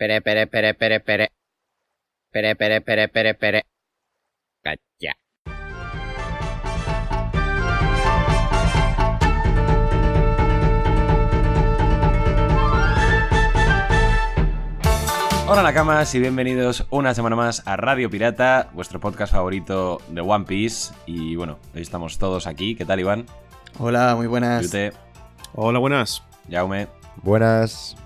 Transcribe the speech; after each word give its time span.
Pere, 0.00 0.22
pere, 0.22 0.46
pere, 0.46 0.72
pere, 0.72 1.00
pere. 1.00 1.28
Pere, 2.32 2.56
pere, 2.56 2.80
pere, 2.80 3.08
pere, 3.08 3.34
pere. 3.34 3.62
Cacha. 4.64 5.12
Hola 15.46 15.62
Nakamas 15.62 16.14
y 16.14 16.18
bienvenidos 16.18 16.86
una 16.88 17.12
semana 17.12 17.36
más 17.36 17.62
a 17.66 17.76
Radio 17.76 18.08
Pirata, 18.08 18.70
vuestro 18.72 19.00
podcast 19.00 19.34
favorito 19.34 20.00
de 20.08 20.22
One 20.22 20.46
Piece. 20.46 20.94
Y 21.04 21.36
bueno, 21.36 21.58
hoy 21.74 21.82
estamos 21.82 22.16
todos 22.16 22.46
aquí. 22.46 22.74
¿Qué 22.74 22.86
tal, 22.86 23.00
Iván? 23.00 23.26
Hola, 23.78 24.16
muy 24.16 24.28
buenas. 24.28 24.62
Yute, 24.62 24.94
Hola, 25.52 25.78
buenas. 25.78 26.22
Jaume, 26.50 26.88
Buenas. 27.22 27.98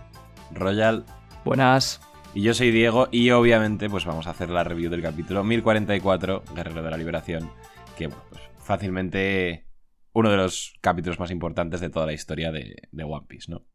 Royal 0.50 1.04
Buenas. 1.44 2.00
y 2.34 2.42
yo 2.42 2.54
soy 2.54 2.70
Diego. 2.70 3.08
Y 3.10 3.30
obviamente, 3.30 3.88
pues 3.90 4.04
vamos 4.04 4.26
a 4.26 4.30
hacer 4.30 4.50
la 4.50 4.64
review 4.64 4.90
del 4.90 5.02
capítulo 5.02 5.44
1044, 5.44 6.44
Guerrero 6.54 6.82
de 6.82 6.90
la 6.90 6.96
Liberación. 6.96 7.50
Que 7.96 8.06
bueno, 8.08 8.22
pues 8.30 8.42
fácilmente 8.58 9.66
uno 10.12 10.30
de 10.30 10.36
los 10.36 10.74
capítulos 10.80 11.18
más 11.18 11.30
importantes 11.30 11.80
de 11.80 11.90
toda 11.90 12.06
la 12.06 12.12
historia 12.12 12.50
de, 12.52 12.76
de 12.90 13.04
One 13.04 13.26
Piece, 13.28 13.50
¿no? 13.50 13.66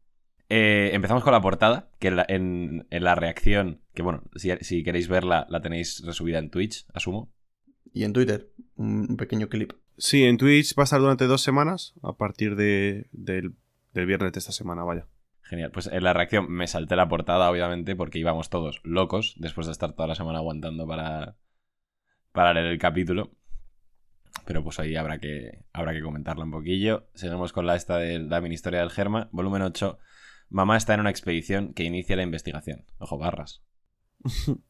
Eh, 0.48 0.90
empezamos 0.94 1.22
con 1.22 1.32
la 1.32 1.40
portada, 1.40 1.90
que 2.00 2.08
en 2.08 2.16
la, 2.16 2.24
en- 2.28 2.86
en 2.90 3.04
la 3.04 3.14
reacción, 3.14 3.82
que 3.94 4.02
bueno, 4.02 4.24
si, 4.34 4.50
si 4.62 4.82
queréis 4.82 5.06
verla, 5.06 5.46
la 5.48 5.60
tenéis 5.60 6.02
resubida 6.04 6.38
en 6.38 6.50
Twitch, 6.50 6.86
asumo. 6.92 7.32
Y 7.92 8.04
en 8.04 8.12
Twitter, 8.12 8.50
un 8.76 9.06
un 9.10 9.16
pequeño 9.16 9.48
clip. 9.48 9.72
Sí, 9.96 10.24
en 10.24 10.38
Twitch 10.38 10.74
va 10.76 10.82
a 10.82 10.84
estar 10.84 11.00
durante 11.00 11.26
dos 11.26 11.42
semanas, 11.42 11.94
a 12.02 12.14
partir 12.16 12.56
de, 12.56 13.06
del, 13.12 13.54
del 13.92 14.06
viernes 14.06 14.32
de 14.32 14.38
esta 14.40 14.52
semana, 14.52 14.82
vaya. 14.82 15.06
Genial, 15.50 15.72
pues 15.72 15.88
en 15.88 16.04
la 16.04 16.12
reacción 16.12 16.48
me 16.48 16.68
salté 16.68 16.94
la 16.94 17.08
portada, 17.08 17.50
obviamente, 17.50 17.96
porque 17.96 18.20
íbamos 18.20 18.50
todos 18.50 18.80
locos 18.84 19.34
después 19.36 19.66
de 19.66 19.72
estar 19.72 19.94
toda 19.94 20.06
la 20.06 20.14
semana 20.14 20.38
aguantando 20.38 20.86
para, 20.86 21.34
para 22.30 22.54
leer 22.54 22.66
el 22.66 22.78
capítulo. 22.78 23.32
Pero 24.46 24.62
pues 24.62 24.78
ahí 24.78 24.94
habrá 24.94 25.18
que, 25.18 25.64
habrá 25.72 25.92
que 25.92 26.02
comentarlo 26.02 26.44
un 26.44 26.52
poquillo. 26.52 27.08
Seguimos 27.14 27.52
con 27.52 27.66
la 27.66 27.74
esta 27.74 27.96
de 27.96 28.20
la 28.20 28.40
mini 28.40 28.54
historia 28.54 28.78
del 28.78 28.90
Germa, 28.90 29.28
volumen 29.32 29.62
8. 29.62 29.98
Mamá 30.50 30.76
está 30.76 30.94
en 30.94 31.00
una 31.00 31.10
expedición 31.10 31.74
que 31.74 31.82
inicia 31.82 32.14
la 32.14 32.22
investigación. 32.22 32.84
Ojo, 32.98 33.18
barras. 33.18 33.64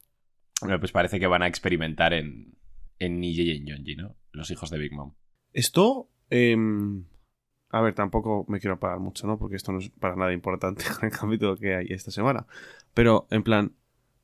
Bueno, 0.63 0.79
pues 0.79 0.93
parece 0.93 1.19
que 1.19 1.27
van 1.27 1.43
a 1.43 1.47
experimentar 1.47 2.13
en, 2.13 2.59
en 2.99 3.19
Nije 3.19 3.45
y 3.45 3.57
en 3.57 3.65
Yonji, 3.65 3.97
¿no? 3.97 4.19
Los 4.31 4.51
hijos 4.51 4.69
de 4.69 4.77
Big 4.77 4.93
Mom. 4.93 5.15
Esto, 5.55 6.11
em, 6.29 7.07
a 7.71 7.81
ver, 7.81 7.95
tampoco 7.95 8.45
me 8.49 8.59
quiero 8.59 8.79
parar 8.79 8.99
mucho, 8.99 9.27
¿no? 9.27 9.39
Porque 9.39 9.57
esto 9.57 9.73
no 9.73 9.79
es 9.79 9.91
para 9.91 10.17
nada 10.17 10.33
importante 10.33 10.85
con 10.95 11.09
el 11.09 11.17
capítulo 11.17 11.57
que 11.57 11.77
hay 11.77 11.87
esta 11.91 12.11
semana. 12.11 12.47
Pero, 12.95 13.27
en 13.31 13.43
plan, 13.43 13.73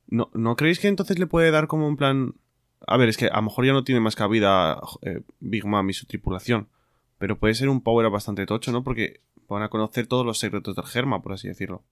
¿no, 0.07 0.29
¿no 0.33 0.55
creéis 0.55 0.79
que 0.79 0.87
entonces 0.87 1.17
le 1.17 1.27
puede 1.27 1.51
dar 1.51 1.67
como 1.67 1.87
un 1.87 1.97
plan... 1.97 2.35
A 2.85 2.97
ver, 2.97 3.09
es 3.09 3.17
que 3.17 3.27
a 3.27 3.37
lo 3.37 3.43
mejor 3.43 3.65
ya 3.65 3.73
no 3.73 3.83
tiene 3.83 4.01
más 4.01 4.15
cabida 4.15 4.79
eh, 5.01 5.21
Big 5.39 5.65
Mom 5.65 5.89
y 5.89 5.93
su 5.93 6.05
tripulación. 6.05 6.67
Pero 7.17 7.39
puede 7.39 7.55
ser 7.55 7.69
un 7.69 7.81
power 7.81 8.09
bastante 8.09 8.45
tocho, 8.45 8.71
¿no? 8.71 8.83
Porque 8.83 9.21
van 9.47 9.63
a 9.63 9.69
conocer 9.69 10.07
todos 10.07 10.25
los 10.25 10.37
secretos 10.37 10.75
del 10.75 10.85
Germa, 10.85 11.21
por 11.21 11.33
así 11.33 11.47
decirlo. 11.47 11.83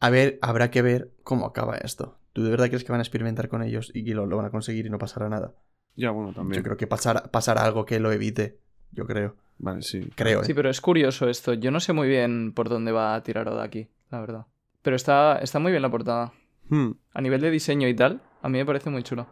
A 0.00 0.10
ver, 0.10 0.38
habrá 0.42 0.70
que 0.70 0.82
ver 0.82 1.12
cómo 1.22 1.46
acaba 1.46 1.76
esto. 1.76 2.18
¿Tú 2.34 2.42
de 2.42 2.50
verdad 2.50 2.66
crees 2.66 2.84
que 2.84 2.92
van 2.92 3.00
a 3.00 3.04
experimentar 3.04 3.48
con 3.48 3.62
ellos 3.62 3.90
y 3.94 4.04
que 4.04 4.14
lo, 4.14 4.26
lo 4.26 4.36
van 4.36 4.46
a 4.46 4.50
conseguir 4.50 4.84
y 4.84 4.90
no 4.90 4.98
pasará 4.98 5.28
nada? 5.28 5.54
Ya, 5.96 6.10
bueno, 6.10 6.34
también. 6.34 6.60
Yo 6.60 6.64
creo 6.64 6.76
que 6.76 6.86
pasará, 6.86 7.22
pasará 7.30 7.64
algo 7.64 7.86
que 7.86 8.00
lo 8.00 8.12
evite. 8.12 8.58
Yo 8.90 9.06
creo. 9.06 9.36
Vale, 9.58 9.82
sí. 9.82 10.00
Creo, 10.14 10.42
¿eh? 10.42 10.44
Sí, 10.44 10.54
pero 10.54 10.68
es 10.70 10.80
curioso 10.80 11.28
esto. 11.28 11.54
Yo 11.54 11.70
no 11.70 11.80
sé 11.80 11.92
muy 11.92 12.08
bien 12.08 12.52
por 12.52 12.68
dónde 12.68 12.92
va 12.92 13.14
a 13.14 13.22
tirar 13.22 13.48
Oda 13.48 13.62
aquí, 13.64 13.88
la 14.10 14.20
verdad. 14.20 14.46
Pero 14.82 14.96
está, 14.96 15.38
está 15.38 15.58
muy 15.58 15.70
bien 15.72 15.82
la 15.82 15.90
portada. 15.90 16.32
Hmm, 16.68 16.92
A 17.12 17.20
nivel 17.20 17.40
de 17.40 17.50
diseño 17.50 17.88
y 17.88 17.94
tal, 17.94 18.20
a 18.42 18.48
mí 18.48 18.58
me 18.58 18.66
parece 18.66 18.90
muy 18.90 19.02
chulo. 19.02 19.26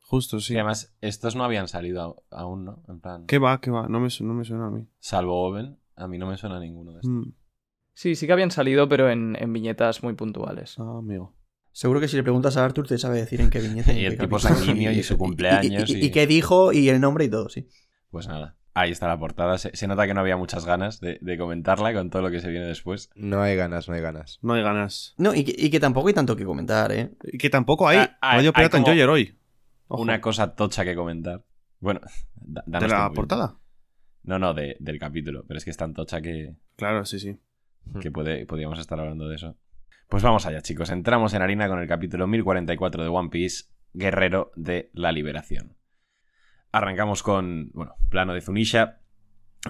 justo, 0.00 0.38
sí. 0.40 0.52
Y 0.54 0.56
además, 0.56 0.94
estos 1.00 1.34
no 1.36 1.44
habían 1.44 1.66
salido 1.68 2.22
a- 2.30 2.40
aún, 2.42 2.64
¿no? 2.64 2.82
En 2.88 3.00
plan, 3.00 3.26
¿Qué 3.26 3.38
va? 3.38 3.60
¿Qué 3.60 3.70
va? 3.70 3.88
No 3.88 4.00
me, 4.00 4.10
su- 4.10 4.24
no 4.24 4.34
me 4.34 4.44
suena 4.44 4.66
a 4.66 4.70
mí. 4.70 4.86
salvo 4.98 5.42
Oven, 5.48 5.78
a 5.96 6.06
mí 6.08 6.18
no 6.18 6.26
me 6.26 6.36
suena 6.36 6.58
ninguno 6.60 6.92
de 6.92 6.98
estos. 7.00 7.10
Hmm, 7.10 7.32
Sí, 7.96 8.16
sí 8.16 8.26
que 8.26 8.32
habían 8.32 8.50
salido, 8.50 8.88
pero 8.88 9.08
en, 9.08 9.36
en 9.40 9.52
viñetas 9.52 10.02
muy 10.02 10.14
puntuales. 10.14 10.74
Ah, 10.80 10.96
amigo. 10.98 11.32
Seguro 11.70 12.00
que 12.00 12.08
si 12.08 12.16
le 12.16 12.22
preguntas 12.24 12.56
a 12.56 12.64
Arthur 12.64 12.86
te 12.88 12.98
sabe 12.98 13.18
decir 13.18 13.40
en 13.40 13.50
qué 13.50 13.60
viñeta. 13.60 13.92
Y 13.98 14.04
el 14.04 14.18
tipo 14.18 14.38
sanguíneo 14.40 14.90
y 14.92 15.02
su 15.04 15.16
cumpleaños 15.16 15.88
Y, 15.90 15.94
y- 15.94 15.96
y- 16.02 16.06
y 16.06 16.10
qué 16.10 16.26
dijo 16.26 16.72
y 16.72 16.88
el 16.88 17.00
nombre 17.00 17.24
y 17.26 17.30
todo, 17.30 17.48
sí. 17.48 17.68
Pues 18.10 18.26
nada, 18.28 18.56
ahí 18.74 18.90
está 18.90 19.08
la 19.08 19.18
portada. 19.18 19.56
Se, 19.58 19.74
se 19.74 19.86
nota 19.86 20.06
que 20.06 20.14
no 20.14 20.20
había 20.20 20.36
muchas 20.36 20.66
ganas 20.66 21.00
de, 21.00 21.18
de 21.20 21.38
comentarla 21.38 21.92
con 21.94 22.10
todo 22.10 22.22
lo 22.22 22.30
que 22.30 22.40
se 22.40 22.50
viene 22.50 22.66
después. 22.66 23.10
No 23.14 23.40
hay 23.42 23.56
ganas, 23.56 23.88
no 23.88 23.94
hay 23.94 24.00
ganas. 24.02 24.38
No 24.42 24.54
hay 24.54 24.62
ganas. 24.62 25.14
No, 25.16 25.34
y 25.34 25.44
que, 25.44 25.54
y 25.56 25.70
que 25.70 25.80
tampoco 25.80 26.08
hay 26.08 26.14
tanto 26.14 26.36
que 26.36 26.44
comentar, 26.44 26.92
¿eh? 26.92 27.12
Y 27.24 27.38
que 27.38 27.50
tampoco 27.50 27.88
hay 27.88 27.98
Ah, 27.98 28.18
hay- 28.20 28.36
Rayo 28.38 28.48
hay 28.50 28.52
Pirata 28.62 28.76
en 28.76 28.82
como 28.82 28.92
Joyer 28.92 29.08
hoy. 29.08 29.38
Ojo. 29.88 30.02
Una 30.02 30.20
cosa 30.20 30.54
tocha 30.54 30.84
que 30.84 30.94
comentar. 30.94 31.44
Bueno, 31.80 32.00
da- 32.34 32.62
¿De 32.66 32.88
la 32.88 32.96
tiempo, 32.96 33.14
portada? 33.14 33.56
No, 34.24 34.38
no, 34.38 34.54
de- 34.54 34.76
del 34.80 34.98
capítulo. 34.98 35.44
Pero 35.46 35.58
es 35.58 35.64
que 35.64 35.70
es 35.70 35.76
tan 35.76 35.92
tocha 35.94 36.20
que, 36.20 36.56
Claro, 36.76 37.04
sí, 37.04 37.18
sí. 37.20 37.38
que 38.00 38.10
puede, 38.10 38.46
podríamos 38.46 38.78
estar 38.78 38.98
hablando 38.98 39.28
de 39.28 39.36
eso. 39.36 39.56
Pues 40.08 40.22
vamos 40.22 40.46
allá, 40.46 40.60
chicos. 40.62 40.90
Entramos 40.90 41.32
en 41.34 41.42
harina 41.42 41.68
con 41.68 41.78
el 41.80 41.88
capítulo 41.88 42.26
1044 42.26 43.02
de 43.02 43.08
One 43.08 43.28
Piece, 43.30 43.64
Guerrero 43.92 44.50
de 44.56 44.90
la 44.94 45.12
Liberación. 45.12 45.76
Arrancamos 46.74 47.22
con, 47.22 47.70
bueno, 47.72 47.94
plano 48.10 48.34
de 48.34 48.40
Zunisha. 48.40 48.98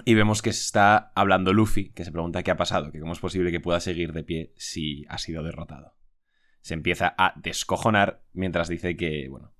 Y 0.05 0.15
vemos 0.15 0.41
que 0.41 0.49
está 0.49 1.11
hablando 1.13 1.53
Luffy, 1.53 1.91
que 1.91 2.03
se 2.03 2.11
pregunta 2.11 2.41
qué 2.41 2.49
ha 2.49 2.57
pasado, 2.57 2.91
que 2.91 2.99
cómo 2.99 3.13
es 3.13 3.19
posible 3.19 3.51
que 3.51 3.59
pueda 3.59 3.79
seguir 3.79 4.11
de 4.11 4.23
pie 4.23 4.53
si 4.55 5.05
ha 5.07 5.19
sido 5.19 5.43
derrotado. 5.43 5.93
Se 6.61 6.73
empieza 6.73 7.13
a 7.15 7.35
descojonar 7.35 8.23
mientras 8.33 8.69
dice 8.69 8.97
que, 8.97 9.29
bueno, 9.29 9.53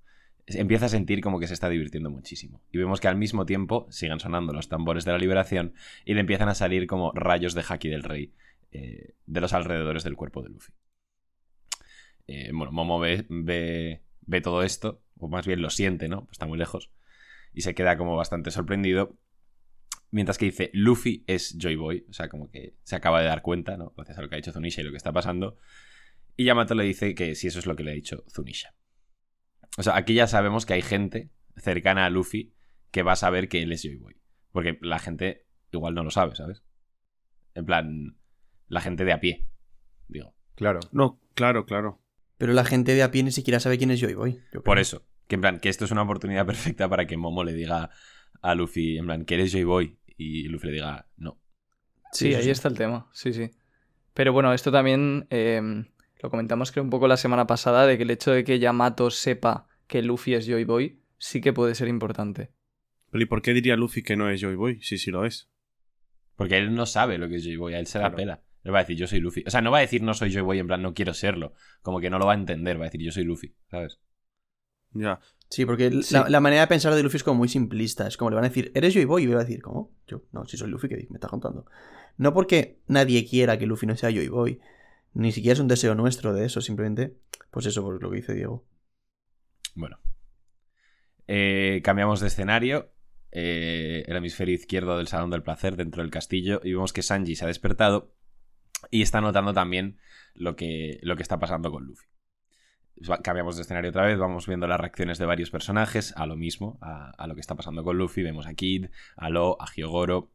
empieza 0.46 0.86
a 0.86 0.88
sentir 0.88 1.20
como 1.20 1.38
que 1.38 1.46
se 1.46 1.54
está 1.54 1.68
divirtiendo 1.68 2.10
muchísimo. 2.10 2.60
Y 2.72 2.78
vemos 2.78 2.98
que 2.98 3.06
al 3.06 3.16
mismo 3.16 3.46
tiempo 3.46 3.86
siguen 3.90 4.18
sonando 4.18 4.52
los 4.52 4.68
tambores 4.68 5.04
de 5.04 5.12
la 5.12 5.18
liberación 5.18 5.72
y 6.04 6.14
le 6.14 6.20
empiezan 6.22 6.48
a 6.48 6.56
salir 6.56 6.88
como 6.88 7.12
rayos 7.12 7.54
de 7.54 7.62
Haki 7.66 7.88
del 7.88 8.02
Rey 8.02 8.34
eh, 8.72 9.14
de 9.24 9.40
los 9.40 9.52
alrededores 9.52 10.02
del 10.02 10.16
cuerpo 10.16 10.42
de 10.42 10.48
Luffy. 10.48 10.72
Eh, 12.26 12.50
bueno, 12.52 12.72
Momo 12.72 12.98
ve, 12.98 13.24
ve, 13.28 14.02
ve 14.22 14.40
todo 14.40 14.64
esto, 14.64 15.00
o 15.16 15.28
más 15.28 15.46
bien 15.46 15.62
lo 15.62 15.70
siente, 15.70 16.08
¿no? 16.08 16.26
Está 16.32 16.46
muy 16.46 16.58
lejos. 16.58 16.90
Y 17.56 17.62
se 17.62 17.74
queda 17.74 17.96
como 17.96 18.14
bastante 18.16 18.50
sorprendido. 18.50 19.18
Mientras 20.10 20.36
que 20.36 20.44
dice, 20.44 20.70
Luffy 20.74 21.24
es 21.26 21.56
Joy 21.58 21.76
Boy. 21.76 22.04
O 22.10 22.12
sea, 22.12 22.28
como 22.28 22.50
que 22.50 22.76
se 22.82 22.96
acaba 22.96 23.18
de 23.22 23.26
dar 23.26 23.40
cuenta, 23.40 23.78
¿no? 23.78 23.94
Gracias 23.96 24.18
a 24.18 24.20
lo 24.20 24.28
que 24.28 24.34
ha 24.34 24.36
dicho 24.36 24.52
Zunisha 24.52 24.82
y 24.82 24.84
lo 24.84 24.90
que 24.90 24.98
está 24.98 25.10
pasando. 25.10 25.56
Y 26.36 26.44
Yamato 26.44 26.74
le 26.74 26.84
dice 26.84 27.14
que 27.14 27.34
si 27.34 27.46
eso 27.46 27.58
es 27.58 27.64
lo 27.64 27.74
que 27.74 27.82
le 27.82 27.92
ha 27.92 27.94
dicho 27.94 28.24
Zunisha. 28.28 28.74
O 29.78 29.82
sea, 29.82 29.96
aquí 29.96 30.12
ya 30.12 30.26
sabemos 30.26 30.66
que 30.66 30.74
hay 30.74 30.82
gente 30.82 31.30
cercana 31.56 32.04
a 32.04 32.10
Luffy 32.10 32.52
que 32.90 33.02
va 33.02 33.12
a 33.12 33.16
saber 33.16 33.48
que 33.48 33.62
él 33.62 33.72
es 33.72 33.82
Joy 33.82 33.96
Boy. 33.96 34.20
Porque 34.52 34.78
la 34.82 34.98
gente 34.98 35.46
igual 35.72 35.94
no 35.94 36.04
lo 36.04 36.10
sabe, 36.10 36.36
¿sabes? 36.36 36.62
En 37.54 37.64
plan, 37.64 38.18
la 38.68 38.82
gente 38.82 39.06
de 39.06 39.14
a 39.14 39.20
pie, 39.20 39.48
digo. 40.08 40.34
Claro. 40.56 40.80
No, 40.92 41.22
claro, 41.34 41.64
claro. 41.64 42.02
Pero 42.36 42.52
la 42.52 42.66
gente 42.66 42.94
de 42.94 43.02
a 43.02 43.10
pie 43.10 43.22
ni 43.22 43.32
siquiera 43.32 43.60
sabe 43.60 43.78
quién 43.78 43.90
es 43.90 44.00
Joy 44.00 44.12
Boy. 44.12 44.42
yo 44.52 44.62
Por 44.62 44.78
eso, 44.78 45.05
que 45.28 45.34
en 45.36 45.40
plan, 45.40 45.60
que 45.60 45.68
esto 45.68 45.84
es 45.84 45.90
una 45.90 46.02
oportunidad 46.02 46.46
perfecta 46.46 46.88
para 46.88 47.06
que 47.06 47.16
Momo 47.16 47.44
le 47.44 47.52
diga 47.52 47.90
a 48.42 48.54
Luffy, 48.54 48.98
en 48.98 49.06
plan, 49.06 49.24
que 49.24 49.34
eres 49.34 49.52
Joy 49.52 49.64
Boy. 49.64 49.98
Y 50.16 50.48
Luffy 50.48 50.68
le 50.68 50.72
diga, 50.74 51.08
no. 51.16 51.40
Sí, 52.12 52.34
ahí 52.34 52.48
está 52.48 52.68
el 52.68 52.76
tema. 52.76 53.08
Sí, 53.12 53.32
sí. 53.32 53.50
Pero 54.14 54.32
bueno, 54.32 54.52
esto 54.54 54.72
también 54.72 55.26
eh, 55.30 55.60
lo 56.22 56.30
comentamos 56.30 56.72
creo 56.72 56.82
un 56.84 56.90
poco 56.90 57.06
la 57.08 57.16
semana 57.18 57.46
pasada, 57.46 57.86
de 57.86 57.96
que 57.96 58.04
el 58.04 58.10
hecho 58.10 58.30
de 58.30 58.44
que 58.44 58.58
Yamato 58.58 59.10
sepa 59.10 59.68
que 59.86 60.02
Luffy 60.02 60.34
es 60.34 60.46
Joy 60.46 60.64
Boy 60.64 61.02
sí 61.18 61.40
que 61.40 61.52
puede 61.52 61.74
ser 61.74 61.88
importante. 61.88 62.50
Pero 63.10 63.22
¿y 63.22 63.26
por 63.26 63.42
qué 63.42 63.52
diría 63.52 63.76
Luffy 63.76 64.02
que 64.02 64.16
no 64.16 64.30
es 64.30 64.40
Joy 64.40 64.54
Boy? 64.54 64.80
Sí, 64.82 64.96
sí 64.98 65.10
lo 65.10 65.24
es. 65.26 65.50
Porque 66.34 66.56
él 66.58 66.74
no 66.74 66.86
sabe 66.86 67.18
lo 67.18 67.28
que 67.28 67.36
es 67.36 67.44
Joy 67.44 67.56
Boy, 67.56 67.74
a 67.74 67.78
él 67.78 67.86
se 67.86 67.98
la 67.98 68.04
Claro. 68.04 68.16
pela. 68.16 68.42
Él 68.64 68.74
va 68.74 68.78
a 68.78 68.82
decir, 68.82 68.96
yo 68.96 69.06
soy 69.06 69.20
Luffy. 69.20 69.44
O 69.46 69.50
sea, 69.50 69.60
no 69.60 69.70
va 69.70 69.78
a 69.78 69.82
decir 69.82 70.02
no 70.02 70.12
soy 70.14 70.32
Joy 70.32 70.42
Boy, 70.42 70.58
en 70.58 70.66
plan, 70.66 70.82
no 70.82 70.92
quiero 70.92 71.14
serlo. 71.14 71.52
Como 71.82 72.00
que 72.00 72.10
no 72.10 72.18
lo 72.18 72.26
va 72.26 72.32
a 72.32 72.36
entender, 72.36 72.78
va 72.78 72.84
a 72.84 72.88
decir, 72.88 73.00
yo 73.02 73.12
soy 73.12 73.24
Luffy, 73.24 73.54
¿sabes? 73.70 74.00
Ya. 74.92 75.20
Sí, 75.48 75.64
porque 75.64 76.02
Sí. 76.02 76.14
La, 76.14 76.28
la 76.28 76.40
manera 76.40 76.62
de 76.62 76.66
pensar 76.66 76.94
de 76.94 77.02
Luffy 77.02 77.18
es 77.18 77.24
como 77.24 77.38
muy 77.38 77.48
simplista. 77.48 78.06
Es 78.06 78.16
como 78.16 78.30
le 78.30 78.36
van 78.36 78.44
a 78.44 78.48
decir, 78.48 78.72
¿eres 78.74 79.06
Boy? 79.06 79.24
Y 79.24 79.26
le 79.26 79.34
va 79.34 79.40
a 79.40 79.44
decir, 79.44 79.62
¿cómo? 79.62 79.92
Yo, 80.06 80.22
no, 80.32 80.44
si 80.46 80.56
soy 80.56 80.68
Luffy, 80.70 80.88
¿qué 80.88 81.06
me 81.10 81.16
está 81.16 81.28
contando? 81.28 81.66
No 82.16 82.32
porque 82.32 82.80
nadie 82.86 83.26
quiera 83.26 83.58
que 83.58 83.66
Luffy 83.66 83.86
no 83.86 83.96
sea 83.96 84.10
Joy 84.10 84.28
Boy. 84.28 84.60
Ni 85.14 85.32
siquiera 85.32 85.54
es 85.54 85.60
un 85.60 85.68
deseo 85.68 85.94
nuestro 85.94 86.34
de 86.34 86.44
eso, 86.44 86.60
simplemente, 86.60 87.16
pues 87.50 87.64
eso, 87.66 87.82
por 87.82 88.02
lo 88.02 88.10
que 88.10 88.16
dice 88.16 88.34
Diego. 88.34 88.66
Bueno. 89.74 89.98
Eh, 91.26 91.80
cambiamos 91.84 92.20
de 92.20 92.26
escenario. 92.26 92.92
Eh, 93.32 94.04
el 94.06 94.16
hemisferio 94.16 94.54
izquierdo 94.54 94.96
del 94.96 95.08
Salón 95.08 95.30
del 95.30 95.42
Placer 95.42 95.76
dentro 95.76 96.02
del 96.02 96.10
castillo. 96.10 96.60
Y 96.64 96.72
vemos 96.72 96.92
que 96.92 97.02
Sanji 97.02 97.36
se 97.36 97.44
ha 97.44 97.48
despertado. 97.48 98.12
Y 98.90 99.02
está 99.02 99.20
notando 99.20 99.52
también 99.52 99.98
lo 100.34 100.56
que, 100.56 100.98
lo 101.02 101.16
que 101.16 101.22
está 101.22 101.38
pasando 101.38 101.70
con 101.70 101.84
Luffy. 101.84 102.06
Cambiamos 103.22 103.56
de 103.56 103.62
escenario 103.62 103.90
otra 103.90 104.06
vez, 104.06 104.18
vamos 104.18 104.46
viendo 104.46 104.66
las 104.66 104.80
reacciones 104.80 105.18
de 105.18 105.26
varios 105.26 105.50
personajes 105.50 106.14
a 106.16 106.26
lo 106.26 106.36
mismo, 106.36 106.78
a, 106.80 107.10
a 107.10 107.26
lo 107.26 107.34
que 107.34 107.40
está 107.40 107.54
pasando 107.54 107.84
con 107.84 107.98
Luffy. 107.98 108.22
Vemos 108.22 108.46
a 108.46 108.54
Kid, 108.54 108.86
a 109.16 109.28
Lo, 109.28 109.60
a 109.60 109.66
Hyogoro 109.74 110.30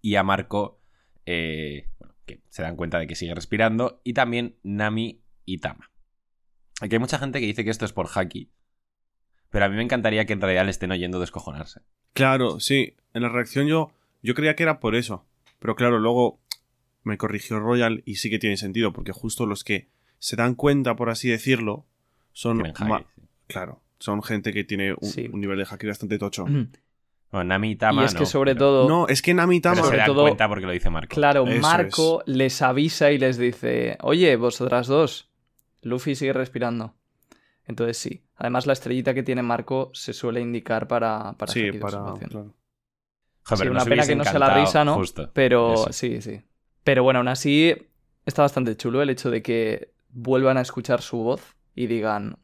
y 0.00 0.16
a 0.16 0.22
Marco, 0.22 0.80
eh, 1.26 1.88
bueno, 1.98 2.14
que 2.26 2.42
se 2.48 2.62
dan 2.62 2.76
cuenta 2.76 2.98
de 2.98 3.06
que 3.06 3.14
sigue 3.14 3.34
respirando, 3.34 4.00
y 4.04 4.12
también 4.12 4.56
Nami 4.62 5.22
y 5.44 5.58
Tama. 5.58 5.90
Aquí 6.80 6.94
hay 6.94 7.00
mucha 7.00 7.18
gente 7.18 7.40
que 7.40 7.46
dice 7.46 7.64
que 7.64 7.70
esto 7.70 7.84
es 7.84 7.92
por 7.92 8.08
Haki. 8.12 8.50
Pero 9.50 9.64
a 9.64 9.68
mí 9.68 9.76
me 9.76 9.82
encantaría 9.82 10.26
que 10.26 10.34
en 10.34 10.40
realidad 10.40 10.64
le 10.64 10.70
estén 10.70 10.92
oyendo 10.92 11.20
descojonarse. 11.20 11.80
Claro, 12.12 12.60
sí. 12.60 12.96
En 13.14 13.22
la 13.22 13.28
reacción 13.30 13.66
yo, 13.66 13.90
yo 14.22 14.34
creía 14.34 14.54
que 14.54 14.62
era 14.62 14.78
por 14.78 14.94
eso. 14.94 15.26
Pero 15.58 15.74
claro, 15.74 15.98
luego 15.98 16.40
me 17.02 17.16
corrigió 17.16 17.58
Royal 17.58 18.02
y 18.04 18.16
sí 18.16 18.30
que 18.30 18.38
tiene 18.38 18.56
sentido, 18.56 18.92
porque 18.92 19.12
justo 19.12 19.46
los 19.46 19.64
que 19.64 19.88
se 20.18 20.36
dan 20.36 20.54
cuenta, 20.54 20.96
por 20.96 21.10
así 21.10 21.28
decirlo, 21.28 21.86
son... 22.32 22.62
Sí. 22.64 22.82
Claro, 23.46 23.80
son 23.98 24.22
gente 24.22 24.52
que 24.52 24.64
tiene 24.64 24.92
un, 24.92 25.08
Sí. 25.08 25.28
un 25.32 25.40
nivel 25.40 25.58
de 25.58 25.66
haki 25.70 25.86
bastante 25.86 26.18
tocho. 26.18 26.44
Bueno, 26.44 27.44
Nami 27.44 27.72
y 27.72 27.76
Tama 27.76 28.02
y 28.02 28.04
es 28.06 28.14
no, 28.14 28.20
que 28.20 28.26
sobre 28.26 28.54
pero- 28.54 28.66
todo, 28.66 28.88
No, 28.88 29.08
es 29.08 29.20
que 29.22 29.34
Nami 29.34 29.60
pero 29.60 29.74
Tama... 29.74 29.82
se 29.82 29.86
sobre 29.86 29.98
dan 29.98 30.06
todo- 30.06 30.22
cuenta 30.22 30.48
porque 30.48 30.66
lo 30.66 30.72
dice 30.72 30.90
Marco. 30.90 31.14
claro, 31.14 31.46
Eso 31.46 31.60
Marco 31.60 32.22
les 32.26 32.62
avisa 32.62 33.10
y 33.10 33.18
les 33.18 33.36
dice, 33.38 33.98
oye, 34.02 34.34
vosotras 34.36 34.86
dos, 34.86 35.28
Luffy 35.82 36.14
sigue 36.14 36.32
respirando. 36.32 36.94
Entonces 37.66 37.98
sí. 37.98 38.22
Además, 38.36 38.66
la 38.66 38.72
estrellita 38.72 39.12
que 39.14 39.22
tiene 39.22 39.42
Marco 39.42 39.90
se 39.92 40.12
suele 40.14 40.40
indicar 40.40 40.88
para, 40.88 41.34
para 41.36 41.52
Sí, 41.52 41.70
para... 41.72 41.90
claro. 41.90 42.14
Joder, 42.16 42.52
Sí, 43.44 43.54
pero 43.58 43.70
una 43.72 43.84
pena 43.84 44.06
que 44.06 44.16
no 44.16 44.24
sea 44.24 44.38
la 44.38 44.54
risa, 44.60 44.84
¿no? 44.84 44.94
Justo. 44.94 45.30
Pero 45.32 45.74
Eso. 45.74 45.92
sí, 45.92 46.20
sí. 46.22 46.40
Pero 46.84 47.02
bueno, 47.02 47.18
aún 47.20 47.28
así 47.28 47.74
está 48.26 48.42
bastante 48.42 48.76
chulo 48.76 49.00
el 49.02 49.10
hecho 49.10 49.30
de 49.30 49.42
que 49.42 49.90
vuelvan 50.08 50.56
a 50.56 50.62
escuchar 50.62 51.02
su 51.02 51.18
voz 51.18 51.56
y 51.74 51.86
digan, 51.86 52.38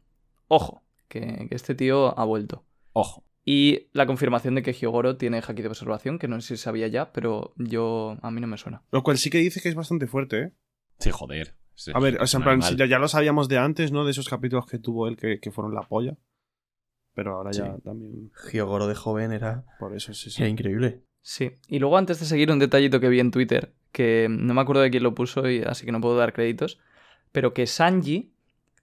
ojo, 0.47 0.83
que, 1.07 1.47
que 1.49 1.55
este 1.55 1.75
tío 1.75 2.17
ha 2.17 2.25
vuelto. 2.25 2.65
Ojo. 2.93 3.23
Y 3.43 3.89
la 3.93 4.07
confirmación 4.07 4.55
de 4.55 4.63
que 4.63 4.73
Hyogoro 4.73 5.17
tiene 5.17 5.37
haki 5.37 5.61
de 5.61 5.67
observación, 5.67 6.17
que 6.17 6.27
no 6.27 6.41
sé 6.41 6.57
si 6.57 6.63
sabía 6.63 6.87
ya, 6.87 7.11
pero 7.11 7.53
yo 7.57 8.17
a 8.23 8.31
mí 8.31 8.41
no 8.41 8.47
me 8.47 8.57
suena. 8.57 8.81
Lo 8.91 9.03
cual 9.03 9.19
sí 9.19 9.29
que 9.29 9.37
dice 9.37 9.61
que 9.61 9.69
es 9.69 9.75
bastante 9.75 10.07
fuerte, 10.07 10.41
¿eh? 10.41 10.51
Sí, 10.97 11.11
joder. 11.11 11.55
Sí, 11.75 11.91
A 11.93 11.99
ver, 11.99 12.19
o 12.21 12.25
sea, 12.25 12.39
en 12.39 12.43
plan, 12.43 12.77
ya, 12.77 12.85
ya 12.85 12.97
lo 12.97 13.07
sabíamos 13.07 13.47
de 13.47 13.57
antes, 13.57 13.91
¿no? 13.91 14.05
De 14.05 14.11
esos 14.11 14.29
capítulos 14.29 14.65
que 14.65 14.79
tuvo 14.79 15.07
él 15.07 15.17
que, 15.17 15.39
que 15.39 15.51
fueron 15.51 15.75
la 15.75 15.81
polla. 15.81 16.17
Pero 17.13 17.35
ahora 17.35 17.51
ya 17.51 17.77
también... 17.83 18.31
Hyogoro 18.51 18.87
de 18.87 18.95
joven 18.95 19.31
era, 19.31 19.65
Por 19.79 19.95
eso, 19.95 20.13
sí, 20.13 20.31
sí. 20.31 20.41
era 20.41 20.49
increíble. 20.49 21.03
Sí. 21.21 21.51
Y 21.67 21.79
luego 21.79 21.97
antes 21.97 22.19
de 22.19 22.25
seguir 22.25 22.51
un 22.51 22.59
detallito 22.59 22.99
que 22.99 23.09
vi 23.09 23.19
en 23.19 23.31
Twitter, 23.31 23.73
que 23.91 24.27
no 24.29 24.53
me 24.53 24.61
acuerdo 24.61 24.81
de 24.81 24.89
quién 24.89 25.03
lo 25.03 25.15
puso, 25.15 25.49
y 25.49 25.61
así 25.61 25.85
que 25.85 25.91
no 25.91 26.01
puedo 26.01 26.17
dar 26.17 26.33
créditos, 26.33 26.79
pero 27.35 27.53
que 27.53 27.67
Sanji, 27.67 28.33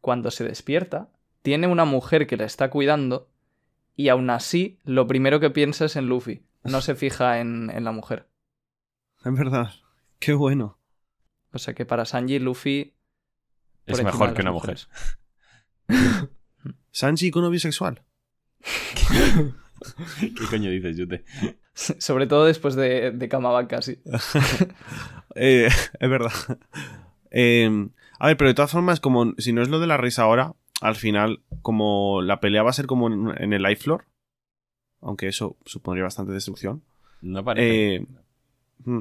cuando 0.03 0.31
se 0.31 0.45
despierta, 0.45 1.09
tiene 1.41 1.69
una 1.69 1.87
mujer 1.87 2.27
que 2.27 2.37
la 2.37 2.45
está 2.45 2.69
cuidando 2.69 3.31
y 3.97 4.11
aún 4.11 4.29
así 4.29 4.79
lo 4.85 5.07
primero 5.07 5.41
que 5.41 5.49
piensa 5.49 5.87
es 5.87 5.97
en 5.97 6.07
Luffy. 6.07 6.45
No 6.63 6.83
se 6.83 6.95
fija 6.95 7.41
en, 7.41 7.71
en 7.71 7.83
la 7.85 7.93
mujer. 7.93 8.29
Es 9.25 9.33
verdad. 9.33 9.71
Qué 10.19 10.35
bueno. 10.35 10.79
O 11.55 11.59
sea 11.59 11.73
que 11.73 11.87
para 11.87 12.05
Sanji, 12.05 12.41
Luffy... 12.41 12.93
Es 13.87 14.05
mejor 14.05 14.35
que 14.35 14.43
una 14.43 14.53
mujer. 14.53 14.81
Sanji 16.91 17.29
icono 17.29 17.49
bisexual. 17.49 18.03
¿Qué 20.21 20.47
coño 20.51 20.69
dices, 20.71 20.99
Yute? 20.99 21.25
Sobre 21.73 22.27
todo 22.27 22.45
después 22.45 22.75
de, 22.75 23.13
de 23.13 23.29
Kamaban 23.31 23.67
casi. 23.67 24.03
Eh, 25.37 25.71
es 26.01 26.11
verdad. 26.11 26.33
Eh, 27.31 27.89
a 28.23 28.27
ver, 28.29 28.37
pero 28.37 28.49
de 28.49 28.55
todas 28.55 28.71
formas, 28.71 29.01
como 29.01 29.35
si 29.39 29.53
no 29.53 29.63
es 29.63 29.69
lo 29.69 29.81
de 29.81 29.87
la 29.89 29.97
risa 29.97 30.23
ahora, 30.23 30.55
al 30.81 30.95
final, 30.95 31.43
como 31.61 32.23
la 32.23 32.39
pelea 32.41 32.63
va 32.63 32.71
a 32.71 32.75
ser 32.75 32.87
como 32.87 33.09
en, 33.09 33.43
en 33.43 33.53
el 33.53 33.63
life 33.63 33.83
floor, 33.83 34.07
aunque 35.01 35.27
eso 35.27 35.57
supondría 35.65 36.05
bastante 36.05 36.33
destrucción, 36.33 36.85
No 37.21 37.45
parece. 37.45 37.95
eh, 37.97 38.07
mm, 38.85 39.01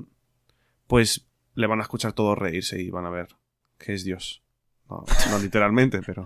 pues 0.87 1.27
le 1.53 1.67
van 1.67 1.79
a 1.79 1.83
escuchar 1.83 2.13
todos 2.13 2.37
reírse 2.37 2.81
y 2.81 2.89
van 2.89 3.05
a 3.05 3.09
ver 3.11 3.27
que 3.77 3.93
es 3.93 4.03
Dios. 4.03 4.43
No, 4.89 5.05
no 5.29 5.39
literalmente, 5.39 6.01
pero... 6.05 6.25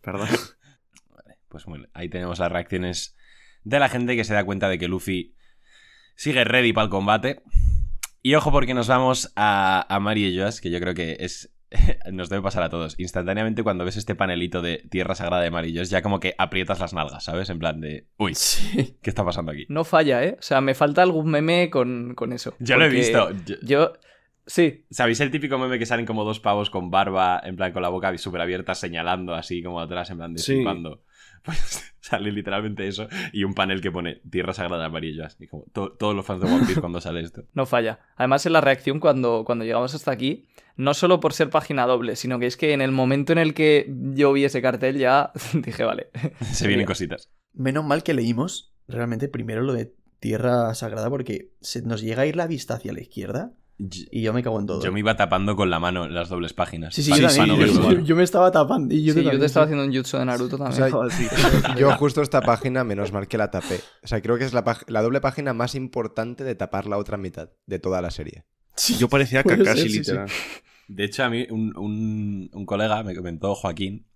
Perdón. 0.00 0.28
Pues 1.48 1.64
bueno, 1.64 1.86
ahí 1.94 2.08
tenemos 2.08 2.38
las 2.38 2.52
reacciones 2.52 3.16
de 3.64 3.78
la 3.80 3.88
gente 3.88 4.14
que 4.16 4.24
se 4.24 4.34
da 4.34 4.44
cuenta 4.44 4.68
de 4.68 4.78
que 4.78 4.88
Luffy 4.88 5.34
sigue 6.14 6.44
ready 6.44 6.72
para 6.72 6.84
el 6.84 6.90
combate. 6.90 7.42
Y 8.22 8.34
ojo 8.34 8.50
porque 8.52 8.74
nos 8.74 8.88
vamos 8.88 9.32
a, 9.36 9.86
a 9.92 10.00
Mari 10.00 10.26
y 10.26 10.38
Joas, 10.38 10.60
que 10.60 10.70
yo 10.70 10.78
creo 10.80 10.94
que 10.94 11.16
es... 11.20 11.52
Nos 12.12 12.28
debe 12.28 12.42
pasar 12.42 12.62
a 12.62 12.68
todos. 12.70 12.94
Instantáneamente 12.98 13.62
cuando 13.62 13.84
ves 13.84 13.96
este 13.96 14.14
panelito 14.14 14.62
de 14.62 14.84
Tierra 14.90 15.14
Sagrada 15.14 15.42
de 15.42 15.50
Mari 15.50 15.70
y 15.70 15.74
Joas, 15.76 15.90
ya 15.90 16.02
como 16.02 16.20
que 16.20 16.34
aprietas 16.38 16.80
las 16.80 16.92
nalgas, 16.94 17.24
¿sabes? 17.24 17.50
En 17.50 17.58
plan 17.58 17.80
de... 17.80 18.06
Uy, 18.18 18.34
Sí. 18.34 18.96
¿qué 19.02 19.10
está 19.10 19.24
pasando 19.24 19.52
aquí? 19.52 19.66
No 19.68 19.84
falla, 19.84 20.22
¿eh? 20.24 20.36
O 20.38 20.42
sea, 20.42 20.60
me 20.60 20.74
falta 20.74 21.02
algún 21.02 21.30
meme 21.30 21.70
con, 21.70 22.14
con 22.14 22.32
eso. 22.32 22.54
Yo 22.58 22.76
lo 22.76 22.84
he 22.84 22.88
visto. 22.88 23.30
Yo- 23.46 23.56
Yo... 23.62 23.92
Sí, 24.48 24.84
¿Sabéis 24.90 25.18
el 25.20 25.32
típico 25.32 25.58
meme 25.58 25.76
que 25.76 25.86
salen 25.86 26.06
como 26.06 26.22
dos 26.22 26.38
pavos 26.38 26.70
con 26.70 26.88
barba, 26.88 27.40
en 27.44 27.56
plan 27.56 27.72
con 27.72 27.82
la 27.82 27.88
boca 27.88 28.16
súper 28.16 28.40
abierta, 28.40 28.76
señalando 28.76 29.34
así 29.34 29.60
como 29.60 29.80
atrás, 29.80 30.08
en 30.10 30.18
plan 30.18 30.34
de 30.34 30.38
Sí. 30.38 30.62
Pues 31.46 31.92
sale 32.00 32.30
literalmente 32.30 32.86
eso 32.86 33.08
y 33.32 33.44
un 33.44 33.54
panel 33.54 33.80
que 33.80 33.90
pone 33.90 34.20
Tierra 34.30 34.52
Sagrada 34.52 34.84
Amarillas. 34.84 35.36
Y 35.40 35.46
como 35.46 35.64
to- 35.72 35.92
todos 35.92 36.14
los 36.14 36.26
fans 36.26 36.42
de 36.42 36.46
One 36.52 36.66
Piece 36.66 36.80
cuando 36.80 37.00
sale 37.00 37.20
esto. 37.20 37.44
No 37.54 37.64
falla. 37.66 38.00
Además, 38.16 38.44
en 38.46 38.52
la 38.52 38.60
reacción 38.60 39.00
cuando, 39.00 39.44
cuando 39.46 39.64
llegamos 39.64 39.94
hasta 39.94 40.10
aquí, 40.10 40.48
no 40.76 40.92
solo 40.94 41.18
por 41.20 41.32
ser 41.32 41.48
página 41.50 41.86
doble, 41.86 42.16
sino 42.16 42.38
que 42.38 42.46
es 42.46 42.56
que 42.56 42.72
en 42.74 42.82
el 42.82 42.92
momento 42.92 43.32
en 43.32 43.38
el 43.38 43.54
que 43.54 43.86
yo 44.14 44.32
vi 44.32 44.44
ese 44.44 44.60
cartel 44.60 44.98
ya 44.98 45.32
dije, 45.54 45.84
vale. 45.84 46.10
Se 46.52 46.68
vienen 46.68 46.86
cositas. 46.86 47.30
Menos 47.54 47.84
mal 47.84 48.02
que 48.02 48.12
leímos 48.14 48.74
realmente 48.88 49.28
primero 49.28 49.62
lo 49.62 49.72
de 49.72 49.94
Tierra 50.20 50.74
Sagrada 50.74 51.08
porque 51.10 51.52
se 51.60 51.82
nos 51.82 52.02
llega 52.02 52.22
a 52.22 52.26
ir 52.26 52.36
la 52.36 52.46
vista 52.46 52.74
hacia 52.74 52.92
la 52.92 53.00
izquierda 53.00 53.52
y 53.78 54.22
yo 54.22 54.32
me 54.32 54.42
cago 54.42 54.58
en 54.58 54.66
todo. 54.66 54.82
yo 54.82 54.90
me 54.90 55.00
iba 55.00 55.16
tapando 55.16 55.54
con 55.54 55.68
la 55.68 55.78
mano 55.78 56.08
las 56.08 56.28
dobles 56.30 56.54
páginas. 56.54 56.94
Sí, 56.94 57.02
sí, 57.02 57.10
yo 57.12 57.46
no 57.46 57.92
yo, 58.02 58.16
me 58.16 58.22
estaba 58.22 58.50
tapando. 58.50 58.94
Y 58.94 59.04
yo 59.04 59.12
sí, 59.12 59.22
yo 59.22 59.38
te 59.38 59.44
estaba 59.44 59.66
sí. 59.66 59.72
haciendo 59.72 59.84
un 59.84 59.94
jutsu 59.94 60.16
de 60.16 60.24
Naruto 60.24 60.56
O 60.56 60.58
también. 60.58 60.90
sea, 60.90 61.74
yo 61.78 61.92
justo 61.96 62.22
esta 62.22 62.40
página, 62.40 62.84
menos 62.84 63.12
mal 63.12 63.28
que 63.28 63.36
la 63.36 63.50
tapé. 63.50 63.80
O 64.02 64.06
sea, 64.06 64.22
creo 64.22 64.38
que 64.38 64.44
es 64.44 64.54
la, 64.54 64.62
doble 65.02 65.20
página 65.20 65.52
más 65.52 65.74
importante 65.74 66.42
de 66.44 66.54
tapar 66.54 66.86
la 66.86 66.96
otra 66.96 67.16
mitad 67.18 67.50
de 67.66 67.78
toda 67.78 68.00
la 68.00 68.10
serie. 68.10 68.44
Sí, 68.76 68.96
Yo 68.98 69.08
parecía 69.08 69.42
Kakashi, 69.42 69.64
ser, 69.64 69.78
sí, 69.78 69.88
sí. 69.90 69.98
literal. 69.98 70.28
De 70.88 71.04
hecho, 71.04 71.24
a 71.24 71.30
mí 71.30 71.46
un, 71.50 71.76
un- 71.76 72.50
un 72.52 72.66
colega 72.66 73.02
me 73.02 73.14
comentó, 73.14 73.54
Joaquín, 73.54 74.06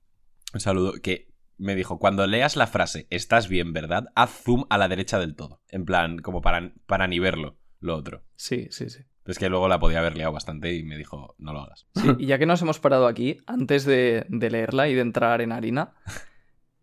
un 0.54 0.60
saludo, 0.60 0.94
que 1.02 1.28
me 1.58 1.74
dijo, 1.74 1.98
cuando 1.98 2.26
leas 2.26 2.56
la 2.56 2.66
frase, 2.66 3.06
estás 3.10 3.48
bien, 3.48 3.72
¿verdad? 3.74 4.06
Haz 4.14 4.30
zoom 4.44 4.64
a 4.70 4.78
la 4.78 4.88
derecha 4.88 5.18
del 5.18 5.34
todo. 5.34 5.60
En 5.68 5.84
plan, 5.84 6.18
como 6.18 6.40
para, 6.40 6.72
para 6.86 7.06
ni 7.08 7.18
verlo, 7.18 7.58
lo 7.80 7.96
otro. 7.96 8.22
Sí, 8.36 8.68
sí, 8.70 8.88
sí. 8.88 9.00
Es 9.26 9.38
que 9.38 9.48
luego 9.48 9.68
la 9.68 9.78
podía 9.78 9.98
haber 10.00 10.16
liado 10.16 10.32
bastante 10.32 10.74
y 10.74 10.82
me 10.82 10.96
dijo, 10.96 11.34
no 11.38 11.52
lo 11.52 11.60
hagas. 11.60 11.86
Sí, 11.94 12.08
y 12.18 12.26
ya 12.26 12.38
que 12.38 12.46
nos 12.46 12.62
hemos 12.62 12.80
parado 12.80 13.06
aquí, 13.06 13.38
antes 13.46 13.84
de, 13.84 14.24
de 14.28 14.50
leerla 14.50 14.88
y 14.88 14.94
de 14.94 15.02
entrar 15.02 15.40
en 15.40 15.52
harina, 15.52 15.92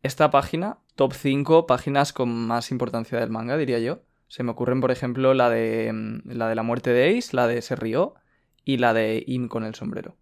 esta 0.04 0.30
página, 0.32 0.78
top 0.96 1.14
5 1.14 1.66
páginas 1.68 2.14
con 2.14 2.30
más 2.30 2.72
importancia 2.72 3.20
del 3.20 3.30
manga, 3.30 3.58
diría 3.58 3.80
yo. 3.80 4.04
Se 4.28 4.44
me 4.44 4.52
ocurren, 4.52 4.82
por 4.82 4.92
ejemplo, 4.92 5.34
la 5.34 5.50
de 5.50 5.92
mm, 5.94 6.30
la, 6.32 6.48
de 6.50 6.56
la 6.56 6.64
muerte 6.64 6.92
de 6.92 7.18
Ace, 7.18 7.36
la 7.36 7.48
de 7.48 7.62
Serrió 7.62 8.16
y 8.64 8.78
la 8.78 8.94
de 8.94 9.24
Im 9.26 9.48
con 9.48 9.64
el 9.64 9.74
sombrero. 9.76 10.16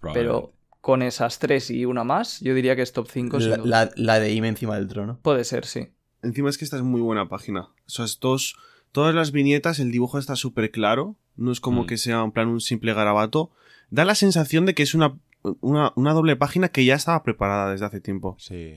Pues. 0.00 0.14
Pero 0.14 0.52
con 0.80 1.02
esas 1.02 1.38
tres 1.38 1.70
y 1.70 1.84
una 1.84 2.04
más, 2.04 2.40
yo 2.40 2.54
diría 2.54 2.76
que 2.76 2.82
es 2.82 2.92
top 2.92 3.08
5. 3.10 3.40
sin 3.40 3.50
La, 3.50 3.56
la- 3.58 3.90
la 3.96 4.20
de 4.20 4.32
Ime 4.32 4.48
encima 4.48 4.76
del 4.76 4.86
trono. 4.88 5.18
Puede 5.22 5.44
ser, 5.44 5.66
sí. 5.66 5.88
Encima 6.22 6.48
es 6.50 6.58
que 6.58 6.64
esta 6.64 6.76
es 6.76 6.82
muy 6.82 7.00
buena 7.00 7.28
página. 7.28 7.62
O 7.62 7.74
sea, 7.90 8.04
estos, 8.04 8.56
todas 8.92 9.14
las 9.14 9.32
viñetas, 9.32 9.78
el 9.80 9.90
dibujo 9.92 10.18
está 10.18 10.34
súper 10.36 10.70
claro. 10.70 11.16
No 11.38 11.50
es 11.52 11.60
como 11.60 11.84
Mm. 11.84 11.86
que 11.86 11.96
sea 11.96 12.22
en 12.22 12.32
plan 12.32 12.48
un 12.48 12.60
simple 12.60 12.92
garabato. 12.92 13.50
Da 13.90 14.04
la 14.04 14.14
sensación 14.14 14.66
de 14.66 14.74
que 14.74 14.82
es 14.82 14.94
una, 14.94 15.18
una, 15.60 15.92
una 15.96 16.12
doble 16.12 16.36
página 16.36 16.68
que 16.68 16.84
ya 16.84 16.94
estaba 16.94 17.22
preparada 17.22 17.70
desde 17.72 17.86
hace 17.86 18.00
tiempo. 18.00 18.36
Sí. 18.38 18.74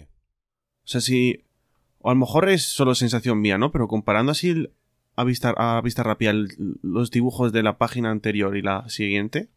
O 0.83 0.87
sea, 0.87 1.01
si. 1.01 1.43
O 1.99 2.09
a 2.09 2.13
lo 2.13 2.19
mejor 2.19 2.49
es 2.49 2.63
solo 2.63 2.95
sensación 2.95 3.41
mía, 3.41 3.57
¿no? 3.57 3.71
Pero 3.71 3.87
comparando 3.87 4.31
así 4.31 4.49
el- 4.49 4.71
a 5.15 5.23
vista, 5.23 5.53
a 5.57 5.81
vista 5.81 6.01
rápida 6.03 6.31
el- 6.31 6.49
los 6.81 7.11
dibujos 7.11 7.51
de 7.51 7.61
la 7.63 7.77
página 7.77 8.09
anterior 8.11 8.55
y 8.57 8.61
la 8.61 8.87
siguiente, 8.89 9.49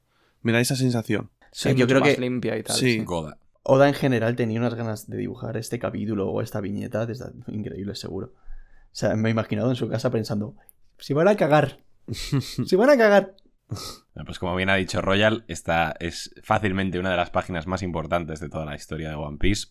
me 0.42 0.52
da 0.52 0.60
esa 0.60 0.76
sensación. 0.76 1.30
Sí, 1.52 1.74
yo 1.74 1.86
creo 1.86 2.00
más 2.00 2.14
que- 2.16 2.20
limpia 2.20 2.58
y 2.58 2.62
tal. 2.64 2.76
sí. 2.76 2.94
sí. 2.94 3.04
Goda. 3.04 3.38
Oda 3.62 3.88
en 3.88 3.94
general 3.94 4.36
tenía 4.36 4.60
unas 4.60 4.74
ganas 4.74 5.08
de 5.08 5.16
dibujar 5.16 5.56
este 5.56 5.78
capítulo 5.78 6.28
o 6.28 6.42
esta 6.42 6.60
viñeta 6.60 7.06
desde 7.06 7.26
increíble, 7.48 7.94
seguro. 7.94 8.32
O 8.36 8.96
sea, 8.96 9.14
me 9.16 9.28
he 9.30 9.32
imaginado 9.32 9.70
en 9.70 9.76
su 9.76 9.88
casa 9.88 10.10
pensando, 10.10 10.54
si 10.98 11.14
van 11.14 11.28
a 11.28 11.36
cagar, 11.36 11.78
si 12.66 12.76
van 12.76 12.90
a 12.90 12.96
cagar. 12.96 13.36
Bueno, 13.68 14.26
Pues 14.26 14.38
como 14.38 14.54
bien 14.56 14.70
ha 14.70 14.76
dicho 14.76 15.00
Royal, 15.00 15.44
esta 15.48 15.94
es 15.98 16.34
fácilmente 16.42 16.98
una 16.98 17.10
de 17.10 17.16
las 17.16 17.30
páginas 17.30 17.66
más 17.66 17.82
importantes 17.82 18.40
de 18.40 18.48
toda 18.48 18.64
la 18.64 18.74
historia 18.74 19.08
de 19.08 19.14
One 19.14 19.38
Piece 19.38 19.68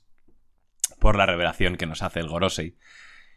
por 0.99 1.17
la 1.17 1.25
revelación 1.25 1.75
que 1.75 1.85
nos 1.85 2.01
hace 2.01 2.19
el 2.19 2.27
Gorosei. 2.27 2.77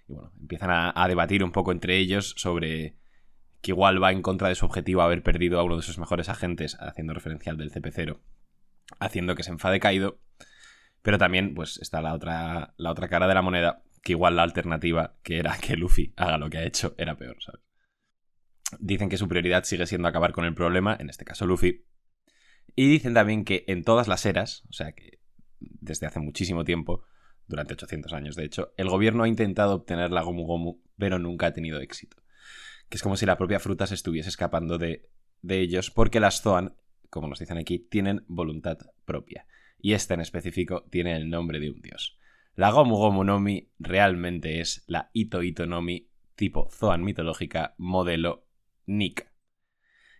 Y 0.08 0.12
bueno, 0.12 0.32
empiezan 0.40 0.70
a, 0.70 0.92
a 0.94 1.08
debatir 1.08 1.44
un 1.44 1.52
poco 1.52 1.72
entre 1.72 1.98
ellos 1.98 2.34
sobre 2.36 2.96
que 3.60 3.72
igual 3.72 4.02
va 4.02 4.12
en 4.12 4.22
contra 4.22 4.48
de 4.48 4.54
su 4.54 4.64
objetivo 4.64 5.02
haber 5.02 5.22
perdido 5.22 5.58
a 5.58 5.64
uno 5.64 5.76
de 5.76 5.82
sus 5.82 5.98
mejores 5.98 6.28
agentes, 6.28 6.76
haciendo 6.80 7.14
referencia 7.14 7.50
al 7.50 7.58
del 7.58 7.72
CP0, 7.72 8.20
haciendo 9.00 9.34
que 9.34 9.42
se 9.42 9.50
enfade 9.50 9.80
Kaido. 9.80 10.20
Pero 11.02 11.18
también, 11.18 11.54
pues, 11.54 11.78
está 11.78 12.00
la 12.00 12.14
otra, 12.14 12.74
la 12.76 12.90
otra 12.90 13.08
cara 13.08 13.26
de 13.26 13.34
la 13.34 13.42
moneda, 13.42 13.82
que 14.02 14.12
igual 14.12 14.36
la 14.36 14.44
alternativa, 14.44 15.16
que 15.22 15.38
era 15.38 15.56
que 15.58 15.76
Luffy 15.76 16.12
haga 16.16 16.38
lo 16.38 16.48
que 16.50 16.58
ha 16.58 16.64
hecho, 16.64 16.94
era 16.98 17.16
peor, 17.16 17.36
¿sabes? 17.40 17.60
Dicen 18.78 19.08
que 19.08 19.16
su 19.16 19.28
prioridad 19.28 19.64
sigue 19.64 19.87
siendo 19.87 20.08
acabar 20.08 20.32
con 20.32 20.44
el 20.44 20.54
problema, 20.54 20.96
en 20.99 21.08
este 21.08 21.25
caso 21.25 21.46
Luffy. 21.46 21.85
Y 22.75 22.88
dicen 22.88 23.14
también 23.14 23.44
que 23.44 23.64
en 23.68 23.85
todas 23.85 24.08
las 24.08 24.26
eras, 24.26 24.64
o 24.68 24.73
sea 24.73 24.92
que 24.92 25.20
desde 25.58 26.06
hace 26.06 26.20
muchísimo 26.20 26.64
tiempo, 26.64 27.04
durante 27.46 27.75
800 27.75 28.12
años 28.12 28.37
de 28.37 28.44
hecho, 28.44 28.73
el 28.76 28.88
gobierno 28.88 29.25
ha 29.25 29.28
intentado 29.28 29.75
obtener 29.75 30.11
la 30.11 30.23
Gomu 30.23 30.44
Gomu, 30.44 30.82
pero 30.99 31.18
nunca 31.18 31.46
ha 31.46 31.52
tenido 31.52 31.80
éxito. 31.80 32.16
Que 32.88 32.96
es 32.96 33.02
como 33.02 33.16
si 33.16 33.26
la 33.26 33.38
propia 33.38 33.61
fruta 33.61 33.87
se 33.87 33.94
estuviese 33.94 34.28
escapando 34.28 34.78
de, 34.78 35.08
de 35.42 35.61
ellos, 35.61 35.90
porque 35.90 36.20
las 36.20 36.42
Zoan, 36.42 36.76
como 37.08 37.28
nos 37.28 37.38
dicen 37.38 37.58
aquí, 37.58 37.78
tienen 37.78 38.25
voluntad 38.26 38.78
propia. 39.04 39.46
Y 39.78 39.92
esta 39.92 40.14
en 40.14 40.20
específico 40.20 40.85
tiene 40.90 41.16
el 41.16 41.30
nombre 41.30 41.61
de 41.61 41.70
un 41.70 41.80
dios. 41.80 42.18
La 42.54 42.70
Gomu 42.70 42.96
Gomu 42.96 43.23
no 43.23 43.38
Mi 43.38 43.70
realmente 43.78 44.61
es 44.61 44.82
la 44.87 45.11
Ito 45.12 45.42
Ito 45.42 45.66
no 45.66 45.82
Mi 45.82 46.11
tipo 46.37 46.68
Zoan 46.70 47.02
mitológica 47.02 47.75
modelo 47.76 48.45
Nika. 48.87 49.33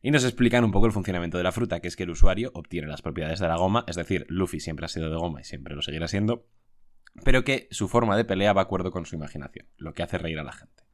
Y 0.03 0.11
nos 0.11 0.25
explican 0.25 0.65
un 0.65 0.71
poco 0.71 0.87
el 0.87 0.93
funcionamiento 0.93 1.39
de 1.39 1.45
la 1.45 1.53
fruta, 1.53 1.81
que 1.81 1.89
es 1.89 1.97
que 1.97 2.05
el 2.05 2.11
usuario 2.11 2.51
obtiene 2.55 2.87
las 2.87 3.03
propiedades 3.03 3.41
de 3.41 3.49
la 3.49 3.57
goma, 3.57 3.85
es 3.89 3.97
decir, 3.97 4.27
Luffy 4.29 4.61
siempre 4.61 4.85
ha 4.87 4.89
sido 4.89 5.11
de 5.11 5.17
goma 5.17 5.41
y 5.41 5.45
siempre 5.45 5.75
lo 5.75 5.83
seguirá 5.83 6.07
siendo, 6.07 6.47
pero 7.25 7.45
que 7.45 7.67
su 7.71 7.89
forma 7.89 8.17
de 8.17 8.25
pelea 8.25 8.53
va 8.53 8.63
acuerdo 8.63 8.91
con 8.91 9.07
su 9.07 9.17
imaginación, 9.17 9.67
lo 9.79 9.95
que 9.95 10.03
hace 10.03 10.19
reír 10.19 10.39
a 10.39 10.45
la 10.45 10.53
gente. 10.53 10.85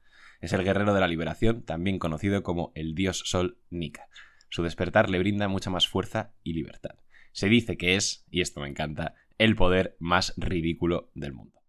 Es 0.40 0.52
el 0.52 0.64
guerrero 0.64 0.94
de 0.94 1.00
la 1.00 1.08
liberación, 1.08 1.62
también 1.62 1.98
conocido 1.98 2.42
como 2.42 2.72
el 2.74 2.94
dios 2.94 3.22
sol 3.26 3.58
Nika. 3.70 4.08
Su 4.48 4.62
despertar 4.62 5.08
le 5.08 5.18
brinda 5.18 5.48
mucha 5.48 5.70
más 5.70 5.88
fuerza 5.88 6.32
y 6.42 6.52
libertad. 6.54 6.96
Se 7.32 7.48
dice 7.48 7.76
que 7.76 7.96
es, 7.96 8.26
y 8.30 8.40
esto 8.40 8.60
me 8.60 8.68
encanta, 8.68 9.14
el 9.38 9.56
poder 9.56 9.96
más 9.98 10.34
ridículo 10.36 11.10
del 11.14 11.32
mundo. 11.32 11.60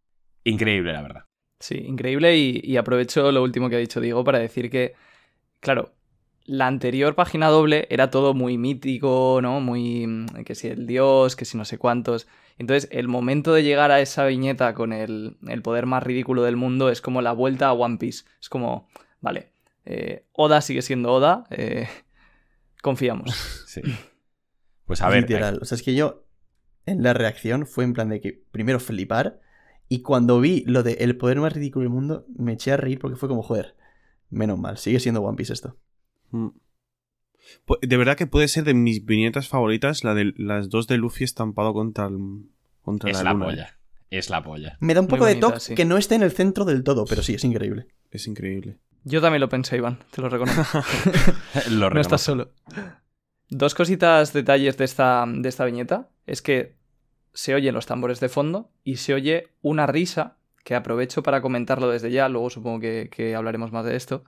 Increíble, 0.44 0.92
la 0.92 1.02
verdad. 1.02 1.26
Sí, 1.60 1.76
increíble 1.76 2.36
y, 2.38 2.62
y 2.64 2.78
aprovecho 2.78 3.32
lo 3.32 3.44
último 3.44 3.70
que 3.70 3.76
ha 3.76 3.80
dicho 3.80 4.02
Diego 4.02 4.24
para 4.24 4.40
decir 4.40 4.70
que, 4.70 4.94
claro, 5.64 5.94
la 6.46 6.68
anterior 6.68 7.16
página 7.16 7.48
doble 7.48 7.88
era 7.90 8.12
todo 8.12 8.34
muy 8.34 8.58
mítico, 8.58 9.40
¿no? 9.42 9.62
Muy. 9.62 10.06
mm, 10.06 10.44
que 10.46 10.56
si 10.56 10.68
el 10.68 10.86
dios, 10.86 11.36
que 11.36 11.46
si 11.46 11.58
no 11.58 11.66
sé 11.66 11.78
cuántos. 11.78 12.28
Entonces, 12.60 12.88
el 12.92 13.08
momento 13.08 13.54
de 13.54 13.64
llegar 13.64 13.90
a 13.92 14.00
esa 14.00 14.26
viñeta 14.26 14.74
con 14.76 14.94
el, 14.94 15.38
el 15.48 15.62
poder 15.64 15.88
más 15.88 16.04
ridículo 16.04 16.44
del 16.44 16.56
mundo 16.56 16.90
es 16.90 17.02
como 17.02 17.22
la 17.22 17.32
vuelta 17.32 17.68
a 17.68 17.74
One 17.74 17.98
Piece. 17.98 18.26
Es 18.40 18.50
como, 18.50 18.88
vale, 19.22 19.50
eh, 19.86 20.26
Oda 20.34 20.62
sigue 20.62 20.82
siendo 20.82 21.12
Oda, 21.12 21.46
eh, 21.50 21.88
confiamos. 22.82 23.32
Sí. 23.74 23.82
Pues 24.86 25.02
a 25.02 25.10
ver. 25.10 25.22
Literal. 25.22 25.58
O 25.60 25.66
sea, 25.66 25.78
es 25.78 25.82
que 25.82 25.96
yo 25.96 26.28
en 26.86 27.02
la 27.02 27.14
reacción 27.14 27.66
fue 27.66 27.86
en 27.86 27.94
plan 27.94 28.10
de 28.10 28.22
que 28.22 28.44
primero 28.52 28.80
flipar 28.80 29.40
y 29.90 30.04
cuando 30.04 30.40
vi 30.40 30.64
lo 30.68 30.84
de 30.84 30.94
el 31.00 31.18
poder 31.18 31.40
más 31.40 31.54
ridículo 31.54 31.84
del 31.84 31.90
mundo 31.90 32.28
me 32.36 32.54
eché 32.54 32.72
a 32.72 32.78
reír 32.78 33.00
porque 33.00 33.16
fue 33.16 33.28
como, 33.28 33.42
joder, 33.42 33.76
menos 34.34 34.60
mal, 34.60 34.78
sigue 34.78 35.00
siendo 35.00 35.22
One 35.22 35.38
Piece 35.38 35.54
esto. 35.54 35.78
Mm. 36.32 36.50
De 37.82 37.98
verdad 37.98 38.18
que 38.18 38.28
puede 38.28 38.48
ser 38.48 38.64
de 38.64 38.74
mis 38.74 39.06
viñetas 39.06 39.48
favoritas, 39.48 40.04
la 40.04 40.14
de 40.14 40.34
las 40.38 40.70
dos 40.70 40.88
de 40.88 40.98
Luffy 40.98 41.24
estampado 41.24 41.74
contra, 41.74 42.08
el, 42.08 42.18
contra 42.82 43.12
Es 43.12 43.18
la, 43.18 43.24
la 43.26 43.34
luna. 43.34 43.46
polla. 43.46 43.80
Es 44.10 44.30
la 44.30 44.44
polla. 44.44 44.78
Me 44.80 44.94
da 44.94 45.02
un 45.02 45.06
Muy 45.08 45.12
poco 45.18 45.26
de 45.26 45.36
toque 45.36 45.60
sí. 45.60 45.76
que 45.76 45.86
no 45.86 45.98
esté 45.98 46.16
en 46.16 46.24
el 46.24 46.32
centro 46.32 46.66
del 46.66 46.84
todo, 46.84 47.06
pero 47.06 47.22
sí, 47.24 47.34
es 47.36 47.44
increíble. 47.44 47.88
Es 48.12 48.28
increíble. 48.28 48.78
Yo 49.04 49.22
también 49.22 49.42
lo 49.42 49.50
pensé, 49.50 49.78
Iván, 49.78 50.00
te 50.12 50.22
lo 50.22 50.30
reconozco. 50.30 50.64
Lo 51.72 51.90
no 51.90 52.00
estás 52.00 52.22
solo. 52.22 52.52
Dos 53.50 53.76
cositas, 53.76 54.34
detalles 54.34 54.78
de 54.78 54.86
esta, 54.86 55.26
de 55.28 55.50
esta 55.50 55.66
viñeta. 55.66 56.10
Es 56.26 56.42
que 56.42 56.76
se 57.34 57.54
oyen 57.56 57.74
los 57.74 57.86
tambores 57.86 58.20
de 58.20 58.30
fondo 58.30 58.72
y 58.84 58.98
se 58.98 59.14
oye 59.14 59.50
una 59.62 59.88
risa, 59.88 60.38
que 60.64 60.76
aprovecho 60.76 61.24
para 61.24 61.42
comentarlo 61.42 61.90
desde 61.90 62.12
ya, 62.12 62.30
luego 62.30 62.50
supongo 62.50 62.80
que, 62.80 63.10
que 63.12 63.36
hablaremos 63.36 63.72
más 63.72 63.86
de 63.86 63.96
esto. 63.96 64.24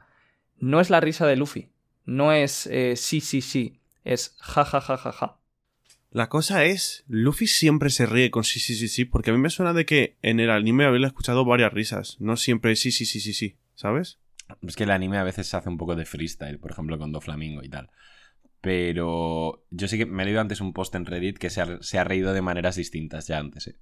No 0.57 0.79
es 0.79 0.89
la 0.89 0.99
risa 0.99 1.25
de 1.25 1.35
Luffy. 1.35 1.69
No 2.05 2.31
es 2.31 2.67
eh, 2.67 2.95
sí, 2.95 3.21
sí, 3.21 3.41
sí. 3.41 3.79
Es 4.03 4.35
ja, 4.39 4.63
ja, 4.65 4.81
ja, 4.81 4.97
ja, 4.97 5.11
ja. 5.11 5.39
La 6.11 6.29
cosa 6.29 6.63
es, 6.63 7.03
Luffy 7.07 7.47
siempre 7.47 7.89
se 7.89 8.05
ríe 8.05 8.31
con 8.31 8.45
sí, 8.45 8.59
sí, 8.59 8.75
sí, 8.75 8.87
sí, 8.87 9.03
porque 9.03 9.31
a 9.31 9.33
mí 9.33 9.39
me 9.39 9.49
suena 9.49 9.73
de 9.73 9.85
que 9.85 10.15
en 10.21 10.39
el 10.39 10.49
anime 10.49 10.85
había 10.85 11.07
escuchado 11.07 11.43
varias 11.43 11.73
risas, 11.73 12.15
no 12.21 12.37
siempre 12.37 12.77
sí, 12.77 12.91
sí, 12.91 13.05
sí, 13.05 13.19
sí, 13.19 13.33
sí, 13.33 13.57
¿sabes? 13.73 14.19
Es 14.61 14.77
que 14.77 14.83
el 14.83 14.91
anime 14.91 15.17
a 15.17 15.23
veces 15.23 15.47
se 15.47 15.57
hace 15.57 15.67
un 15.67 15.77
poco 15.77 15.95
de 15.95 16.05
freestyle, 16.05 16.59
por 16.59 16.71
ejemplo, 16.71 16.97
con 16.97 17.11
Doflamingo 17.11 17.63
y 17.63 17.69
tal. 17.69 17.89
Pero 18.61 19.65
yo 19.71 19.87
sí 19.87 19.97
que 19.97 20.05
me 20.05 20.23
he 20.23 20.25
leído 20.25 20.39
antes 20.39 20.61
un 20.61 20.71
post 20.71 20.95
en 20.95 21.05
Reddit 21.05 21.37
que 21.37 21.49
se 21.49 21.61
ha, 21.61 21.81
se 21.81 21.99
ha 21.99 22.03
reído 22.05 22.31
de 22.31 22.41
maneras 22.41 22.77
distintas 22.77 23.27
ya 23.27 23.39
antes, 23.39 23.67
¿eh? 23.67 23.75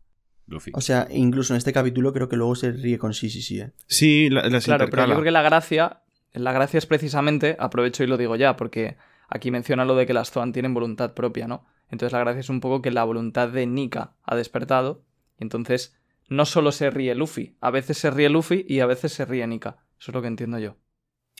Luffy. 0.48 0.72
O 0.76 0.82
sea, 0.82 1.08
incluso 1.12 1.54
en 1.54 1.58
este 1.58 1.72
capítulo 1.74 2.12
creo 2.14 2.28
que 2.30 2.36
luego 2.36 2.56
se 2.56 2.72
ríe 2.72 2.98
con 2.98 3.14
sí, 3.14 3.30
sí, 3.30 3.42
sí. 3.42 3.60
¿eh? 3.62 3.72
Sí, 3.88 4.30
la- 4.30 4.48
las 4.50 4.66
Claro, 4.66 4.88
pero 4.90 5.04
yo 5.04 5.12
creo 5.14 5.24
que 5.24 5.32
la 5.32 5.42
gracia, 5.42 6.02
la 6.34 6.52
gracia 6.52 6.78
es 6.78 6.86
precisamente, 6.86 7.56
aprovecho 7.60 8.04
y 8.04 8.08
lo 8.08 8.18
digo 8.18 8.36
ya, 8.36 8.56
porque 8.58 8.98
aquí 9.30 9.52
menciona 9.52 9.86
lo 9.86 9.96
de 9.96 10.06
que 10.06 10.14
las 10.14 10.32
Zoan 10.32 10.52
tienen 10.54 10.74
voluntad 10.74 11.14
propia, 11.14 11.48
¿no? 11.48 11.66
Entonces 11.90 12.12
la 12.14 12.20
gracia 12.20 12.40
es 12.42 12.50
un 12.50 12.60
poco 12.60 12.82
que 12.82 12.92
la 12.92 13.04
voluntad 13.04 13.50
de 13.50 13.66
Nika 13.68 14.16
ha 14.24 14.36
despertado, 14.36 15.04
y 15.40 15.44
entonces 15.44 15.96
no 16.28 16.46
solo 16.46 16.72
se 16.72 16.90
ríe 16.90 17.14
Luffy, 17.16 17.56
a 17.62 17.70
veces 17.72 17.98
se 17.98 18.10
ríe 18.12 18.30
Luffy 18.30 18.66
y 18.68 18.80
a 18.80 18.86
veces 18.86 19.14
se 19.14 19.26
ríe 19.26 19.46
Nika. 19.48 19.78
Eso 20.00 20.12
es 20.12 20.16
lo 20.16 20.22
que 20.22 20.28
entiendo 20.28 20.58
yo. 20.60 20.76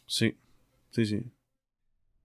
Sí, 0.06 0.38
sí, 0.92 1.06
sí. 1.06 1.24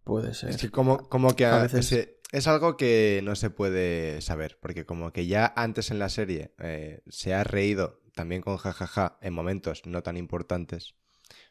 Puede 0.04 0.32
ser. 0.34 0.50
Es 0.50 0.58
que 0.58 0.70
como, 0.70 1.08
como 1.08 1.34
que 1.34 1.44
A 1.44 1.56
a 1.56 1.62
veces- 1.62 1.90
veces... 1.90 2.08
Es 2.32 2.46
algo 2.46 2.76
que 2.76 3.20
no 3.24 3.34
se 3.36 3.50
puede 3.50 4.20
saber, 4.20 4.58
porque 4.60 4.84
como 4.84 5.12
que 5.12 5.26
ya 5.26 5.52
antes 5.56 5.90
en 5.90 5.98
la 5.98 6.08
serie 6.10 6.52
eh, 6.58 7.00
se 7.08 7.32
ha 7.34 7.42
reído 7.44 8.00
también 8.14 8.42
con 8.42 8.56
jajaja 8.58 9.16
en 9.22 9.32
momentos 9.32 9.82
no 9.86 10.02
tan 10.02 10.16
importantes, 10.16 10.94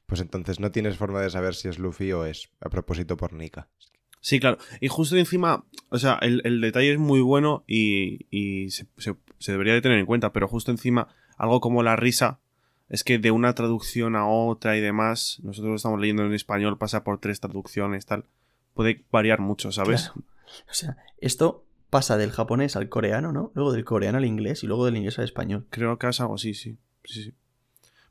pues 0.06 0.22
entonces 0.22 0.60
no 0.60 0.72
tienes 0.72 0.98
forma 0.98 1.22
de 1.22 1.30
saber 1.30 1.56
si 1.56 1.68
es 1.68 1.80
Luffy 1.80 2.12
o 2.12 2.26
es 2.26 2.50
a 2.62 2.70
propósito 2.70 3.18
por 3.18 3.34
Nika. 3.34 3.70
Sí, 4.22 4.40
claro. 4.40 4.58
Y 4.82 4.88
justo 4.88 5.16
encima, 5.18 5.66
o 5.90 5.98
sea, 5.98 6.20
el, 6.22 6.42
el 6.44 6.60
detalle 6.62 6.92
es 6.94 7.00
muy 7.00 7.22
bueno 7.22 7.64
y, 7.68 8.28
y 8.30 8.70
se, 8.72 8.86
se- 8.98 9.16
se 9.40 9.52
debería 9.52 9.74
de 9.74 9.82
tener 9.82 9.98
en 10.00 10.06
cuenta, 10.06 10.34
pero 10.34 10.48
justo 10.48 10.72
encima, 10.72 11.08
algo 11.38 11.60
como 11.62 11.82
la 11.84 11.96
risa, 11.96 12.40
es 12.90 13.04
que 13.04 13.20
de 13.20 13.32
una 13.32 13.54
traducción 13.54 14.16
a 14.16 14.28
otra 14.28 14.76
y 14.78 14.82
demás, 14.82 15.40
nosotros 15.44 15.70
lo 15.70 15.76
estamos 15.76 16.00
leyendo 16.00 16.26
en 16.26 16.34
español, 16.34 16.78
pasa 16.78 17.04
por 17.04 17.20
tres 17.20 17.40
traducciones, 17.40 18.06
tal, 18.06 18.26
puede 18.74 19.04
variar 19.12 19.40
mucho, 19.40 19.72
¿sabes? 19.72 20.10
Claro. 20.12 20.28
O 20.70 20.74
sea, 20.74 20.98
esto 21.20 21.66
pasa 21.90 22.18
del 22.18 22.32
japonés 22.32 22.76
al 22.76 22.90
coreano, 22.90 23.32
¿no? 23.32 23.52
Luego 23.56 23.72
del 23.72 23.86
coreano 23.86 24.18
al 24.18 24.26
inglés 24.26 24.64
y 24.64 24.68
luego 24.68 24.86
del 24.86 24.98
inglés 24.98 25.18
al 25.20 25.26
español. 25.26 25.66
Creo 25.70 25.98
que 25.98 26.08
es 26.08 26.20
algo 26.20 26.36
así, 26.36 26.54
sí. 26.54 26.78
sí, 27.04 27.24
sí. 27.24 27.34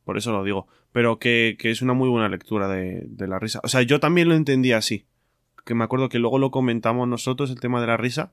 Por 0.04 0.16
eso 0.16 0.32
lo 0.32 0.44
digo. 0.44 0.66
Pero 0.92 1.18
que, 1.18 1.56
que 1.58 1.70
es 1.70 1.82
una 1.82 1.92
muy 1.92 2.08
buena 2.08 2.28
lectura 2.28 2.68
de, 2.68 3.04
de 3.06 3.26
la 3.26 3.38
risa. 3.38 3.60
O 3.62 3.68
sea, 3.68 3.82
yo 3.82 4.00
también 4.00 4.28
lo 4.28 4.34
entendí 4.34 4.72
así. 4.72 5.04
Que 5.64 5.74
me 5.74 5.84
acuerdo 5.84 6.08
que 6.08 6.18
luego 6.18 6.38
lo 6.38 6.50
comentamos 6.50 7.08
nosotros, 7.08 7.50
el 7.50 7.60
tema 7.60 7.80
de 7.80 7.88
la 7.88 7.96
risa. 7.96 8.32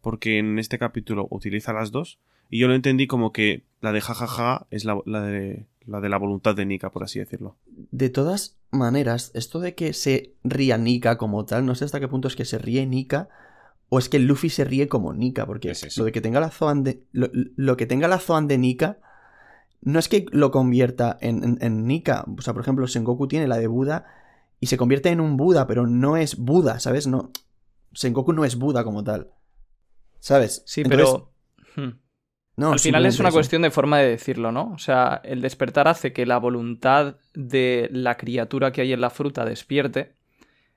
Porque 0.00 0.38
en 0.38 0.58
este 0.58 0.78
capítulo 0.78 1.26
utiliza 1.30 1.72
las 1.72 1.90
dos. 1.90 2.18
Y 2.48 2.60
yo 2.60 2.68
lo 2.68 2.74
entendí 2.74 3.06
como 3.06 3.32
que 3.32 3.64
la 3.80 3.92
de 3.92 4.00
jajaja 4.00 4.66
es 4.70 4.84
la, 4.84 5.00
la 5.04 5.22
de, 5.22 5.66
la 5.86 6.00
de 6.00 6.08
la 6.08 6.18
voluntad 6.18 6.54
de 6.54 6.66
Nika, 6.66 6.90
por 6.90 7.02
así 7.02 7.18
decirlo. 7.18 7.56
De 7.66 8.08
todas 8.10 8.57
maneras, 8.70 9.30
esto 9.34 9.60
de 9.60 9.74
que 9.74 9.92
se 9.92 10.34
ría 10.44 10.78
Nika 10.78 11.16
como 11.18 11.44
tal, 11.44 11.64
no 11.66 11.74
sé 11.74 11.84
hasta 11.84 12.00
qué 12.00 12.08
punto 12.08 12.28
es 12.28 12.36
que 12.36 12.44
se 12.44 12.58
ríe 12.58 12.86
Nika 12.86 13.28
o 13.88 13.98
es 13.98 14.08
que 14.08 14.18
Luffy 14.18 14.50
se 14.50 14.64
ríe 14.64 14.88
como 14.88 15.14
Nika, 15.14 15.46
porque 15.46 15.70
Es 15.70 15.82
eso. 15.84 16.00
lo 16.00 16.04
de 16.06 16.12
que 16.12 16.20
tenga 16.20 16.40
la 16.40 16.50
Zoan 16.50 16.84
de 16.84 17.04
lo, 17.12 17.28
lo 17.32 17.76
que 17.76 17.86
tenga 17.86 18.08
la 18.08 18.18
Zoan 18.18 18.46
de 18.46 18.58
Nika 18.58 18.98
no 19.80 19.98
es 19.98 20.08
que 20.08 20.26
lo 20.32 20.50
convierta 20.50 21.16
en, 21.20 21.44
en, 21.44 21.58
en 21.60 21.86
Nika, 21.86 22.24
o 22.36 22.42
sea, 22.42 22.52
por 22.52 22.62
ejemplo, 22.62 22.86
Sengoku 22.86 23.28
tiene 23.28 23.48
la 23.48 23.56
de 23.56 23.68
Buda 23.68 24.04
y 24.60 24.66
se 24.66 24.76
convierte 24.76 25.08
en 25.10 25.20
un 25.20 25.36
Buda, 25.36 25.66
pero 25.66 25.86
no 25.86 26.16
es 26.16 26.36
Buda, 26.36 26.80
¿sabes? 26.80 27.06
No 27.06 27.30
Sengoku 27.92 28.32
no 28.32 28.44
es 28.44 28.56
Buda 28.56 28.84
como 28.84 29.02
tal. 29.04 29.30
¿Sabes? 30.20 30.62
Sí, 30.66 30.82
Entonces, 30.82 31.08
pero... 31.76 31.86
Hmm. 31.86 31.98
No, 32.58 32.72
Al 32.72 32.80
final 32.80 33.06
es 33.06 33.20
una 33.20 33.28
eso. 33.28 33.36
cuestión 33.36 33.62
de 33.62 33.70
forma 33.70 33.98
de 33.98 34.08
decirlo, 34.08 34.50
¿no? 34.50 34.72
O 34.72 34.78
sea, 34.78 35.20
el 35.22 35.40
despertar 35.40 35.86
hace 35.86 36.12
que 36.12 36.26
la 36.26 36.38
voluntad 36.38 37.14
de 37.32 37.88
la 37.92 38.16
criatura 38.16 38.72
que 38.72 38.80
hay 38.80 38.92
en 38.92 39.00
la 39.00 39.10
fruta 39.10 39.44
despierte. 39.44 40.16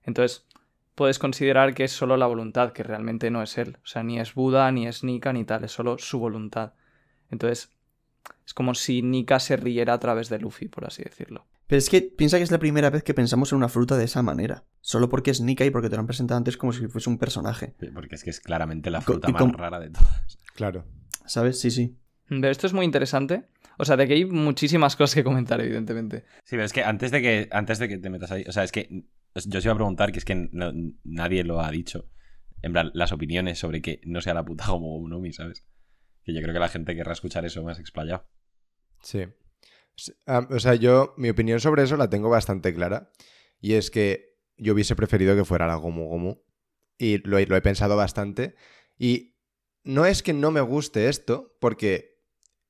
Entonces, 0.03 0.45
puedes 0.93 1.17
considerar 1.17 1.73
que 1.73 1.85
es 1.85 1.91
solo 1.91 2.17
la 2.17 2.27
voluntad, 2.27 2.71
que 2.71 2.83
realmente 2.83 3.31
no 3.31 3.41
es 3.41 3.57
él. 3.57 3.77
O 3.83 3.87
sea, 3.87 4.03
ni 4.03 4.19
es 4.19 4.35
Buda, 4.35 4.71
ni 4.71 4.85
es 4.85 5.03
Nika, 5.03 5.33
ni 5.33 5.43
tal, 5.43 5.63
es 5.63 5.71
solo 5.71 5.97
su 5.97 6.19
voluntad. 6.19 6.73
Entonces, 7.31 7.71
es 8.45 8.53
como 8.53 8.75
si 8.75 9.01
Nika 9.01 9.39
se 9.39 9.57
riera 9.57 9.93
a 9.93 9.99
través 9.99 10.29
de 10.29 10.37
Luffy, 10.37 10.67
por 10.67 10.85
así 10.85 11.01
decirlo. 11.01 11.47
Pero 11.65 11.79
es 11.79 11.89
que 11.89 12.03
piensa 12.03 12.37
que 12.37 12.43
es 12.43 12.51
la 12.51 12.59
primera 12.59 12.91
vez 12.91 13.01
que 13.01 13.15
pensamos 13.15 13.53
en 13.53 13.57
una 13.57 13.69
fruta 13.69 13.97
de 13.97 14.03
esa 14.05 14.21
manera. 14.21 14.65
Solo 14.81 15.09
porque 15.09 15.31
es 15.31 15.41
Nika 15.41 15.65
y 15.65 15.71
porque 15.71 15.89
te 15.89 15.95
lo 15.95 16.01
han 16.01 16.05
presentado 16.05 16.37
antes 16.37 16.57
como 16.57 16.73
si 16.73 16.85
fuese 16.85 17.09
un 17.09 17.17
personaje. 17.17 17.73
Porque 17.91 18.13
es 18.13 18.23
que 18.23 18.29
es 18.29 18.39
claramente 18.39 18.91
la 18.91 19.01
fruta 19.01 19.31
y 19.31 19.33
más 19.33 19.51
rara 19.53 19.79
de 19.79 19.89
todas. 19.89 20.37
Claro. 20.53 20.85
¿Sabes? 21.25 21.59
Sí, 21.59 21.71
sí. 21.71 21.97
Pero 22.27 22.49
esto 22.49 22.67
es 22.67 22.73
muy 22.73 22.85
interesante. 22.85 23.43
O 23.77 23.85
sea, 23.85 23.97
de 23.97 24.07
que 24.07 24.13
hay 24.13 24.25
muchísimas 24.25 24.95
cosas 24.95 25.15
que 25.15 25.23
comentar, 25.23 25.59
evidentemente. 25.61 26.23
Sí, 26.43 26.51
pero 26.51 26.63
es 26.63 26.73
que 26.73 26.83
antes 26.83 27.11
de 27.11 27.21
que, 27.21 27.47
antes 27.51 27.79
de 27.79 27.87
que 27.87 27.97
te 27.97 28.09
metas 28.09 28.31
ahí, 28.31 28.43
o 28.47 28.51
sea, 28.51 28.63
es 28.63 28.71
que 28.71 29.05
yo 29.45 29.59
os 29.59 29.65
iba 29.65 29.73
a 29.73 29.77
preguntar, 29.77 30.11
que 30.11 30.19
es 30.19 30.25
que 30.25 30.35
no- 30.51 30.71
nadie 31.03 31.43
lo 31.43 31.61
ha 31.61 31.71
dicho, 31.71 32.09
en 32.61 32.73
plan, 32.73 32.91
las 32.93 33.11
opiniones 33.11 33.59
sobre 33.59 33.81
que 33.81 34.01
no 34.05 34.21
sea 34.21 34.33
la 34.33 34.45
puta 34.45 34.65
como 34.67 35.07
Nomi, 35.07 35.33
¿sabes? 35.33 35.65
Que 36.23 36.33
yo 36.33 36.41
creo 36.41 36.53
que 36.53 36.59
la 36.59 36.69
gente 36.69 36.95
querrá 36.95 37.13
escuchar 37.13 37.43
eso 37.45 37.63
más 37.63 37.79
explayado. 37.79 38.27
Sí. 39.01 39.25
Ah, 40.27 40.47
o 40.49 40.59
sea, 40.59 40.75
yo, 40.75 41.13
mi 41.17 41.29
opinión 41.29 41.59
sobre 41.59 41.83
eso 41.83 41.97
la 41.97 42.09
tengo 42.09 42.29
bastante 42.29 42.73
clara. 42.73 43.11
Y 43.59 43.73
es 43.73 43.89
que 43.91 44.37
yo 44.57 44.73
hubiese 44.73 44.95
preferido 44.95 45.35
que 45.35 45.45
fuera 45.45 45.67
la 45.67 45.75
Gomu 45.75 46.07
Gomu. 46.07 46.41
Y 46.97 47.17
lo 47.27 47.39
he, 47.39 47.45
lo 47.47 47.55
he 47.55 47.61
pensado 47.61 47.95
bastante. 47.97 48.55
Y 48.97 49.30
no 49.83 50.05
es 50.05 50.23
que 50.23 50.33
no 50.33 50.51
me 50.51 50.61
guste 50.61 51.09
esto, 51.09 51.55
porque, 51.59 52.19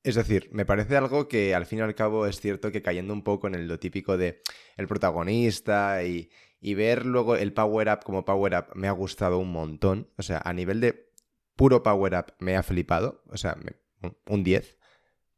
es 0.04 0.16
decir, 0.16 0.50
me 0.52 0.66
parece 0.66 0.96
algo 0.98 1.28
que 1.28 1.54
al 1.56 1.66
fin 1.66 1.80
y 1.80 1.82
al 1.82 1.96
cabo 1.96 2.26
es 2.26 2.40
cierto 2.40 2.72
que 2.72 2.82
cayendo 2.82 3.14
un 3.14 3.24
poco 3.24 3.48
en 3.48 3.68
lo 3.68 3.80
típico 3.80 4.18
de 4.18 4.42
el 4.78 4.88
protagonista 4.88 6.04
y, 6.04 6.30
ver 6.76 7.06
luego 7.06 7.36
el 7.36 7.54
power 7.54 7.90
up 7.90 8.04
como 8.04 8.24
power 8.26 8.54
up 8.56 8.76
me 8.76 8.88
ha 8.88 8.92
gustado 8.92 9.38
un 9.40 9.52
montón. 9.52 10.10
O 10.18 10.24
sea, 10.24 10.42
a 10.44 10.54
nivel 10.54 10.80
de 10.80 11.12
puro 11.56 11.84
power 11.84 12.14
up 12.16 12.34
me 12.40 12.56
ha 12.56 12.64
flipado. 12.64 13.24
O 13.30 13.38
sea, 13.38 13.56
me- 13.56 13.76
un- 14.08 14.18
un 14.28 14.44
10. 14.44 14.78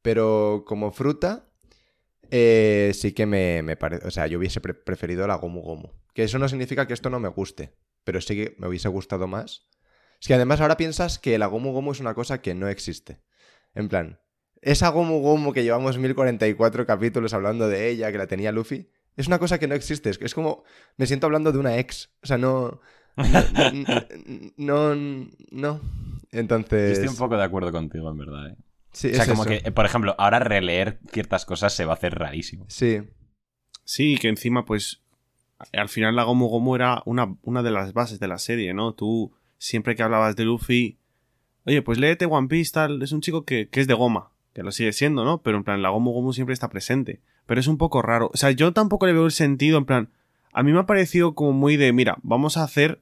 Pero 0.01 0.63
como 0.67 0.91
fruta, 0.91 1.49
eh, 2.31 2.91
sí 2.93 3.13
que 3.13 3.25
me, 3.25 3.61
me 3.63 3.75
parece. 3.77 4.07
O 4.07 4.11
sea, 4.11 4.27
yo 4.27 4.37
hubiese 4.39 4.61
pre- 4.61 4.73
preferido 4.73 5.27
la 5.27 5.35
Gomu 5.35 5.61
Gomu. 5.61 5.89
Que 6.13 6.23
eso 6.23 6.39
no 6.39 6.47
significa 6.49 6.87
que 6.87 6.93
esto 6.93 7.09
no 7.09 7.19
me 7.19 7.29
guste. 7.29 7.73
Pero 8.03 8.19
sí 8.21 8.35
que 8.35 8.55
me 8.59 8.67
hubiese 8.67 8.89
gustado 8.89 9.27
más. 9.27 9.67
Es 10.23 10.27
que 10.27 10.35
además 10.35 10.61
ahora 10.61 10.77
piensas 10.77 11.19
que 11.19 11.37
la 11.37 11.47
Gomu 11.47 11.73
Gomu 11.73 11.91
es 11.91 11.99
una 11.99 12.13
cosa 12.13 12.41
que 12.41 12.55
no 12.55 12.69
existe. 12.69 13.19
En 13.75 13.89
plan, 13.89 14.21
esa 14.61 14.87
Gomu 14.87 15.19
Gomu 15.19 15.51
que 15.51 15.63
llevamos 15.63 15.97
1044 15.97 16.85
capítulos 16.85 17.33
hablando 17.33 17.67
de 17.67 17.89
ella, 17.89 18.09
que 18.09 18.17
la 18.17 18.27
tenía 18.27 18.53
Luffy, 18.53 18.89
es 19.17 19.27
una 19.27 19.37
cosa 19.37 19.59
que 19.59 19.67
no 19.67 19.75
existe. 19.75 20.09
Es, 20.09 20.21
es 20.21 20.33
como. 20.33 20.63
Me 20.95 21.07
siento 21.07 21.25
hablando 21.27 21.51
de 21.51 21.57
una 21.57 21.77
ex. 21.77 22.09
O 22.23 22.27
sea, 22.27 22.37
no. 22.37 22.79
No. 24.55 24.95
No. 25.51 25.81
Entonces. 26.31 26.99
estoy 26.99 27.09
un 27.09 27.17
poco 27.17 27.35
de 27.35 27.43
acuerdo 27.43 27.73
contigo, 27.73 28.09
en 28.09 28.17
verdad. 28.17 28.51
¿eh? 28.51 28.55
Sí, 28.93 29.09
O 29.09 29.15
sea, 29.15 29.23
es 29.23 29.29
como 29.29 29.43
eso. 29.43 29.49
que, 29.49 29.67
eh, 29.67 29.71
por 29.73 29.85
ejemplo, 29.85 30.15
ahora 30.17 30.39
releer 30.39 31.01
ciertas 31.11 31.43
cosas 31.43 31.73
se 31.73 31.83
va 31.83 31.91
a 31.91 31.95
hacer 31.95 32.17
rarísimo. 32.17 32.63
Sí. 32.69 33.01
Sí, 33.83 34.17
que 34.17 34.29
encima, 34.29 34.63
pues, 34.63 35.03
al 35.73 35.89
final 35.89 36.15
la 36.15 36.23
Gomu 36.23 36.47
Gomu 36.47 36.75
era 36.75 37.03
una, 37.05 37.35
una 37.41 37.61
de 37.61 37.71
las 37.71 37.91
bases 37.91 38.21
de 38.21 38.29
la 38.29 38.37
serie, 38.37 38.73
¿no? 38.73 38.93
Tú, 38.93 39.35
siempre 39.63 39.95
que 39.95 40.03
hablabas 40.03 40.35
de 40.35 40.43
Luffy, 40.43 40.97
oye, 41.65 41.81
pues 41.81 41.97
léete 41.97 42.25
One 42.25 42.49
Piece, 42.49 42.71
tal, 42.73 43.01
es 43.01 43.13
un 43.13 43.21
chico 43.21 43.45
que, 43.45 43.69
que 43.69 43.79
es 43.79 43.87
de 43.87 43.93
goma, 43.93 44.31
que 44.53 44.61
lo 44.61 44.73
sigue 44.73 44.91
siendo, 44.91 45.23
¿no? 45.23 45.41
Pero 45.41 45.57
en 45.57 45.63
plan, 45.63 45.81
la 45.81 45.89
Gomu 45.89 46.11
Gomu 46.11 46.33
siempre 46.33 46.53
está 46.53 46.69
presente. 46.69 47.21
Pero 47.45 47.61
es 47.61 47.67
un 47.67 47.77
poco 47.77 48.01
raro. 48.01 48.29
O 48.33 48.37
sea, 48.37 48.51
yo 48.51 48.73
tampoco 48.73 49.05
le 49.05 49.13
veo 49.13 49.25
el 49.25 49.31
sentido, 49.31 49.77
en 49.77 49.85
plan, 49.85 50.09
a 50.51 50.63
mí 50.63 50.73
me 50.73 50.79
ha 50.79 50.85
parecido 50.85 51.33
como 51.33 51.53
muy 51.53 51.77
de, 51.77 51.93
mira, 51.93 52.17
vamos 52.23 52.57
a 52.57 52.63
hacer 52.63 53.01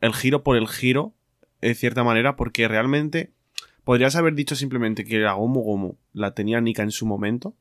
el 0.00 0.12
giro 0.12 0.42
por 0.42 0.56
el 0.56 0.66
giro, 0.66 1.14
de 1.60 1.74
cierta 1.76 2.02
manera, 2.02 2.34
porque 2.34 2.66
realmente 2.66 3.30
podrías 3.84 4.16
haber 4.16 4.34
dicho 4.34 4.56
simplemente 4.56 5.04
que 5.04 5.20
la 5.20 5.34
Gomu 5.34 5.60
Gomu 5.60 5.96
la 6.12 6.34
tenía 6.34 6.60
Nika 6.60 6.82
en 6.82 6.90
su 6.90 7.06
momento 7.06 7.54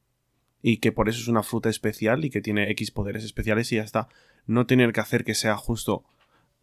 y 0.63 0.77
que 0.77 0.91
por 0.91 1.09
eso 1.09 1.19
es 1.19 1.27
una 1.27 1.43
fruta 1.43 1.69
especial 1.69 2.25
y 2.25 2.31
que 2.31 2.41
tiene 2.41 2.71
X 2.71 2.89
poderes 2.89 3.23
especiales 3.23 3.71
y 3.71 3.75
ya 3.75 3.83
está. 3.83 4.07
No 4.47 4.65
tener 4.65 4.93
que 4.93 4.99
hacer 4.99 5.23
que 5.23 5.35
sea 5.35 5.55
justo 5.57 6.03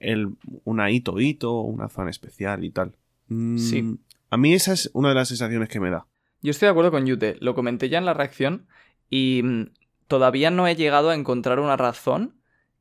el, 0.01 0.37
una 0.65 0.91
hito 0.91 1.21
hito, 1.21 1.61
una 1.61 1.89
zona 1.89 2.11
especial 2.11 2.65
y 2.65 2.71
tal. 2.71 2.95
Mm, 3.29 3.59
Sí. 3.59 3.99
A 4.31 4.37
mí 4.37 4.53
esa 4.53 4.75
es 4.75 4.91
una 4.93 5.09
de 5.09 5.15
las 5.15 5.29
sensaciones 5.29 5.69
que 5.69 5.81
me 5.81 5.91
da. 5.91 6.07
Yo 6.43 6.51
estoy 6.51 6.67
de 6.67 6.71
acuerdo 6.71 6.91
con 6.91 7.07
Yute, 7.07 7.37
lo 7.41 7.55
comenté 7.55 7.89
ya 7.89 7.99
en 7.99 8.05
la 8.05 8.15
reacción 8.15 8.67
y 9.09 9.41
mm, 9.43 9.71
todavía 10.07 10.51
no 10.51 10.67
he 10.67 10.77
llegado 10.77 11.11
a 11.11 11.15
encontrar 11.15 11.61
una 11.61 11.77
razón 11.77 12.35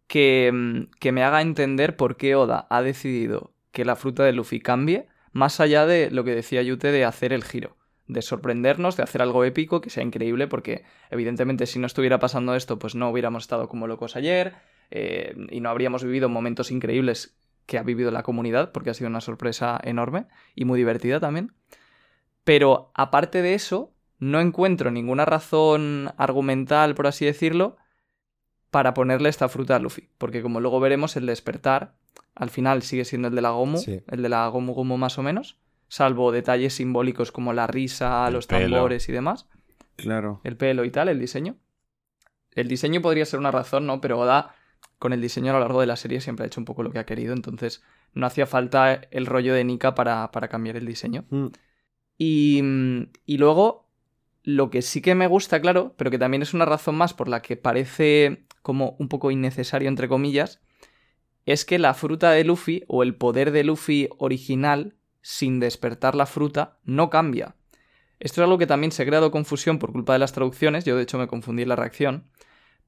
que, 0.08 0.52
mm, 0.54 0.96
que 1.00 1.12
me 1.12 1.24
haga 1.24 1.42
entender 1.42 1.96
por 1.96 2.18
qué 2.18 2.36
Oda 2.36 2.68
ha 2.70 2.82
decidido 2.82 3.54
que 3.72 3.86
la 3.86 3.96
fruta 3.96 4.24
de 4.24 4.34
Luffy 4.34 4.60
cambie, 4.60 5.08
más 5.32 5.60
allá 5.60 5.86
de 5.86 6.12
lo 6.12 6.24
que 6.24 6.36
decía 6.36 6.62
Yute 6.62 6.92
de 6.92 7.06
hacer 7.06 7.32
el 7.32 7.44
giro, 7.44 7.78
de 8.08 8.22
sorprendernos, 8.22 8.98
de 8.98 9.04
hacer 9.04 9.22
algo 9.22 9.44
épico 9.44 9.82
que 9.82 9.90
sea 9.90 10.04
increíble, 10.04 10.48
porque 10.48 10.84
evidentemente 11.12 11.66
si 11.66 11.80
no 11.80 11.88
estuviera 11.88 12.20
pasando 12.20 12.56
esto, 12.56 12.80
pues 12.80 12.96
no 12.96 13.10
hubiéramos 13.10 13.44
estado 13.44 13.70
como 13.70 13.88
locos 13.88 14.16
ayer 14.16 14.56
eh, 14.92 15.36
y 15.50 15.60
no 15.62 15.70
habríamos 15.70 16.04
vivido 16.04 16.30
momentos 16.30 16.72
increíbles 16.72 17.38
que 17.66 17.78
ha 17.78 17.84
vivido 17.84 18.12
la 18.12 18.24
comunidad, 18.24 18.72
porque 18.72 18.90
ha 18.90 18.94
sido 18.94 19.10
una 19.10 19.20
sorpresa 19.22 19.80
enorme 19.84 20.26
y 20.56 20.64
muy 20.66 20.78
divertida 20.80 21.20
también. 21.20 21.52
Pero 22.44 22.92
aparte 22.94 23.42
de 23.42 23.54
eso, 23.54 23.94
no 24.20 24.40
encuentro 24.40 24.90
ninguna 24.92 25.26
razón 25.26 26.14
argumental, 26.18 26.96
por 26.96 27.08
así 27.08 27.26
decirlo, 27.26 27.76
para 28.72 28.94
ponerle 28.94 29.30
esta 29.30 29.50
fruta 29.50 29.76
a 29.76 29.80
Luffy. 29.80 30.10
Porque 30.18 30.42
como 30.42 30.60
luego 30.62 30.80
veremos, 30.80 31.16
el 31.18 31.26
despertar 31.26 31.96
al 32.36 32.50
final 32.50 32.84
sigue 32.84 33.04
siendo 33.06 33.28
el 33.28 33.36
de 33.36 33.42
la 33.42 33.50
Gomu, 33.50 33.78
Sí. 33.78 34.02
el 34.08 34.22
de 34.22 34.30
la 34.30 34.48
Gomu 34.48 34.74
Gomu 34.74 34.98
más 34.98 35.18
o 35.18 35.24
menos, 35.24 35.58
salvo 35.90 36.32
detalles 36.32 36.74
simbólicos 36.76 37.32
como 37.32 37.52
la 37.54 37.68
risa, 37.68 38.28
El 38.28 38.34
los 38.36 38.48
pelo. 38.48 38.76
tambores 38.76 39.10
y 39.10 39.12
demás, 39.12 39.50
Claro. 39.96 40.40
el 40.44 40.56
pelo 40.56 40.86
y 40.86 40.92
tal, 40.92 41.10
el 41.10 41.20
diseño. 41.20 41.56
El 42.54 42.68
diseño 42.68 43.02
podría 43.02 43.26
ser 43.26 43.40
una 43.40 43.52
razón, 43.52 43.86
¿no? 43.88 44.02
Pero 44.02 44.20
Oda, 44.20 44.56
con 45.00 45.14
el 45.14 45.22
diseño 45.22 45.52
a 45.52 45.54
lo 45.54 45.60
largo 45.60 45.82
de 45.82 45.88
la 45.88 45.96
serie, 45.96 46.22
siempre 46.22 46.44
ha 46.44 46.48
hecho 46.48 46.62
un 46.62 46.66
poco 46.66 46.84
lo 46.84 46.92
que 46.92 47.00
ha 47.00 47.06
querido, 47.06 47.34
entonces 47.34 47.84
no 48.14 48.26
hacía 48.26 48.46
falta 48.46 49.02
el 49.12 49.26
rollo 49.26 49.54
de 49.54 49.64
Nika 49.64 49.96
para, 49.96 50.32
para 50.32 50.48
cambiar 50.48 50.76
el 50.76 50.86
diseño. 50.86 51.26
Mm. 51.30 51.48
Y, 52.18 52.64
y 53.26 53.38
luego, 53.38 53.90
lo 54.44 54.70
que 54.70 54.82
sí 54.82 55.02
que 55.02 55.14
me 55.14 55.28
gusta, 55.28 55.62
claro, 55.62 55.94
pero 55.98 56.10
que 56.10 56.18
también 56.18 56.42
es 56.42 56.54
una 56.54 56.66
razón 56.66 56.96
más 56.96 57.14
por 57.14 57.28
la 57.28 57.42
que 57.42 57.58
parece 57.58 58.46
como 58.62 58.96
un 59.00 59.08
poco 59.08 59.30
innecesario, 59.30 59.88
entre 59.88 60.08
comillas, 60.08 60.62
es 61.46 61.64
que 61.64 61.80
la 61.80 61.94
fruta 61.94 62.32
de 62.32 62.44
Luffy 62.44 62.84
o 62.88 63.04
el 63.04 63.16
poder 63.16 63.52
de 63.52 63.64
Luffy 63.64 64.10
original, 64.18 64.96
sin 65.22 65.60
despertar 65.60 66.16
la 66.16 66.26
fruta, 66.26 66.80
no 66.84 67.10
cambia. 67.10 67.56
Esto 68.20 68.42
es 68.42 68.46
algo 68.46 68.58
que 68.58 68.68
también 68.68 68.92
se 68.92 69.04
ha 69.04 69.06
creado 69.06 69.32
confusión 69.32 69.80
por 69.80 69.92
culpa 69.92 70.14
de 70.14 70.20
las 70.20 70.34
traducciones, 70.34 70.84
yo 70.86 70.98
de 70.98 71.04
hecho 71.04 71.18
me 71.18 71.28
confundí 71.28 71.64
en 71.64 71.70
la 71.70 71.76
reacción, 71.76 72.26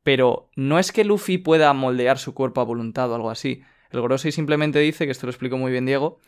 pero 0.03 0.49
no 0.55 0.79
es 0.79 0.91
que 0.91 1.03
Luffy 1.03 1.37
pueda 1.37 1.73
moldear 1.73 2.17
su 2.17 2.33
cuerpo 2.33 2.61
a 2.61 2.65
voluntad 2.65 3.11
o 3.11 3.15
algo 3.15 3.29
así. 3.29 3.63
El 3.91 4.01
Gorosei 4.01 4.31
simplemente 4.31 4.79
dice, 4.79 5.05
que 5.05 5.11
esto 5.11 5.27
lo 5.27 5.31
explicó 5.31 5.57
muy 5.57 5.71
bien 5.71 5.85
Diego, 5.85 6.19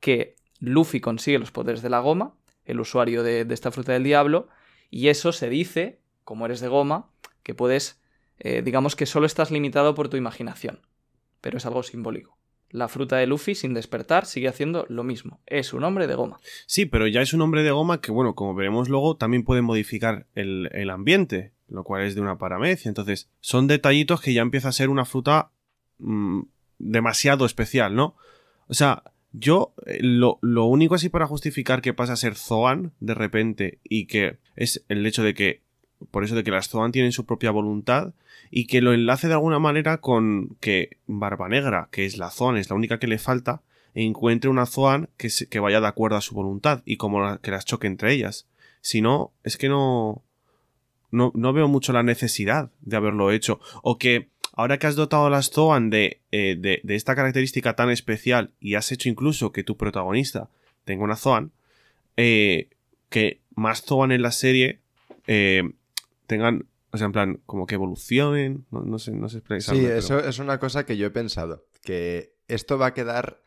que 0.00 0.36
Luffy 0.58 1.00
consigue 1.00 1.38
los 1.38 1.50
poderes 1.50 1.82
de 1.82 1.90
la 1.90 2.00
goma, 2.00 2.34
el 2.64 2.80
usuario 2.80 3.22
de, 3.22 3.44
de 3.44 3.54
esta 3.54 3.70
fruta 3.70 3.92
del 3.92 4.04
diablo, 4.04 4.48
y 4.90 5.08
eso 5.08 5.32
se 5.32 5.48
dice, 5.48 6.00
como 6.24 6.46
eres 6.46 6.60
de 6.60 6.68
goma, 6.68 7.10
que 7.42 7.54
puedes, 7.54 8.00
eh, 8.38 8.62
digamos 8.62 8.96
que 8.96 9.06
solo 9.06 9.26
estás 9.26 9.50
limitado 9.50 9.94
por 9.94 10.08
tu 10.08 10.16
imaginación, 10.16 10.80
pero 11.40 11.58
es 11.58 11.66
algo 11.66 11.82
simbólico. 11.82 12.39
La 12.70 12.88
fruta 12.88 13.16
de 13.16 13.26
Luffy, 13.26 13.54
sin 13.54 13.74
despertar, 13.74 14.26
sigue 14.26 14.48
haciendo 14.48 14.86
lo 14.88 15.02
mismo. 15.02 15.40
Es 15.46 15.72
un 15.72 15.82
hombre 15.82 16.06
de 16.06 16.14
goma. 16.14 16.38
Sí, 16.66 16.86
pero 16.86 17.08
ya 17.08 17.20
es 17.20 17.32
un 17.32 17.42
hombre 17.42 17.62
de 17.62 17.72
goma 17.72 18.00
que, 18.00 18.12
bueno, 18.12 18.34
como 18.34 18.54
veremos 18.54 18.88
luego, 18.88 19.16
también 19.16 19.42
puede 19.42 19.60
modificar 19.60 20.26
el, 20.34 20.70
el 20.72 20.90
ambiente, 20.90 21.52
lo 21.68 21.82
cual 21.82 22.02
es 22.02 22.14
de 22.14 22.20
una 22.20 22.38
paramecia. 22.38 22.88
Entonces, 22.88 23.28
son 23.40 23.66
detallitos 23.66 24.20
que 24.20 24.32
ya 24.32 24.42
empieza 24.42 24.68
a 24.68 24.72
ser 24.72 24.88
una 24.88 25.04
fruta 25.04 25.50
mm, 25.98 26.42
demasiado 26.78 27.44
especial, 27.44 27.94
¿no? 27.96 28.14
O 28.68 28.74
sea, 28.74 29.02
yo 29.32 29.74
eh, 29.86 29.98
lo, 30.00 30.38
lo 30.42 30.64
único 30.66 30.94
así 30.94 31.08
para 31.08 31.26
justificar 31.26 31.82
que 31.82 31.94
pasa 31.94 32.12
a 32.12 32.16
ser 32.16 32.36
Zoan 32.36 32.92
de 33.00 33.14
repente 33.14 33.78
y 33.82 34.06
que 34.06 34.38
es 34.56 34.84
el 34.88 35.04
hecho 35.06 35.22
de 35.22 35.34
que, 35.34 35.62
por 36.10 36.24
eso 36.24 36.34
de 36.34 36.44
que 36.44 36.50
las 36.50 36.68
Zoan 36.68 36.92
tienen 36.92 37.12
su 37.12 37.26
propia 37.26 37.50
voluntad 37.50 38.14
y 38.50 38.66
que 38.66 38.80
lo 38.80 38.92
enlace 38.92 39.28
de 39.28 39.34
alguna 39.34 39.58
manera 39.58 39.98
con 39.98 40.56
que 40.60 40.96
Barba 41.06 41.48
Negra, 41.48 41.88
que 41.90 42.04
es 42.04 42.16
la 42.18 42.30
Zoan, 42.30 42.56
es 42.56 42.68
la 42.70 42.76
única 42.76 42.98
que 42.98 43.06
le 43.06 43.18
falta, 43.18 43.62
encuentre 43.94 44.50
una 44.50 44.66
Zoan 44.66 45.08
que, 45.16 45.60
vaya 45.60 45.80
de 45.80 45.86
acuerdo 45.86 46.16
a 46.16 46.20
su 46.20 46.34
voluntad 46.34 46.82
y 46.84 46.96
como 46.96 47.20
la- 47.20 47.38
que 47.38 47.50
las 47.50 47.64
choque 47.64 47.86
entre 47.86 48.12
ellas. 48.12 48.46
Si 48.80 49.00
no, 49.00 49.32
es 49.44 49.56
que 49.56 49.68
no, 49.68 50.22
no, 51.10 51.32
no 51.34 51.52
veo 51.52 51.68
mucho 51.68 51.92
la 51.92 52.02
necesidad 52.02 52.70
de 52.80 52.96
haberlo 52.96 53.30
hecho. 53.30 53.60
O 53.82 53.98
que 53.98 54.28
ahora 54.54 54.78
que 54.78 54.86
has 54.86 54.96
dotado 54.96 55.26
a 55.26 55.30
las 55.30 55.50
Zoan 55.50 55.90
de, 55.90 56.20
eh, 56.32 56.56
de, 56.58 56.80
de 56.82 56.94
esta 56.94 57.14
característica 57.16 57.74
tan 57.76 57.90
especial 57.90 58.50
y 58.60 58.74
has 58.74 58.90
hecho 58.92 59.08
incluso 59.08 59.52
que 59.52 59.64
tu 59.64 59.76
protagonista 59.76 60.48
tenga 60.84 61.04
una 61.04 61.16
Zoan, 61.16 61.50
eh, 62.16 62.68
que 63.10 63.40
más 63.54 63.82
Zoan 63.82 64.12
en 64.12 64.22
la 64.22 64.30
serie 64.32 64.78
eh, 65.26 65.62
tengan, 66.26 66.64
o 66.92 66.96
sea, 66.98 67.06
en 67.06 67.12
plan, 67.12 67.42
como 67.46 67.66
que 67.66 67.74
evolucionen, 67.76 68.66
no, 68.70 68.82
no 68.82 68.98
sé, 68.98 69.12
no 69.12 69.28
sé 69.28 69.38
Sí, 69.60 69.70
pero- 69.82 69.94
eso 69.96 70.18
es 70.18 70.38
una 70.38 70.58
cosa 70.58 70.84
que 70.86 70.96
yo 70.96 71.06
he 71.06 71.10
pensado. 71.10 71.66
Que 71.82 72.36
esto 72.48 72.78
va 72.78 72.86
a 72.86 72.94
quedar 72.94 73.42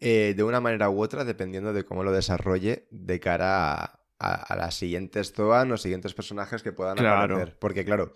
eh, 0.00 0.34
de 0.36 0.42
una 0.42 0.60
manera 0.60 0.90
u 0.90 1.00
otra 1.02 1.24
dependiendo 1.24 1.72
de 1.72 1.84
cómo 1.84 2.02
lo 2.04 2.12
desarrolle 2.12 2.86
de 2.90 3.20
cara 3.20 3.72
a, 3.74 4.00
a- 4.18 4.34
a 4.34 4.56
las 4.56 4.74
siguientes 4.74 5.32
Zoan 5.32 5.70
o 5.72 5.76
siguientes 5.76 6.14
personajes 6.14 6.62
que 6.62 6.72
puedan 6.72 6.96
Claro. 6.96 7.34
aparecer. 7.34 7.58
Porque, 7.58 7.84
claro, 7.84 8.12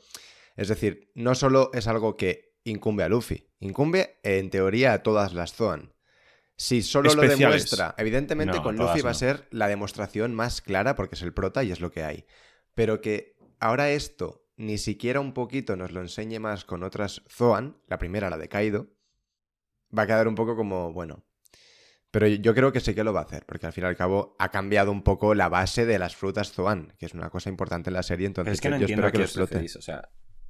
es 0.56 0.68
decir, 0.68 1.10
no 1.14 1.34
solo 1.34 1.70
es 1.72 1.86
algo 1.86 2.16
que 2.16 2.54
incumbe 2.64 3.04
a 3.04 3.08
Luffy, 3.08 3.48
incumbe 3.60 4.18
en 4.22 4.50
teoría 4.50 4.92
a 4.92 5.02
todas 5.02 5.32
las 5.32 5.54
Zoan. 5.54 5.94
Si 6.56 6.82
solo 6.82 7.14
lo 7.14 7.22
demuestra, 7.22 7.94
evidentemente 7.96 8.56
No, 8.56 8.62
con 8.64 8.76
Luffy 8.76 9.00
va 9.00 9.10
a 9.10 9.14
ser 9.14 9.46
la 9.52 9.68
demostración 9.68 10.34
más 10.34 10.60
clara 10.60 10.96
porque 10.96 11.14
es 11.14 11.22
el 11.22 11.32
prota 11.32 11.62
y 11.62 11.70
es 11.70 11.80
lo 11.80 11.92
que 11.92 12.02
hay. 12.02 12.26
Pero 12.74 13.00
que 13.00 13.36
ahora 13.60 13.90
esto 13.92 14.44
ni 14.58 14.76
siquiera 14.76 15.20
un 15.20 15.32
poquito 15.32 15.76
nos 15.76 15.92
lo 15.92 16.00
enseñe 16.02 16.38
más 16.38 16.64
con 16.64 16.82
otras 16.82 17.22
Zoan, 17.30 17.78
la 17.86 17.96
primera, 17.98 18.28
la 18.28 18.36
de 18.36 18.48
Kaido, 18.48 18.88
va 19.96 20.02
a 20.02 20.06
quedar 20.06 20.28
un 20.28 20.34
poco 20.34 20.54
como, 20.56 20.92
bueno. 20.92 21.24
Pero 22.10 22.26
yo 22.26 22.54
creo 22.54 22.72
que 22.72 22.80
sí 22.80 22.94
que 22.94 23.04
lo 23.04 23.12
va 23.12 23.20
a 23.20 23.24
hacer, 23.24 23.44
porque 23.46 23.66
al 23.66 23.72
fin 23.72 23.84
y 23.84 23.86
al 23.86 23.96
cabo 23.96 24.34
ha 24.38 24.50
cambiado 24.50 24.90
un 24.92 25.02
poco 25.02 25.34
la 25.34 25.48
base 25.48 25.84
de 25.86 25.98
las 25.98 26.16
frutas 26.16 26.52
Zoan, 26.52 26.94
que 26.98 27.06
es 27.06 27.14
una 27.14 27.30
cosa 27.30 27.50
importante 27.50 27.90
en 27.90 27.94
la 27.94 28.02
serie, 28.02 28.26
Pero 28.30 28.42
entonces 28.42 28.54
es 28.54 28.60
que 28.60 28.68
no 28.70 28.76
yo 28.76 28.80
entiendo 28.82 29.06
espero 29.06 29.12
que 29.12 29.18
lo 29.18 29.24
explote. 29.24 29.54
referís, 29.54 29.76
O 29.76 29.82
sea, 29.82 30.08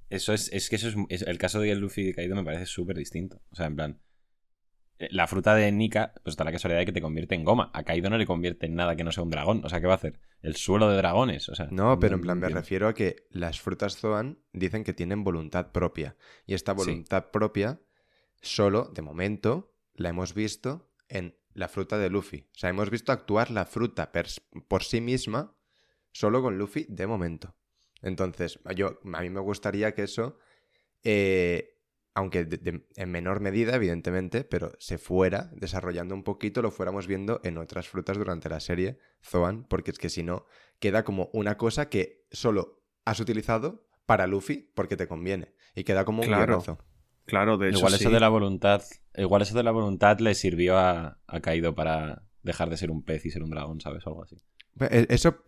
eso 0.08 0.32
es, 0.32 0.52
es 0.52 0.68
que 0.70 0.76
eso 0.76 0.88
es, 0.88 0.96
es- 1.08 1.22
el 1.22 1.36
caso 1.38 1.60
de 1.60 1.74
Luffy 1.74 2.04
de 2.04 2.14
Kaido 2.14 2.36
me 2.36 2.44
parece 2.44 2.66
súper 2.66 2.96
distinto. 2.96 3.42
O 3.50 3.56
sea, 3.56 3.66
en 3.66 3.76
plan, 3.76 4.00
la 5.10 5.26
fruta 5.26 5.54
de 5.54 5.70
Nika, 5.70 6.12
pues 6.22 6.32
está 6.32 6.44
la 6.44 6.52
casualidad 6.52 6.80
de 6.80 6.86
que 6.86 6.92
te 6.92 7.00
convierte 7.00 7.34
en 7.34 7.44
goma. 7.44 7.70
A 7.72 7.82
Kaido 7.84 8.10
no 8.10 8.18
le 8.18 8.26
convierte 8.26 8.66
en 8.66 8.74
nada 8.74 8.96
que 8.96 9.04
no 9.04 9.12
sea 9.12 9.22
un 9.22 9.30
dragón. 9.30 9.62
O 9.64 9.68
sea, 9.68 9.80
¿qué 9.80 9.86
va 9.86 9.92
a 9.94 9.96
hacer? 9.96 10.18
El 10.42 10.56
suelo 10.56 10.88
de 10.90 10.96
dragones. 10.96 11.48
O 11.48 11.54
sea, 11.54 11.68
No, 11.70 11.98
pero 11.98 12.16
en 12.16 12.20
plan 12.22 12.38
me 12.38 12.48
refiero 12.48 12.88
a 12.88 12.94
que 12.94 13.26
las 13.30 13.60
frutas 13.60 13.96
Zoan 13.96 14.38
dicen 14.52 14.82
que 14.84 14.92
tienen 14.92 15.22
voluntad 15.24 15.70
propia. 15.72 16.16
Y 16.46 16.54
esta 16.54 16.72
Sí. 16.72 16.78
voluntad 16.78 17.30
propia, 17.30 17.80
solo, 18.40 18.90
de 18.94 19.02
momento, 19.02 19.72
la 19.94 20.08
hemos 20.08 20.34
visto 20.34 20.90
en 21.08 21.36
la 21.54 21.68
fruta 21.68 21.98
de 21.98 22.10
Luffy. 22.10 22.48
O 22.54 22.58
sea, 22.58 22.70
hemos 22.70 22.90
visto 22.90 23.12
actuar 23.12 23.50
la 23.50 23.64
fruta 23.66 24.10
por 24.68 24.82
sí 24.84 25.00
misma 25.00 25.54
solo 26.12 26.42
con 26.42 26.58
Luffy 26.58 26.86
de 26.88 27.06
momento. 27.06 27.54
Entonces, 28.02 28.58
yo, 28.76 29.00
a 29.12 29.20
mí 29.22 29.30
me 29.30 29.40
gustaría 29.40 29.92
que 29.92 30.04
eso, 30.04 30.38
eh, 31.02 31.77
aunque 32.18 32.44
de- 32.44 32.56
de- 32.58 32.84
en 32.96 33.10
menor 33.10 33.40
medida, 33.40 33.76
evidentemente, 33.76 34.42
pero 34.44 34.72
se 34.78 34.98
fuera 34.98 35.50
desarrollando 35.54 36.14
un 36.16 36.24
poquito, 36.24 36.62
lo 36.62 36.70
fuéramos 36.72 37.06
viendo 37.06 37.40
en 37.44 37.58
otras 37.58 37.88
frutas 37.88 38.18
durante 38.18 38.48
la 38.48 38.58
serie 38.60 38.98
Zoan, 39.24 39.64
porque 39.68 39.92
es 39.92 39.98
que 39.98 40.08
si 40.08 40.22
no, 40.24 40.44
queda 40.80 41.04
como 41.04 41.30
una 41.32 41.56
cosa 41.56 41.88
que 41.88 42.24
solo 42.32 42.82
has 43.04 43.20
utilizado 43.20 43.86
para 44.04 44.26
Luffy 44.26 44.70
porque 44.74 44.96
te 44.96 45.06
conviene. 45.06 45.54
Y 45.76 45.84
queda 45.84 46.04
como 46.04 46.22
un 46.22 46.28
Claro. 46.28 46.46
guionazo. 46.58 46.78
Claro, 47.24 47.56
de 47.58 47.68
hecho. 47.68 47.78
Igual 47.78 47.92
sí. 47.92 48.00
eso 48.04 48.10
de 48.10 48.20
la 48.20 48.28
voluntad. 48.30 48.82
Igual 49.14 49.42
eso 49.42 49.54
de 49.56 49.62
la 49.62 49.70
voluntad 49.70 50.18
le 50.18 50.34
sirvió 50.34 50.76
a, 50.78 51.18
a 51.26 51.40
Kaido 51.40 51.74
para 51.74 52.24
dejar 52.42 52.68
de 52.70 52.76
ser 52.78 52.90
un 52.90 53.02
pez 53.04 53.26
y 53.26 53.30
ser 53.30 53.42
un 53.42 53.50
dragón, 53.50 53.80
¿sabes? 53.80 54.04
O 54.06 54.10
algo 54.10 54.24
así. 54.24 54.36
Eh, 54.80 55.06
Eso 55.10 55.44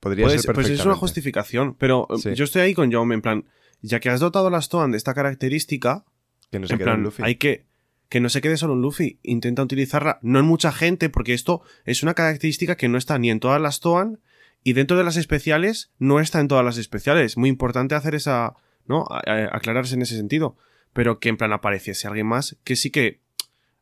podría 0.00 0.26
Pues, 0.26 0.42
ser 0.42 0.54
pues 0.54 0.70
es 0.70 0.84
una 0.86 0.94
justificación. 0.94 1.74
Pero 1.74 2.06
eh, 2.10 2.18
Sí. 2.18 2.34
yo 2.34 2.44
estoy 2.44 2.62
ahí 2.62 2.72
con 2.74 2.90
Jaume, 2.92 3.14
en 3.16 3.22
plan, 3.22 3.44
ya 3.82 4.00
que 4.00 4.10
has 4.10 4.20
dotado 4.20 4.48
a 4.48 4.50
las 4.50 4.68
Toan 4.68 4.90
de 4.92 4.96
esta 4.98 5.14
característica, 5.14 6.04
Que 6.50 6.58
no 6.58 6.66
se 6.66 6.74
en 6.74 6.78
quede 6.78 6.84
plan, 6.86 7.02
Luffy. 7.02 7.22
hay 7.24 7.36
que 7.36 7.66
que 8.08 8.20
no 8.20 8.30
se 8.30 8.40
quede 8.40 8.56
solo 8.56 8.72
en 8.72 8.80
Luffy. 8.80 9.18
Intenta 9.22 9.62
utilizarla, 9.62 10.18
no 10.22 10.38
en 10.38 10.46
mucha 10.46 10.72
gente, 10.72 11.10
porque 11.10 11.34
esto 11.34 11.60
es 11.84 12.02
una 12.02 12.14
característica 12.14 12.74
que 12.76 12.88
no 12.88 12.96
está 12.96 13.18
ni 13.18 13.30
en 13.30 13.38
todas 13.38 13.60
las 13.60 13.80
Toan 13.80 14.18
y 14.64 14.72
dentro 14.72 14.96
de 14.96 15.04
las 15.04 15.16
especiales 15.18 15.92
no 15.98 16.18
está 16.18 16.40
en 16.40 16.48
todas 16.48 16.64
las 16.64 16.78
especiales. 16.78 17.36
Muy 17.36 17.50
importante 17.50 17.94
hacer 17.94 18.14
esa, 18.14 18.54
¿no? 18.86 19.04
A- 19.10 19.18
a- 19.30 19.54
aclararse 19.54 19.94
en 19.94 20.00
ese 20.00 20.16
sentido. 20.16 20.56
Pero 20.94 21.20
que 21.20 21.28
en 21.28 21.36
plan 21.36 21.52
apareciese 21.52 22.08
alguien 22.08 22.26
más 22.26 22.56
que 22.64 22.76
sí 22.76 22.90
que 22.90 23.20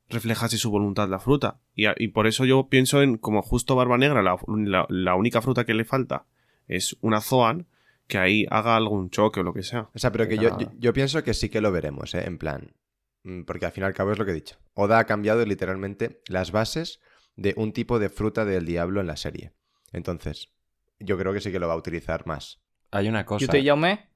reflejase 0.08 0.58
su 0.58 0.70
voluntad 0.72 1.08
la 1.08 1.20
fruta. 1.20 1.60
Y, 1.76 2.08
por 2.08 2.26
eso 2.26 2.44
yo 2.44 2.68
pienso 2.68 3.02
en 3.02 3.18
como 3.18 3.42
justo 3.42 3.76
Barba 3.76 3.96
Negra, 3.96 4.22
la, 4.22 4.36
la- 4.56 4.86
la 4.88 5.14
única 5.14 5.40
fruta 5.40 5.64
que 5.64 5.74
le 5.74 5.84
falta 5.84 6.24
es 6.66 6.96
una 7.00 7.20
Zoan, 7.20 7.66
que 8.06 8.18
ahí 8.18 8.46
haga 8.50 8.76
algún 8.76 9.10
choque 9.10 9.40
o 9.40 9.42
lo 9.42 9.52
que 9.52 9.62
sea. 9.62 9.90
O 9.94 9.98
sea, 9.98 10.12
pero 10.12 10.28
que 10.28 10.36
yo, 10.38 10.48
yo, 10.60 10.66
yo 10.78 10.92
pienso 10.92 11.22
que 11.24 11.34
sí 11.34 11.48
que 11.48 11.60
lo 11.60 11.72
veremos, 11.72 12.14
¿eh? 12.14 12.24
En 12.26 12.38
plan. 12.38 12.72
mm, 13.24 13.42
Porque 13.42 13.66
al 13.66 13.72
fin 13.72 13.82
y 13.82 13.86
al 13.86 13.94
cabo 13.94 14.12
es 14.12 14.18
lo 14.18 14.24
que 14.24 14.30
he 14.30 14.34
dicho. 14.34 14.56
Oda 14.74 14.98
ha 14.98 15.04
cambiado 15.06 15.44
literalmente 15.44 16.20
las 16.28 16.52
bases 16.52 17.00
de 17.36 17.52
un 17.56 17.72
tipo 17.72 17.98
de 17.98 18.08
fruta 18.08 18.44
del 18.44 18.64
diablo 18.64 19.00
en 19.00 19.06
la 19.08 19.16
serie. 19.16 19.52
Entonces, 19.92 20.52
yo 20.98 21.18
creo 21.18 21.32
que 21.32 21.40
sí 21.40 21.50
que 21.52 21.58
lo 21.58 21.68
va 21.68 21.74
a 21.74 21.78
utilizar 21.78 22.26
más. 22.26 22.62
Hay 22.90 23.08
una 23.08 23.24
cosa. 23.26 23.44
Yuto 23.44 23.56
y 23.56 23.66
Jaume, 23.66 24.08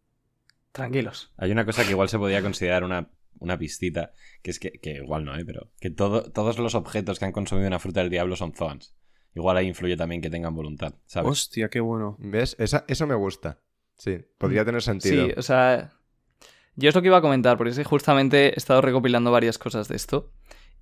tranquilos. 0.73 1.33
Hay 1.37 1.51
una 1.51 1.65
cosa 1.65 1.85
que 1.85 1.91
igual 1.91 2.09
se 2.09 2.19
podía 2.19 2.43
considerar 2.43 2.85
una, 2.85 3.11
una 3.39 3.59
pistita, 3.59 4.13
que 4.43 4.51
es 4.51 4.59
que, 4.59 4.73
que 4.73 4.93
igual 4.97 5.25
no, 5.25 5.37
¿eh? 5.37 5.45
pero 5.45 5.71
que 5.81 5.91
todo, 5.91 6.31
todos 6.31 6.59
los 6.59 6.75
objetos 6.75 7.19
que 7.19 7.25
han 7.25 7.33
consumido 7.33 7.67
una 7.69 7.79
fruta 7.79 8.01
del 8.01 8.11
diablo 8.11 8.37
son 8.37 8.53
Zoans. 8.55 8.95
Igual 9.35 9.57
ahí 9.57 9.67
influye 9.69 9.97
también 9.97 10.21
que 10.21 10.31
tengan 10.31 10.55
voluntad, 10.55 10.95
¿sabes? 11.07 11.31
Hostia, 11.31 11.69
qué 11.69 11.81
bueno. 11.81 12.17
¿Ves? 12.19 12.57
Esa- 12.59 12.85
eso 12.89 13.07
me 13.07 13.15
gusta. 13.15 13.61
Sí, 14.01 14.19
podría 14.39 14.65
tener 14.65 14.81
sentido. 14.81 15.27
Sí, 15.27 15.33
o 15.37 15.43
sea, 15.43 15.91
yo 16.75 16.89
es 16.89 16.95
lo 16.95 17.03
que 17.03 17.09
iba 17.09 17.19
a 17.19 17.21
comentar, 17.21 17.59
porque 17.59 17.73
es 17.73 17.77
que 17.77 17.85
justamente 17.85 18.47
he 18.47 18.55
estado 18.57 18.81
recopilando 18.81 19.31
varias 19.31 19.59
cosas 19.59 19.89
de 19.89 19.97
esto. 19.97 20.33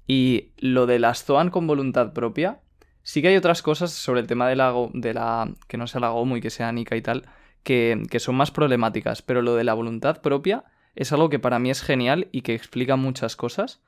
Y 0.06 0.52
lo 0.58 0.86
de 0.86 1.00
las 1.00 1.24
Zoan 1.24 1.50
con 1.50 1.66
voluntad 1.66 2.12
propia, 2.12 2.60
sí 3.02 3.20
que 3.20 3.28
hay 3.28 3.36
otras 3.36 3.60
cosas 3.60 3.90
sobre 3.90 4.20
el 4.20 4.28
tema 4.28 4.48
de 4.48 4.54
la, 4.54 4.72
de 4.94 5.14
la 5.14 5.52
que 5.66 5.76
no 5.76 5.88
sea 5.88 6.00
la 6.00 6.10
Gomu 6.10 6.36
y 6.36 6.40
que 6.40 6.50
sea 6.50 6.70
Nika 6.70 6.94
y 6.94 7.02
tal, 7.02 7.24
que, 7.64 8.00
que 8.08 8.20
son 8.20 8.36
más 8.36 8.52
problemáticas. 8.52 9.20
Pero 9.20 9.42
lo 9.42 9.56
de 9.56 9.64
la 9.64 9.74
voluntad 9.74 10.20
propia 10.20 10.62
es 10.94 11.10
algo 11.12 11.28
que 11.28 11.40
para 11.40 11.58
mí 11.58 11.70
es 11.70 11.82
genial 11.82 12.28
y 12.30 12.42
que 12.42 12.54
explica 12.54 12.94
muchas 12.94 13.34
cosas 13.34 13.82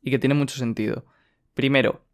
y 0.00 0.12
que 0.12 0.20
tiene 0.20 0.36
mucho 0.36 0.58
sentido. 0.58 1.06
Primero, 1.54 2.04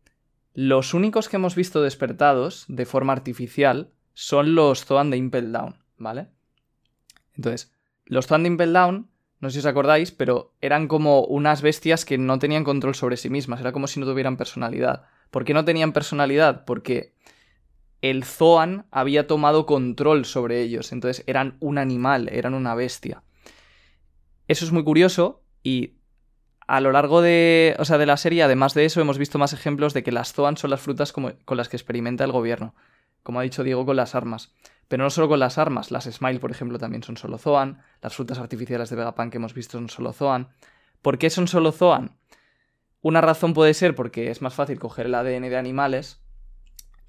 los 0.55 0.95
únicos 0.95 1.29
que 1.29 1.37
hemos 1.37 1.55
visto 1.55 1.83
despertados 1.83 2.65
de 2.69 2.87
forma 2.87 3.13
artificial 3.13 3.93
son 4.15 4.55
los 4.55 4.87
Zoan 4.87 5.11
de 5.11 5.19
Impel 5.19 5.53
Down, 5.53 5.77
¿vale? 5.99 6.29
Entonces, 7.37 7.73
los 8.05 8.31
Impel 8.31 8.73
Down, 8.73 9.09
no 9.41 9.51
sé 9.51 9.55
si 9.55 9.59
os 9.61 9.67
acordáis, 9.67 10.13
pero 10.13 10.55
eran 10.61 10.89
como 10.89 11.25
unas 11.25 11.63
bestias 11.63 12.05
que 12.05 12.19
no 12.19 12.39
tenían 12.39 12.65
control 12.65 12.95
sobre 12.95 13.17
sí 13.17 13.31
mismas, 13.31 13.61
era 13.61 13.73
como 13.73 13.87
si 13.87 14.01
no 14.01 14.07
tuvieran 14.07 14.37
personalidad. 14.37 15.07
¿Por 15.31 15.45
qué 15.45 15.55
no 15.55 15.65
tenían 15.65 15.93
personalidad? 15.93 16.65
Porque 16.65 17.15
el 18.03 18.25
Zoan 18.25 18.87
había 18.91 19.27
tomado 19.27 19.65
control 19.65 20.25
sobre 20.25 20.61
ellos, 20.61 20.93
entonces 20.93 21.25
eran 21.27 21.57
un 21.61 21.79
animal, 21.79 22.29
eran 22.31 22.55
una 22.55 22.75
bestia. 22.75 23.23
Eso 24.49 24.65
es 24.65 24.73
muy 24.73 24.85
curioso 24.85 25.43
y 25.63 25.95
a 26.67 26.81
lo 26.81 26.93
largo 26.93 27.23
de, 27.23 27.77
o 27.79 27.85
sea, 27.85 27.99
de 27.99 28.07
la 28.07 28.17
serie, 28.17 28.43
además 28.43 28.75
de 28.75 28.85
eso, 28.85 29.01
hemos 29.01 29.19
visto 29.19 29.39
más 29.39 29.53
ejemplos 29.53 29.95
de 29.95 30.03
que 30.03 30.13
las 30.13 30.33
Zoan 30.33 30.57
son 30.57 30.71
las 30.71 30.81
frutas 30.81 31.13
con 31.13 31.37
las 31.57 31.69
que 31.69 31.77
experimenta 31.77 32.25
el 32.25 32.33
gobierno. 32.33 32.75
Como 33.23 33.41
ha 33.41 33.43
dicho 33.43 33.63
Diego, 33.63 33.87
con 33.87 33.97
las 33.97 34.15
armas. 34.15 34.53
Pero 34.93 35.05
no 35.05 35.09
solo 35.09 35.27
con 35.27 35.41
las 35.41 35.57
armas, 35.57 35.91
las 35.91 36.05
Smile, 36.05 36.39
por 36.39 36.51
ejemplo, 36.51 36.79
también 36.79 37.03
son 37.03 37.17
solo 37.17 37.39
Zoan, 37.39 37.81
las 38.03 38.15
frutas 38.15 38.37
artificiales 38.37 38.91
de 38.91 38.97
Vegapunk 38.97 39.31
que 39.31 39.39
hemos 39.39 39.55
visto 39.55 39.79
son 39.79 39.89
solo 39.89 40.13
Zoan. 40.13 40.51
¿Por 41.01 41.17
qué 41.17 41.31
son 41.31 41.49
solo 41.49 41.73
Zoan? 41.73 42.19
Una 43.01 43.23
razón 43.23 43.55
puede 43.55 43.73
ser 43.73 43.95
porque 43.95 44.31
es 44.31 44.43
más 44.43 44.53
fácil 44.53 44.79
coger 44.79 45.07
el 45.07 45.15
ADN 45.15 45.49
de 45.49 45.57
animales, 45.57 46.21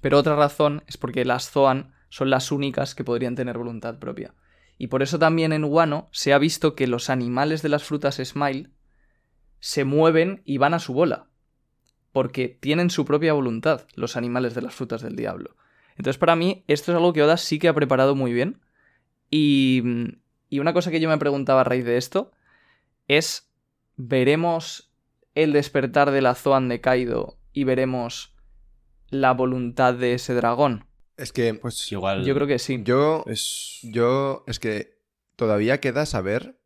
pero 0.00 0.16
otra 0.16 0.34
razón 0.34 0.82
es 0.86 0.96
porque 0.96 1.26
las 1.26 1.50
Zoan 1.50 1.92
son 2.08 2.30
las 2.30 2.50
únicas 2.52 2.94
que 2.94 3.04
podrían 3.04 3.34
tener 3.34 3.58
voluntad 3.58 3.98
propia. 3.98 4.32
Y 4.78 4.86
por 4.86 5.02
eso 5.02 5.18
también 5.18 5.52
en 5.52 5.64
Wano 5.64 6.08
se 6.10 6.32
ha 6.32 6.38
visto 6.38 6.74
que 6.74 6.86
los 6.86 7.10
animales 7.10 7.60
de 7.60 7.68
las 7.68 7.84
frutas 7.84 8.16
Smile 8.16 8.70
se 9.60 9.84
mueven 9.84 10.40
y 10.46 10.56
van 10.56 10.72
a 10.72 10.78
su 10.78 10.94
bola. 10.94 11.26
Porque 12.12 12.48
tienen 12.48 12.88
su 12.88 13.04
propia 13.04 13.34
voluntad, 13.34 13.86
los 13.94 14.16
animales 14.16 14.54
de 14.54 14.62
las 14.62 14.74
frutas 14.74 15.02
del 15.02 15.16
diablo. 15.16 15.54
Entonces, 15.96 16.18
para 16.18 16.36
mí, 16.36 16.64
esto 16.66 16.92
es 16.92 16.96
algo 16.96 17.12
que 17.12 17.22
Oda 17.22 17.36
sí 17.36 17.58
que 17.58 17.68
ha 17.68 17.74
preparado 17.74 18.14
muy 18.14 18.32
bien. 18.32 18.60
Y, 19.30 19.82
y 20.48 20.58
una 20.58 20.72
cosa 20.72 20.90
que 20.90 21.00
yo 21.00 21.08
me 21.08 21.18
preguntaba 21.18 21.62
a 21.62 21.64
raíz 21.64 21.84
de 21.84 21.96
esto 21.96 22.32
es: 23.08 23.50
¿veremos 23.96 24.92
el 25.34 25.52
despertar 25.52 26.10
de 26.10 26.22
la 26.22 26.34
Zoan 26.34 26.68
de 26.68 26.80
Kaido 26.80 27.38
y 27.52 27.64
veremos 27.64 28.34
la 29.08 29.32
voluntad 29.32 29.94
de 29.94 30.14
ese 30.14 30.34
dragón? 30.34 30.86
Es 31.16 31.32
que 31.32 31.54
Pues 31.54 31.90
Igual. 31.92 32.24
Yo 32.24 32.34
creo 32.34 32.46
que 32.46 32.58
sí. 32.58 32.80
yo, 32.82 33.24
es. 33.26 33.78
yo, 33.82 34.44
es 34.46 34.58
que 34.58 34.98
todavía 35.36 35.80
queda 35.80 36.06
saber 36.06 36.58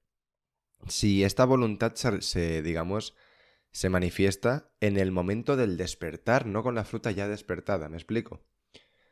si 0.86 1.24
esta 1.24 1.44
voluntad 1.44 1.94
se, 1.94 2.22
se, 2.22 2.62
digamos, 2.62 3.14
se 3.72 3.90
manifiesta 3.90 4.70
en 4.80 4.96
el 4.96 5.12
momento 5.12 5.56
del 5.56 5.76
despertar, 5.76 6.46
no 6.46 6.62
con 6.62 6.74
la 6.74 6.84
fruta 6.84 7.10
ya 7.10 7.28
despertada, 7.28 7.88
¿me 7.88 7.96
explico? 7.96 8.42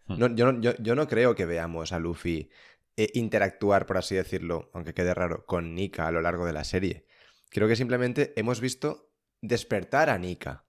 Hmm. 0.06 0.18
No, 0.18 0.34
yo, 0.34 0.52
no- 0.52 0.60
yo- 0.60 0.76
yo 0.78 0.94
no 0.94 1.06
creo 1.08 1.34
que 1.34 1.46
veamos 1.46 1.92
a 1.92 1.98
Luffy 1.98 2.50
eh, 2.96 3.10
interactuar, 3.14 3.86
por 3.86 3.98
así 3.98 4.14
decirlo, 4.14 4.70
aunque 4.72 4.94
quede 4.94 5.12
raro, 5.14 5.44
con 5.46 5.74
Nika 5.74 6.06
a 6.06 6.12
lo 6.12 6.20
largo 6.22 6.46
de 6.46 6.52
la 6.52 6.64
serie. 6.64 7.06
Creo 7.50 7.68
que 7.68 7.76
simplemente 7.76 8.32
hemos 8.36 8.60
visto 8.60 9.12
despertar 9.42 10.08
a 10.10 10.18
Nika. 10.18 10.64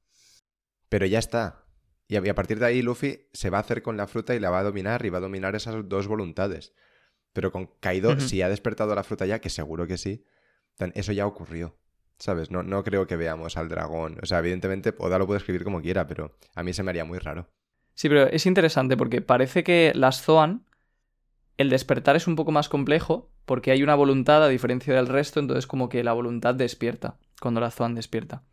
Pero 0.89 1.05
ya 1.05 1.19
está. 1.19 1.65
Y 2.07 2.15
a, 2.15 2.25
y 2.25 2.29
a 2.29 2.35
partir 2.35 2.59
de 2.59 2.65
ahí 2.65 2.81
Luffy 2.81 3.27
se 3.33 3.49
va 3.49 3.57
a 3.57 3.61
hacer 3.61 3.81
con 3.81 3.97
la 3.97 4.07
fruta 4.07 4.35
y 4.35 4.39
la 4.39 4.49
va 4.49 4.59
a 4.59 4.63
dominar 4.63 5.05
y 5.05 5.09
va 5.09 5.17
a 5.17 5.21
dominar 5.21 5.55
esas 5.55 5.75
dos 5.87 6.07
voluntades. 6.07 6.73
Pero 7.33 7.51
con 7.51 7.67
Kaido, 7.79 8.19
si 8.19 8.41
ha 8.41 8.49
despertado 8.49 8.95
la 8.95 9.03
fruta 9.03 9.25
ya, 9.25 9.39
que 9.39 9.49
seguro 9.49 9.85
que 9.87 9.97
sí, 9.97 10.25
eso 10.95 11.11
ya 11.11 11.27
ocurrió. 11.27 11.77
¿Sabes? 12.19 12.49
No, 12.49 12.63
no 12.63 12.83
creo 12.83 13.05
que 13.05 13.15
veamos 13.15 13.57
al 13.57 13.69
dragón. 13.69 14.17
O 14.23 14.25
sea, 14.25 14.39
evidentemente 14.39 14.93
Oda 14.97 15.19
lo 15.19 15.27
puede 15.27 15.37
escribir 15.37 15.63
como 15.63 15.81
quiera, 15.81 16.07
pero 16.07 16.35
a 16.55 16.63
mí 16.63 16.73
se 16.73 16.81
me 16.83 16.89
haría 16.89 17.05
muy 17.05 17.19
raro. 17.19 17.49
Sí, 17.97 18.09
pero 18.09 18.27
es 18.27 18.45
interesante 18.45 18.95
porque 18.95 19.23
parece 19.23 19.63
que 19.63 19.91
las 19.95 20.21
Zoan, 20.21 20.67
el 21.57 21.71
despertar 21.71 22.15
es 22.15 22.27
un 22.27 22.35
poco 22.35 22.51
más 22.51 22.69
complejo 22.69 23.31
porque 23.45 23.71
hay 23.71 23.81
una 23.81 23.95
voluntad 23.95 24.43
a 24.43 24.49
diferencia 24.49 24.93
del 24.93 25.07
resto, 25.07 25.39
entonces 25.39 25.65
como 25.65 25.89
que 25.89 26.03
la 26.03 26.13
voluntad 26.13 26.53
despierta 26.53 27.17
cuando 27.41 27.59
la 27.59 27.71
Zoan 27.71 27.95
despierta. 27.95 28.43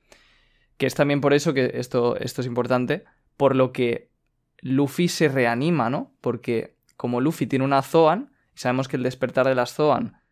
Que 0.78 0.86
es 0.86 0.94
también 0.94 1.20
por 1.20 1.34
eso 1.34 1.52
que 1.52 1.72
esto, 1.74 2.16
esto 2.16 2.40
es 2.40 2.46
importante, 2.46 3.04
por 3.36 3.54
lo 3.54 3.70
que 3.70 4.08
Luffy 4.60 5.08
se 5.08 5.28
reanima, 5.28 5.90
¿no? 5.90 6.14
Porque 6.22 6.78
como 6.96 7.20
Luffy 7.20 7.46
tiene 7.46 7.66
una 7.66 7.82
Zoan, 7.82 8.32
sabemos 8.54 8.88
que 8.88 8.96
el 8.96 9.02
despertar 9.02 9.46
de 9.46 9.56
las 9.56 9.74
Zoan 9.74 10.22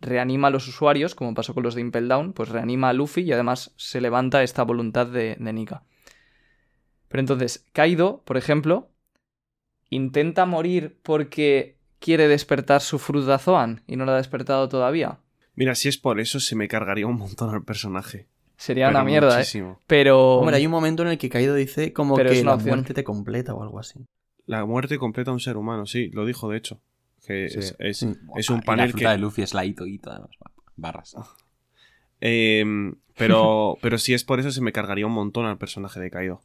reanima 0.00 0.48
a 0.48 0.50
los 0.50 0.66
usuarios, 0.66 1.14
como 1.14 1.32
pasó 1.32 1.54
con 1.54 1.62
los 1.62 1.76
de 1.76 1.80
Impel 1.80 2.08
Down, 2.08 2.32
pues 2.32 2.48
reanima 2.48 2.88
a 2.88 2.92
Luffy 2.92 3.20
y 3.20 3.32
además 3.32 3.72
se 3.76 4.00
levanta 4.00 4.42
esta 4.42 4.64
voluntad 4.64 5.06
de, 5.06 5.36
de 5.38 5.52
Nika. 5.52 5.84
Pero 7.16 7.22
entonces, 7.22 7.64
Kaido, 7.72 8.20
por 8.26 8.36
ejemplo, 8.36 8.90
intenta 9.88 10.44
morir 10.44 10.98
porque 11.02 11.78
quiere 11.98 12.28
despertar 12.28 12.82
su 12.82 12.98
fruta 12.98 13.38
Zoan 13.38 13.82
y 13.86 13.96
no 13.96 14.04
la 14.04 14.12
ha 14.12 14.16
despertado 14.16 14.68
todavía. 14.68 15.20
Mira, 15.54 15.74
si 15.74 15.88
es 15.88 15.96
por 15.96 16.20
eso, 16.20 16.40
se 16.40 16.54
me 16.56 16.68
cargaría 16.68 17.06
un 17.06 17.16
montón 17.16 17.54
al 17.54 17.64
personaje. 17.64 18.26
Sería 18.58 18.88
Pero 18.88 18.98
una 18.98 19.04
mierda, 19.06 19.32
¿eh? 19.32 19.38
muchísimo. 19.38 19.80
Pero... 19.86 20.34
Hombre, 20.40 20.56
hay 20.56 20.66
un 20.66 20.72
momento 20.72 21.04
en 21.04 21.08
el 21.08 21.16
que 21.16 21.30
Kaido 21.30 21.54
dice 21.54 21.94
como 21.94 22.16
Pero 22.16 22.28
es 22.28 22.36
que 22.36 22.42
una 22.42 22.50
la 22.50 22.56
opción. 22.56 22.76
muerte 22.76 22.92
te 22.92 23.02
completa 23.02 23.54
o 23.54 23.62
algo 23.62 23.78
así. 23.78 24.06
La 24.44 24.66
muerte 24.66 24.98
completa 24.98 25.30
a 25.30 25.34
un 25.34 25.40
ser 25.40 25.56
humano, 25.56 25.86
sí, 25.86 26.10
lo 26.10 26.26
dijo 26.26 26.50
de 26.50 26.58
hecho. 26.58 26.82
Que 27.26 27.48
Sí. 27.48 27.58
es, 27.60 27.76
es- 27.78 27.98
Sí. 27.98 28.12
es 28.36 28.50
un 28.50 28.58
Y 28.58 28.60
panel 28.60 28.88
la 28.88 28.92
fruta 28.92 29.06
que. 29.08 29.12
de 29.12 29.18
Luffy 29.18 29.40
es 29.40 29.54
la 29.54 29.64
hito 29.64 29.86
hito, 29.86 30.10
además. 30.10 30.30
Barras. 30.76 31.16
Em, 32.20 32.94
pero, 33.16 33.78
pero 33.80 33.96
si 33.96 34.12
es 34.12 34.22
por 34.24 34.38
eso, 34.38 34.50
se 34.50 34.60
me 34.60 34.72
cargaría 34.72 35.06
un 35.06 35.12
montón 35.12 35.46
al 35.46 35.56
personaje 35.56 35.98
de 36.00 36.10
Kaido. 36.10 36.42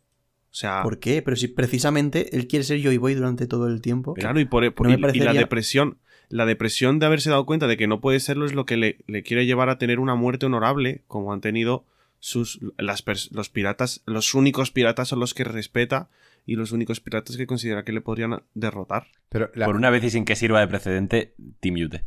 O 0.52 0.54
sea, 0.54 0.84
¿Por 0.84 1.00
qué? 1.00 1.22
Pero 1.22 1.38
si 1.38 1.48
precisamente 1.48 2.36
él 2.36 2.48
quiere 2.48 2.66
ser 2.66 2.82
Joy 2.82 2.98
Boy 2.98 3.14
durante 3.16 3.48
todo 3.48 3.68
el 3.68 3.82
tiempo. 3.82 4.14
claro, 4.16 4.40
y, 4.40 4.46
por, 4.46 4.74
por- 4.74 4.90
No 4.90 4.98
me 4.98 5.12
y- 5.14 5.18
y 5.18 5.20
la 5.22 5.34
depresión. 5.34 5.98
La 6.28 6.46
depresión 6.46 7.00
de 7.00 7.06
haberse 7.06 7.30
dado 7.30 7.46
cuenta 7.46 7.68
de 7.68 7.76
que 7.78 7.88
no 7.88 8.00
puede 8.02 8.20
serlo 8.22 8.46
es 8.46 8.54
lo 8.54 8.66
que 8.66 8.78
le, 8.78 8.98
le 9.08 9.22
quiere 9.24 9.46
llevar 9.46 9.70
a 9.70 9.78
tener 9.78 10.00
una 10.00 10.16
muerte 10.16 10.46
honorable, 10.46 11.04
como 11.08 11.34
han 11.34 11.42
tenido 11.42 11.86
sus 12.20 12.60
las 12.78 13.04
los 13.32 13.50
piratas. 13.50 14.02
Los 14.06 14.34
únicos 14.34 14.72
piratas 14.72 15.08
son 15.10 15.20
los 15.20 15.34
que 15.34 15.44
respeta 15.44 16.10
y 16.46 16.56
los 16.56 16.72
únicos 16.72 17.00
piratas 17.02 17.36
que 17.38 17.48
considera 17.48 17.84
que 17.84 17.92
le 17.92 18.02
podrían 18.02 18.44
derrotar. 18.54 19.08
Pero 19.30 19.52
la- 19.56 19.66
Por 19.66 19.76
una 19.76 19.90
vez 19.90 20.04
y 20.06 20.10
sin 20.10 20.24
que 20.26 20.36
sirva 20.36 20.60
de 20.62 20.68
precedente, 20.68 21.34
Team 21.60 21.76
Yute. 21.78 22.04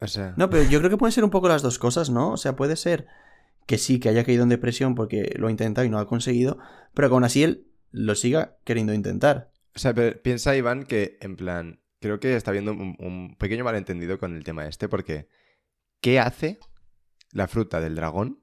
o 0.00 0.06
sea, 0.06 0.34
No, 0.36 0.50
pero 0.50 0.62
yo 0.68 0.78
creo 0.78 0.90
que 0.90 0.96
pueden 0.96 1.12
ser 1.12 1.24
un 1.24 1.30
poco 1.30 1.48
las 1.48 1.62
dos 1.62 1.78
cosas, 1.78 2.10
¿no? 2.10 2.32
O 2.32 2.36
sea, 2.36 2.54
puede 2.56 2.76
ser 2.76 3.06
que 3.66 3.78
sí, 3.78 4.00
que 4.00 4.08
haya 4.08 4.24
caído 4.24 4.42
en 4.44 4.48
depresión 4.48 4.94
porque 4.94 5.34
lo 5.36 5.46
ha 5.48 5.50
intentado 5.50 5.86
y 5.86 5.90
no 5.90 5.98
lo 5.98 6.02
ha 6.02 6.06
conseguido, 6.08 6.58
pero 6.94 7.08
aún 7.08 7.22
así 7.24 7.42
él 7.44 7.64
lo 7.90 8.14
siga 8.14 8.58
queriendo 8.64 8.92
intentar. 8.92 9.52
O 9.74 9.78
sea, 9.78 9.94
pero 9.94 10.20
piensa 10.22 10.56
Iván 10.56 10.84
que, 10.84 11.18
en 11.20 11.36
plan, 11.36 11.80
creo 12.00 12.20
que 12.20 12.34
está 12.34 12.50
habiendo 12.50 12.72
un, 12.72 12.96
un 12.98 13.36
pequeño 13.36 13.64
malentendido 13.64 14.18
con 14.18 14.36
el 14.36 14.44
tema 14.44 14.66
este, 14.66 14.88
porque 14.88 15.28
¿qué 16.00 16.18
hace 16.18 16.58
la 17.32 17.46
fruta 17.48 17.80
del 17.80 17.94
dragón 17.94 18.42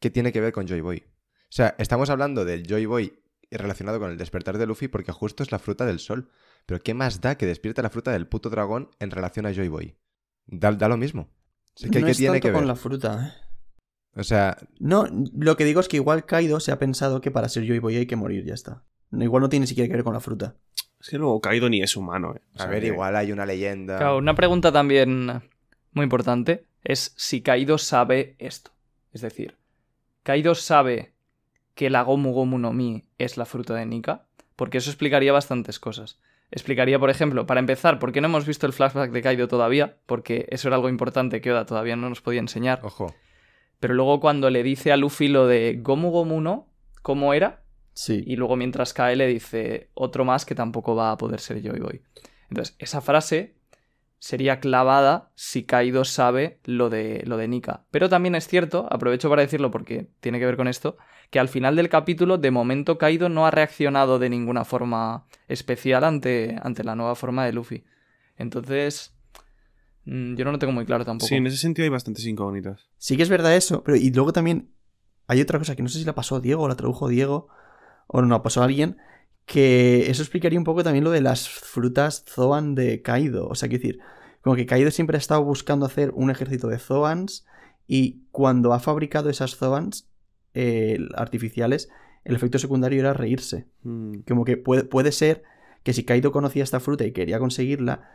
que 0.00 0.10
tiene 0.10 0.32
que 0.32 0.40
ver 0.40 0.52
con 0.52 0.66
Joy 0.66 0.80
Boy? 0.80 1.04
O 1.06 1.50
sea, 1.50 1.74
estamos 1.78 2.10
hablando 2.10 2.44
del 2.44 2.66
Joy 2.66 2.86
Boy 2.86 3.22
relacionado 3.50 3.98
con 3.98 4.10
el 4.10 4.18
despertar 4.18 4.58
de 4.58 4.66
Luffy 4.66 4.88
porque 4.88 5.12
justo 5.12 5.42
es 5.42 5.52
la 5.52 5.58
fruta 5.58 5.86
del 5.86 5.98
sol. 5.98 6.30
Pero 6.66 6.80
¿qué 6.80 6.92
más 6.92 7.20
da 7.22 7.36
que 7.38 7.46
despierte 7.46 7.82
la 7.82 7.88
fruta 7.88 8.10
del 8.12 8.26
puto 8.26 8.50
dragón 8.50 8.90
en 8.98 9.10
relación 9.10 9.46
a 9.46 9.52
Joy 9.52 9.68
Boy? 9.68 9.96
Da, 10.46 10.72
da 10.72 10.88
lo 10.88 10.98
mismo. 10.98 11.30
O 11.74 11.80
sea, 11.80 11.90
¿Qué, 11.90 12.00
no 12.00 12.06
qué 12.06 12.10
es 12.12 12.18
tiene 12.18 12.34
tanto 12.34 12.42
que 12.42 12.48
ver? 12.48 12.58
con 12.58 12.68
la 12.68 12.76
fruta, 12.76 13.26
¿eh? 13.26 13.47
O 14.14 14.24
sea, 14.24 14.56
No, 14.78 15.06
lo 15.36 15.56
que 15.56 15.64
digo 15.64 15.80
es 15.80 15.88
que 15.88 15.96
igual 15.96 16.24
Kaido 16.26 16.60
se 16.60 16.72
ha 16.72 16.78
pensado 16.78 17.20
que 17.20 17.30
para 17.30 17.48
ser 17.48 17.64
Joy 17.66 17.78
Boy 17.78 17.96
hay 17.96 18.06
que 18.06 18.16
morir, 18.16 18.44
ya 18.44 18.54
está. 18.54 18.82
Igual 19.12 19.42
no 19.42 19.48
tiene 19.48 19.62
ni 19.64 19.66
siquiera 19.68 19.88
que 19.88 19.94
ver 19.94 20.04
con 20.04 20.14
la 20.14 20.20
fruta. 20.20 20.54
Es 21.00 21.08
que 21.10 21.18
luego 21.18 21.40
Kaido 21.40 21.68
ni 21.70 21.80
es 21.82 21.96
humano, 21.96 22.34
eh. 22.36 22.40
O 22.58 22.62
a 22.62 22.66
ver, 22.66 22.80
que- 22.82 22.88
igual 22.88 23.14
hay 23.16 23.30
una 23.32 23.46
leyenda. 23.46 23.98
Claro, 23.98 24.18
una 24.18 24.34
pregunta 24.34 24.72
también 24.72 25.42
muy 25.92 26.02
importante 26.04 26.64
es 26.84 27.12
si 27.16 27.40
Kaido 27.42 27.78
sabe 27.78 28.34
esto. 28.38 28.72
Es 29.12 29.20
decir, 29.20 29.56
¿Kaido 30.24 30.54
sabe 30.54 31.12
que 31.74 31.88
la 31.90 32.02
Gomu 32.02 32.32
Gomu 32.32 32.58
no 32.58 32.72
Mi 32.72 33.04
es 33.18 33.36
la 33.36 33.46
fruta 33.46 33.74
de 33.74 33.86
Nika? 33.86 34.26
Porque 34.56 34.78
eso 34.78 34.90
explicaría 34.90 35.32
bastantes 35.32 35.78
cosas. 35.78 36.18
Explicaría, 36.50 36.98
por 36.98 37.10
ejemplo, 37.10 37.46
para 37.46 37.60
empezar, 37.60 37.98
¿por 38.00 38.10
qué 38.10 38.20
no 38.20 38.26
hemos 38.26 38.46
visto 38.46 38.66
el 38.66 38.72
flashback 38.72 39.12
de 39.12 39.22
Kaido 39.22 39.46
todavía? 39.48 39.98
Porque 40.06 40.46
eso 40.50 40.68
era 40.68 40.76
algo 40.76 40.88
importante 40.88 41.40
que 41.40 41.52
Oda 41.52 41.64
todavía 41.66 41.94
no 41.94 42.08
nos 42.08 42.20
podía 42.20 42.40
enseñar. 42.40 42.80
Ojo. 42.82 43.14
Pero 43.80 43.94
luego 43.94 44.20
cuando 44.20 44.50
le 44.50 44.62
dice 44.62 44.92
a 44.92 44.96
Luffy 44.96 45.28
lo 45.28 45.46
de 45.46 45.78
Gomu 45.80 46.10
Gomu 46.10 46.40
no, 46.40 46.68
¿cómo 47.02 47.34
era? 47.34 47.62
Sí. 47.92 48.22
Y 48.26 48.36
luego 48.36 48.56
mientras 48.56 48.92
cae 48.92 49.16
le 49.16 49.26
dice 49.26 49.90
otro 49.94 50.24
más 50.24 50.44
que 50.44 50.54
tampoco 50.54 50.94
va 50.94 51.10
a 51.10 51.16
poder 51.16 51.40
ser 51.40 51.62
Joy 51.62 51.80
Boy. 51.80 52.02
Entonces, 52.48 52.76
esa 52.78 53.00
frase 53.00 53.56
sería 54.18 54.60
clavada 54.60 55.30
si 55.34 55.64
Kaido 55.64 56.04
sabe 56.04 56.60
lo 56.64 56.90
de, 56.90 57.22
lo 57.26 57.36
de 57.36 57.48
Nika. 57.48 57.84
Pero 57.90 58.08
también 58.08 58.34
es 58.34 58.48
cierto, 58.48 58.86
aprovecho 58.90 59.28
para 59.28 59.42
decirlo 59.42 59.70
porque 59.70 60.10
tiene 60.20 60.38
que 60.38 60.46
ver 60.46 60.56
con 60.56 60.68
esto, 60.68 60.96
que 61.30 61.38
al 61.38 61.48
final 61.48 61.76
del 61.76 61.88
capítulo, 61.88 62.38
de 62.38 62.50
momento, 62.50 62.98
Kaido 62.98 63.28
no 63.28 63.46
ha 63.46 63.50
reaccionado 63.50 64.18
de 64.18 64.30
ninguna 64.30 64.64
forma 64.64 65.26
especial 65.46 66.04
ante, 66.04 66.56
ante 66.62 66.84
la 66.84 66.96
nueva 66.96 67.14
forma 67.14 67.44
de 67.44 67.52
Luffy. 67.52 67.84
Entonces, 68.36 69.17
yo 70.08 70.44
no 70.44 70.52
lo 70.52 70.58
tengo 70.58 70.72
muy 70.72 70.86
claro 70.86 71.04
tampoco. 71.04 71.28
Sí, 71.28 71.34
en 71.34 71.46
ese 71.46 71.58
sentido 71.58 71.84
hay 71.84 71.90
bastantes 71.90 72.24
incógnitas. 72.26 72.88
Sí 72.96 73.16
que 73.16 73.22
es 73.22 73.28
verdad 73.28 73.54
eso, 73.54 73.84
pero 73.84 73.96
y 73.96 74.10
luego 74.10 74.32
también 74.32 74.70
hay 75.26 75.40
otra 75.40 75.58
cosa 75.58 75.76
que 75.76 75.82
no 75.82 75.88
sé 75.88 75.98
si 75.98 76.04
la 76.04 76.14
pasó 76.14 76.40
Diego 76.40 76.62
o 76.62 76.68
la 76.68 76.76
tradujo 76.76 77.08
Diego 77.08 77.48
o 78.06 78.22
no 78.22 78.28
la 78.28 78.42
pasó 78.42 78.62
alguien, 78.62 78.96
que 79.44 80.10
eso 80.10 80.22
explicaría 80.22 80.58
un 80.58 80.64
poco 80.64 80.82
también 80.82 81.04
lo 81.04 81.10
de 81.10 81.20
las 81.20 81.48
frutas 81.48 82.24
Zoan 82.26 82.74
de 82.74 83.02
Kaido. 83.02 83.48
O 83.48 83.54
sea, 83.54 83.68
quiero 83.68 83.82
decir, 83.82 84.00
como 84.40 84.56
que 84.56 84.64
Kaido 84.64 84.90
siempre 84.90 85.16
ha 85.16 85.18
estado 85.18 85.44
buscando 85.44 85.84
hacer 85.84 86.10
un 86.14 86.30
ejército 86.30 86.68
de 86.68 86.78
Zoans 86.78 87.46
y 87.86 88.22
cuando 88.30 88.72
ha 88.72 88.80
fabricado 88.80 89.28
esas 89.28 89.56
Zoans 89.56 90.08
eh, 90.54 90.98
artificiales, 91.14 91.90
el 92.24 92.34
efecto 92.34 92.58
secundario 92.58 93.00
era 93.00 93.12
reírse. 93.12 93.66
Mm. 93.82 94.20
Como 94.26 94.46
que 94.46 94.56
puede, 94.56 94.84
puede 94.84 95.12
ser 95.12 95.42
que 95.82 95.92
si 95.92 96.04
Kaido 96.04 96.32
conocía 96.32 96.64
esta 96.64 96.80
fruta 96.80 97.04
y 97.04 97.12
quería 97.12 97.38
conseguirla, 97.38 98.10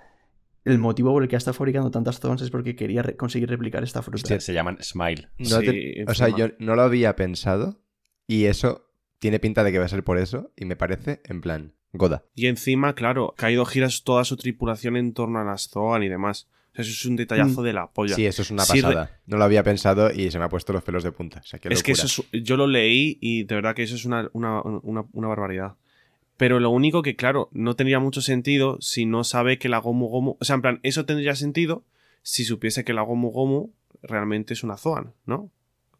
el 0.66 0.80
motivo 0.80 1.12
por 1.12 1.24
el 1.24 1.30
que 1.30 1.36
ha 1.36 1.38
estado 1.38 1.54
fabricando 1.56 1.92
tantas 1.92 2.20
Zoans 2.20 2.42
es 2.42 2.50
porque 2.50 2.76
quería 2.76 3.02
re- 3.04 3.16
conseguir 3.16 3.50
replicar 3.50 3.84
esta 3.84 4.02
fruta. 4.02 4.28
Se, 4.28 4.40
se 4.40 4.54
llaman 4.54 4.78
Smile. 4.82 5.30
No 5.38 5.60
Sí, 5.60 5.66
te- 5.66 6.06
o 6.08 6.14
sea, 6.14 6.30
yo 6.30 6.48
no 6.60 6.76
lo 6.76 6.82
había 6.84 7.16
pensado 7.16 7.80
y 8.28 8.46
eso 8.46 8.90
tiene 9.20 9.40
pinta 9.40 9.64
de 9.64 9.72
que 9.72 9.80
va 9.80 9.86
a 9.86 9.90
ser 9.90 10.04
por 10.04 10.18
eso 10.18 10.52
y 10.56 10.66
me 10.66 10.76
parece 10.76 11.22
en 11.26 11.42
plan 11.42 11.74
Goda. 11.94 12.24
Y 12.34 12.48
encima, 12.48 12.96
claro, 12.96 13.34
Kaido 13.38 13.66
gira 13.66 13.88
toda 14.04 14.24
su 14.26 14.36
tripulación 14.36 14.98
en 14.98 15.14
torno 15.14 15.40
a 15.40 15.44
las 15.44 15.70
Zoan 15.70 16.02
y 16.04 16.10
demás. 16.10 16.48
O 16.72 16.76
sea, 16.76 16.82
eso 16.82 16.92
es 16.92 17.06
un 17.06 17.16
detallazo 17.18 17.62
Mm. 17.62 17.66
de 17.66 17.74
la 17.74 17.92
polla. 17.92 18.16
Sí, 18.16 18.26
eso 18.26 18.42
es 18.42 18.50
una 18.50 18.64
Sí, 18.66 18.80
re- 18.82 18.88
pasada. 18.88 19.22
No 19.28 19.38
lo 19.38 19.44
había 19.44 19.62
pensado 19.64 20.12
y 20.12 20.32
se 20.32 20.40
me 20.40 20.46
ha 20.46 20.50
puesto 20.50 20.74
los 20.74 20.82
pelos 20.82 21.04
de 21.04 21.12
punta. 21.12 21.42
O 21.42 21.44
sea, 21.44 21.60
qué 21.60 21.70
es 21.72 21.84
que 21.84 21.92
eso 21.92 22.08
es- 22.08 22.44
yo 22.44 22.58
lo 22.58 22.66
leí 22.66 23.20
y 23.22 23.44
de 23.44 23.54
verdad 23.56 23.76
que 23.76 23.84
eso 23.84 23.94
es 23.96 24.06
una, 24.06 24.28
una- 24.34 24.62
una- 24.64 25.06
una 25.12 25.28
barbaridad. 25.28 25.76
Pero 26.38 26.60
lo 26.60 26.70
único 26.70 27.02
que, 27.02 27.16
claro, 27.16 27.50
no 27.52 27.76
tendría 27.76 28.00
mucho 28.00 28.22
sentido 28.22 28.78
si 28.82 29.06
no 29.06 29.24
sabe 29.24 29.60
que 29.60 29.70
la 29.70 29.78
Gomu 29.78 30.08
Gomu. 30.08 30.38
O 30.40 30.46
sea, 30.46 30.56
en 30.56 30.62
plan, 30.62 30.80
eso 30.84 31.06
tendría 31.06 31.36
sentido 31.36 31.84
si 32.22 32.44
supiese 32.44 32.84
que 32.84 32.94
la 32.94 33.02
Gomu 33.02 33.30
Gomu 33.30 33.72
realmente 34.02 34.54
es 34.54 34.64
una 34.64 34.78
Zoan, 34.78 35.14
¿no? 35.26 35.52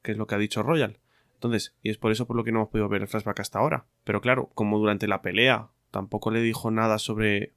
Que 0.02 0.14
es 0.14 0.18
lo 0.18 0.28
que 0.28 0.36
ha 0.36 0.40
dicho 0.40 0.64
Royal. 0.64 1.00
Entonces, 1.36 1.76
y 1.84 1.90
es 1.90 1.98
por 1.98 2.12
eso 2.12 2.26
por 2.26 2.36
lo 2.36 2.44
que 2.44 2.52
no 2.52 2.60
hemos 2.60 2.70
podido 2.70 2.90
ver 2.90 3.02
el 3.02 3.08
flashback 3.08 3.42
hasta 3.42 3.60
ahora. 3.60 3.86
Pero 4.04 4.22
claro, 4.22 4.50
como 4.56 4.80
durante 4.80 5.08
la 5.08 5.22
pelea 5.22 5.70
tampoco 5.92 6.32
le 6.32 6.42
dijo 6.42 6.72
nada 6.72 6.98
sobre 6.98 7.54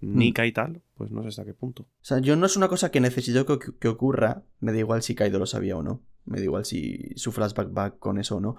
Nika 0.00 0.46
y 0.46 0.52
tal, 0.52 0.82
pues 0.94 1.10
no 1.10 1.22
sé 1.22 1.28
hasta 1.28 1.44
qué 1.44 1.54
punto. 1.54 1.82
O 1.82 2.04
sea, 2.04 2.18
yo 2.18 2.36
no 2.36 2.46
es 2.46 2.56
una 2.56 2.68
cosa 2.68 2.90
que 2.90 3.00
necesito 3.00 3.46
que, 3.46 3.72
que 3.78 3.88
ocurra. 3.88 4.42
Me 4.60 4.72
da 4.72 4.78
igual 4.78 5.02
si 5.02 5.14
Kaido 5.14 5.38
lo 5.38 5.46
sabía 5.46 5.76
o 5.76 5.82
no. 5.82 6.02
Me 6.24 6.38
da 6.38 6.44
igual 6.44 6.64
si 6.64 7.12
su 7.16 7.32
flashback 7.32 7.76
va 7.76 7.90
con 7.96 8.18
eso 8.18 8.36
o 8.36 8.40
no. 8.40 8.56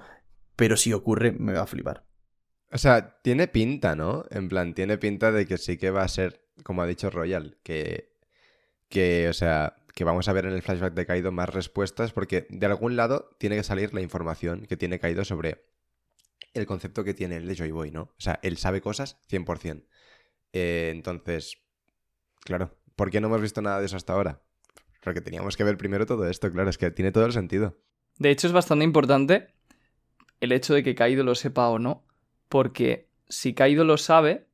Pero 0.56 0.76
si 0.76 0.92
ocurre, 0.92 1.32
me 1.32 1.54
va 1.54 1.62
a 1.62 1.68
flipar. 1.68 2.04
O 2.74 2.78
sea, 2.80 3.20
tiene 3.22 3.48
pinta, 3.48 3.96
¿no? 3.96 4.26
En 4.32 4.50
plan, 4.50 4.74
tiene 4.74 4.98
pinta 4.98 5.32
de 5.32 5.46
que 5.46 5.60
sí 5.60 5.78
que 5.78 5.92
va 5.92 6.02
a 6.02 6.08
ser, 6.08 6.42
como 6.64 6.82
ha 6.82 6.88
dicho 6.88 7.12
Royal, 7.12 7.58
que, 7.62 8.16
que, 8.90 9.30
o 9.30 9.34
sea, 9.34 9.76
que 9.94 10.04
vamos 10.04 10.28
a 10.28 10.34
ver 10.34 10.46
en 10.46 10.54
el 10.54 10.64
flashback 10.64 10.96
de 10.96 11.06
Kaido 11.06 11.32
más 11.32 11.50
respuestas 11.50 12.12
porque 12.14 12.48
de 12.50 12.66
algún 12.66 12.96
lado 12.96 13.30
tiene 13.38 13.58
que 13.58 13.64
salir 13.64 13.94
la 13.94 14.02
información 14.02 14.66
que 14.66 14.76
tiene 14.76 14.98
Kaido 14.98 15.24
sobre 15.24 15.66
el 16.56 16.66
concepto 16.66 17.04
que 17.04 17.14
tiene 17.14 17.38
el 17.38 17.48
de 17.48 17.56
Joy 17.56 17.70
Boy, 17.70 17.92
¿no? 17.92 18.02
O 18.02 18.22
sea, 18.22 18.40
él 18.42 18.58
sabe 18.58 18.82
cosas 18.82 19.18
100%. 19.30 19.86
Eh, 20.54 20.90
entonces, 20.92 21.58
claro, 22.42 22.76
¿por 22.96 23.12
qué 23.12 23.22
no 23.22 23.28
hemos 23.28 23.42
visto 23.42 23.62
nada 23.62 23.80
de 23.80 23.86
eso 23.86 23.98
hasta 23.98 24.14
ahora? 24.14 24.42
Porque 25.04 25.22
teníamos 25.22 25.58
que 25.58 25.64
ver 25.64 25.78
primero 25.78 26.08
todo 26.08 26.28
esto, 26.28 26.52
claro, 26.52 26.72
es 26.72 26.80
que 26.80 26.90
tiene 26.90 27.12
todo 27.12 27.28
el 27.28 27.34
sentido. 27.34 27.78
De 28.18 28.32
hecho, 28.32 28.48
es 28.48 28.54
bastante 28.54 28.84
importante 28.84 29.54
el 30.40 30.52
hecho 30.52 30.74
de 30.74 30.82
que 30.82 30.96
Kaido 30.96 31.24
lo 31.24 31.36
sepa 31.36 31.70
o 31.70 31.78
no, 31.78 32.04
porque 32.54 33.08
si 33.30 33.56
Kaido 33.56 33.84
lo 33.84 33.98
sabe, 33.98 34.46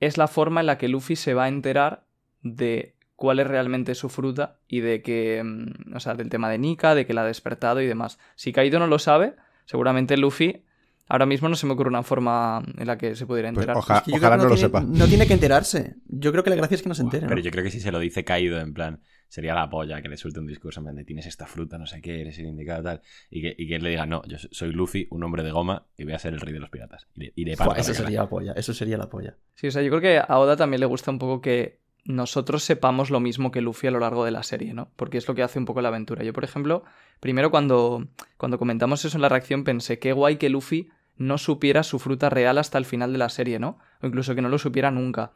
es 0.00 0.18
la 0.18 0.26
forma 0.26 0.58
en 0.58 0.66
la 0.66 0.76
que 0.76 0.88
Luffy 0.88 1.14
se 1.14 1.34
va 1.34 1.44
a 1.44 1.48
enterar 1.48 2.04
de 2.42 2.96
cuál 3.14 3.38
es 3.38 3.46
realmente 3.46 3.94
su 3.94 4.08
fruta 4.08 4.58
y 4.66 4.80
de 4.80 5.02
que, 5.02 5.40
mm, 5.44 5.94
o 5.94 6.00
sea, 6.00 6.14
del 6.14 6.30
tema 6.30 6.50
de 6.50 6.58
Nika, 6.58 6.96
de 6.96 7.06
que 7.06 7.14
la 7.14 7.22
ha 7.22 7.26
despertado 7.26 7.80
y 7.80 7.86
demás. 7.86 8.18
Si 8.34 8.52
Kaido 8.52 8.80
no 8.80 8.88
lo 8.88 8.98
sabe, 8.98 9.36
seguramente 9.66 10.16
Luffy, 10.16 10.63
ahora 11.08 11.26
mismo 11.26 11.48
no 11.48 11.56
se 11.56 11.66
me 11.66 11.72
ocurre 11.72 11.88
una 11.88 12.02
forma 12.02 12.62
en 12.78 12.86
la 12.86 12.96
que 12.98 13.14
se 13.16 13.26
pudiera 13.26 13.48
Pues 13.52 13.62
enterar. 13.62 13.76
oja- 13.76 13.98
Es 13.98 14.02
que 14.04 14.10
yo 14.12 14.16
ojalá 14.18 14.36
no 14.36 14.42
que 14.44 14.48
lo 14.50 14.54
tiene- 14.54 14.68
sepa. 14.68 14.80
No 14.82 15.06
tiene 15.06 15.26
que 15.26 15.32
enterarse. 15.34 15.96
Yo 16.06 16.32
creo 16.32 16.44
que 16.44 16.50
la 16.50 16.56
gracia 16.56 16.74
es 16.76 16.82
que 16.82 16.88
no 16.88 16.94
se 16.94 17.02
entere. 17.02 17.26
Pero 17.26 17.36
¿no? 17.36 17.42
yo 17.42 17.50
creo 17.50 17.64
que 17.64 17.70
si 17.70 17.80
se 17.80 17.92
lo 17.92 17.98
dice 17.98 18.24
caído, 18.24 18.58
en 18.60 18.72
plan, 18.74 19.00
sería 19.28 19.54
la 19.54 19.68
polla 19.68 20.00
que 20.00 20.08
le 20.08 20.16
suelte 20.16 20.40
un 20.40 20.46
discurso 20.46 20.80
en 20.80 20.84
plan 20.84 20.96
de 20.96 21.04
tienes 21.04 21.26
esta 21.26 21.46
fruta, 21.46 21.76
no 21.78 21.86
sé 21.86 22.00
qué, 22.00 22.20
eres 22.20 22.38
el 22.38 22.46
indicado, 22.46 22.82
tal. 22.84 23.00
Y 23.30 23.42
que, 23.42 23.54
y 23.58 23.66
que 23.68 23.76
él 23.76 23.82
le 23.82 23.90
diga, 23.90 24.06
no, 24.06 24.22
yo 24.26 24.36
soy 24.50 24.72
Luffy, 24.72 25.08
un 25.10 25.22
hombre 25.24 25.42
de 25.42 25.50
goma, 25.50 25.86
y 25.96 26.04
voy 26.04 26.12
a 26.14 26.18
ser 26.18 26.32
el 26.34 26.40
rey 26.40 26.52
de 26.52 26.60
los 26.60 26.70
piratas. 26.70 27.06
Y 27.14 27.20
le, 27.20 27.32
y 27.34 27.44
le 27.44 27.52
eso 27.52 27.64
la 27.64 27.82
sería 27.82 28.20
la 28.22 28.28
polla. 28.28 28.52
Eso 28.56 28.72
sería 28.72 28.96
la 28.96 29.08
polla. 29.08 29.36
Sí, 29.54 29.66
o 29.66 29.70
sea, 29.70 29.82
yo 29.82 29.90
creo 29.90 30.00
que 30.00 30.18
a 30.18 30.38
Oda 30.38 30.56
también 30.56 30.80
le 30.80 30.86
gusta 30.86 31.10
un 31.10 31.18
poco 31.18 31.40
que 31.40 31.82
nosotros 32.06 32.62
sepamos 32.62 33.10
lo 33.10 33.18
mismo 33.18 33.50
que 33.50 33.62
Luffy 33.62 33.86
a 33.86 33.90
lo 33.90 33.98
largo 33.98 34.24
de 34.26 34.30
la 34.30 34.42
serie, 34.42 34.74
¿no? 34.74 34.90
Porque 34.96 35.16
es 35.18 35.26
lo 35.26 35.34
que 35.34 35.42
hace 35.42 35.58
un 35.58 35.64
poco 35.64 35.80
la 35.80 35.88
aventura. 35.88 36.22
Yo, 36.22 36.34
por 36.34 36.44
ejemplo, 36.44 36.84
primero 37.18 37.50
cuando, 37.50 38.06
cuando 38.36 38.58
comentamos 38.58 39.02
eso 39.06 39.16
en 39.16 39.22
la 39.22 39.30
reacción 39.30 39.64
pensé, 39.64 39.98
qué 39.98 40.12
guay 40.12 40.36
que 40.36 40.50
Luffy 40.50 40.90
no 41.16 41.38
supiera 41.38 41.82
su 41.82 41.98
fruta 41.98 42.30
real 42.30 42.58
hasta 42.58 42.78
el 42.78 42.84
final 42.84 43.12
de 43.12 43.18
la 43.18 43.28
serie, 43.28 43.58
¿no? 43.58 43.78
O 44.00 44.06
incluso 44.06 44.34
que 44.34 44.42
no 44.42 44.48
lo 44.48 44.58
supiera 44.58 44.90
nunca. 44.90 45.32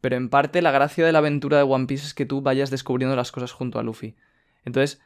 Pero 0.00 0.16
en 0.16 0.28
parte 0.28 0.60
la 0.60 0.70
gracia 0.70 1.06
de 1.06 1.12
la 1.12 1.18
aventura 1.18 1.56
de 1.56 1.62
One 1.62 1.86
Piece 1.86 2.06
es 2.06 2.14
que 2.14 2.26
tú 2.26 2.42
vayas 2.42 2.70
descubriendo 2.70 3.16
las 3.16 3.32
cosas 3.32 3.52
junto 3.52 3.78
a 3.78 3.82
Luffy. 3.82 4.16
Entonces, 4.64 5.00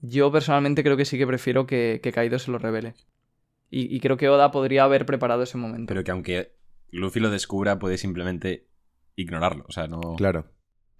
yo 0.00 0.30
personalmente 0.30 0.84
creo 0.84 0.96
que 0.96 1.04
sí 1.04 1.18
que 1.18 1.26
prefiero 1.26 1.66
que, 1.66 2.00
que 2.02 2.12
Kaido 2.12 2.38
se 2.38 2.50
lo 2.50 2.58
revele. 2.58 2.94
Y, 3.70 3.94
y 3.94 3.98
creo 4.00 4.16
que 4.16 4.28
Oda 4.28 4.52
podría 4.52 4.84
haber 4.84 5.04
preparado 5.06 5.42
ese 5.42 5.58
momento. 5.58 5.88
Pero 5.88 6.04
que 6.04 6.12
aunque 6.12 6.56
Luffy 6.90 7.18
lo 7.18 7.30
descubra, 7.30 7.78
puede 7.78 7.98
simplemente 7.98 8.68
ignorarlo. 9.16 9.64
O 9.68 9.72
sea, 9.72 9.88
no. 9.88 10.14
Claro. 10.16 10.46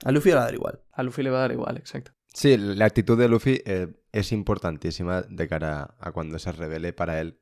A 0.05 0.11
Luffy 0.11 0.31
le 0.31 0.35
va 0.35 0.43
a 0.43 0.45
dar 0.47 0.55
igual. 0.55 0.81
A 0.93 1.03
Luffy 1.05 1.23
le 1.23 1.31
va 1.31 1.39
a 1.39 1.43
dar 1.43 1.53
igual, 1.53 1.77
exacto. 1.77 2.13
Sí, 2.35 2.57
la 2.57 2.85
actitud 2.85 3.17
de 3.19 3.29
Luffy 3.29 3.63
eh, 3.65 3.89
es 4.13 4.33
importantísima 4.33 5.23
de 5.23 5.49
cara 5.49 5.95
a 5.99 6.13
cuando 6.13 6.39
se 6.39 6.53
revele 6.53 6.93
para 6.93 7.21
él 7.21 7.39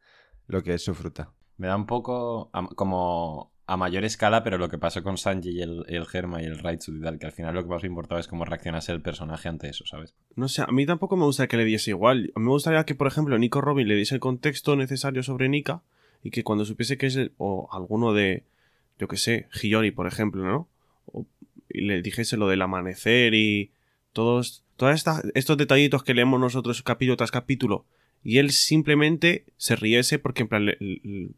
lo 0.46 0.62
que 0.62 0.74
es 0.74 0.84
su 0.84 0.94
fruta. 0.94 1.30
Me 1.56 1.66
da 1.68 1.76
un 1.76 1.86
poco 1.86 2.50
a- 2.52 2.66
como 2.74 3.52
a 3.66 3.76
mayor 3.78 4.04
escala, 4.04 4.44
pero 4.44 4.58
lo 4.58 4.68
que 4.68 4.76
pasó 4.76 5.02
con 5.02 5.16
Sanji 5.16 5.50
y 5.50 5.62
el, 5.62 5.84
el 5.88 6.04
Germa 6.06 6.42
y 6.42 6.44
el 6.44 6.58
Raitsu 6.58 6.94
y 6.96 7.00
tal, 7.00 7.18
que 7.18 7.24
al 7.26 7.32
final 7.32 7.54
lo 7.54 7.62
que 7.62 7.70
más 7.70 7.82
me 7.82 7.88
importaba 7.88 8.20
es 8.20 8.28
cómo 8.28 8.44
reaccionase 8.44 8.92
el 8.92 9.00
personaje 9.00 9.48
ante 9.48 9.68
eso, 9.70 9.86
¿sabes? 9.86 10.14
No 10.36 10.48
sé, 10.48 10.62
a 10.62 10.66
mí 10.66 10.84
tampoco 10.84 11.16
me 11.16 11.24
gusta 11.24 11.46
que 11.46 11.56
le 11.56 11.64
diese 11.64 11.90
igual. 11.90 12.30
A 12.34 12.40
mí 12.40 12.44
me 12.44 12.50
gustaría 12.50 12.84
que, 12.84 12.94
por 12.94 13.06
ejemplo, 13.06 13.38
Nico 13.38 13.62
Robin 13.62 13.88
le 13.88 13.94
diese 13.94 14.14
el 14.16 14.20
contexto 14.20 14.76
necesario 14.76 15.22
sobre 15.22 15.48
Nika 15.48 15.82
y 16.22 16.30
que 16.30 16.44
cuando 16.44 16.64
supiese 16.66 16.98
que 16.98 17.06
es 17.06 17.16
el- 17.16 17.32
o 17.38 17.68
alguno 17.72 18.12
de, 18.12 18.44
yo 18.98 19.08
que 19.08 19.16
sé, 19.16 19.48
Hiyori, 19.62 19.92
por 19.92 20.06
ejemplo, 20.06 20.44
¿no? 20.44 20.68
O- 21.06 21.24
y 21.70 21.80
le 21.82 22.02
dijese 22.02 22.36
lo 22.36 22.48
del 22.48 22.60
amanecer 22.60 23.32
y 23.32 23.70
todos, 24.12 24.62
todos 24.76 25.02
estos 25.34 25.56
detallitos 25.56 26.02
que 26.04 26.12
leemos 26.14 26.38
nosotros 26.38 26.82
capítulo 26.82 27.16
tras 27.16 27.30
capítulo 27.30 27.86
y 28.24 28.38
él 28.38 28.50
simplemente 28.50 29.44
se 29.56 29.76
riese 29.76 30.18
porque 30.18 30.42
en 30.42 30.48
plan 30.48 30.66
le- 30.66 30.76
le- 30.80 31.30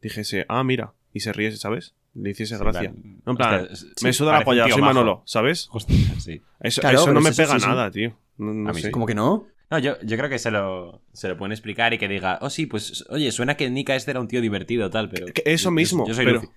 dijese, 0.00 0.46
ah, 0.48 0.64
mira, 0.64 0.92
y 1.12 1.20
se 1.20 1.32
riese, 1.32 1.56
¿sabes? 1.58 1.94
Le 2.14 2.30
hiciese 2.30 2.56
gracia. 2.58 2.90
En 2.90 3.20
No, 3.26 3.32
en 3.32 3.36
plan, 3.36 3.68
hostia, 3.70 3.88
me 4.02 4.12
sí, 4.12 4.18
suda 4.18 4.32
la 4.38 4.44
polla, 4.44 4.68
soy. 4.68 4.80
Manolo, 4.82 5.22
¿sabes? 5.26 5.68
Hostia, 5.72 5.96
sí. 6.20 6.40
Eso, 6.60 6.80
Claro, 6.80 6.98
eso 7.00 7.12
no 7.12 7.20
me 7.20 7.30
eso 7.30 7.42
pega 7.42 7.54
sí, 7.54 7.60
sí. 7.60 7.66
nada, 7.66 7.90
tío. 7.90 8.16
No, 8.38 8.52
no 8.54 8.70
A 8.70 8.72
mí 8.72 8.80
sé. 8.80 8.86
sí. 8.88 8.92
¿Cómo 8.92 9.06
que 9.06 9.14
no? 9.14 9.46
No, 9.70 9.78
yo, 9.78 10.00
yo 10.02 10.16
creo 10.16 10.28
que 10.30 10.38
se 10.38 10.50
lo, 10.52 11.02
se 11.12 11.26
lo 11.28 11.36
pueden 11.36 11.50
explicar 11.52 11.92
y 11.94 11.98
que 11.98 12.06
diga, 12.06 12.38
oh 12.42 12.50
sí, 12.50 12.66
pues 12.66 13.04
oye, 13.08 13.32
suena 13.32 13.56
que 13.56 13.68
Nika 13.70 13.96
este 13.96 14.12
era 14.12 14.20
un 14.20 14.28
tío 14.28 14.40
divertido, 14.40 14.90
tal, 14.90 15.08
pero. 15.08 15.26
Que 15.26 15.42
eso 15.46 15.64
yo- 15.64 15.70
mismo, 15.72 16.06
Yo, 16.06 16.14
soy 16.14 16.24
pero- 16.26 16.40
Luffy. 16.42 16.48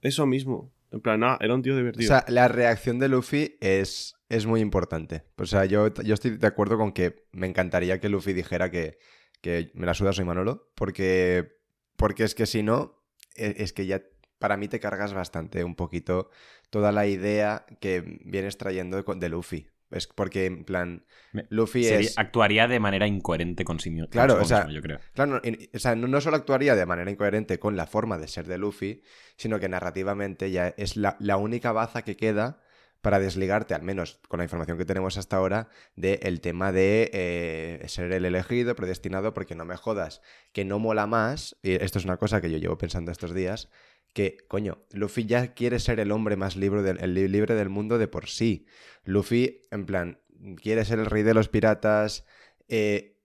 Eso 0.00 0.26
mismo. 0.26 0.72
En 0.90 1.00
plan, 1.00 1.22
ah, 1.22 1.36
era 1.40 1.54
un 1.54 1.62
tío 1.62 1.74
O 1.74 1.76
divertido. 1.76 2.08
sea, 2.08 2.24
la 2.28 2.48
reacción 2.48 2.98
de 2.98 3.08
Luffy 3.08 3.56
es, 3.60 4.16
es 4.28 4.46
muy 4.46 4.60
importante. 4.60 5.24
O 5.36 5.46
sea, 5.46 5.64
yo, 5.64 5.92
yo 5.94 6.14
estoy 6.14 6.36
de 6.36 6.46
acuerdo 6.46 6.76
con 6.76 6.92
que 6.92 7.26
me 7.32 7.46
encantaría 7.46 8.00
que 8.00 8.08
Luffy 8.08 8.32
dijera 8.32 8.70
que, 8.70 8.98
que 9.40 9.70
me 9.74 9.86
la 9.86 9.94
suda 9.94 10.12
soy 10.12 10.24
Manolo, 10.24 10.70
porque, 10.74 11.56
porque 11.96 12.24
es 12.24 12.34
que 12.34 12.46
si 12.46 12.62
no, 12.62 13.02
e- 13.36 13.54
es 13.58 13.72
que 13.72 13.86
ya 13.86 14.02
para 14.38 14.56
mí 14.56 14.68
te 14.68 14.80
cargas 14.80 15.14
bastante 15.14 15.64
un 15.64 15.74
poquito 15.74 16.30
toda 16.70 16.92
la 16.92 17.06
idea 17.06 17.64
que 17.80 18.18
vienes 18.24 18.58
trayendo 18.58 19.04
con- 19.04 19.20
de 19.20 19.28
Luffy. 19.28 19.68
Es 19.90 20.06
porque, 20.06 20.44
en 20.44 20.64
plan, 20.64 21.06
Luffy 21.48 21.82
Sería- 21.82 22.08
es... 22.10 22.18
actuaría 22.18 22.68
de 22.68 22.78
manera 22.78 23.06
incoherente 23.06 23.64
consigo, 23.64 24.06
Claro, 24.10 24.34
consigo 24.36 24.44
o 24.44 24.46
sea, 24.48 24.58
mismo, 24.66 24.72
yo 24.74 24.82
creo. 24.82 25.00
Claro, 25.14 25.40
no, 25.42 25.50
o 25.72 25.78
sea, 25.78 25.96
no, 25.96 26.06
no 26.08 26.20
solo 26.20 26.36
actuaría 26.36 26.76
de 26.76 26.84
manera 26.84 27.10
incoherente 27.10 27.58
con 27.58 27.74
la 27.74 27.86
forma 27.86 28.18
de 28.18 28.28
ser 28.28 28.46
de 28.46 28.58
Luffy, 28.58 29.00
sino 29.36 29.58
que 29.58 29.70
narrativamente 29.70 30.50
ya 30.50 30.68
es 30.76 30.98
la, 30.98 31.16
la 31.20 31.38
única 31.38 31.72
baza 31.72 32.02
que 32.02 32.18
queda 32.18 32.60
para 33.00 33.20
desligarte, 33.20 33.74
al 33.74 33.82
menos 33.82 34.20
con 34.28 34.38
la 34.38 34.44
información 34.44 34.78
que 34.78 34.84
tenemos 34.84 35.18
hasta 35.18 35.36
ahora, 35.36 35.68
del 35.94 36.40
tema 36.40 36.72
de 36.72 37.10
eh, 37.12 37.84
ser 37.88 38.12
el 38.12 38.24
elegido, 38.24 38.74
predestinado, 38.74 39.34
porque 39.34 39.54
no 39.54 39.64
me 39.64 39.76
jodas, 39.76 40.20
que 40.52 40.64
no 40.64 40.78
mola 40.78 41.06
más, 41.06 41.56
y 41.62 41.72
esto 41.72 41.98
es 41.98 42.04
una 42.04 42.16
cosa 42.16 42.40
que 42.40 42.50
yo 42.50 42.58
llevo 42.58 42.78
pensando 42.78 43.12
estos 43.12 43.34
días, 43.34 43.68
que, 44.12 44.38
coño, 44.48 44.84
Luffy 44.90 45.26
ya 45.26 45.54
quiere 45.54 45.78
ser 45.78 46.00
el 46.00 46.10
hombre 46.10 46.36
más 46.36 46.56
libre 46.56 46.82
del, 46.82 47.68
mundo 47.68 47.98
de 47.98 48.08
por 48.08 48.28
sí. 48.28 48.66
Luffy, 49.04 49.62
en 49.70 49.86
plan, 49.86 50.20
quiere 50.56 50.84
ser 50.84 50.98
el 50.98 51.06
rey 51.06 51.22
de 51.22 51.34
los 51.34 51.48
piratas, 51.48 52.24
eh, 52.68 53.16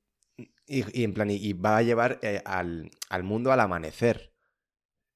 y, 0.67 1.03
en 1.03 1.13
plan, 1.13 1.29
y, 1.31 1.53
va 1.53 1.77
a 1.77 1.81
llevar 1.81 2.19
eh, 2.21 2.41
al 2.45 3.23
mundo 3.23 3.51
al 3.51 3.59
amanecer. 3.59 4.32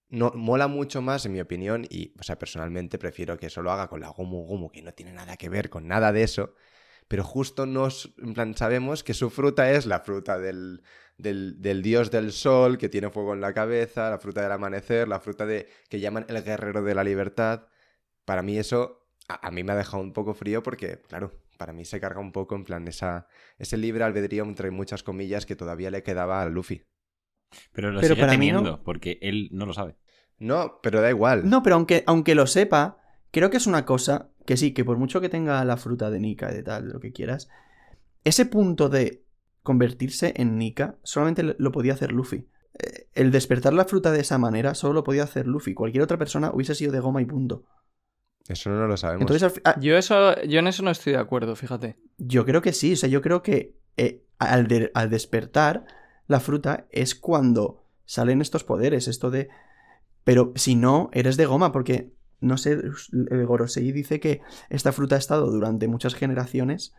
No, 0.10 0.32
mola 0.36 0.68
mucho 0.68 1.02
más, 1.02 1.26
en 1.26 1.34
mi 1.34 1.42
opinión, 1.42 1.86
y, 1.90 2.14
o 2.20 2.24
sea, 2.24 2.40
personalmente 2.40 2.98
prefiero 2.98 3.38
que 3.38 3.48
eso 3.48 3.62
lo 3.62 3.72
haga 3.72 3.90
con 3.90 4.00
la 4.00 4.10
Gomu 4.10 4.46
Gomu, 4.46 4.70
que 4.70 4.82
no 4.82 4.94
tiene 4.94 5.12
nada 5.12 5.36
que 5.36 5.50
ver 5.50 5.70
con 5.70 5.88
nada 5.88 6.14
de 6.14 6.24
eso, 6.24 6.54
pero 7.08 7.24
justo 7.24 7.66
nos, 7.66 8.14
en 8.18 8.34
plan, 8.34 8.56
sabemos 8.56 9.04
que 9.04 9.14
su 9.14 9.30
fruta 9.30 9.72
es 9.72 9.86
la 9.86 10.00
fruta 10.02 10.38
del, 10.40 10.82
del, 11.18 11.82
dios 11.82 12.12
del 12.12 12.32
sol, 12.32 12.78
que 12.78 12.90
tiene 12.90 13.10
fuego 13.10 13.34
en 13.34 13.42
la 13.42 13.54
cabeza, 13.54 14.10
la 14.10 14.20
fruta 14.20 14.42
del 14.42 14.52
amanecer, 14.52 15.08
la 15.08 15.20
fruta 15.20 15.46
de 15.46 15.68
que 15.90 16.00
llaman 16.00 16.26
el 16.30 16.44
guerrero 16.44 16.84
de 16.84 16.96
la 16.96 17.04
libertad. 17.04 17.68
Para 18.26 18.42
mí 18.44 18.58
eso, 18.58 19.08
a, 19.28 19.48
a 19.48 19.52
mí 19.52 19.64
me 19.64 19.74
ha 19.74 19.76
dejado 19.76 20.04
un 20.04 20.14
poco 20.14 20.34
frío 20.34 20.64
porque, 20.64 21.02
claro, 21.02 21.34
para 21.58 21.74
mí 21.74 21.86
se 21.86 22.00
carga 22.00 22.20
un 22.20 22.32
poco 22.32 22.56
en 22.56 22.64
plan 22.66 22.88
esa, 22.88 23.28
ese 23.58 23.78
libre 23.78 24.04
albedrío 24.04 24.44
entre 24.44 24.72
muchas 24.72 25.04
comillas 25.04 25.46
que 25.46 25.56
todavía 25.56 25.92
le 25.92 26.04
quedaba 26.04 26.42
a 26.42 26.50
Luffy. 26.50 26.84
Pero 27.72 27.92
lo 27.92 28.02
Pero 28.02 28.16
sigue 28.16 28.22
para 28.26 28.38
mí 28.38 28.52
no- 28.52 28.60
teniendo, 28.60 28.84
porque 28.84 29.20
él 29.22 29.50
no 29.52 29.66
lo 29.66 29.74
sabe. 29.74 29.96
No, 30.40 30.80
pero 30.84 31.02
da 31.02 31.10
igual. 31.10 31.50
No, 31.50 31.64
pero 31.64 31.76
aunque, 31.78 32.04
aunque 32.06 32.36
lo 32.36 32.46
sepa, 32.48 32.98
creo 33.32 33.50
que 33.50 33.58
es 33.58 33.68
una 33.68 33.86
cosa 33.86 34.30
que 34.46 34.58
sí, 34.58 34.74
que 34.74 34.86
por 34.86 34.98
mucho 34.98 35.20
que 35.22 35.30
tenga 35.30 35.64
la 35.66 35.78
fruta 35.78 36.10
de 36.10 36.20
Nika 36.20 36.52
y 36.52 36.56
de 36.56 36.64
tal, 36.64 36.90
lo 36.90 37.00
que 37.00 37.12
quieras, 37.12 37.50
ese 38.24 38.46
punto 38.46 38.90
de 38.90 39.24
convertirse 39.64 40.34
en 40.38 40.58
Nika 40.58 40.98
solamente 41.04 41.56
lo- 41.58 41.72
podía 41.72 41.94
hacer 41.94 42.12
Luffy. 42.12 42.48
Eh, 42.80 43.08
El 43.16 43.32
despertar 43.32 43.74
la 43.74 43.86
fruta 43.86 44.12
de 44.12 44.20
esa 44.22 44.38
manera 44.38 44.76
solo 44.76 44.94
lo 44.94 45.04
podía 45.04 45.24
hacer 45.24 45.48
Luffy. 45.48 45.74
Cualquier 45.74 46.04
otra 46.04 46.18
persona 46.18 46.52
hubiese 46.54 46.76
sido 46.76 46.92
de 46.92 47.00
goma 47.00 47.22
y 47.22 47.26
punto. 47.26 47.66
Eso 48.48 48.70
no 48.70 48.88
lo 48.88 48.96
sabemos. 48.96 49.22
Entonces, 49.22 49.44
al 49.44 49.52
fi- 49.52 49.62
ah, 49.66 49.78
Yo, 49.82 49.98
eso, 49.98 50.42
yo 50.44 50.60
en 50.60 50.68
eso 50.68 50.84
no 50.84 50.92
estoy 50.92 51.14
de 51.14 51.20
acuerdo, 51.20 51.56
fíjate. 51.56 51.98
yo 52.18 52.46
creo 52.46 52.62
que 52.62 52.72
sí. 52.74 52.94
O 52.94 52.96
sea, 52.96 53.10
yo 53.10 53.22
creo 53.22 53.42
que 53.42 53.76
eh, 53.98 54.24
al, 54.38 54.68
de- 54.68 54.92
al 54.94 55.10
despertar 55.10 55.86
la 56.28 56.40
fruta 56.40 56.88
es 56.92 57.16
cuando 57.16 57.84
salen 58.06 58.42
estos 58.42 58.64
poderes. 58.64 59.08
Esto 59.08 59.32
de. 59.32 59.50
Pero 60.24 60.54
si 60.56 60.76
no, 60.76 61.10
eres 61.14 61.38
de 61.38 61.46
goma, 61.46 61.72
porque. 61.72 62.12
No 62.40 62.58
sé, 62.58 62.74
el 62.74 63.46
Gorosei 63.48 63.92
dice 63.92 64.20
que 64.20 64.42
esta 64.70 64.92
fruta 64.92 65.16
ha 65.16 65.18
estado 65.18 65.50
durante 65.50 65.88
muchas 65.88 66.14
generaciones. 66.14 66.94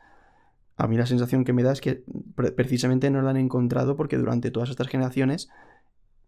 A 0.76 0.88
mí 0.88 0.96
la 0.96 1.06
sensación 1.06 1.44
que 1.44 1.52
me 1.52 1.62
da 1.62 1.72
es 1.72 1.80
que 1.80 2.02
pre- 2.34 2.50
precisamente 2.50 3.08
no 3.08 3.22
la 3.22 3.30
han 3.30 3.36
encontrado 3.36 3.96
porque 3.96 4.16
durante 4.16 4.50
todas 4.50 4.68
estas 4.70 4.88
generaciones 4.88 5.48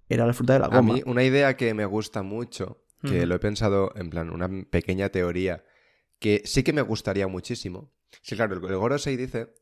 era 0.09 0.27
la 0.27 0.33
fruta 0.33 0.53
de 0.53 0.59
la 0.61 0.67
A 0.67 0.69
goma. 0.69 0.95
mí, 0.95 1.03
una 1.07 1.25
idea 1.25 1.57
que 1.57 1.75
me 1.75 1.87
gusta 1.87 2.23
mucho, 2.23 2.85
que 3.03 3.27
lo 3.27 3.35
he 3.35 3.39
pensado 3.41 3.93
en 3.97 4.11
plan, 4.11 4.31
una 4.31 4.49
pequeña 4.71 5.09
teoría, 5.09 5.65
que 6.21 6.43
sí 6.45 6.63
que 6.63 6.73
me 6.73 6.83
gustaría 6.83 7.27
muchísimo. 7.27 7.91
Sí, 8.23 8.37
claro, 8.37 8.59
el, 8.59 8.65
el 8.65 8.77
Gorosei 8.77 9.17
dice 9.17 9.55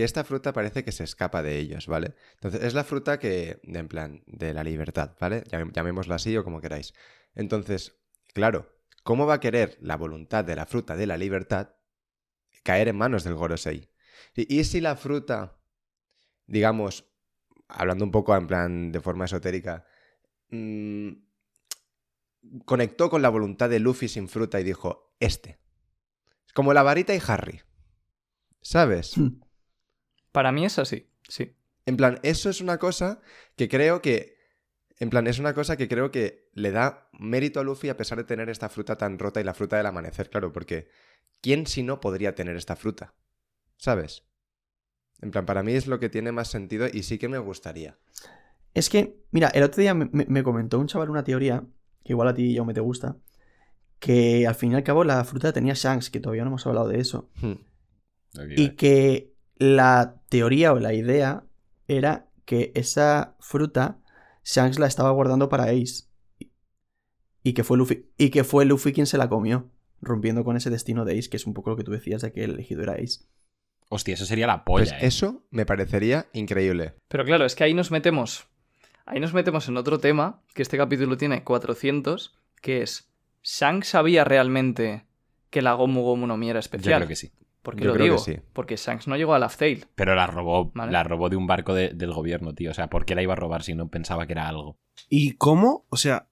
que 0.00 0.04
esta 0.04 0.24
fruta 0.24 0.54
parece 0.54 0.82
que 0.82 0.92
se 0.92 1.04
escapa 1.04 1.42
de 1.42 1.58
ellos, 1.58 1.86
¿vale? 1.86 2.14
Entonces, 2.36 2.62
es 2.64 2.72
la 2.72 2.84
fruta 2.84 3.18
que, 3.18 3.60
en 3.64 3.86
plan, 3.86 4.22
de 4.26 4.54
la 4.54 4.64
libertad, 4.64 5.14
¿vale? 5.20 5.44
Llam- 5.44 5.72
Llamémosla 5.72 6.14
así 6.14 6.34
o 6.38 6.42
como 6.42 6.62
queráis. 6.62 6.94
Entonces, 7.34 7.98
claro, 8.32 8.72
¿cómo 9.02 9.26
va 9.26 9.34
a 9.34 9.40
querer 9.40 9.76
la 9.82 9.98
voluntad 9.98 10.42
de 10.42 10.56
la 10.56 10.64
fruta 10.64 10.96
de 10.96 11.06
la 11.06 11.18
libertad 11.18 11.74
caer 12.62 12.88
en 12.88 12.96
manos 12.96 13.24
del 13.24 13.34
Gorosei? 13.34 13.90
Y, 14.34 14.58
y 14.60 14.64
si 14.64 14.80
la 14.80 14.96
fruta, 14.96 15.60
digamos, 16.46 17.04
hablando 17.68 18.06
un 18.06 18.10
poco 18.10 18.34
en 18.34 18.46
plan 18.46 18.92
de 18.92 19.00
forma 19.00 19.26
esotérica, 19.26 19.84
mm, 20.48 21.10
conectó 22.64 23.10
con 23.10 23.20
la 23.20 23.28
voluntad 23.28 23.68
de 23.68 23.80
Luffy 23.80 24.08
sin 24.08 24.28
fruta 24.30 24.58
y 24.60 24.64
dijo, 24.64 25.14
este. 25.20 25.58
Es 26.46 26.54
como 26.54 26.72
la 26.72 26.82
varita 26.82 27.14
y 27.14 27.20
Harry. 27.26 27.60
¿Sabes? 28.62 29.14
Para 30.32 30.52
mí 30.52 30.64
es 30.64 30.78
así, 30.78 31.08
sí. 31.28 31.54
En 31.86 31.96
plan, 31.96 32.20
eso 32.22 32.50
es 32.50 32.60
una 32.60 32.78
cosa 32.78 33.20
que 33.56 33.68
creo 33.68 34.00
que... 34.02 34.38
En 34.98 35.08
plan, 35.08 35.26
es 35.26 35.38
una 35.38 35.54
cosa 35.54 35.76
que 35.78 35.88
creo 35.88 36.10
que 36.10 36.50
le 36.52 36.70
da 36.72 37.08
mérito 37.18 37.58
a 37.58 37.64
Luffy 37.64 37.88
a 37.88 37.96
pesar 37.96 38.18
de 38.18 38.24
tener 38.24 38.50
esta 38.50 38.68
fruta 38.68 38.96
tan 38.96 39.18
rota 39.18 39.40
y 39.40 39.44
la 39.44 39.54
fruta 39.54 39.78
del 39.78 39.86
amanecer, 39.86 40.28
claro, 40.28 40.52
porque 40.52 40.88
¿quién 41.40 41.66
si 41.66 41.82
no 41.82 42.00
podría 42.00 42.34
tener 42.34 42.54
esta 42.56 42.76
fruta? 42.76 43.14
¿Sabes? 43.78 44.24
En 45.22 45.30
plan, 45.30 45.46
para 45.46 45.62
mí 45.62 45.72
es 45.72 45.86
lo 45.86 45.98
que 45.98 46.10
tiene 46.10 46.32
más 46.32 46.48
sentido 46.48 46.86
y 46.92 47.02
sí 47.02 47.16
que 47.16 47.28
me 47.28 47.38
gustaría. 47.38 47.98
Es 48.74 48.90
que, 48.90 49.16
mira, 49.30 49.48
el 49.48 49.62
otro 49.62 49.80
día 49.80 49.94
me, 49.94 50.08
me- 50.12 50.26
me 50.26 50.42
comentó 50.42 50.78
un 50.78 50.86
chaval 50.86 51.08
una 51.08 51.24
teoría, 51.24 51.64
que 52.04 52.12
igual 52.12 52.28
a 52.28 52.34
ti 52.34 52.52
ya 52.52 52.62
me 52.62 52.74
te 52.74 52.80
gusta, 52.80 53.16
que 54.00 54.46
al 54.46 54.54
fin 54.54 54.72
y 54.72 54.74
al 54.74 54.84
cabo 54.84 55.02
la 55.04 55.24
fruta 55.24 55.52
tenía 55.52 55.72
Shanks, 55.74 56.10
que 56.10 56.20
todavía 56.20 56.42
no 56.44 56.48
hemos 56.50 56.66
hablado 56.66 56.88
de 56.88 57.00
eso. 57.00 57.30
Hmm. 57.40 57.54
Y 58.54 58.70
que 58.76 59.29
la 59.60 60.16
teoría 60.30 60.72
o 60.72 60.80
la 60.80 60.92
idea 60.94 61.44
era 61.86 62.26
que 62.46 62.72
esa 62.74 63.36
fruta 63.38 63.98
Shanks 64.44 64.78
la 64.80 64.86
estaba 64.88 65.10
guardando 65.12 65.48
para 65.48 65.64
Ace. 65.64 66.06
Y 67.42 67.52
que 67.52 67.62
fue 67.62 67.76
Luffy, 67.78 68.06
y 68.18 68.30
que 68.30 68.42
fue 68.42 68.64
Luffy 68.64 68.92
quien 68.92 69.06
se 69.06 69.18
la 69.18 69.28
comió, 69.28 69.70
rompiendo 70.00 70.44
con 70.44 70.56
ese 70.56 70.70
destino 70.70 71.04
de 71.04 71.18
Ace, 71.18 71.28
que 71.30 71.36
es 71.36 71.46
un 71.46 71.54
poco 71.54 71.70
lo 71.70 71.76
que 71.76 71.84
tú 71.84 71.92
decías 71.92 72.22
de 72.22 72.32
que 72.32 72.42
el 72.44 72.52
elegido 72.52 72.82
era 72.82 72.94
Ace. 72.94 73.20
Hostia, 73.90 74.14
eso 74.14 74.24
sería 74.24 74.46
la 74.46 74.64
Pues 74.64 74.88
polla, 74.90 75.00
¿eh? 75.02 75.06
eso 75.06 75.44
me 75.50 75.66
parecería 75.66 76.26
increíble. 76.32 76.94
Pero 77.08 77.24
claro, 77.24 77.44
es 77.44 77.54
que 77.54 77.64
ahí 77.64 77.74
nos 77.74 77.90
metemos. 77.90 78.46
Ahí 79.04 79.20
nos 79.20 79.34
metemos 79.34 79.68
en 79.68 79.76
otro 79.76 79.98
tema, 79.98 80.42
que 80.54 80.62
este 80.62 80.76
capítulo 80.78 81.16
tiene 81.16 81.44
400, 81.44 82.34
que 82.62 82.82
es. 82.82 83.10
¿Shanks 83.42 83.88
sabía 83.88 84.24
realmente 84.24 85.04
que 85.50 85.62
la 85.62 85.72
Gomu 85.74 86.02
Gomu 86.02 86.26
no 86.26 86.36
Mi 86.36 86.48
era 86.50 86.58
Yo 86.58 86.60
especial? 86.60 87.00
creo 87.00 87.08
que 87.08 87.16
sí. 87.16 87.32
¿Por 87.62 87.76
qué 87.76 87.82
Yo 87.84 87.88
lo 87.88 87.94
creo 87.94 88.04
que 88.04 88.10
digo? 88.12 88.18
sí. 88.18 88.36
Porque 88.52 88.76
Shanks 88.76 89.06
no 89.06 89.16
llegó 89.16 89.34
a 89.34 89.38
Laugh 89.38 89.56
Tale. 89.56 89.84
Pero 89.94 90.14
la 90.14 90.26
robó, 90.26 90.70
Vale. 90.74 90.92
la 90.92 91.02
robó 91.04 91.28
de 91.28 91.36
un 91.36 91.46
barco 91.46 91.74
de- 91.74 91.90
del 91.90 92.12
gobierno, 92.12 92.54
tío. 92.54 92.70
O 92.70 92.74
sea, 92.74 92.88
¿por 92.88 93.04
qué 93.04 93.14
la 93.14 93.22
iba 93.22 93.34
a 93.34 93.36
robar 93.36 93.62
si 93.62 93.74
no 93.74 93.88
pensaba 93.88 94.26
que 94.26 94.32
era 94.32 94.48
algo? 94.48 94.78
¿Y 95.08 95.32
cómo? 95.32 95.84
O 95.90 95.96
sea, 95.96 96.26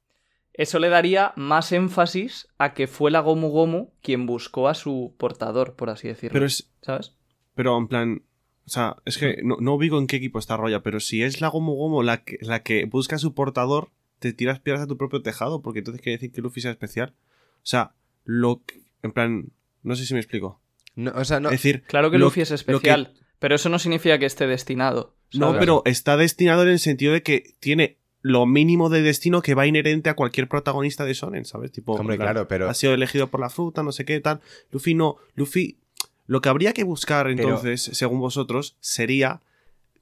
Eso 0.55 0.81
le 0.81 0.89
daría 0.89 1.33
más 1.37 1.71
énfasis 1.71 2.49
a 2.59 2.75
que 2.75 2.89
fue 2.89 3.13
la 3.13 3.21
Gomu 3.21 3.49
Gomu 3.51 3.91
quien 4.03 4.27
buscó 4.27 4.67
a 4.69 4.75
su 4.75 5.15
portador, 5.17 5.77
por 5.77 5.89
así 5.89 6.09
decirlo. 6.09 6.33
pero 6.33 6.47
es. 6.47 6.69
¿Sabes? 6.83 7.15
Pero 7.55 7.79
en 7.79 7.87
plan. 7.89 8.23
O 8.67 8.71
sea, 8.71 8.97
es 9.05 9.19
que 9.19 9.41
no, 9.45 9.57
no 9.61 9.75
ubico 9.75 9.99
en 9.99 10.07
qué 10.09 10.17
equipo 10.17 10.39
está 10.41 10.57
Roya, 10.57 10.83
pero 10.83 10.99
si 11.01 11.23
es 11.23 11.41
la 11.41 11.47
Gomu 11.49 11.75
Gomu 11.75 12.03
la 12.03 12.25
que, 12.25 12.39
la 12.41 12.63
que 12.65 12.85
busca 12.87 13.17
a 13.17 13.19
su 13.21 13.35
portador, 13.35 13.91
te 14.19 14.33
tiras 14.33 14.59
piedras 14.59 14.83
a 14.83 14.87
tu 14.89 14.97
propio 14.97 15.23
tejado, 15.23 15.63
porque 15.63 15.79
entonces 15.79 16.03
quiere 16.03 16.17
decir 16.19 16.33
que 16.33 16.41
Luffy 16.43 16.61
sea 16.61 16.73
especial. 16.73 17.15
O 17.59 17.61
sea, 17.67 17.93
lo 18.25 18.63
que- 18.67 18.81
En 19.03 19.13
plan. 19.13 19.53
No 19.85 19.95
sé 19.95 20.07
si 20.07 20.13
me 20.13 20.19
explico. 20.21 20.61
No, 20.99 21.13
o 21.15 21.25
sea, 21.25 21.39
no. 21.39 21.49
Es 21.51 21.63
decir, 21.63 21.85
Claro 21.87 22.11
que 22.11 22.19
Lo- 22.19 22.27
Luffy 22.27 22.41
es 22.41 22.51
especial, 22.51 23.15
pero 23.39 23.55
eso 23.55 23.69
no 23.69 23.79
significa 23.79 24.19
que 24.19 24.27
esté 24.27 24.47
destinado. 24.49 25.15
No, 25.33 25.57
pero 25.59 25.83
está 25.85 26.17
destinado 26.17 26.63
en 26.65 26.71
el 26.71 26.79
sentido 26.81 27.13
de 27.13 27.23
que 27.23 27.55
tiene 27.61 27.99
lo 28.21 28.47
mínimo 28.47 28.89
de 28.91 29.01
destino 29.03 29.41
que 29.43 29.55
va 29.55 29.67
inherente 29.67 30.11
a 30.11 30.15
cualquier 30.17 30.49
protagonista 30.49 31.05
de 31.05 31.15
Shonen, 31.15 31.45
¿sabes? 31.45 31.71
Tipo, 31.71 31.93
Hombre, 31.93 32.17
plan, 32.17 32.27
claro, 32.33 32.49
pero- 32.49 32.69
Ha 32.69 32.75
sido 32.75 32.95
elegido 32.95 33.29
por 33.29 33.39
la 33.39 33.49
fruta, 33.49 33.83
no 33.85 33.93
sé 33.93 34.05
qué, 34.05 34.19
tal. 34.21 34.41
Luffy 34.73 34.95
no. 34.95 35.17
Luffy. 35.37 35.79
Lo 36.27 36.41
que 36.41 36.49
habría 36.49 36.73
que 36.73 36.83
buscar 36.83 37.29
entonces, 37.31 37.81
según 37.93 38.19
vosotros, 38.19 38.77
sería 38.81 39.41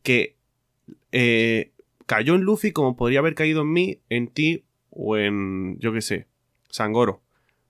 que 0.02 0.36
eh, 1.12 1.72
cayó 2.06 2.34
en 2.34 2.40
Luffy 2.40 2.72
como 2.72 2.96
podría 2.96 3.18
haber 3.18 3.34
caído 3.34 3.60
en 3.62 3.72
mí, 3.72 4.00
en 4.08 4.28
ti 4.28 4.64
o 4.90 5.16
en, 5.18 5.78
yo 5.78 5.92
qué 5.92 6.00
sé, 6.00 6.26
Sangoro. 6.70 7.20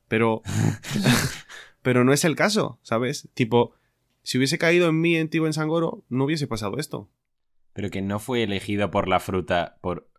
Pero. 0.08 0.42
pero 1.86 2.02
no 2.02 2.12
es 2.12 2.24
el 2.24 2.34
caso, 2.34 2.80
¿sabes? 2.82 3.28
Tipo, 3.34 3.72
si 4.24 4.38
hubiese 4.38 4.58
caído 4.58 4.88
en 4.88 5.00
mí, 5.00 5.14
en 5.14 5.30
ti 5.30 5.38
o 5.38 5.46
en 5.46 5.52
Sangoro, 5.52 6.02
no 6.08 6.24
hubiese 6.24 6.48
pasado 6.48 6.78
esto. 6.78 7.08
Pero 7.74 7.90
que 7.90 8.02
no 8.02 8.18
fue 8.18 8.42
elegido 8.42 8.90
por 8.90 9.06
la 9.06 9.20
fruta, 9.20 9.78
por 9.82 10.10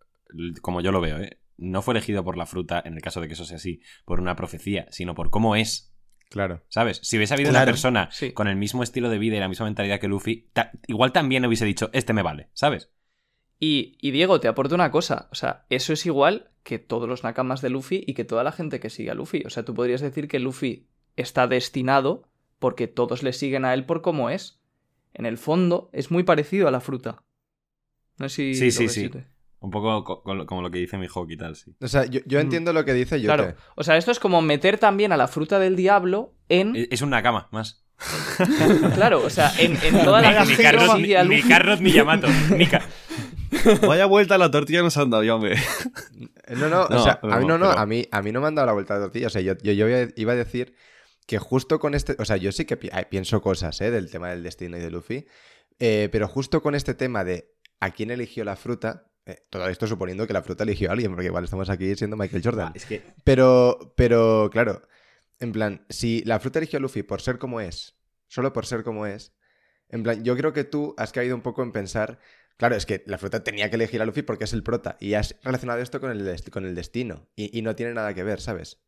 como 0.62 0.80
yo 0.80 0.92
lo 0.92 1.02
veo, 1.02 1.18
¿eh? 1.18 1.38
No 1.58 1.82
fue 1.82 1.92
elegido 1.92 2.24
por 2.24 2.38
la 2.38 2.46
fruta, 2.46 2.82
en 2.82 2.94
el 2.94 3.02
caso 3.02 3.20
de 3.20 3.26
que 3.26 3.34
eso 3.34 3.44
sea 3.44 3.58
así, 3.58 3.82
por 4.06 4.18
una 4.18 4.34
profecía, 4.34 4.86
sino 4.88 5.14
por 5.14 5.28
cómo 5.28 5.56
es. 5.56 5.94
Claro. 6.30 6.64
¿Sabes? 6.70 7.00
Si 7.02 7.18
hubiese 7.18 7.34
habido 7.34 7.50
una 7.50 7.66
persona 7.66 8.08
sí. 8.12 8.32
con 8.32 8.48
el 8.48 8.56
mismo 8.56 8.82
estilo 8.82 9.10
de 9.10 9.18
vida 9.18 9.36
y 9.36 9.40
la 9.40 9.48
misma 9.48 9.66
mentalidad 9.66 10.00
que 10.00 10.08
Luffy, 10.08 10.48
ta- 10.54 10.72
igual 10.86 11.12
también 11.12 11.44
hubiese 11.44 11.66
dicho, 11.66 11.90
este 11.92 12.14
me 12.14 12.22
vale, 12.22 12.48
¿sabes? 12.54 12.88
Y, 13.60 13.98
y 14.00 14.10
Diego, 14.10 14.40
te 14.40 14.48
aporto 14.48 14.74
una 14.74 14.90
cosa. 14.90 15.28
O 15.32 15.34
sea, 15.34 15.66
eso 15.68 15.92
es 15.92 16.06
igual 16.06 16.50
que 16.62 16.78
todos 16.78 17.06
los 17.10 17.24
nakamas 17.24 17.60
de 17.60 17.68
Luffy 17.68 18.04
y 18.06 18.14
que 18.14 18.24
toda 18.24 18.42
la 18.42 18.52
gente 18.52 18.80
que 18.80 18.88
sigue 18.88 19.10
a 19.10 19.14
Luffy. 19.14 19.42
O 19.44 19.50
sea, 19.50 19.66
tú 19.66 19.74
podrías 19.74 20.00
decir 20.00 20.28
que 20.28 20.38
Luffy 20.38 20.88
está 21.20 21.46
destinado 21.46 22.28
porque 22.58 22.86
todos 22.88 23.22
le 23.22 23.32
siguen 23.32 23.64
a 23.64 23.74
él 23.74 23.84
por 23.86 24.02
cómo 24.02 24.30
es. 24.30 24.58
En 25.14 25.26
el 25.26 25.38
fondo, 25.38 25.90
es 25.92 26.10
muy 26.10 26.22
parecido 26.22 26.68
a 26.68 26.70
la 26.70 26.80
fruta. 26.80 27.22
No 28.18 28.28
sé 28.28 28.54
si. 28.54 28.54
Sí, 28.54 28.64
lo 28.84 28.88
sí, 28.90 29.08
sí. 29.10 29.10
Un 29.60 29.70
poco 29.72 30.04
co- 30.04 30.22
como 30.46 30.62
lo 30.62 30.70
que 30.70 30.78
dice 30.78 30.98
mi 30.98 31.08
Hawk 31.12 31.30
y 31.30 31.36
tal, 31.36 31.56
sí. 31.56 31.74
O 31.80 31.88
sea, 31.88 32.04
yo, 32.04 32.20
yo 32.26 32.38
Mm. 32.38 32.42
entiendo 32.42 32.72
lo 32.72 32.84
que 32.84 32.92
dice 32.94 33.20
Yote. 33.20 33.36
Claro. 33.36 33.54
O 33.74 33.82
sea, 33.82 33.96
esto 33.96 34.12
es 34.12 34.20
como 34.20 34.40
meter 34.42 34.78
también 34.78 35.10
a 35.12 35.16
la 35.16 35.26
fruta 35.26 35.58
del 35.58 35.74
diablo 35.74 36.32
en. 36.48 36.76
Es 36.76 36.88
es 36.92 37.02
una 37.02 37.22
cama, 37.22 37.48
más. 37.50 37.84
Claro, 38.94 39.24
o 39.24 39.30
sea, 39.30 39.52
en, 39.58 39.76
en 39.82 40.04
toda 40.04 40.20
la 40.22 40.30
Ni 40.30 40.36
gente 40.38 40.56
que 40.56 40.62
Carlos, 40.62 40.90
a 40.90 40.98
ni 40.98 41.36
Luffy. 41.36 41.48
Carlos 41.48 41.80
ni 41.80 41.90
Yamato. 41.92 42.28
ni 42.56 42.66
Ka- 42.66 42.82
Vaya 43.86 44.06
vuelta 44.06 44.36
a 44.36 44.38
la 44.38 44.50
tortilla 44.50 44.82
nos 44.82 44.96
han 44.96 45.10
dado 45.10 45.24
ya, 45.24 45.34
hombre. 45.34 45.56
No, 46.56 46.68
no, 46.68 46.86
No, 46.88 46.96
o 46.96 47.02
sea, 47.02 47.18
no, 47.22 47.32
a 47.32 47.38
mí 47.40 47.46
no, 47.46 47.58
no, 47.58 47.68
pero- 47.70 47.78
a 47.80 47.86
mí, 47.86 48.06
a 48.10 48.22
mí 48.22 48.30
no 48.30 48.40
me 48.40 48.46
han 48.46 48.54
dado 48.54 48.66
la 48.66 48.72
vuelta 48.74 48.94
de 48.94 49.00
tortilla. 49.00 49.26
O 49.26 49.30
sea, 49.30 49.40
yo, 49.40 49.54
yo, 49.62 49.72
yo 49.72 49.86
iba 50.16 50.32
a 50.32 50.36
decir 50.36 50.74
que 51.28 51.38
justo 51.38 51.78
con 51.78 51.94
este. 51.94 52.16
O 52.18 52.24
sea, 52.24 52.38
yo 52.38 52.50
sí 52.50 52.64
que 52.64 52.76
pi- 52.76 52.90
pienso 53.10 53.40
cosas, 53.42 53.78
¿eh? 53.82 53.90
Del 53.92 54.10
tema 54.10 54.30
del 54.30 54.42
destino 54.42 54.76
y 54.78 54.80
de 54.80 54.90
Luffy. 54.90 55.26
eh, 55.78 56.08
pero 56.10 56.26
justo 56.26 56.60
con 56.62 56.74
este 56.74 56.94
tema 56.94 57.22
de 57.22 57.54
a 57.80 57.90
quién 57.92 58.10
eligió 58.10 58.42
la 58.44 58.56
fruta. 58.56 59.04
eh, 59.26 59.46
todo 59.50 59.68
esto 59.68 59.86
suponiendo 59.86 60.26
que 60.26 60.32
la 60.32 60.42
fruta 60.42 60.64
eligió 60.64 60.88
a 60.88 60.92
alguien, 60.94 61.12
porque 61.12 61.26
igual 61.26 61.44
estamos 61.44 61.68
aquí 61.68 61.94
siendo 61.94 62.16
Michael 62.16 62.42
Jordan. 62.42 62.72
Es 62.74 62.86
que 62.86 63.02
Pero, 63.24 63.92
pero, 63.94 64.48
claro, 64.50 64.88
en 65.38 65.52
plan, 65.52 65.84
si 65.90 66.22
la 66.24 66.40
fruta 66.40 66.58
eligió 66.60 66.78
a 66.78 66.80
Luffy 66.80 67.02
por 67.02 67.20
ser 67.20 67.38
como 67.38 67.60
es, 67.60 67.94
solo 68.26 68.52
por 68.54 68.64
ser 68.64 68.82
como 68.82 69.04
es, 69.06 69.34
en 69.90 70.02
plan, 70.02 70.24
yo 70.24 70.34
creo 70.34 70.52
que 70.54 70.64
tú 70.64 70.94
has 70.96 71.12
caído 71.12 71.34
un 71.36 71.42
poco 71.42 71.62
en 71.62 71.72
pensar, 71.72 72.18
claro, 72.58 72.76
es 72.76 72.84
que 72.84 73.02
la 73.06 73.16
fruta 73.16 73.42
tenía 73.42 73.70
que 73.70 73.76
elegir 73.76 74.02
a 74.02 74.04
Luffy 74.04 74.20
porque 74.20 74.44
es 74.44 74.52
el 74.52 74.62
prota, 74.62 74.98
y 75.00 75.14
has 75.14 75.34
relacionado 75.42 75.80
esto 75.80 76.00
con 76.00 76.10
el, 76.10 76.36
con 76.50 76.66
el 76.66 76.74
destino, 76.74 77.26
y, 77.34 77.56
y 77.58 77.62
no 77.62 77.74
tiene 77.74 77.94
nada 77.94 78.12
que 78.12 78.22
ver, 78.22 78.40
¿sabes? 78.42 78.78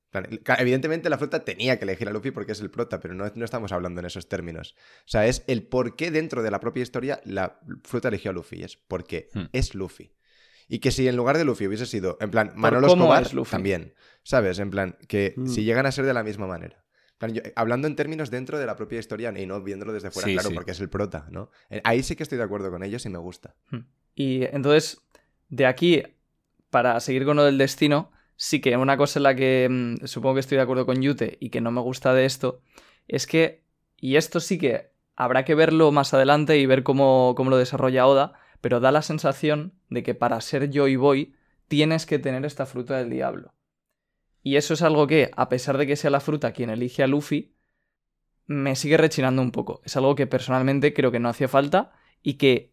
Evidentemente 0.58 1.08
la 1.08 1.18
fruta 1.18 1.44
tenía 1.44 1.78
que 1.78 1.84
elegir 1.84 2.08
a 2.08 2.10
Luffy 2.10 2.32
porque 2.32 2.52
es 2.52 2.60
el 2.60 2.70
prota, 2.70 2.98
pero 3.00 3.14
no, 3.14 3.30
no 3.34 3.44
estamos 3.44 3.70
hablando 3.72 4.00
en 4.00 4.06
esos 4.06 4.28
términos. 4.28 4.74
O 5.00 5.08
sea, 5.08 5.26
es 5.26 5.44
el 5.46 5.62
por 5.62 5.94
qué 5.94 6.10
dentro 6.10 6.42
de 6.42 6.50
la 6.50 6.58
propia 6.58 6.82
historia 6.82 7.20
la 7.24 7.60
fruta 7.84 8.08
eligió 8.08 8.32
a 8.32 8.34
Luffy, 8.34 8.62
es 8.64 8.76
porque 8.76 9.28
Hmm. 9.34 9.44
es 9.52 9.74
Luffy. 9.76 10.12
Y 10.68 10.80
que 10.80 10.90
si 10.90 11.06
en 11.06 11.16
lugar 11.16 11.38
de 11.38 11.44
Luffy 11.44 11.66
hubiese 11.66 11.86
sido, 11.86 12.16
en 12.20 12.30
plan, 12.30 12.52
Manolo 12.56 12.88
Escobar, 12.88 13.22
es 13.22 13.32
Luffy. 13.34 13.50
también. 13.52 13.94
¿Sabes? 14.24 14.58
En 14.58 14.70
plan, 14.70 14.96
que 15.08 15.34
Mm. 15.36 15.46
si 15.46 15.64
llegan 15.64 15.86
a 15.86 15.92
ser 15.92 16.04
de 16.04 16.14
la 16.14 16.22
misma 16.24 16.46
manera. 16.46 16.84
Yo- 17.28 17.42
hablando 17.54 17.86
en 17.86 17.96
términos 17.96 18.30
dentro 18.30 18.58
de 18.58 18.66
la 18.66 18.76
propia 18.76 18.98
historia 18.98 19.32
y 19.38 19.46
no 19.46 19.62
viéndolo 19.62 19.92
desde 19.92 20.10
fuera, 20.10 20.26
Sí, 20.26 20.32
claro, 20.34 20.48
sí. 20.48 20.54
porque 20.54 20.70
es 20.70 20.80
el 20.80 20.88
prota, 20.88 21.26
¿no? 21.30 21.50
Eh, 21.68 21.80
Ahí 21.84 22.02
sí 22.02 22.16
que 22.16 22.22
estoy 22.22 22.38
de 22.38 22.44
acuerdo 22.44 22.70
con 22.70 22.82
ellos 22.82 23.04
y 23.04 23.10
me 23.10 23.18
gusta. 23.18 23.54
Y 24.14 24.44
entonces, 24.44 25.02
de 25.48 25.66
aquí, 25.66 26.02
para 26.70 26.98
seguir 27.00 27.24
con 27.24 27.36
lo 27.36 27.44
del 27.44 27.58
destino, 27.58 28.10
sí 28.36 28.60
que 28.60 28.76
una 28.76 28.96
cosa 28.96 29.18
en 29.18 29.22
la 29.24 29.34
que 29.34 29.68
mm, 29.70 30.06
supongo 30.06 30.34
que 30.34 30.40
estoy 30.40 30.56
de 30.56 30.62
acuerdo 30.62 30.86
con 30.86 31.02
Yute 31.02 31.36
y 31.40 31.50
que 31.50 31.60
no 31.60 31.70
me 31.70 31.80
gusta 31.82 32.14
de 32.14 32.24
esto, 32.24 32.62
es 33.06 33.26
que, 33.26 33.64
y 33.98 34.16
esto 34.16 34.40
sí 34.40 34.56
que 34.58 34.90
habrá 35.16 35.44
que 35.44 35.54
verlo 35.54 35.92
más 35.92 36.14
adelante 36.14 36.56
y 36.58 36.64
ver 36.64 36.82
cómo, 36.82 37.34
cómo 37.36 37.50
lo 37.50 37.58
desarrolla 37.58 38.06
Oda, 38.06 38.32
pero 38.62 38.80
da 38.80 38.92
la 38.92 39.02
sensación 39.02 39.74
de 39.90 40.02
que 40.02 40.14
para 40.14 40.40
ser 40.40 40.70
Joy 40.70 40.96
Boy 40.96 41.34
tienes 41.68 42.06
que 42.06 42.18
tener 42.18 42.46
esta 42.46 42.64
fruta 42.66 42.96
del 42.96 43.10
diablo. 43.10 43.52
Y 44.42 44.56
eso 44.56 44.74
es 44.74 44.82
algo 44.82 45.06
que, 45.06 45.30
a 45.36 45.48
pesar 45.48 45.76
de 45.78 45.86
que 45.86 45.96
sea 45.96 46.10
la 46.10 46.20
fruta 46.20 46.52
quien 46.52 46.70
elige 46.70 47.02
a 47.02 47.06
Luffy, 47.06 47.52
me 48.46 48.74
sigue 48.76 48.96
rechinando 48.96 49.42
un 49.42 49.52
poco. 49.52 49.80
Es 49.84 49.96
algo 49.96 50.14
que 50.14 50.26
personalmente 50.26 50.92
creo 50.94 51.12
que 51.12 51.20
no 51.20 51.28
hacía 51.28 51.48
falta 51.48 51.92
y 52.22 52.34
que, 52.34 52.72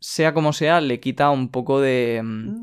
sea 0.00 0.34
como 0.34 0.52
sea, 0.52 0.80
le 0.80 1.00
quita 1.00 1.30
un 1.30 1.50
poco 1.50 1.80
de, 1.80 2.20
mm, 2.24 2.62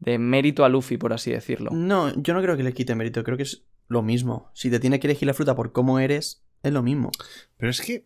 de 0.00 0.18
mérito 0.18 0.64
a 0.64 0.68
Luffy, 0.68 0.96
por 0.96 1.12
así 1.12 1.30
decirlo. 1.30 1.70
No, 1.72 2.14
yo 2.20 2.34
no 2.34 2.42
creo 2.42 2.56
que 2.56 2.62
le 2.62 2.72
quite 2.72 2.94
mérito, 2.94 3.22
creo 3.24 3.36
que 3.36 3.42
es 3.44 3.64
lo 3.88 4.02
mismo. 4.02 4.50
Si 4.54 4.70
te 4.70 4.80
tiene 4.80 4.98
que 5.00 5.06
elegir 5.06 5.26
la 5.26 5.34
fruta 5.34 5.54
por 5.54 5.72
cómo 5.72 5.98
eres, 5.98 6.42
es 6.62 6.72
lo 6.72 6.82
mismo. 6.82 7.10
Pero 7.56 7.70
es 7.70 7.80
que. 7.80 8.04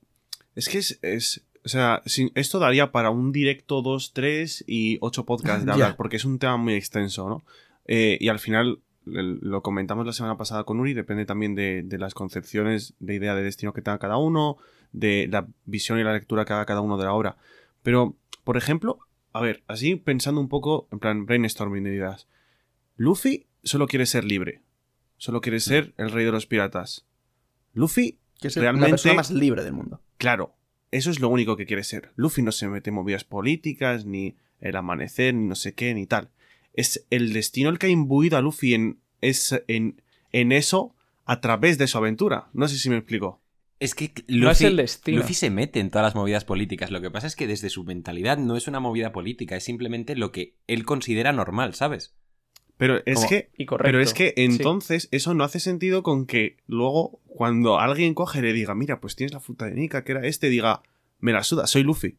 Es 0.54 0.68
que 0.68 0.78
es. 0.78 0.98
es- 1.02 1.44
o 1.64 1.68
sea, 1.68 2.02
esto 2.34 2.58
daría 2.58 2.90
para 2.90 3.10
un 3.10 3.30
directo 3.30 3.82
2, 3.82 4.12
3 4.14 4.64
y 4.66 4.98
8 5.00 5.24
podcasts 5.24 5.64
de 5.64 5.66
Ya. 5.68 5.72
hablar, 5.74 5.96
porque 5.96 6.16
es 6.16 6.24
un 6.24 6.40
tema 6.40 6.56
muy 6.56 6.74
extenso, 6.74 7.28
¿no? 7.28 7.44
Eh, 7.86 8.18
y 8.20 8.28
al 8.28 8.40
final, 8.40 8.80
lo 9.04 9.62
comentamos 9.62 10.06
la 10.06 10.12
semana 10.12 10.36
pasada 10.36 10.64
con 10.64 10.78
Uri, 10.80 10.94
depende 10.94 11.24
también 11.26 11.54
de, 11.54 11.82
de 11.82 11.98
las 11.98 12.14
concepciones 12.14 12.94
de 13.00 13.14
idea 13.14 13.34
de 13.34 13.42
destino 13.42 13.72
que 13.72 13.82
tenga 13.82 13.98
cada 13.98 14.16
uno, 14.16 14.58
de 14.92 15.28
la 15.30 15.46
visión 15.64 15.98
y 15.98 16.04
la 16.04 16.12
lectura 16.12 16.44
que 16.44 16.52
haga 16.52 16.66
cada 16.66 16.80
uno 16.80 16.98
de 16.98 17.04
la 17.04 17.12
obra. 17.12 17.36
Pero, 17.82 18.16
por 18.44 18.56
ejemplo, 18.56 18.98
a 19.32 19.40
ver, 19.40 19.62
así 19.66 19.96
pensando 19.96 20.40
un 20.40 20.48
poco, 20.48 20.88
en 20.92 20.98
plan 20.98 21.26
brainstorming 21.26 21.84
de 21.84 21.94
ideas. 21.94 22.28
Luffy 22.96 23.46
solo 23.64 23.86
quiere 23.86 24.06
ser 24.06 24.24
libre. 24.24 24.60
Solo 25.16 25.40
quiere 25.40 25.60
ser 25.60 25.94
el 25.96 26.10
rey 26.10 26.24
de 26.24 26.32
los 26.32 26.46
piratas. 26.46 27.06
Luffy 27.74 28.18
Que 28.40 28.48
es 28.48 28.56
la 28.56 28.62
Realmente- 28.62 28.90
persona 28.90 29.14
más 29.14 29.30
libre 29.30 29.62
del 29.64 29.72
mundo. 29.72 30.00
Claro, 30.18 30.54
eso 30.90 31.10
es 31.10 31.20
lo 31.20 31.28
único 31.28 31.56
que 31.56 31.64
quiere 31.64 31.84
ser. 31.84 32.10
Luffy 32.16 32.42
no 32.42 32.52
se 32.52 32.68
mete 32.68 32.90
en 32.90 32.94
movidas 32.94 33.24
políticas, 33.24 34.04
ni 34.04 34.34
el 34.60 34.76
amanecer, 34.76 35.32
ni 35.34 35.46
no 35.46 35.54
sé 35.54 35.74
qué, 35.74 35.94
ni 35.94 36.06
tal. 36.06 36.28
Es 36.74 37.06
el 37.10 37.32
destino 37.32 37.70
el 37.70 37.78
que 37.78 37.86
ha 37.86 37.90
imbuido 37.90 38.36
a 38.36 38.40
Luffy 38.40 38.74
en, 38.74 39.00
es, 39.20 39.54
en, 39.68 40.00
en 40.32 40.52
eso 40.52 40.94
a 41.24 41.40
través 41.40 41.78
de 41.78 41.86
su 41.86 41.98
aventura. 41.98 42.48
No 42.52 42.66
sé 42.68 42.78
si 42.78 42.88
me 42.90 42.96
explico. 42.96 43.40
Es 43.78 43.94
que 43.94 44.12
Luffy, 44.28 44.40
No 44.44 44.50
es 44.50 44.60
el 44.62 44.76
destino. 44.76 45.18
Luffy 45.18 45.34
se 45.34 45.50
mete 45.50 45.80
en 45.80 45.90
todas 45.90 46.04
las 46.04 46.14
movidas 46.14 46.44
políticas. 46.44 46.90
Lo 46.90 47.00
que 47.00 47.10
pasa 47.10 47.26
es 47.26 47.34
que 47.36 47.46
desde 47.48 47.68
su 47.68 47.84
mentalidad 47.84 48.38
no 48.38 48.56
es 48.56 48.68
una 48.68 48.78
movida 48.80 49.12
política, 49.12 49.56
es 49.56 49.64
simplemente 49.64 50.14
lo 50.16 50.30
que 50.32 50.54
él 50.68 50.84
considera 50.84 51.32
normal, 51.32 51.74
¿sabes? 51.74 52.14
Pero 52.78 52.98
es 53.06 53.16
Como- 53.16 53.28
que. 53.28 53.50
y 53.58 53.66
correcto. 53.66 53.86
Pero 53.88 54.00
es 54.00 54.14
que 54.14 54.28
Sí. 54.36 54.42
entonces 54.44 55.08
eso 55.10 55.34
no 55.34 55.44
hace 55.44 55.60
sentido 55.60 56.02
con 56.02 56.26
que 56.26 56.56
luego, 56.66 57.20
cuando 57.26 57.78
alguien 57.80 58.14
coge 58.14 58.38
y 58.38 58.42
le 58.42 58.52
diga, 58.52 58.74
mira, 58.74 59.00
pues 59.00 59.14
tienes 59.16 59.32
la 59.32 59.40
fruta 59.40 59.66
de 59.66 59.72
Nika, 59.74 60.04
que 60.04 60.12
era 60.12 60.26
este, 60.26 60.48
diga, 60.48 60.82
me 61.18 61.32
la 61.32 61.42
suda, 61.44 61.66
soy 61.66 61.82
Luffy. 61.82 62.18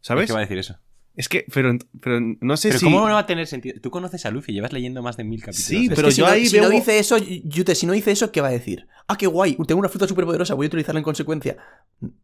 ¿Sabes? 0.00 0.26
¿Qué 0.26 0.32
va 0.32 0.38
a 0.38 0.42
decir 0.42 0.58
eso? 0.58 0.78
Es 1.18 1.28
que, 1.28 1.44
pero, 1.52 1.76
pero 2.00 2.20
no 2.20 2.56
sé 2.56 2.68
Pero 2.68 2.78
si. 2.78 2.84
¿cómo 2.84 3.00
no 3.08 3.14
va 3.14 3.18
a 3.18 3.26
tener 3.26 3.48
sentido? 3.48 3.80
Tú 3.80 3.90
conoces 3.90 4.24
a 4.24 4.30
Luffy, 4.30 4.52
llevas 4.52 4.72
leyendo 4.72 5.02
más 5.02 5.16
de 5.16 5.24
mil 5.24 5.40
capítulos. 5.40 5.66
Sí, 5.66 5.88
pero 5.88 6.06
que 6.06 6.12
si 6.12 6.20
yo 6.20 6.26
no, 6.26 6.32
ahí 6.32 6.46
si 6.46 6.60
no 6.60 6.70
dice 6.70 7.00
eso, 7.00 7.18
Yute, 7.18 7.74
si 7.74 7.86
no 7.86 7.92
dice 7.92 8.12
eso, 8.12 8.30
¿qué 8.30 8.40
va 8.40 8.46
a 8.46 8.52
decir? 8.52 8.86
Ah, 9.08 9.16
qué 9.18 9.26
guay, 9.26 9.56
tengo 9.66 9.80
una 9.80 9.88
fruta 9.88 10.06
súper 10.06 10.26
poderosa, 10.26 10.54
voy 10.54 10.66
a 10.66 10.68
utilizarla 10.68 11.00
en 11.00 11.04
consecuencia. 11.04 11.56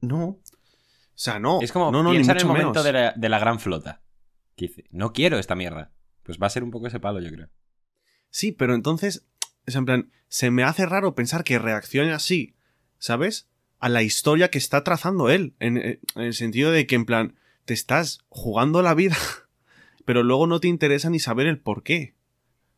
No. 0.00 0.24
O 0.24 0.40
sea, 1.12 1.40
no. 1.40 1.60
Es 1.60 1.72
como 1.72 1.90
no, 1.90 2.04
no, 2.04 2.10
ni 2.10 2.18
piensa 2.18 2.32
en 2.34 2.38
el 2.38 2.46
momento 2.46 2.84
de 2.84 2.92
la, 2.92 3.12
de 3.16 3.28
la 3.28 3.40
gran 3.40 3.58
flota. 3.58 4.00
Que 4.54 4.68
dice, 4.68 4.84
no 4.92 5.12
quiero 5.12 5.40
esta 5.40 5.56
mierda. 5.56 5.92
Pues 6.22 6.38
va 6.40 6.46
a 6.46 6.50
ser 6.50 6.62
un 6.62 6.70
poco 6.70 6.86
ese 6.86 7.00
palo, 7.00 7.18
yo 7.18 7.32
creo. 7.32 7.48
Sí, 8.30 8.52
pero 8.52 8.76
entonces, 8.76 9.26
es 9.66 9.74
en 9.74 9.86
plan, 9.86 10.12
se 10.28 10.52
me 10.52 10.62
hace 10.62 10.86
raro 10.86 11.16
pensar 11.16 11.42
que 11.42 11.58
reaccione 11.58 12.12
así, 12.12 12.54
¿sabes? 12.98 13.48
a 13.80 13.88
la 13.88 14.02
historia 14.02 14.50
que 14.50 14.58
está 14.58 14.84
trazando 14.84 15.28
él. 15.28 15.56
En, 15.58 15.76
en 15.78 16.00
el 16.14 16.32
sentido 16.32 16.70
de 16.70 16.86
que, 16.86 16.94
en 16.94 17.04
plan, 17.04 17.34
te 17.64 17.74
estás 17.74 18.20
jugando 18.28 18.82
la 18.82 18.94
vida, 18.94 19.16
pero 20.04 20.22
luego 20.22 20.46
no 20.46 20.60
te 20.60 20.68
interesa 20.68 21.10
ni 21.10 21.18
saber 21.18 21.46
el 21.46 21.58
por 21.60 21.82
qué. 21.82 22.14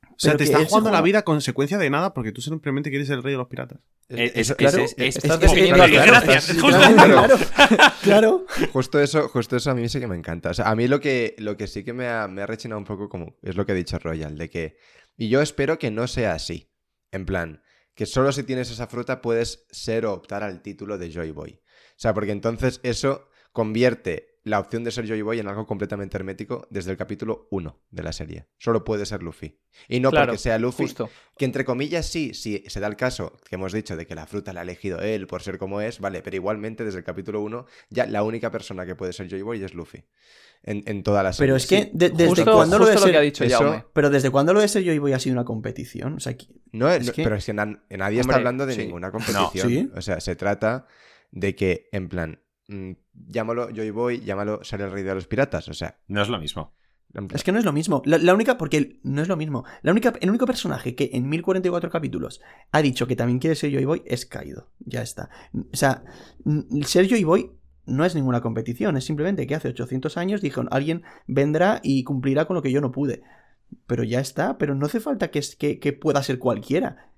O 0.02 0.18
sea, 0.18 0.32
Pero 0.32 0.38
te 0.38 0.44
estás 0.44 0.68
jugando 0.68 0.90
la 0.90 1.02
vida 1.02 1.18
a 1.18 1.24
consecuencia 1.24 1.76
de 1.76 1.90
nada 1.90 2.14
porque 2.14 2.32
tú 2.32 2.40
simplemente 2.40 2.88
quieres 2.88 3.06
ser 3.08 3.18
el 3.18 3.22
rey 3.22 3.32
de 3.32 3.38
los 3.38 3.48
piratas. 3.48 3.80
Es- 4.08 4.32
Eso- 4.34 4.52
es- 4.52 4.56
claro, 4.56 4.78
es- 4.84 4.94
es- 4.96 5.16
estás 5.16 5.34
es- 5.34 5.40
definiendo 5.40 5.84
es- 5.84 5.98
al 5.98 6.06
gracias, 6.06 6.48
rey. 6.48 6.58
justo. 6.60 6.78
Claro, 6.78 7.36
claro. 8.02 8.46
Justo 8.72 9.00
eso, 9.00 9.28
justo 9.28 9.56
eso 9.56 9.70
a 9.70 9.74
mí 9.74 9.88
sí 9.90 10.00
que 10.00 10.06
me 10.06 10.16
encanta. 10.16 10.50
O 10.50 10.54
sea, 10.54 10.70
a 10.70 10.74
mí 10.76 10.88
lo 10.88 11.00
que, 11.00 11.34
lo 11.38 11.56
que 11.58 11.66
sí 11.66 11.84
que 11.84 11.92
me 11.92 12.08
ha, 12.08 12.28
me 12.28 12.40
ha 12.40 12.46
rechinado 12.46 12.78
un 12.78 12.86
poco 12.86 13.10
como 13.10 13.36
es 13.42 13.56
lo 13.56 13.66
que 13.66 13.72
ha 13.72 13.74
dicho 13.74 13.98
Royal, 13.98 14.38
de 14.38 14.48
que... 14.48 14.78
Y 15.18 15.28
yo 15.28 15.42
espero 15.42 15.78
que 15.78 15.90
no 15.90 16.06
sea 16.06 16.32
así. 16.32 16.70
En 17.12 17.26
plan, 17.26 17.62
que 17.94 18.06
solo 18.06 18.32
si 18.32 18.42
tienes 18.42 18.70
esa 18.70 18.86
fruta 18.86 19.20
puedes 19.20 19.66
ser 19.70 20.06
o 20.06 20.12
optar 20.14 20.42
al 20.42 20.62
título 20.62 20.96
de 20.98 21.10
Joy 21.12 21.32
Boy. 21.32 21.60
O 21.60 21.98
sea, 21.98 22.14
porque 22.14 22.32
entonces 22.32 22.80
eso 22.84 23.28
convierte 23.52 24.35
la 24.46 24.60
opción 24.60 24.84
de 24.84 24.92
ser 24.92 25.06
Joy 25.08 25.22
Boy 25.22 25.40
en 25.40 25.48
algo 25.48 25.66
completamente 25.66 26.16
hermético 26.16 26.68
desde 26.70 26.92
el 26.92 26.96
capítulo 26.96 27.48
1 27.50 27.80
de 27.90 28.02
la 28.04 28.12
serie. 28.12 28.46
Solo 28.58 28.84
puede 28.84 29.04
ser 29.04 29.20
Luffy. 29.22 29.58
Y 29.88 29.98
no 29.98 30.10
Claro, 30.10 30.26
porque 30.28 30.38
sea 30.38 30.56
Luffy, 30.58 30.84
Justo. 30.84 31.10
que 31.36 31.44
entre 31.44 31.64
comillas 31.64 32.06
sí, 32.06 32.32
si 32.32 32.62
se 32.68 32.78
da 32.78 32.86
el 32.86 32.94
caso 32.94 33.36
que 33.48 33.56
hemos 33.56 33.72
dicho 33.72 33.96
de 33.96 34.06
que 34.06 34.14
la 34.14 34.24
fruta 34.26 34.52
la 34.52 34.60
ha 34.60 34.62
elegido 34.62 35.00
él 35.00 35.26
por 35.26 35.42
ser 35.42 35.58
como 35.58 35.80
es, 35.80 35.98
vale, 35.98 36.22
pero 36.22 36.36
igualmente 36.36 36.84
desde 36.84 36.98
el 36.98 37.04
capítulo 37.04 37.40
1 37.42 37.66
ya 37.90 38.06
la 38.06 38.22
única 38.22 38.52
persona 38.52 38.86
que 38.86 38.94
puede 38.94 39.12
ser 39.12 39.28
Joy 39.28 39.42
Boy 39.42 39.64
es 39.64 39.74
Luffy. 39.74 40.04
En, 40.62 40.82
en 40.86 41.02
toda 41.02 41.22
la 41.24 41.32
serie. 41.32 41.46
Pero 41.48 41.56
es 41.56 41.66
que 41.66 41.82
Sí. 41.82 41.90
de- 41.92 42.10
desde 42.10 42.26
Justo, 42.28 42.52
cuándo 42.52 42.78
lo 42.78 42.86
de 42.86 42.94
lo 42.94 43.00
ser... 43.00 43.10
que 43.10 43.16
ha 43.18 43.20
dicho 43.20 43.42
eso- 43.44 43.58
Jaume. 43.58 43.84
Pero 43.92 44.10
desde 44.10 44.30
cuándo 44.30 44.52
lo 44.54 44.60
de 44.60 44.68
ser 44.68 44.84
Joy 44.84 44.98
Boy 44.98 45.12
ha 45.12 45.18
sido 45.18 45.34
una 45.34 45.44
competición. 45.44 46.14
O 46.14 46.20
sea, 46.20 46.36
que- 46.36 46.46
No, 46.72 46.88
es 46.88 47.04
no, 47.06 47.12
que- 47.12 47.22
pero 47.24 47.34
es 47.36 47.44
que 47.44 47.52
na- 47.52 47.84
nadie 47.90 48.20
está 48.20 48.36
hablando 48.36 48.64
de 48.64 48.74
sí. 48.74 48.82
ninguna 48.82 49.10
competición. 49.10 49.68
¿Sí? 49.68 49.90
O 49.94 50.00
sea, 50.02 50.20
se 50.20 50.34
trata 50.36 50.86
de 51.32 51.54
que, 51.54 51.88
en 51.92 52.08
plan, 52.08 52.40
mm, 52.68 52.92
llámalo 53.28 53.68
Joy 53.74 53.90
Boy, 53.90 54.20
llámalo 54.20 54.62
ser 54.64 54.80
el 54.82 54.90
rey 54.90 55.02
de 55.02 55.14
los 55.14 55.26
piratas. 55.26 55.68
O 55.68 55.74
sea, 55.74 55.98
No 56.08 56.22
es 56.22 56.28
lo 56.28 56.38
mismo. 56.38 56.74
Es 57.32 57.44
que 57.44 57.52
no 57.52 57.58
es 57.58 57.64
lo 57.64 57.72
mismo. 57.72 58.02
La, 58.04 58.18
la 58.18 58.34
única, 58.34 58.58
porque 58.58 59.00
no 59.02 59.22
es 59.22 59.28
lo 59.28 59.36
mismo. 59.38 59.64
La 59.82 59.92
única, 59.92 60.12
el 60.20 60.28
único 60.28 60.44
personaje 60.44 60.94
que 60.94 61.10
en 61.14 61.28
1044 61.30 61.88
capítulos 61.90 62.42
ha 62.72 62.82
dicho 62.82 63.06
que 63.06 63.16
también 63.16 63.38
quiere 63.38 63.56
ser 63.56 63.70
Joy 63.72 63.84
Boy 63.86 64.02
es 64.04 64.26
Kaido. 64.26 64.68
Ya 64.80 65.00
está. 65.00 65.30
O 65.72 65.76
sea, 65.76 66.04
ser 66.84 67.08
Joy 67.08 67.24
Boy 67.24 67.52
no 67.86 68.04
es 68.04 68.14
ninguna 68.14 68.42
competición. 68.42 68.96
Es 68.98 69.04
simplemente 69.04 69.46
que 69.46 69.54
hace 69.54 69.68
800 69.68 70.16
años 70.18 70.42
dijeron, 70.42 70.68
alguien 70.70 71.04
vendrá 71.26 71.80
y 71.82 72.04
cumplirá 72.04 72.44
con 72.44 72.56
lo 72.56 72.62
que 72.62 72.72
yo 72.72 72.80
no 72.82 72.92
pude. 72.92 73.22
Pero 73.86 74.02
ya 74.04 74.20
está. 74.20 74.58
Pero 74.58 74.74
no 74.74 74.84
hace 74.86 75.00
falta 75.00 75.30
que, 75.30 75.38
es- 75.38 75.56
que, 75.56 75.78
que 75.78 75.94
pueda 75.94 76.22
ser 76.22 76.38
cualquiera. 76.38 77.12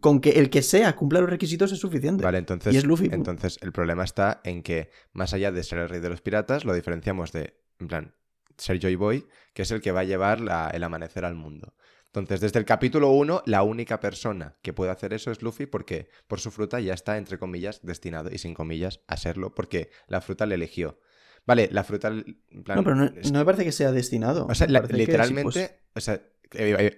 Con 0.00 0.20
que 0.20 0.30
el 0.30 0.48
que 0.50 0.62
sea 0.62 0.96
cumpla 0.96 1.20
los 1.20 1.28
requisitos 1.30 1.70
es 1.72 1.78
suficiente. 1.78 2.24
Vale, 2.24 2.38
entonces, 2.38 2.72
Y 2.72 2.76
es 2.78 2.84
Luffy. 2.84 3.08
entonces 3.12 3.58
el 3.60 3.72
problema 3.72 4.04
está 4.04 4.40
en 4.44 4.62
que, 4.62 4.90
más 5.12 5.34
allá 5.34 5.52
de 5.52 5.62
ser 5.62 5.78
el 5.78 5.88
rey 5.88 6.00
de 6.00 6.08
los 6.08 6.22
piratas, 6.22 6.64
lo 6.64 6.72
diferenciamos 6.74 7.32
de, 7.32 7.60
en 7.78 7.88
plan, 7.88 8.14
ser 8.56 8.78
Joy 8.80 8.94
Boy, 8.96 9.26
que 9.52 9.62
es 9.62 9.70
el 9.70 9.80
que 9.80 9.92
va 9.92 10.00
a 10.00 10.04
llevar 10.04 10.40
la- 10.40 10.70
el 10.70 10.82
amanecer 10.84 11.24
al 11.24 11.34
mundo. 11.34 11.74
Entonces, 12.06 12.40
desde 12.40 12.60
el 12.60 12.64
capítulo 12.64 13.10
1, 13.10 13.42
la 13.44 13.64
única 13.64 13.98
persona 13.98 14.56
que 14.62 14.72
puede 14.72 14.92
hacer 14.92 15.12
eso 15.12 15.32
es 15.32 15.42
Luffy 15.42 15.66
porque 15.66 16.08
por 16.28 16.38
su 16.40 16.50
fruta 16.52 16.78
ya 16.78 16.94
está, 16.94 17.18
entre 17.18 17.38
comillas, 17.38 17.80
destinado, 17.82 18.30
y 18.32 18.38
sin 18.38 18.54
comillas, 18.54 19.00
a 19.08 19.16
serlo, 19.16 19.54
porque 19.54 19.90
la 20.06 20.20
fruta 20.20 20.46
le 20.46 20.54
eligió. 20.54 21.00
Vale, 21.44 21.68
la 21.72 21.82
fruta... 21.84 22.08
en 22.08 22.62
plan, 22.62 22.76
No, 22.78 22.84
pero 22.84 22.94
no, 22.94 23.10
me 23.10 23.44
parece 23.44 23.64
que 23.64 23.72
sea 23.72 23.90
destinado. 23.92 24.46
o 24.48 24.54
sea, 24.54 24.68
la- 24.68 24.86
sí, 24.86 24.92
literalmente, 24.94 25.42
pues, 25.42 25.74
o 25.96 26.00
sea, 26.00 26.22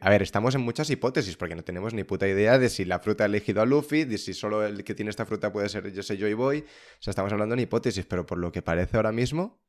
a 0.01 0.11
ver, 0.11 0.23
estamos 0.23 0.55
en 0.55 0.61
muchas 0.61 0.91
hipótesis 0.91 1.37
porque 1.37 1.55
no 1.55 1.63
tenemos 1.63 1.95
ni 1.95 2.05
puta 2.05 2.29
idea 2.29 2.59
de 2.59 2.69
si 2.69 2.85
la 2.85 2.99
fruta 2.99 3.25
ha 3.25 3.27
elegido 3.27 3.63
a 3.63 3.67
Luffy, 3.67 4.05
de 4.05 4.19
si 4.19 4.35
solo 4.35 4.65
el 4.65 4.85
que 4.85 4.95
tiene 4.95 5.11
esta 5.11 5.27
fruta 5.27 5.53
puede 5.53 5.69
ser 5.69 5.93
yo 5.93 6.03
sé 6.03 6.19
Joy 6.19 6.35
Boy. 6.35 6.61
O 6.61 7.03
sea, 7.03 7.11
estamos 7.11 7.33
hablando 7.33 7.55
en 7.55 7.61
hipótesis, 7.61 8.05
pero 8.07 8.27
por 8.27 8.39
lo 8.39 8.53
que 8.53 8.63
parece 8.63 8.97
ahora 8.97 9.13
mismo, 9.13 9.63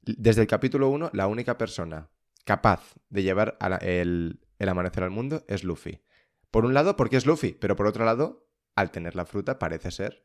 desde 0.00 0.40
el 0.40 0.46
capítulo 0.46 0.88
1, 0.88 1.10
la 1.12 1.26
única 1.26 1.58
persona 1.58 2.10
capaz 2.44 2.94
de 3.08 3.22
llevar 3.22 3.56
el, 3.80 4.40
el 4.58 4.68
amanecer 4.68 5.04
al 5.04 5.10
mundo 5.10 5.44
es 5.48 5.64
Luffy. 5.64 6.02
Por 6.50 6.64
un 6.64 6.74
lado, 6.74 6.96
porque 6.96 7.16
es 7.16 7.26
Luffy, 7.26 7.52
pero 7.52 7.76
por 7.76 7.86
otro 7.86 8.04
lado, 8.04 8.48
al 8.74 8.90
tener 8.90 9.14
la 9.14 9.26
fruta, 9.26 9.58
parece 9.58 9.90
ser 9.90 10.24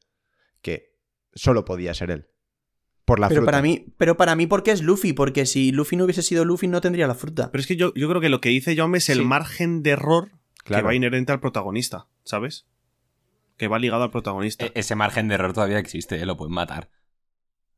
que 0.61 0.97
solo 1.33 1.65
podía 1.65 1.93
ser 1.93 2.11
él. 2.11 2.29
Por 3.07 3.19
la 3.19 3.29
pero 3.29 3.39
fruta. 3.41 3.51
para 3.53 3.61
mí, 3.63 3.85
pero 3.97 4.17
para 4.17 4.35
mí, 4.35 4.47
¿por 4.47 4.61
qué 4.63 4.71
es 4.71 4.81
Luffy? 4.83 5.13
Porque 5.13 5.45
si 5.45 5.71
Luffy 5.71 5.95
no 5.95 6.03
hubiese 6.03 6.21
sido 6.21 6.43
Luffy, 6.43 6.67
no 6.67 6.81
tendría 6.81 7.07
la 7.07 7.15
fruta. 7.15 7.49
Pero 7.51 7.61
es 7.61 7.65
que 7.67 7.77
yo, 7.77 7.93
yo 7.95 8.09
creo 8.09 8.19
que 8.19 8.27
lo 8.29 8.41
que 8.41 8.49
dice 8.49 8.75
Jaume 8.75 8.97
es 8.97 9.07
el 9.09 9.19
Sí. 9.19 9.23
margen 9.25 9.81
de 9.81 9.91
error 9.91 10.29
que 10.65 10.81
va 10.81 10.93
inherente 10.93 11.31
al 11.31 11.39
protagonista, 11.39 12.07
¿sabes? 12.25 12.67
Que 13.55 13.69
va 13.69 13.79
ligado 13.79 14.03
al 14.03 14.11
protagonista. 14.11 14.65
E- 14.65 14.71
Ese 14.75 14.95
margen 14.95 15.29
de 15.29 15.35
error 15.35 15.53
todavía 15.53 15.79
existe, 15.79 16.17
¿eh? 16.21 16.25
lo 16.25 16.35
pueden 16.35 16.53
matar. 16.53 16.89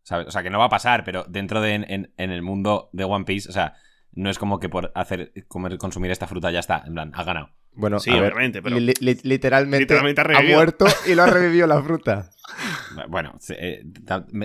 ¿Sabes? 0.01 0.25
O 0.27 0.31
sea, 0.31 0.41
que 0.41 0.49
no 0.49 0.57
va 0.57 0.65
a 0.65 0.69
pasar, 0.69 1.03
pero 1.03 1.23
dentro 1.29 1.61
de 1.61 1.75
en, 1.75 2.11
en 2.17 2.31
el 2.31 2.41
mundo 2.41 2.89
de 2.91 3.03
One 3.03 3.25
Piece, 3.25 3.47
o 3.47 3.51
sea, 3.51 3.75
no 4.11 4.31
es 4.31 4.39
como 4.39 4.59
que 4.59 4.67
por 4.67 4.91
hacer 4.95 5.31
comer, 5.47 5.77
consumir 5.77 6.09
esta 6.09 6.25
fruta 6.25 6.49
ya 6.49 6.59
está, 6.59 6.83
en 6.87 6.93
plan, 6.95 7.11
ha 7.13 7.23
ganado. 7.23 7.51
Bueno, 7.73 7.99
Sí, 7.99 8.09
a 8.09 8.15
ver, 8.19 8.33
obviamente, 8.33 8.63
pero- 8.63 8.79
li- 8.79 8.93
li- 8.99 9.19
literalmente, 9.21 9.81
Literalmente 9.81 10.21
ha 10.21 10.39
ha 10.39 10.41
muerto 10.41 10.87
y 11.07 11.13
lo 11.13 11.21
ha 11.21 11.27
revivido 11.27 11.67
la 11.67 11.83
fruta. 11.83 12.31
Bueno, 13.07 13.37
eh, 13.49 13.83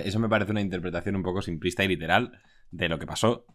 eso 0.03 0.19
me 0.19 0.29
parece 0.29 0.51
una 0.51 0.61
interpretación 0.61 1.15
un 1.15 1.23
poco 1.23 1.41
simplista 1.41 1.83
y 1.83 1.87
literal 1.87 2.39
de 2.71 2.89
lo 2.89 2.99
que 2.99 3.07
pasó. 3.07 3.45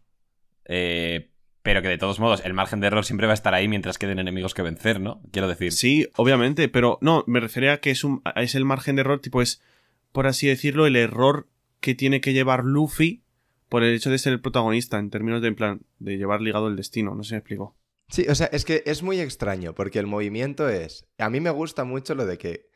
Eh, 0.64 1.30
pero 1.62 1.82
que 1.82 1.88
de 1.88 1.98
todos 1.98 2.20
modos, 2.20 2.42
el 2.44 2.54
margen 2.54 2.80
de 2.80 2.86
error 2.86 3.04
siempre 3.04 3.26
va 3.26 3.32
a 3.32 3.34
estar 3.34 3.54
ahí 3.54 3.68
mientras 3.68 3.98
queden 3.98 4.18
enemigos 4.18 4.54
que 4.54 4.62
vencer, 4.62 5.00
¿no? 5.00 5.22
Quiero 5.30 5.48
decir. 5.48 5.72
Sí, 5.72 6.08
obviamente, 6.16 6.68
pero 6.68 6.98
no, 7.02 7.24
me 7.26 7.40
refería 7.40 7.74
a 7.74 7.76
que 7.78 7.90
es, 7.90 8.02
un, 8.02 8.22
es 8.36 8.54
el 8.54 8.64
margen 8.64 8.96
de 8.96 9.00
error, 9.00 9.20
tipo, 9.20 9.42
es, 9.42 9.62
por 10.12 10.26
así 10.26 10.46
decirlo, 10.46 10.86
el 10.86 10.96
error 10.96 11.48
que 11.80 11.94
tiene 11.94 12.20
que 12.20 12.32
llevar 12.32 12.64
Luffy 12.64 13.24
por 13.68 13.84
el 13.84 13.94
hecho 13.94 14.10
de 14.10 14.18
ser 14.18 14.32
el 14.32 14.40
protagonista, 14.40 14.98
en 14.98 15.10
términos 15.10 15.42
de, 15.42 15.48
en 15.48 15.54
plan, 15.54 15.82
de 15.98 16.16
llevar 16.16 16.40
ligado 16.40 16.68
el 16.68 16.76
destino, 16.76 17.14
no 17.14 17.22
sé 17.22 17.28
si 17.28 17.34
me 17.34 17.38
explico. 17.38 17.76
Sí, 18.08 18.26
o 18.28 18.34
sea, 18.34 18.46
es 18.46 18.64
que 18.64 18.82
es 18.86 19.02
muy 19.02 19.20
extraño 19.20 19.74
porque 19.74 20.00
el 20.00 20.06
movimiento 20.06 20.68
es... 20.68 21.06
A 21.18 21.30
mí 21.30 21.40
me 21.40 21.50
gusta 21.50 21.84
mucho 21.84 22.14
lo 22.14 22.26
de 22.26 22.38
que... 22.38 22.69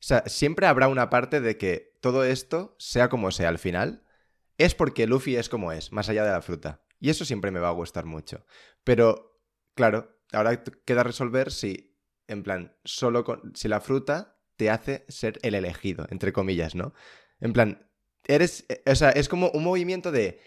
O 0.00 0.02
sea, 0.02 0.24
siempre 0.26 0.66
habrá 0.66 0.88
una 0.88 1.10
parte 1.10 1.40
de 1.40 1.58
que 1.58 1.96
todo 2.00 2.24
esto, 2.24 2.74
sea 2.78 3.08
como 3.10 3.30
sea 3.30 3.50
al 3.50 3.58
final, 3.58 4.02
es 4.56 4.74
porque 4.74 5.06
Luffy 5.06 5.36
es 5.36 5.48
como 5.48 5.72
es, 5.72 5.92
más 5.92 6.08
allá 6.08 6.24
de 6.24 6.30
la 6.30 6.42
fruta. 6.42 6.82
Y 6.98 7.10
eso 7.10 7.24
siempre 7.24 7.50
me 7.50 7.60
va 7.60 7.68
a 7.68 7.72
gustar 7.72 8.06
mucho. 8.06 8.44
Pero, 8.84 9.40
claro, 9.74 10.18
ahora 10.32 10.62
queda 10.84 11.02
resolver 11.02 11.50
si, 11.52 11.96
en 12.28 12.42
plan, 12.42 12.76
solo 12.84 13.24
con... 13.24 13.54
Si 13.54 13.68
la 13.68 13.80
fruta 13.80 14.38
te 14.56 14.70
hace 14.70 15.04
ser 15.08 15.38
el 15.42 15.54
elegido, 15.54 16.06
entre 16.10 16.32
comillas, 16.32 16.74
¿no? 16.74 16.94
En 17.40 17.52
plan, 17.52 17.90
eres... 18.26 18.64
eh, 18.68 18.82
O 18.86 18.94
sea, 18.94 19.10
es 19.10 19.28
como 19.28 19.50
un 19.50 19.64
movimiento 19.64 20.12
de... 20.12 20.40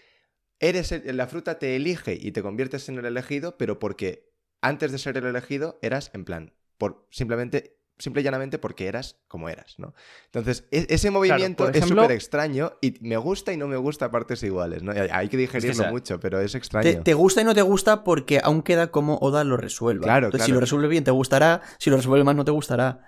Eres 0.60 0.92
el- 0.92 1.16
la 1.16 1.26
fruta 1.26 1.58
te 1.58 1.76
elige 1.76 2.14
y 2.20 2.32
te 2.32 2.42
conviertes 2.42 2.88
en 2.88 2.98
el 2.98 3.06
elegido, 3.06 3.56
pero 3.58 3.78
porque 3.78 4.32
antes 4.60 4.92
de 4.92 4.98
ser 4.98 5.16
el 5.18 5.26
elegido 5.26 5.78
eras 5.82 6.10
en 6.14 6.24
plan, 6.24 6.54
por 6.78 7.06
simplemente, 7.10 7.73
simple 7.98 8.22
y 8.22 8.24
llanamente 8.24 8.58
porque 8.58 8.86
eras 8.88 9.16
como 9.28 9.48
eras, 9.48 9.74
¿no? 9.78 9.94
Entonces, 10.26 10.64
e- 10.72 10.86
ese 10.90 11.10
movimiento 11.10 11.68
es 11.68 11.76
ejemplo- 11.76 12.02
súper 12.02 12.16
extraño 12.16 12.72
y 12.80 12.96
me 13.00 13.16
gusta 13.16 13.52
y 13.52 13.56
no 13.56 13.68
me 13.68 13.76
gusta 13.76 14.06
a 14.06 14.10
partes 14.10 14.42
iguales, 14.42 14.82
¿no? 14.82 14.92
Hay- 15.12 15.28
que 15.28 15.36
digerirlo 15.36 15.74
sea, 15.84 15.90
mucho, 15.92 16.18
pero 16.20 16.40
es 16.40 16.52
Te, 16.52 16.58
extraño. 16.58 17.02
te 17.02 17.14
gusta 17.14 17.42
y 17.42 17.44
no 17.44 17.54
te 17.54 17.62
gusta 17.62 18.02
porque 18.04 18.40
aún 18.42 18.62
queda 18.62 18.90
como 18.90 19.16
Oda 19.18 19.44
lo 19.44 19.56
resuelva. 19.56 20.04
Claro, 20.04 20.26
Entonces, 20.26 20.46
claro. 20.46 20.46
Si 20.46 20.52
lo 20.54 20.60
resuelve 20.60 20.88
bien, 20.88 21.04
te 21.04 21.10
gustará. 21.12 21.62
Si 21.78 21.88
lo 21.90 21.96
resuelve 21.96 22.24
mal, 22.24 22.36
no 22.36 22.44
te 22.44 22.50
gustará. 22.50 23.00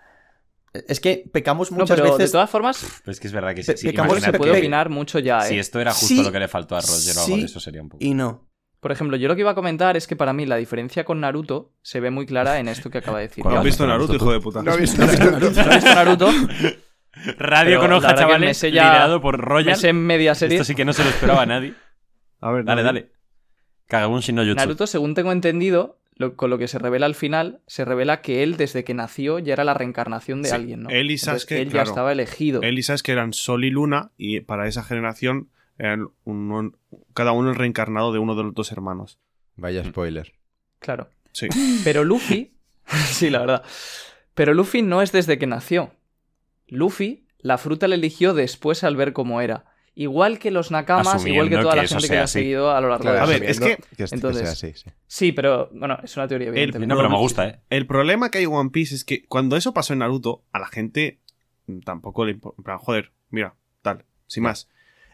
Es 0.72 1.00
que 1.00 1.28
pecamos 1.32 1.70
No, 1.72 1.78
muchas 1.78 1.96
pero 1.98 2.12
de 2.12 2.18
veces. 2.18 2.32
todas 2.32 2.50
formas, 2.50 2.84
Pero 3.02 3.12
es 3.12 3.18
que 3.18 3.26
es 3.28 3.32
verdad 3.32 3.54
que 3.54 3.62
Pe- 3.62 3.76
sí, 3.76 3.78
sí, 3.78 3.86
pecamos 3.88 4.20
se 4.22 4.32
puede 4.34 4.52
que- 4.52 4.58
opinar 4.58 4.90
mucho 4.90 5.18
ya, 5.18 5.46
¿eh? 5.46 5.48
Si 5.48 5.58
esto 5.58 5.80
era 5.80 5.92
justo 5.92 6.06
Sí, 6.06 6.22
lo 6.22 6.30
que 6.30 6.38
le 6.38 6.48
faltó 6.48 6.76
a 6.76 6.80
Roger 6.80 7.16
o 7.16 7.20
algo 7.22 7.34
sí, 7.34 7.40
de 7.40 7.46
eso 7.46 7.60
sería 7.60 7.80
un 7.82 7.88
poco. 7.88 8.04
Y 8.04 8.12
no. 8.14 8.46
Por 8.80 8.92
ejemplo, 8.92 9.16
yo 9.16 9.26
lo 9.28 9.34
que 9.34 9.40
iba 9.40 9.50
a 9.52 9.54
comentar 9.54 9.96
es 9.96 10.06
que 10.06 10.16
para 10.16 10.32
mí 10.32 10.46
la 10.46 10.56
diferencia 10.56 11.04
con 11.04 11.20
Naruto 11.20 11.72
se 11.82 11.98
ve 12.00 12.10
muy 12.10 12.26
clara 12.26 12.58
en 12.60 12.68
esto 12.68 12.90
que 12.90 12.98
acaba 12.98 13.18
de 13.18 13.28
decir. 13.28 13.42
¿Cuál 13.42 13.54
¿No 13.54 13.60
has 13.60 13.64
visto 13.64 13.86
Naruto, 13.86 14.14
hijo 14.14 14.32
de 14.32 14.40
puta? 14.40 14.62
No 14.62 14.76
visto 14.76 14.98
¿No 15.06 15.10
has 15.10 15.50
visto 15.50 15.94
Naruto? 15.94 16.30
Radio 17.38 17.78
Pero 17.78 17.80
con 17.80 17.92
hoja, 17.94 18.14
chavales, 18.14 18.48
me 18.48 18.54
sé 18.54 18.70
ya- 18.70 18.84
liderado 18.84 19.20
por 19.22 19.38
Royal. 19.40 19.70
Me 19.70 19.76
sé 19.76 19.88
en 19.88 20.04
media 20.06 20.34
serie. 20.34 20.56
Esto 20.56 20.64
sí 20.64 20.74
que 20.74 20.84
no 20.84 20.92
se 20.92 21.02
lo 21.02 21.08
esperaba 21.10 21.42
a 21.42 21.46
nadie. 21.46 21.74
A 22.40 22.50
ver, 22.52 22.64
Dale, 22.66 22.82
dale. 22.82 23.10
Kagabunshi 23.88 24.32
no 24.32 24.42
Jutsu. 24.42 24.56
Naruto, 24.56 24.86
según 24.86 25.14
tengo 25.14 25.32
entendido, 25.32 25.98
lo- 26.14 26.36
con 26.36 26.50
lo 26.50 26.58
que 26.58 26.68
se 26.68 26.78
revela 26.78 27.06
al 27.06 27.14
final, 27.14 27.60
se 27.66 27.86
revela 27.86 28.20
que 28.20 28.42
él, 28.42 28.58
desde 28.58 28.84
que 28.84 28.92
nació, 28.92 29.38
ya 29.38 29.54
era 29.54 29.64
la 29.64 29.72
reencarnación 29.72 30.42
de 30.42 30.50
Sí, 30.50 30.54
alguien, 30.54 30.82
¿no? 30.82 30.90
él 30.90 31.10
y 31.10 31.14
Entonces, 31.14 31.42
Sasuke, 31.42 31.52
él 31.62 31.70
ya 31.70 31.82
estaba 31.82 32.12
elegido. 32.12 32.60
Él 32.62 32.78
y 32.78 32.82
Sasuke 32.82 33.08
eran 33.12 33.32
Sol 33.32 33.64
y 33.64 33.70
Luna 33.70 34.10
y 34.18 34.40
para 34.40 34.68
esa 34.68 34.84
generación 34.84 35.48
eran 35.78 36.08
un- 36.24 36.50
un- 36.52 36.76
cada 37.14 37.32
uno 37.32 37.50
el 37.50 37.56
reencarnado 37.56 38.12
de 38.12 38.18
uno 38.18 38.34
de 38.34 38.44
los 38.44 38.54
dos 38.54 38.72
hermanos. 38.72 39.18
Vaya 39.56 39.84
spoiler. 39.84 40.32
Claro. 40.78 41.08
Sí. 41.32 41.48
Pero 41.84 42.04
Luffy. 42.04 42.54
sí, 42.86 43.30
la 43.30 43.40
verdad. 43.40 43.62
Pero 44.34 44.54
Luffy 44.54 44.82
no 44.82 45.02
es 45.02 45.12
desde 45.12 45.38
que 45.38 45.46
nació. 45.46 45.92
Luffy, 46.68 47.26
la 47.38 47.58
fruta 47.58 47.88
le 47.88 47.94
eligió 47.96 48.34
después 48.34 48.84
al 48.84 48.96
ver 48.96 49.12
cómo 49.12 49.40
era. 49.40 49.64
Igual 49.94 50.38
que 50.38 50.50
los 50.50 50.70
Nakamas, 50.70 51.24
igual 51.24 51.48
que 51.48 51.56
toda 51.56 51.70
que 51.70 51.76
la 51.82 51.88
gente 51.88 52.06
que 52.08 52.14
le 52.14 52.20
ha 52.20 52.26
seguido 52.26 52.70
a 52.70 52.80
lo 52.82 52.88
largo 52.90 53.02
Claro, 53.04 53.14
de 53.14 53.20
la 53.20 53.24
A 53.24 53.38
ver, 53.38 53.48
es 53.48 53.58
que- 53.60 53.76
que, 53.96 53.96
que 53.96 54.04
entonces- 54.14 54.42
sea 54.42 54.50
así, 54.52 54.72
sí. 54.78 54.90
Sí, 55.06 55.32
pero 55.32 55.70
bueno, 55.72 55.98
es 56.02 56.14
una 56.18 56.28
teoría, 56.28 56.48
evidentemente. 56.48 56.86
No, 56.94 56.98
pero 56.98 57.08
me 57.08 57.16
gusta, 57.16 57.48
¿eh? 57.48 57.60
El 57.70 57.86
problema 57.86 58.30
que 58.30 58.38
hay 58.38 58.44
en 58.44 58.52
One 58.52 58.68
Piece 58.70 58.94
es 58.94 59.04
que 59.06 59.24
cuando 59.24 59.56
eso 59.56 59.72
pasó 59.72 59.94
en 59.94 60.00
Naruto, 60.00 60.44
a 60.52 60.58
la 60.58 60.66
gente 60.66 61.20
mm, 61.66 61.78
tampoco 61.80 62.26
le 62.26 62.32
importa. 62.32 62.56
En 62.60 62.64
plan, 62.64 62.78
joder, 62.78 63.12
mira, 63.30 63.54
tal, 63.80 64.04
sin 64.26 64.42
más. 64.42 64.68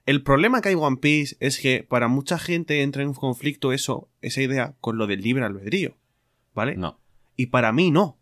El 0.06 0.22
problema 0.22 0.60
que 0.60 0.68
hay 0.70 0.74
en 0.74 0.80
One 0.80 0.96
Piece 0.96 1.36
es 1.40 1.58
que 1.60 1.86
para 1.88 2.08
mucha 2.08 2.38
gente 2.38 2.82
entra 2.82 3.02
en 3.02 3.14
conflicto 3.14 3.72
eso, 3.72 4.08
esa 4.20 4.42
idea, 4.42 4.74
con 4.80 4.98
lo 4.98 5.06
del 5.06 5.20
libre 5.22 5.44
albedrío. 5.44 5.96
¿Vale? 6.54 6.76
No. 6.76 6.98
Y 7.36 7.46
para 7.46 7.72
mí 7.72 7.90
no. 7.90 8.18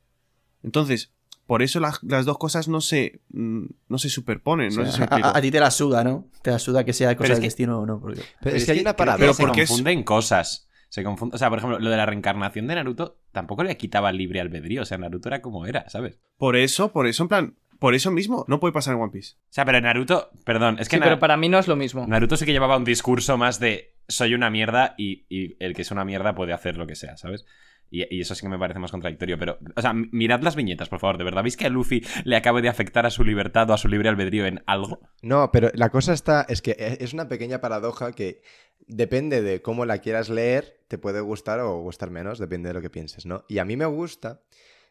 Entonces, 0.62 1.12
por 1.46 1.62
eso 1.62 1.80
las, 1.80 2.00
las 2.02 2.26
dos 2.26 2.38
cosas 2.38 2.68
no 2.68 2.80
se, 2.80 3.20
mm, 3.30 3.64
no 3.88 3.98
se 3.98 4.08
superponen. 4.10 4.74
No 4.74 4.82
O 4.82 4.86
sea, 4.86 5.08
me 5.10 5.22
a, 5.22 5.28
a- 5.30 5.38
a 5.38 5.40
ti 5.40 5.50
te 5.50 5.58
la 5.58 5.70
suda, 5.70 6.04
¿no? 6.04 6.28
Te 6.42 6.50
la 6.50 6.58
suda 6.58 6.84
que 6.84 6.92
sea 6.92 7.16
cosa 7.16 7.22
Pero 7.24 7.32
es 7.32 7.38
del 7.38 7.42
que- 7.42 7.46
destino 7.46 7.80
o 7.80 7.86
no. 7.86 7.98
Porque... 8.00 8.20
Pero 8.42 8.56
es 8.56 8.62
es 8.62 8.66
que 8.66 8.72
hay 8.72 8.80
una 8.80 8.94
que 8.94 9.32
se 9.34 9.42
es- 9.42 9.68
confunden 9.68 10.02
cosas. 10.04 10.68
Se 10.90 11.04
confunde, 11.04 11.36
o 11.36 11.38
sea, 11.38 11.48
por 11.48 11.58
ejemplo, 11.58 11.78
lo 11.78 11.88
de 11.88 11.96
la 11.96 12.04
reencarnación 12.04 12.66
de 12.66 12.74
Naruto 12.74 13.20
tampoco 13.32 13.62
le 13.62 13.76
quitaba 13.76 14.10
el 14.10 14.16
libre 14.16 14.40
albedrío. 14.40 14.82
O 14.82 14.84
sea, 14.84 14.98
Naruto 14.98 15.28
era 15.28 15.40
como 15.40 15.64
era, 15.66 15.88
¿sabes? 15.88 16.18
Por 16.36 16.56
eso, 16.56 16.92
por 16.92 17.06
eso, 17.06 17.22
en 17.22 17.28
plan, 17.28 17.54
por 17.80 17.96
eso 17.96 18.12
mismo 18.12 18.44
no 18.46 18.60
puede 18.60 18.72
pasar 18.72 18.94
en 18.94 19.00
One 19.00 19.10
Piece. 19.10 19.34
O 19.36 19.52
sea, 19.52 19.64
pero 19.64 19.80
Naruto, 19.80 20.30
perdón, 20.44 20.76
es 20.78 20.88
que 20.88 20.96
Sí, 20.96 21.02
pero 21.02 21.18
para 21.18 21.36
mí 21.36 21.48
no 21.48 21.58
es 21.58 21.66
lo 21.66 21.74
mismo. 21.74 22.06
Naruto 22.06 22.36
sí 22.36 22.44
que 22.44 22.52
llevaba 22.52 22.76
un 22.76 22.84
discurso 22.84 23.36
más 23.36 23.58
de 23.58 23.96
soy 24.06 24.34
una 24.34 24.50
mierda 24.50 24.94
y, 24.96 25.24
y 25.28 25.56
el 25.64 25.74
que 25.74 25.82
es 25.82 25.90
una 25.90 26.04
mierda 26.04 26.34
puede 26.34 26.52
hacer 26.52 26.76
lo 26.76 26.86
que 26.86 26.94
sea, 26.94 27.16
¿sabes? 27.16 27.44
Y, 27.90 28.04
y 28.14 28.20
eso 28.20 28.34
sí 28.36 28.42
que 28.42 28.48
me 28.48 28.58
parece 28.58 28.78
más 28.78 28.90
contradictorio. 28.92 29.36
Pero, 29.38 29.58
o 29.74 29.80
sea, 29.82 29.92
mirad 29.94 30.42
las 30.42 30.54
viñetas, 30.56 30.88
por 30.88 31.00
favor, 31.00 31.18
de 31.18 31.24
verdad. 31.24 31.42
¿Veis 31.42 31.56
que 31.56 31.66
a 31.66 31.70
Luffy 31.70 32.04
le 32.24 32.36
acabe 32.36 32.62
de 32.62 32.68
afectar 32.68 33.04
a 33.06 33.10
su 33.10 33.24
libertad 33.24 33.68
o 33.70 33.72
a 33.72 33.78
su 33.78 33.88
libre 33.88 34.08
albedrío 34.08 34.46
en 34.46 34.62
algo? 34.66 35.00
No, 35.22 35.50
pero 35.50 35.70
la 35.74 35.88
cosa 35.88 36.12
está, 36.12 36.46
es 36.48 36.62
que 36.62 36.72
e- 36.72 36.98
es 37.02 37.12
una 37.14 37.28
pequeña 37.28 37.60
paradoja 37.60 38.12
que 38.12 38.42
depende 38.86 39.42
de 39.42 39.62
cómo 39.62 39.86
la 39.86 39.98
quieras 39.98 40.28
leer, 40.28 40.80
te 40.86 40.98
puede 40.98 41.20
gustar 41.20 41.60
o 41.60 41.78
gustar 41.80 42.10
menos, 42.10 42.38
depende 42.38 42.68
de 42.68 42.74
lo 42.74 42.82
que 42.82 42.90
pienses, 42.90 43.26
¿no? 43.26 43.44
Y 43.48 43.58
a 43.58 43.64
mí 43.64 43.76
me 43.76 43.86
gusta, 43.86 44.42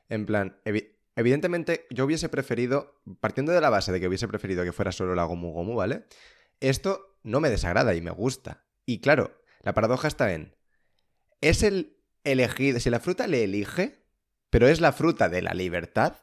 en 0.10 0.26
plan, 0.26 0.58
evidentemente 1.20 1.86
yo 1.90 2.06
hubiese 2.06 2.30
preferido, 2.30 3.02
partiendo 3.20 3.52
de 3.52 3.62
la 3.62 3.70
base 3.70 3.92
de 3.92 4.00
que 4.00 4.08
hubiese 4.08 4.28
preferido 4.28 4.64
que 4.64 4.72
fuera 4.72 4.92
solo 4.92 5.16
la 5.16 5.24
Gomu 5.26 5.52
Gomu, 5.52 5.76
¿vale? 5.76 6.06
Esto 6.60 7.18
no 7.24 7.40
me 7.40 7.50
desagrada 7.50 7.94
y 7.96 8.02
me 8.02 8.12
gusta. 8.12 8.66
Y 8.86 9.02
claro, 9.02 9.42
la 9.62 9.74
paradoja 9.74 10.08
está 10.08 10.34
en, 10.34 10.56
es 11.42 11.64
el 11.64 11.98
elegido, 12.24 12.80
si 12.80 12.90
la 12.90 13.00
fruta 13.00 13.28
le 13.28 13.44
elige, 13.44 14.06
pero 14.50 14.68
es 14.68 14.82
la 14.82 14.92
fruta 14.94 15.30
de 15.30 15.42
la 15.42 15.54
libertad, 15.54 16.18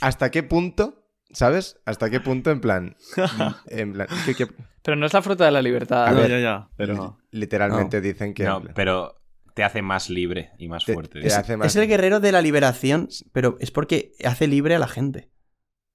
¿hasta 0.00 0.30
qué 0.30 0.42
punto? 0.42 1.04
¿Sabes? 1.30 1.78
¿Hasta 1.84 2.08
qué 2.08 2.20
punto 2.20 2.50
en 2.50 2.60
plan... 2.60 2.96
En 3.66 3.92
plan 3.92 4.08
¿qué- 4.24 4.34
qué- 4.34 4.46
Pero 4.82 4.96
no 4.96 5.04
es 5.06 5.12
la 5.12 5.20
fruta 5.20 5.44
de 5.44 5.50
la 5.50 5.60
libertad. 5.60 6.06
A 6.06 6.12
No, 6.12 6.20
ver, 6.20 6.30
ya, 6.30 6.38
ya, 6.40 6.68
pero... 6.76 7.18
Literalmente 7.30 8.00
dicen 8.00 8.32
que... 8.32 8.44
No, 8.44 8.62
pero 8.74 9.17
te 9.58 9.64
hace 9.64 9.82
más 9.82 10.08
libre 10.08 10.52
y 10.56 10.68
más 10.68 10.84
te- 10.84 10.94
fuerte. 10.94 11.20
te 11.20 11.26
Es, 11.26 11.36
hace 11.36 11.56
más- 11.56 11.66
es 11.66 11.74
el 11.74 11.88
guerrero 11.88 12.20
de 12.20 12.30
la 12.30 12.40
liberación, 12.40 13.08
pero 13.32 13.56
es 13.58 13.72
porque 13.72 14.12
hace 14.24 14.46
libre 14.46 14.76
a 14.76 14.78
la 14.78 14.86
gente. 14.86 15.30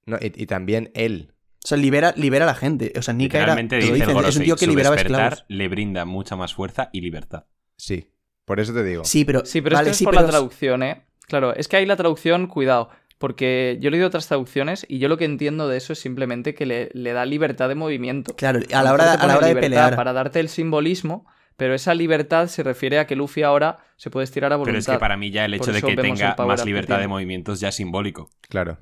No, 0.05 0.17
y, 0.19 0.33
y 0.35 0.45
también 0.47 0.91
él. 0.95 1.31
O 1.63 1.67
sea, 1.69 1.77
libera, 1.77 2.13
libera 2.17 2.43
a 2.43 2.47
la 2.47 2.55
gente. 2.55 2.91
O 2.97 3.01
sea, 3.01 3.13
Nika 3.13 3.41
era. 3.41 3.55
Dice 3.55 3.75
el 3.77 3.81
dicen, 3.93 4.01
es 4.01 4.07
un 4.09 4.13
Gorosei, 4.15 4.43
tío 4.43 4.55
que 4.57 4.67
liberaba 4.67 4.97
despertar 4.97 5.31
esclavos. 5.33 5.45
le 5.47 5.67
brinda 5.69 6.03
mucha 6.03 6.35
más 6.35 6.53
fuerza 6.53 6.89
y 6.91 6.99
libertad. 6.99 7.45
Sí. 7.77 8.09
Por 8.43 8.59
eso 8.59 8.73
te 8.73 8.83
digo. 8.83 9.05
Sí, 9.05 9.23
pero. 9.23 9.45
Sí, 9.45 9.61
pero 9.61 9.77
vale, 9.77 9.91
esto 9.91 9.91
es 9.93 9.97
sí, 9.99 10.03
por 10.03 10.13
pero 10.15 10.25
la 10.25 10.29
traducción, 10.29 10.83
¿eh? 10.83 11.05
Claro, 11.25 11.55
es 11.55 11.69
que 11.69 11.77
ahí 11.77 11.85
la 11.85 11.95
traducción, 11.95 12.47
cuidado. 12.47 12.89
Porque 13.17 13.77
yo 13.79 13.87
he 13.87 13.91
leído 13.91 14.07
otras 14.07 14.27
traducciones 14.27 14.85
y 14.89 14.99
yo 14.99 15.07
lo 15.07 15.15
que 15.17 15.23
entiendo 15.23 15.69
de 15.69 15.77
eso 15.77 15.93
es 15.93 15.99
simplemente 15.99 16.53
que 16.53 16.65
le, 16.65 16.89
le 16.93 17.13
da 17.13 17.25
libertad 17.25 17.69
de 17.69 17.75
movimiento. 17.75 18.35
Claro, 18.35 18.59
a 18.73 18.83
la 18.83 18.91
hora, 18.91 19.13
a 19.13 19.25
la 19.25 19.37
hora 19.37 19.47
de 19.47 19.53
libertad 19.53 19.61
pelear. 19.69 19.95
Para 19.95 20.11
darte 20.11 20.41
el 20.41 20.49
simbolismo, 20.49 21.25
pero 21.57 21.73
esa 21.73 21.93
libertad 21.93 22.47
se 22.47 22.63
refiere 22.63 22.99
a 22.99 23.07
que 23.07 23.15
Luffy 23.15 23.43
ahora 23.43 23.79
se 23.97 24.09
puede 24.09 24.23
estirar 24.25 24.53
a 24.53 24.55
voluntad. 24.55 24.71
Pero 24.71 24.79
es 24.79 24.97
que 24.97 24.99
para 24.99 25.17
mí 25.17 25.31
ya 25.31 25.45
el 25.45 25.53
hecho 25.53 25.71
de 25.71 25.81
que 25.81 25.95
tenga 25.95 26.35
más 26.37 26.65
libertad 26.65 26.99
de 26.99 27.07
movimientos 27.07 27.59
ya 27.59 27.69
es 27.69 27.75
simbólico. 27.75 28.29
Claro. 28.49 28.79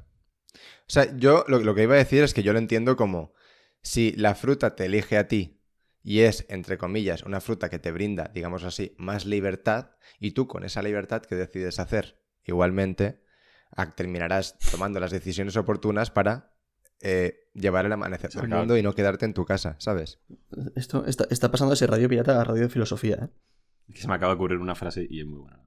O 0.53 0.93
sea, 0.93 1.15
yo 1.17 1.45
lo, 1.47 1.59
lo 1.59 1.76
que 1.76 1.84
iba 1.84 1.95
a 1.95 1.97
decir 1.97 2.24
es 2.24 2.34
que 2.34 2.43
yo 2.43 2.53
lo 2.53 2.59
entiendo 2.59 2.95
como 2.95 3.34
si 3.82 4.11
la 4.13 4.36
fruta 4.36 4.76
te 4.76 4.86
elige 4.86 5.17
a 5.17 5.28
ti 5.28 5.61
y 6.03 6.22
es, 6.22 6.45
entre 6.49 6.78
comillas, 6.78 7.24
una 7.24 7.41
fruta 7.41 7.69
que 7.69 7.80
te 7.80 7.91
brinda, 7.91 8.32
digamos 8.34 8.63
así, 8.63 8.95
más 8.97 9.26
libertad, 9.26 9.91
y 10.19 10.32
tú 10.32 10.47
con 10.47 10.63
esa 10.63 10.82
libertad 10.82 11.22
que 11.22 11.36
decides 11.36 11.80
hacer, 11.80 12.19
igualmente, 12.43 13.22
terminarás 13.95 14.57
tomando 14.72 14.99
las 14.99 15.11
decisiones 15.11 15.55
oportunas 15.57 16.09
para 16.09 16.51
eh, 17.02 17.49
llevar 17.54 17.86
el 17.86 17.91
amanecer 17.91 18.32
al 18.39 18.47
mundo 18.47 18.78
y 18.78 18.84
no 18.84 18.93
quedarte 18.93 19.26
en 19.26 19.34
tu 19.34 19.45
casa, 19.45 19.76
¿sabes? 19.80 20.20
Esto 20.76 21.06
está, 21.06 21.26
está 21.30 21.52
pasando 21.52 21.72
de 21.72 21.76
ser 21.78 21.89
radio 21.91 22.08
pirata 22.10 22.39
a 22.39 22.43
radio 22.43 22.64
de 22.64 22.70
filosofía, 22.70 23.16
¿eh? 23.24 23.30
Que 23.93 23.99
se 24.02 24.08
me 24.08 24.14
acaba 24.14 24.34
de 24.34 24.36
ocurrir 24.36 24.60
una 24.60 24.76
frase 24.76 25.06
y 25.10 25.20
es 25.20 25.26
muy 25.26 25.39
buena. 25.39 25.60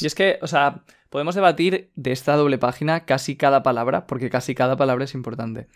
Y 0.00 0.06
es 0.06 0.14
que, 0.14 0.38
o 0.42 0.46
sea, 0.46 0.84
podemos 1.10 1.34
debatir 1.34 1.90
de 1.96 2.12
esta 2.12 2.36
doble 2.36 2.58
página 2.58 3.04
casi 3.04 3.36
cada 3.36 3.62
palabra, 3.62 4.06
porque 4.06 4.30
casi 4.30 4.54
cada 4.54 4.76
palabra 4.76 5.04
es 5.04 5.14
importante. 5.14 5.68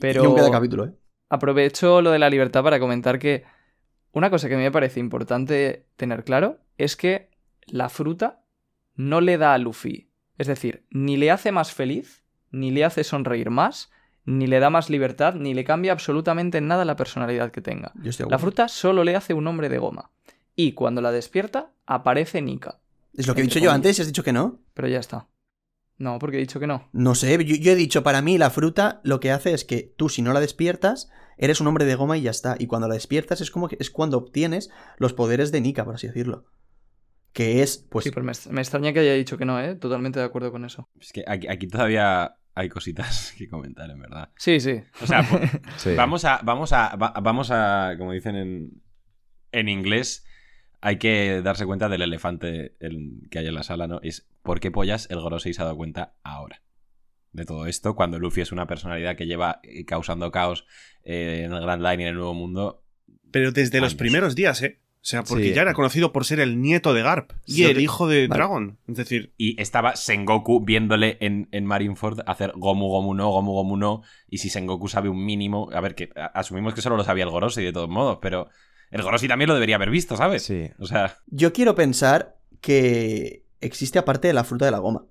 Pero- 0.00 0.24
y 0.24 0.26
un 0.26 0.34
cada 0.36 0.50
capítulo, 0.50 0.86
¿eh? 0.86 0.94
Aprovecho 1.30 2.02
lo 2.02 2.10
de 2.10 2.18
la 2.18 2.28
libertad 2.28 2.62
para 2.64 2.80
comentar 2.80 3.18
que 3.18 3.44
una 4.12 4.30
cosa 4.30 4.48
que 4.48 4.54
a 4.54 4.58
mí 4.58 4.64
me 4.64 4.72
parece 4.72 4.98
importante 4.98 5.86
tener 5.96 6.24
claro 6.24 6.58
es 6.76 6.96
que 6.96 7.30
la 7.66 7.88
fruta 7.88 8.44
no 8.96 9.20
le 9.20 9.38
da 9.38 9.54
a 9.54 9.58
Luffy. 9.58 10.10
Es 10.36 10.48
decir, 10.48 10.84
ni 10.90 11.16
le 11.16 11.30
hace 11.30 11.52
más 11.52 11.72
feliz, 11.72 12.24
ni 12.50 12.70
le 12.72 12.84
hace 12.84 13.04
sonreír 13.04 13.50
más, 13.50 13.90
ni 14.30 14.46
le 14.46 14.60
da 14.60 14.70
más 14.70 14.90
libertad, 14.90 15.34
ni 15.34 15.54
le 15.54 15.64
cambia 15.64 15.92
absolutamente 15.92 16.60
nada 16.60 16.84
la 16.84 16.96
personalidad 16.96 17.50
que 17.50 17.60
tenga. 17.60 17.92
Yo 18.02 18.10
estoy 18.10 18.26
de 18.26 18.30
La 18.30 18.38
fruta 18.38 18.68
solo 18.68 19.02
le 19.02 19.16
hace 19.16 19.34
un 19.34 19.46
hombre 19.46 19.68
de 19.68 19.78
goma. 19.78 20.12
Y 20.54 20.72
cuando 20.72 21.00
la 21.00 21.10
despierta, 21.10 21.72
aparece 21.86 22.40
Nika. 22.40 22.80
Es 23.12 23.26
lo 23.26 23.34
que 23.34 23.40
he 23.40 23.44
dicho 23.44 23.58
yo 23.58 23.72
antes 23.72 23.98
y 23.98 24.02
has 24.02 24.06
dicho 24.06 24.22
que 24.22 24.32
no. 24.32 24.60
Pero 24.74 24.88
ya 24.88 25.00
está. 25.00 25.28
No, 25.98 26.18
porque 26.18 26.36
he 26.36 26.40
dicho 26.40 26.60
que 26.60 26.66
no. 26.66 26.88
No 26.92 27.14
sé, 27.14 27.44
yo, 27.44 27.56
yo 27.56 27.72
he 27.72 27.76
dicho, 27.76 28.02
para 28.02 28.22
mí 28.22 28.38
la 28.38 28.50
fruta 28.50 29.00
lo 29.02 29.20
que 29.20 29.32
hace 29.32 29.52
es 29.52 29.64
que 29.64 29.94
tú 29.96 30.08
si 30.08 30.22
no 30.22 30.32
la 30.32 30.40
despiertas, 30.40 31.10
eres 31.36 31.60
un 31.60 31.66
hombre 31.66 31.84
de 31.84 31.96
goma 31.96 32.16
y 32.16 32.22
ya 32.22 32.30
está. 32.30 32.54
Y 32.58 32.68
cuando 32.68 32.88
la 32.88 32.94
despiertas 32.94 33.40
es 33.40 33.50
como 33.50 33.68
que 33.68 33.76
es 33.80 33.90
cuando 33.90 34.16
obtienes 34.16 34.70
los 34.96 35.12
poderes 35.12 35.50
de 35.50 35.60
Nika, 35.60 35.84
por 35.84 35.96
así 35.96 36.06
decirlo. 36.06 36.44
Que 37.32 37.62
es, 37.62 37.78
pues, 37.78 38.04
sí, 38.04 38.10
pero 38.10 38.24
me, 38.24 38.32
me 38.50 38.60
extraña 38.60 38.92
que 38.92 39.00
haya 39.00 39.14
dicho 39.14 39.38
que 39.38 39.44
no, 39.44 39.60
¿eh? 39.60 39.74
Totalmente 39.76 40.18
de 40.18 40.24
acuerdo 40.24 40.50
con 40.50 40.64
eso. 40.64 40.88
Es 41.00 41.12
que 41.12 41.24
aquí, 41.26 41.46
aquí 41.48 41.68
todavía 41.68 42.36
hay 42.54 42.68
cositas 42.68 43.32
que 43.38 43.48
comentar, 43.48 43.90
en 43.90 44.00
verdad. 44.00 44.30
Sí, 44.36 44.60
sí. 44.60 44.80
O 45.02 45.06
sea, 45.06 45.22
Sí. 45.76 45.94
vamos 45.94 46.24
a, 46.24 46.40
vamos 46.42 46.72
a, 46.72 46.96
va- 46.96 47.14
vamos 47.22 47.50
a, 47.50 47.94
como 47.98 48.12
dicen 48.12 48.36
en, 48.36 48.82
en 49.52 49.68
inglés, 49.68 50.24
hay 50.80 50.96
que 50.98 51.42
darse 51.42 51.66
cuenta 51.66 51.88
del 51.88 52.02
elefante 52.02 52.76
el- 52.80 53.28
que 53.30 53.38
hay 53.40 53.46
en 53.46 53.54
la 53.54 53.62
sala, 53.62 53.86
¿no? 53.86 54.00
Es 54.02 54.28
por 54.42 54.60
qué 54.60 54.70
pollas 54.70 55.06
el 55.10 55.20
Gorosei 55.20 55.52
se 55.52 55.60
ha 55.62 55.64
dado 55.66 55.76
cuenta 55.76 56.14
ahora 56.22 56.62
de 57.32 57.44
todo 57.44 57.66
esto, 57.66 57.94
cuando 57.94 58.18
Luffy 58.18 58.40
es 58.40 58.50
una 58.50 58.66
personalidad 58.66 59.14
que 59.14 59.26
lleva 59.26 59.60
eh, 59.62 59.84
causando 59.84 60.32
caos 60.32 60.66
eh, 61.04 61.42
en 61.44 61.52
el 61.52 61.60
Grand 61.60 61.80
Line 61.82 62.02
y 62.02 62.06
en 62.06 62.08
el 62.08 62.14
Nuevo 62.16 62.34
Mundo. 62.34 62.84
Pero 63.30 63.52
desde 63.52 63.80
los 63.80 63.94
primeros 63.94 64.34
días, 64.34 64.60
¿eh? 64.62 64.80
O 65.02 65.06
sea, 65.10 65.22
porque 65.22 65.44
Sí. 65.48 65.54
ya 65.54 65.62
era 65.62 65.72
conocido 65.72 66.12
por 66.12 66.26
ser 66.26 66.40
el 66.40 66.60
nieto 66.60 66.92
de 66.92 67.02
Garp 67.02 67.32
y 67.46 67.52
Sí, 67.54 67.64
el 67.64 67.80
hijo 67.80 68.06
de 68.06 68.28
Vale. 68.28 68.38
Dragon. 68.38 68.78
Es 68.86 68.96
decir, 68.96 69.32
Y 69.38 69.58
estaba 69.60 69.96
Sengoku 69.96 70.62
viéndole 70.62 71.16
en, 71.20 71.48
en 71.52 71.64
Marineford 71.64 72.20
hacer 72.26 72.52
Gomu 72.54 72.88
Gomu 72.88 73.14
no, 73.14 73.30
Gomu 73.30 73.52
Gomu 73.52 73.76
no. 73.78 74.02
Y 74.28 74.38
si 74.38 74.50
Sengoku 74.50 74.88
sabe 74.88 75.08
un 75.08 75.24
mínimo. 75.24 75.70
A 75.72 75.80
ver, 75.80 75.94
que 75.94 76.10
asumimos 76.34 76.74
que 76.74 76.82
solo 76.82 76.96
lo 76.98 77.04
sabía 77.04 77.24
el 77.24 77.30
Gorosei 77.30 77.64
de 77.64 77.72
todos 77.72 77.88
modos, 77.88 78.18
pero 78.20 78.48
el 78.90 79.00
Gorosei 79.02 79.26
también 79.28 79.48
lo 79.48 79.54
debería 79.54 79.76
haber 79.76 79.88
visto, 79.90 80.16
¿sabes? 80.18 80.42
Sí. 80.42 80.68
O 80.78 80.86
sea, 80.86 81.16
yo 81.28 81.52
quiero 81.54 81.74
pensar 81.74 82.36
que 82.60 83.46
existe 83.62 83.98
aparte 83.98 84.28
de 84.28 84.34
la 84.34 84.44
fruta 84.44 84.66
de 84.66 84.70
la 84.70 84.78
goma. 84.80 85.06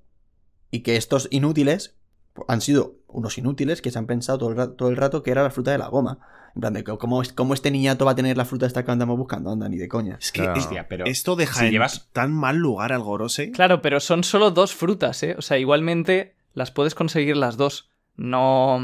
Y 0.71 0.81
que 0.81 0.97
estos 0.97 1.27
inútiles 1.31 1.98
han 2.47 2.61
sido 2.61 2.95
unos 3.07 3.37
inútiles 3.37 3.81
que 3.81 3.91
se 3.91 3.97
han 3.99 4.05
pensado 4.07 4.37
todo 4.37 4.49
el, 4.51 4.55
ra- 4.57 4.75
todo 4.75 4.89
el 4.89 4.97
rato 4.97 5.23
que 5.23 5.31
era 5.31 5.43
la 5.43 5.49
fruta 5.49 5.71
de 5.71 5.77
la 5.77 5.87
goma. 5.87 6.19
En 6.55 6.61
plan, 6.61 6.73
de 6.73 6.83
cómo, 6.83 7.21
es- 7.21 7.31
cómo 7.33 7.53
este 7.53 7.69
niñato 7.71 8.05
va 8.05 8.11
a 8.11 8.15
tener 8.15 8.35
la 8.37 8.45
fruta 8.45 8.65
esta 8.65 8.83
que 8.83 8.91
andamos 8.91 9.17
buscando, 9.17 9.51
anda, 9.51 9.69
ni 9.69 9.77
de 9.77 9.87
coña. 9.87 10.17
es 10.19 10.31
que 10.31 10.41
Claro. 10.41 10.59
hostia, 10.59 10.87
pero. 10.87 11.05
esto 11.05 11.35
deja 11.35 11.59
si 11.59 11.65
en 11.67 11.71
llevas- 11.71 12.09
tan 12.11 12.31
mal 12.31 12.57
lugar 12.57 12.91
al 12.93 13.01
Gorosei. 13.03 13.51
Claro, 13.51 13.81
pero 13.81 13.99
son 13.99 14.23
solo 14.23 14.51
dos 14.51 14.73
frutas, 14.73 15.21
¿eh? 15.23 15.35
O 15.37 15.41
sea, 15.41 15.57
igualmente 15.57 16.35
las 16.53 16.71
puedes 16.71 16.95
conseguir 16.95 17.37
las 17.37 17.55
dos. 17.57 17.89
No, 18.15 18.79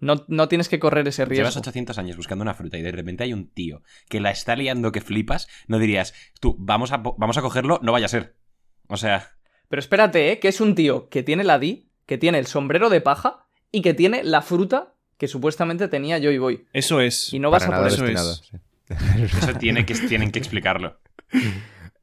no, 0.00 0.24
no 0.28 0.48
tienes 0.48 0.68
que 0.68 0.78
correr 0.78 1.06
ese 1.08 1.24
riesgo. 1.24 1.40
Llevas 1.42 1.56
800 1.56 1.96
años 1.98 2.16
buscando 2.16 2.42
una 2.42 2.54
fruta 2.54 2.76
y 2.78 2.82
de 2.82 2.92
repente 2.92 3.24
hay 3.24 3.32
un 3.32 3.48
tío 3.48 3.82
que 4.08 4.20
la 4.20 4.30
está 4.30 4.56
liando 4.56 4.92
que 4.92 5.00
flipas, 5.00 5.48
no 5.68 5.78
dirías, 5.78 6.14
tú, 6.40 6.56
vamos 6.58 6.92
a, 6.92 6.98
vamos 6.98 7.38
a 7.38 7.42
cogerlo, 7.42 7.78
no 7.82 7.92
vaya 7.92 8.06
a 8.06 8.10
ser. 8.10 8.36
O 8.88 8.96
sea, 8.96 9.30
Pero 9.68 9.80
espérate, 9.80 10.32
¿eh? 10.32 10.38
Que 10.40 10.48
es 10.48 10.60
un 10.60 10.74
tío 10.74 11.08
que 11.08 11.22
tiene 11.22 11.44
la 11.44 11.58
Di, 11.58 11.88
que 12.06 12.18
tiene 12.18 12.38
el 12.38 12.46
sombrero 12.46 12.90
de 12.90 13.00
paja 13.00 13.46
y 13.72 13.82
que 13.82 13.94
tiene 13.94 14.22
la 14.24 14.42
fruta 14.42 14.94
que 15.18 15.28
supuestamente 15.28 15.88
tenía 15.88 16.18
Joy 16.18 16.38
Boy. 16.38 16.64
Eso 16.72 17.00
es. 17.00 17.32
Y 17.32 17.38
no 17.38 17.50
vas 17.50 17.64
a 17.64 17.68
nada 17.68 17.88
eso. 17.88 18.04
es. 18.04 18.42
eso 18.88 19.54
tiene 19.58 19.86
que, 19.86 19.94
tienen 19.94 20.30
que 20.30 20.38
explicarlo. 20.38 20.98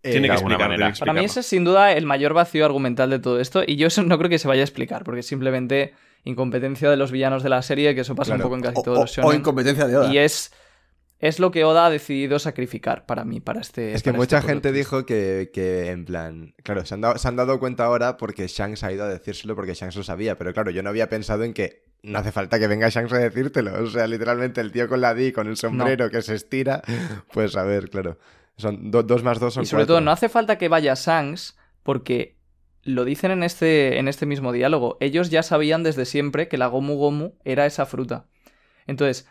Eh, 0.03 0.13
Tiene 0.13 0.29
que 0.29 0.33
explicar, 0.33 0.61
manera. 0.67 0.85
tiene 0.87 0.93
que 0.93 0.99
Para 0.99 1.13
mí 1.13 1.23
ese 1.23 1.41
es 1.41 1.45
sin 1.45 1.63
duda 1.63 1.91
el 1.91 2.07
mayor 2.07 2.33
vacío 2.33 2.65
argumental 2.65 3.11
de 3.11 3.19
todo 3.19 3.39
esto 3.39 3.61
y 3.67 3.75
yo 3.75 3.85
eso 3.85 4.01
no 4.01 4.17
creo 4.17 4.31
que 4.31 4.39
se 4.39 4.47
vaya 4.47 4.61
a 4.61 4.63
explicar 4.63 5.03
porque 5.03 5.19
es 5.19 5.27
simplemente 5.27 5.93
incompetencia 6.23 6.89
de 6.89 6.97
los 6.97 7.11
villanos 7.11 7.43
de 7.43 7.49
la 7.49 7.61
serie 7.61 7.93
que 7.93 8.01
eso 8.01 8.15
pasa 8.15 8.29
Claro. 8.33 8.45
un 8.45 8.49
poco 8.49 8.55
en 8.55 8.61
casi 8.63 8.79
O, 8.79 8.81
todos 8.81 8.97
o- 8.97 9.01
los 9.01 9.17
o 9.19 9.21
shonen. 9.21 9.39
incompetencia 9.41 9.85
de 9.85 9.97
Oda. 9.97 10.11
Y 10.11 10.17
es, 10.17 10.51
es 11.21 11.39
lo 11.39 11.51
que 11.51 11.63
Oda 11.63 11.85
ha 11.85 11.89
decidido 11.89 12.39
sacrificar 12.39 13.05
para 13.05 13.23
mí, 13.23 13.39
para 13.39 13.61
este. 13.61 13.93
Es 13.93 14.03
que 14.03 14.09
para 14.11 14.17
mucha 14.19 14.37
este 14.39 14.49
gente 14.49 14.71
dijo 14.71 15.05
que, 15.05 15.51
que, 15.53 15.89
en 15.91 16.03
plan, 16.05 16.53
claro, 16.63 16.83
se 16.85 16.95
han, 16.95 17.01
dado, 17.01 17.17
se 17.17 17.27
han 17.27 17.35
dado 17.35 17.59
cuenta 17.59 17.85
ahora 17.85 18.17
porque 18.17 18.47
Shanks 18.47 18.83
ha 18.83 18.91
ido 18.91 19.03
a 19.05 19.07
decírselo 19.07 19.55
porque 19.55 19.73
Shanks 19.75 19.95
lo 19.95 20.03
sabía, 20.03 20.37
pero 20.37 20.51
claro, 20.53 20.71
yo 20.71 20.83
no 20.83 20.89
había 20.89 21.07
pensado 21.07 21.43
en 21.43 21.53
que 21.53 21.83
no 22.03 22.17
hace 22.19 22.31
falta 22.31 22.57
que 22.59 22.67
venga 22.67 22.89
Shanks 22.89 23.13
a 23.13 23.19
decírtelo. 23.19 23.83
O 23.83 23.87
sea, 23.87 24.07
literalmente 24.07 24.59
el 24.59 24.71
tío 24.71 24.87
con 24.89 24.99
la 24.99 25.13
D, 25.13 25.31
con 25.31 25.47
el 25.47 25.55
sombrero 25.57 26.09
que 26.09 26.21
se 26.23 26.33
estira. 26.35 26.81
Pues 27.31 27.55
a 27.55 27.63
ver, 27.63 27.89
claro. 27.89 28.17
Son 28.57 28.89
do- 28.91 29.03
dos 29.03 29.23
más 29.23 29.39
dos 29.39 29.53
son 29.53 29.63
Y 29.63 29.65
sobre 29.67 29.83
cuatro. 29.83 29.95
todo, 29.95 30.01
no 30.01 30.11
hace 30.11 30.27
falta 30.27 30.57
que 30.57 30.67
vaya 30.67 30.93
Shanks, 30.95 31.55
porque 31.83 32.37
lo 32.83 33.05
dicen 33.05 33.29
en 33.29 33.43
este, 33.43 33.99
en 33.99 34.07
este 34.07 34.25
mismo 34.25 34.51
diálogo. 34.51 34.97
Ellos 34.99 35.29
ya 35.29 35.43
sabían 35.43 35.83
desde 35.83 36.05
siempre 36.05 36.47
que 36.47 36.57
la 36.57 36.65
Gomu 36.65 36.95
Gomu 36.95 37.33
era 37.45 37.67
esa 37.67 37.85
fruta. 37.85 38.25
Entonces, 38.87 39.27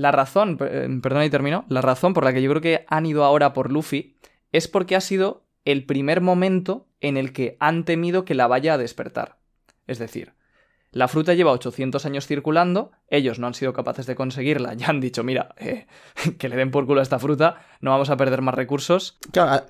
la 0.00 0.12
razón, 0.12 0.58
eh, 0.60 0.88
perdona 1.02 1.24
y 1.24 1.30
termino, 1.30 1.64
la 1.68 1.82
razón 1.82 2.14
por 2.14 2.24
la 2.24 2.32
que 2.32 2.42
yo 2.42 2.50
creo 2.50 2.62
que 2.62 2.84
han 2.88 3.06
ido 3.06 3.24
ahora 3.24 3.52
por 3.52 3.70
Luffy 3.70 4.16
es 4.52 4.68
porque 4.68 4.96
ha 4.96 5.00
sido 5.00 5.46
el 5.64 5.84
primer 5.86 6.20
momento 6.20 6.88
en 7.00 7.16
el 7.16 7.32
que 7.32 7.56
han 7.60 7.84
temido 7.84 8.24
que 8.24 8.34
la 8.34 8.46
vaya 8.46 8.74
a 8.74 8.78
despertar. 8.78 9.38
Es 9.86 9.98
decir, 9.98 10.34
la 10.92 11.08
fruta 11.08 11.34
lleva 11.34 11.52
800 11.52 12.04
años 12.06 12.26
circulando, 12.26 12.90
ellos 13.08 13.38
no 13.38 13.46
han 13.46 13.54
sido 13.54 13.72
capaces 13.72 14.06
de 14.06 14.16
conseguirla, 14.16 14.74
ya 14.74 14.88
han 14.88 15.00
dicho, 15.00 15.22
mira, 15.22 15.54
eh, 15.58 15.86
que 16.38 16.48
le 16.48 16.56
den 16.56 16.70
por 16.70 16.86
culo 16.86 17.00
a 17.00 17.02
esta 17.02 17.18
fruta, 17.18 17.62
no 17.80 17.90
vamos 17.90 18.10
a 18.10 18.16
perder 18.16 18.42
más 18.42 18.54
recursos, 18.54 19.18
Claro, 19.32 19.64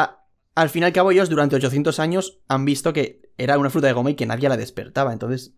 al 0.55 0.69
fin 0.69 0.83
y 0.83 0.87
al 0.87 0.93
cabo 0.93 1.11
ellos 1.11 1.31
durante 1.31 1.57
800 1.57 1.99
años 2.01 2.41
han 2.49 2.65
visto 2.65 2.93
que 2.93 3.33
era 3.39 3.59
una 3.59 3.71
fruta 3.71 3.87
de 3.87 3.93
goma 3.93 4.11
y 4.11 4.15
que 4.15 4.27
nadie 4.27 4.49
la 4.49 4.57
despertaba. 4.57 5.13
Entonces, 5.13 5.55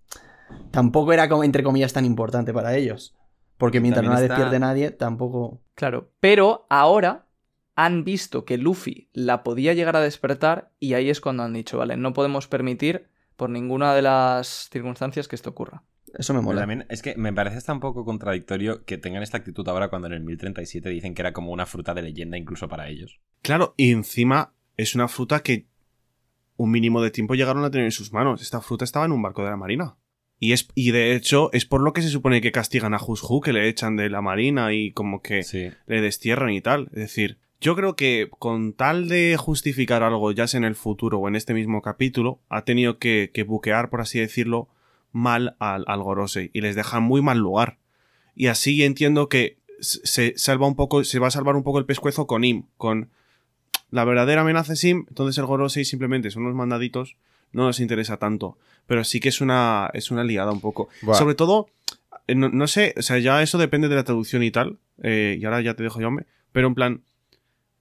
tampoco 0.71 1.13
era 1.13 1.29
entre 1.43 1.63
comillas, 1.63 1.93
tan 1.93 2.05
importante 2.05 2.53
para 2.53 2.77
ellos. 2.77 3.17
Porque 3.59 3.81
mientras 3.81 4.05
no 4.05 4.13
la 4.13 4.21
está- 4.21 4.35
despierte 4.35 4.59
nadie, 4.59 4.91
tampoco... 4.91 5.61
Claro, 5.75 6.11
pero 6.21 6.67
ahora 6.69 7.27
han 7.75 8.05
visto 8.05 8.45
que 8.45 8.59
Luffy 8.59 9.09
la 9.13 9.43
podía 9.43 9.73
llegar 9.73 9.97
a 9.97 10.01
despertar 10.01 10.73
y 10.79 10.95
ahí 10.95 11.09
es 11.11 11.21
cuando 11.21 11.43
han 11.43 11.53
dicho, 11.53 11.79
vale, 11.79 11.97
no 11.97 12.13
podemos 12.13 12.47
permitir 12.49 13.09
por 13.37 13.49
ninguna 13.51 13.95
de 13.95 14.03
las 14.03 14.69
circunstancias 14.71 15.27
que 15.29 15.37
esto 15.37 15.51
ocurra. 15.51 15.83
Eso 16.15 16.35
me 16.35 16.41
Pero 16.41 16.47
mola. 16.49 16.61
también 16.61 16.87
es 16.91 17.01
que 17.01 17.17
me 17.17 17.33
parece 17.33 17.57
hasta 17.57 17.73
un 17.73 17.81
poco 17.81 18.05
contradictorio 18.05 18.85
que 18.85 18.99
tengan 18.99 19.23
esta 19.23 19.39
actitud 19.39 19.67
ahora 19.69 19.89
cuando 19.89 20.09
en 20.09 20.13
el 20.13 20.21
1037 20.21 20.91
dicen 20.91 21.15
que 21.15 21.23
era 21.23 21.33
como 21.33 21.51
una 21.53 21.65
fruta 21.65 21.95
de 21.95 22.03
leyenda 22.03 22.37
incluso 22.37 22.69
para 22.69 22.89
ellos. 22.89 23.19
Claro, 23.41 23.73
y 23.79 23.91
encima 23.93 24.53
es 24.77 24.95
una 24.95 25.09
fruta 25.09 25.41
que 25.41 25.67
un 26.57 26.71
mínimo 26.71 27.01
de 27.01 27.11
tiempo 27.11 27.35
llegaron 27.35 27.65
a 27.65 27.71
tener 27.71 27.87
en 27.87 27.93
sus 27.93 28.13
manos. 28.13 28.43
Esta 28.43 28.61
fruta 28.61 28.85
estaba 28.85 29.07
en 29.07 29.13
un 29.13 29.23
barco 29.23 29.43
de 29.43 29.49
la 29.51 29.57
marina. 29.57 29.97
Y, 30.45 30.53
es, 30.55 30.67
y 30.75 30.91
de 30.91 31.15
hecho 31.15 31.51
es 31.53 31.67
por 31.67 31.83
lo 31.83 31.93
que 31.93 32.03
se 32.03 32.09
supone 32.09 32.41
que 32.41 32.51
castigan 32.51 32.95
a 32.95 32.99
Jushu, 32.99 33.41
que 33.41 33.53
le 33.53 33.69
echan 33.69 33.95
de 33.95 34.11
la 34.11 34.21
marina 34.23 34.73
y 34.73 34.91
como 34.91 35.23
que 35.23 35.45
Sí. 35.45 35.69
le 35.87 36.01
destierran 36.01 36.51
y 36.51 36.61
tal. 36.61 36.89
Es 36.89 36.99
decir, 36.99 37.39
yo 37.61 37.77
creo 37.77 37.95
que 37.95 38.29
con 38.41 38.73
tal 38.73 39.07
de 39.07 39.37
justificar 39.39 40.03
algo, 40.03 40.33
ya 40.33 40.49
sea 40.49 40.59
en 40.59 40.65
el 40.65 40.75
futuro 40.75 41.19
o 41.21 41.29
en 41.29 41.37
este 41.37 41.55
mismo 41.55 41.81
capítulo, 41.81 42.41
ha 42.49 42.65
tenido 42.65 42.99
que, 42.99 43.31
que 43.33 43.45
buquear, 43.45 43.89
por 43.89 44.01
así 44.01 44.19
decirlo, 44.19 44.67
mal 45.13 45.55
al, 45.61 45.85
al 45.87 46.03
Gorosei 46.03 46.51
y 46.53 46.61
les 46.61 46.75
deja 46.75 46.99
muy 46.99 47.23
mal 47.23 47.39
lugar. 47.39 47.79
Y 48.35 48.49
así 48.49 48.83
entiendo 48.83 49.29
que 49.29 49.59
se 49.79 50.37
salva 50.37 50.67
un 50.67 50.75
poco, 50.75 51.05
se 51.05 51.21
va 51.21 51.29
a 51.29 51.31
salvar 51.31 51.55
un 51.55 51.63
poco 51.63 51.79
el 51.79 51.87
pescuezo 51.87 52.27
con 52.27 52.43
Im, 52.43 52.65
con 52.77 53.11
la 53.93 54.05
verdadera 54.05 54.41
amenaza 54.41 54.73
es 54.73 54.83
Im, 54.83 55.05
entonces 55.09 55.39
el 55.39 55.47
Gorosei 55.47 55.85
simplemente 55.85 56.33
son 56.33 56.43
unos 56.45 56.57
mandaditos, 56.57 57.17
no 57.53 57.65
nos 57.65 57.81
interesa 57.81 58.17
tanto. 58.17 58.59
Pero 58.87 59.05
sí 59.05 59.21
que 59.21 59.29
es 59.29 59.41
una, 59.41 59.91
es 59.95 60.11
una 60.11 60.25
liada 60.25 60.53
un 60.53 60.61
poco. 60.61 60.89
Buah. 61.03 61.17
Sobre 61.17 61.35
todo, 61.35 61.69
eh, 62.27 62.35
no, 62.35 62.49
no 62.49 62.67
sé, 62.67 62.95
o 62.97 63.03
sea, 63.03 63.19
ya 63.19 63.43
eso 63.43 63.59
depende 63.59 63.89
de 63.89 63.95
la 63.97 64.05
traducción 64.05 64.43
y 64.43 64.51
tal. 64.51 64.79
eh, 65.03 65.39
y 65.41 65.45
ahora 65.45 65.61
ya 65.61 65.75
te 65.75 65.83
dejo 65.83 66.01
yo, 66.01 66.09
hombre. 66.09 66.27
Pero 66.53 66.69
en 66.69 66.75
plan, 66.75 67.03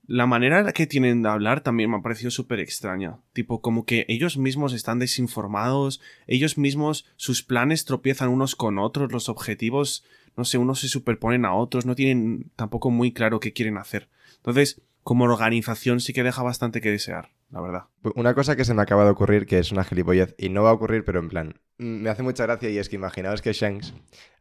la 0.08 0.26
manera 0.26 0.72
que 0.74 0.88
tienen 0.88 1.22
de 1.22 1.30
hablar 1.30 1.62
también 1.62 1.90
me 1.90 1.98
ha 1.98 2.02
parecido 2.02 2.32
súper 2.32 2.60
extraña. 2.60 3.18
Tipo, 3.34 3.62
como 3.62 3.86
que 3.86 4.06
ellos 4.10 4.38
mismos 4.38 4.74
están 4.74 5.00
desinformados, 5.00 6.02
ellos 6.28 6.58
mismos, 6.58 7.06
sus 7.16 7.44
planes 7.44 7.86
tropiezan 7.86 8.30
unos 8.30 8.56
con 8.56 8.78
otros, 8.78 9.12
los 9.12 9.30
objetivos, 9.30 10.04
no 10.36 10.44
sé, 10.44 10.58
unos 10.58 10.82
se 10.82 10.90
superponen 10.90 11.46
a 11.46 11.54
otros, 11.54 11.86
no 11.86 11.96
tienen 11.96 12.52
tampoco 12.56 12.90
muy 12.90 13.14
claro 13.14 13.40
qué 13.40 13.54
quieren 13.54 13.78
hacer. 13.78 14.10
Entonces, 14.38 14.82
como 15.04 15.26
organización 15.26 16.00
sí 16.00 16.14
que 16.14 16.24
deja 16.24 16.44
bastante 16.44 16.82
que 16.82 16.92
desear, 16.92 17.30
la 17.52 17.62
verdad. 17.62 17.84
Una 18.16 18.34
cosa 18.34 18.56
que 18.56 18.66
se 18.66 18.74
me 18.74 18.82
acaba 18.82 19.04
de 19.06 19.12
ocurrir, 19.12 19.46
que 19.46 19.60
es 19.60 19.72
una 19.72 19.84
gilipollez, 19.84 20.36
y 20.38 20.50
no 20.50 20.64
va 20.64 20.70
a 20.70 20.74
ocurrir, 20.74 21.04
pero 21.06 21.20
en 21.20 21.30
plan, 21.30 21.60
mm, 21.78 22.02
me 22.02 22.10
hace 22.10 22.24
mucha 22.24 22.44
gracia 22.46 22.70
y 22.70 22.78
es 22.78 22.90
que 22.90 22.96
imaginaos 22.96 23.42
que 23.42 23.54
Shanks 23.54 23.94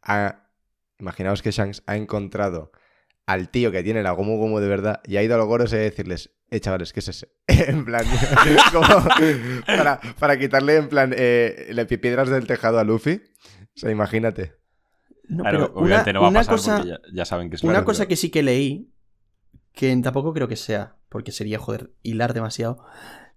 ha, 0.02 0.48
imaginaos 0.98 1.42
que 1.42 1.50
Shanks 1.50 1.82
ha 1.86 1.96
encontrado 1.96 2.72
al 3.26 3.48
tío 3.50 3.70
que 3.70 3.82
tiene 3.82 4.02
la 4.02 4.12
Gomu 4.12 4.38
Gomu 4.38 4.58
de 4.58 4.68
verdad 4.68 5.00
y 5.04 5.16
ha 5.16 5.22
ido 5.22 5.34
a 5.34 5.38
los 5.38 5.46
goros 5.46 5.72
a 5.72 5.76
decirles, 5.76 6.30
eh, 6.50 6.60
chavales, 6.60 6.92
¿qué 6.92 7.00
es 7.00 7.08
ese? 7.08 7.28
en 7.46 7.84
plan, 7.84 8.04
como 8.72 8.86
para, 9.66 10.00
para 10.18 10.38
quitarle, 10.38 10.76
en 10.76 10.88
plan, 10.88 11.12
eh, 11.16 11.70
le 11.72 11.86
piedras 11.86 12.28
del 12.28 12.46
tejado 12.46 12.78
a 12.78 12.84
Luffy. 12.84 13.22
O 13.76 13.78
sea, 13.78 13.90
imagínate. 13.90 14.54
No, 15.28 15.42
Claro, 15.44 15.58
pero 15.58 15.72
una, 15.74 15.80
obviamente 15.84 16.12
no 16.12 16.22
va 16.22 16.28
a 16.28 16.32
pasar 16.32 16.54
cosa, 16.54 16.76
porque 16.78 16.88
ya, 16.90 17.00
ya 17.12 17.24
saben 17.24 17.50
que 17.50 17.56
es 17.56 17.62
una 17.62 17.72
claro, 17.74 17.84
cosa 17.86 18.00
pero- 18.02 18.08
que 18.08 18.16
sí 18.16 18.30
que 18.30 18.42
leí, 18.42 18.92
que 19.72 19.96
tampoco 20.02 20.32
creo 20.32 20.48
que 20.48 20.56
sea, 20.56 20.96
porque 21.10 21.32
sería, 21.32 21.58
joder, 21.58 21.90
hilar 22.02 22.32
demasiado, 22.32 22.82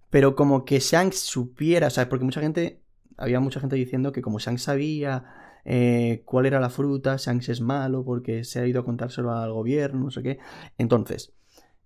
pero 0.08 0.34
como 0.34 0.64
que 0.64 0.78
Shanks 0.78 1.18
supiera, 1.18 1.88
o 1.88 1.90
sea, 1.90 2.08
porque 2.08 2.24
mucha 2.24 2.40
gente, 2.40 2.80
había 3.18 3.40
mucha 3.40 3.60
gente 3.60 3.76
diciendo 3.76 4.12
que 4.12 4.22
como 4.22 4.38
Shanks 4.38 4.62
sabía 4.62 5.24
eh, 5.64 6.22
cuál 6.24 6.46
era 6.46 6.60
la 6.60 6.70
fruta, 6.70 7.16
Shanks 7.18 7.50
es 7.50 7.60
malo 7.60 8.04
porque 8.04 8.44
se 8.44 8.60
ha 8.60 8.66
ido 8.66 8.80
a 8.80 8.84
contárselo 8.84 9.32
al 9.32 9.52
gobierno, 9.52 10.04
no 10.04 10.10
sé 10.10 10.22
qué. 10.22 10.38
Entonces, 10.78 11.32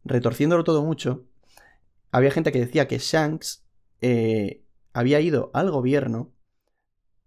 retorciéndolo 0.05 0.63
todo 0.63 0.85
mucho, 0.85 1.25
había 2.13 2.31
gente 2.31 2.53
que 2.53 2.61
decía 2.61 2.87
que 2.87 2.99
Shanks 2.99 3.65
eh, 4.01 4.63
había 4.93 5.21
ido 5.21 5.51
al 5.55 5.71
gobierno 5.71 6.31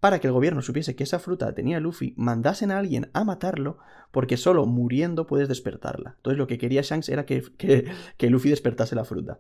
para 0.01 0.19
que 0.19 0.27
el 0.27 0.33
gobierno 0.33 0.61
supiese 0.61 0.95
que 0.97 1.03
esa 1.05 1.19
fruta 1.19 1.53
tenía 1.55 1.79
Luffy, 1.79 2.13
mandasen 2.17 2.71
a 2.71 2.79
alguien 2.79 3.09
a 3.13 3.23
matarlo, 3.23 3.77
porque 4.11 4.35
solo 4.35 4.65
muriendo 4.65 5.25
puedes 5.27 5.47
despertarla. 5.47 6.15
Entonces 6.17 6.37
lo 6.37 6.47
que 6.47 6.57
quería 6.57 6.81
Shanks 6.81 7.07
era 7.07 7.25
que, 7.25 7.41
que- 7.57 7.85
que 8.17 8.29
Luffy 8.29 8.49
despertase 8.49 8.95
la 8.95 9.05
fruta. 9.05 9.39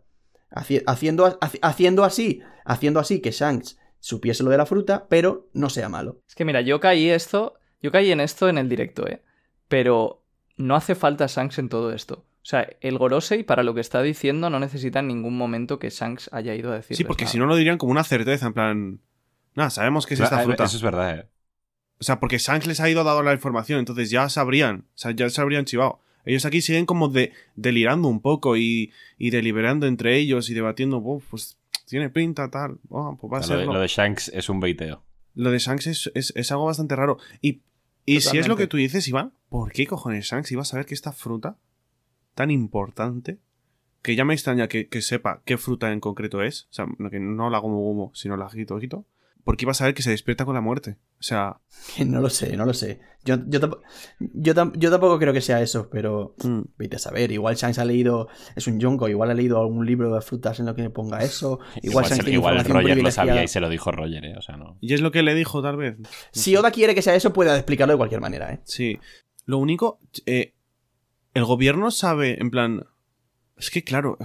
Haci- 0.51 0.83
haciendo, 0.87 1.25
haci- 1.41 1.59
haciendo 1.61 2.03
así, 2.05 2.41
haciendo 2.63 2.99
así 3.01 3.19
que 3.21 3.31
Shanks 3.31 3.77
supiese 3.99 4.43
lo 4.43 4.49
de 4.51 4.57
la 4.57 4.65
fruta, 4.65 5.07
pero 5.09 5.49
no 5.53 5.69
sea 5.69 5.89
malo. 5.89 6.21
Es 6.27 6.35
que 6.35 6.45
mira, 6.45 6.61
yo 6.61 6.79
caí 6.79 7.09
esto, 7.09 7.55
yo 7.81 7.91
caí 7.91 8.11
en 8.11 8.19
esto 8.21 8.47
en 8.47 8.57
el 8.57 8.69
directo, 8.69 9.07
¿eh? 9.07 9.21
Pero 9.67 10.23
no 10.57 10.75
hace 10.75 10.95
falta 10.95 11.25
Shanks 11.27 11.57
en 11.59 11.69
todo 11.69 11.91
esto. 11.91 12.25
O 12.43 12.45
sea, 12.45 12.67
el 12.81 12.97
Gorosei, 12.97 13.43
para 13.43 13.63
lo 13.63 13.73
que 13.73 13.81
está 13.81 14.01
diciendo, 14.01 14.49
no 14.49 14.59
necesita 14.59 14.99
en 14.99 15.07
ningún 15.07 15.37
momento 15.37 15.79
que 15.79 15.89
Shanks 15.89 16.29
haya 16.33 16.53
ido 16.55 16.71
a 16.71 16.75
decir. 16.75 16.97
Sí, 16.97 17.03
porque 17.03 17.25
si 17.27 17.37
no 17.37 17.45
lo 17.45 17.55
dirían 17.55 17.77
como 17.77 17.91
una 17.91 18.03
certeza, 18.03 18.47
en 18.47 18.53
plan... 18.53 18.99
Nada, 19.55 19.69
sabemos 19.69 20.05
que 20.05 20.13
es 20.13 20.19
esta 20.19 20.39
fruta. 20.43 20.63
Eso 20.65 20.77
es 20.77 20.83
verdad, 20.83 21.19
eh. 21.19 21.27
O 21.99 22.03
sea, 22.03 22.19
porque 22.19 22.37
Shanks 22.39 22.65
les 22.67 22.79
ha 22.79 22.89
ido 22.89 23.03
dado 23.03 23.21
la 23.21 23.33
información, 23.33 23.79
entonces 23.79 24.09
ya 24.09 24.27
sabrían, 24.29 24.85
o 24.95 24.97
sea, 24.97 25.11
ya 25.11 25.29
se 25.29 25.39
habrían 25.41 25.65
chivado. 25.65 25.99
Ellos 26.25 26.45
aquí 26.45 26.61
siguen 26.61 26.85
como 26.85 27.09
de, 27.09 27.31
delirando 27.55 28.07
un 28.07 28.21
poco 28.21 28.57
y, 28.57 28.91
y 29.17 29.29
deliberando 29.31 29.85
entre 29.87 30.17
ellos 30.17 30.49
y 30.49 30.53
debatiendo, 30.53 30.97
"Uf, 30.97 31.25
pues 31.31 31.57
tiene 31.87 32.09
pinta, 32.09 32.49
tal, 32.49 32.77
oh, 32.89 33.17
pues 33.19 33.31
va 33.33 33.37
a 33.37 33.39
O 33.41 33.43
sea, 33.43 33.55
lo, 33.55 33.59
de, 33.59 33.65
serlo". 33.65 33.73
lo 33.73 33.79
de 33.81 33.87
Shanks 33.87 34.29
es 34.29 34.49
un 34.49 34.59
beiteo. 34.59 35.03
Lo 35.35 35.51
de 35.51 35.59
Shanks 35.59 35.87
es, 35.87 36.11
es- 36.15 36.33
es 36.35 36.51
algo 36.51 36.65
bastante 36.65 36.95
raro. 36.95 37.17
Y, 37.41 37.61
y 38.05 38.21
si 38.21 38.37
es 38.37 38.47
lo 38.47 38.55
que 38.55 38.67
tú 38.67 38.77
dices, 38.77 39.07
Iván, 39.07 39.33
¿por 39.49 39.71
qué 39.71 39.85
cojones 39.87 40.25
Shanks 40.25 40.51
iba 40.51 40.61
a 40.63 40.65
saber 40.65 40.85
que 40.85 40.93
esta 40.93 41.11
fruta 41.11 41.57
tan 42.35 42.49
importante, 42.51 43.39
que 44.01 44.15
ya 44.15 44.25
me 44.25 44.33
extraña 44.33 44.67
que, 44.67 44.87
que 44.87 45.01
sepa 45.01 45.41
qué 45.45 45.57
fruta 45.57 45.91
en 45.91 45.99
concreto 45.99 46.41
es, 46.41 46.63
o 46.71 46.73
sea, 46.73 46.85
no, 46.97 47.09
que 47.09 47.19
no 47.19 47.49
la 47.49 47.59
gomu 47.59 47.79
gomu, 47.81 48.11
sino 48.13 48.37
la 48.37 48.49
jito 48.49 48.79
jito, 48.79 49.05
¿por 49.43 49.57
qué 49.57 49.65
iba 49.65 49.71
a 49.71 49.75
saber 49.75 49.93
que 49.93 50.01
se 50.03 50.09
despierta 50.11 50.45
con 50.45 50.55
la 50.55 50.61
muerte? 50.61 50.97
O 51.19 51.23
sea, 51.23 51.61
no 52.05 52.21
lo 52.21 52.29
sé, 52.29 52.55
no 52.57 52.65
lo 52.65 52.73
sé. 52.73 52.99
Yo, 53.23 53.35
yo, 53.47 53.59
tamp- 53.59 53.79
yo, 54.19 54.55
tam- 54.55 54.73
yo 54.77 54.89
tampoco 54.89 55.19
creo 55.19 55.31
que 55.33 55.41
sea 55.41 55.61
eso, 55.61 55.89
pero 55.91 56.35
mm, 56.43 56.61
vete 56.77 56.95
a 56.95 56.99
saber. 56.99 57.31
Igual 57.31 57.55
Shanks 57.55 57.77
ha 57.79 57.85
leído, 57.85 58.27
es 58.55 58.65
un 58.67 58.79
yonko, 58.79 59.07
igual 59.09 59.29
ha 59.29 59.33
leído 59.35 59.59
algún 59.61 59.85
libro 59.85 60.13
de 60.13 60.21
frutas 60.21 60.59
en 60.59 60.65
lo 60.65 60.73
que 60.75 60.89
ponga 60.89 61.19
eso. 61.19 61.59
Igual, 61.83 61.83
Igual, 61.83 62.05
Shanks 62.05 62.25
se- 62.25 62.31
igual 62.31 62.65
Roger 62.65 62.97
lo 63.03 63.11
sabía 63.11 63.43
y 63.43 63.47
se 63.47 63.59
lo 63.59 63.69
dijo 63.69 63.91
Roger, 63.91 64.25
eh. 64.25 64.35
O 64.37 64.41
sea, 64.41 64.57
no. 64.57 64.77
y 64.81 64.93
es 64.93 65.01
lo 65.01 65.11
que 65.11 65.21
le 65.23 65.35
dijo 65.35 65.61
tal 65.61 65.77
vez. 65.77 65.97
Si 66.31 66.55
Oda 66.55 66.71
quiere 66.71 66.95
que 66.95 67.01
sea 67.01 67.15
eso, 67.15 67.31
puede 67.33 67.53
explicarlo 67.55 67.93
de 67.93 67.97
cualquier 67.97 68.21
manera, 68.21 68.51
¿eh? 68.53 68.61
Sí. 68.63 68.97
Lo 69.45 69.57
único, 69.59 69.99
eh, 70.25 70.55
el 71.33 71.45
gobierno 71.45 71.91
sabe, 71.91 72.39
en 72.41 72.49
plan... 72.51 72.85
Es 73.57 73.69
que 73.69 73.83
claro, 73.83 74.17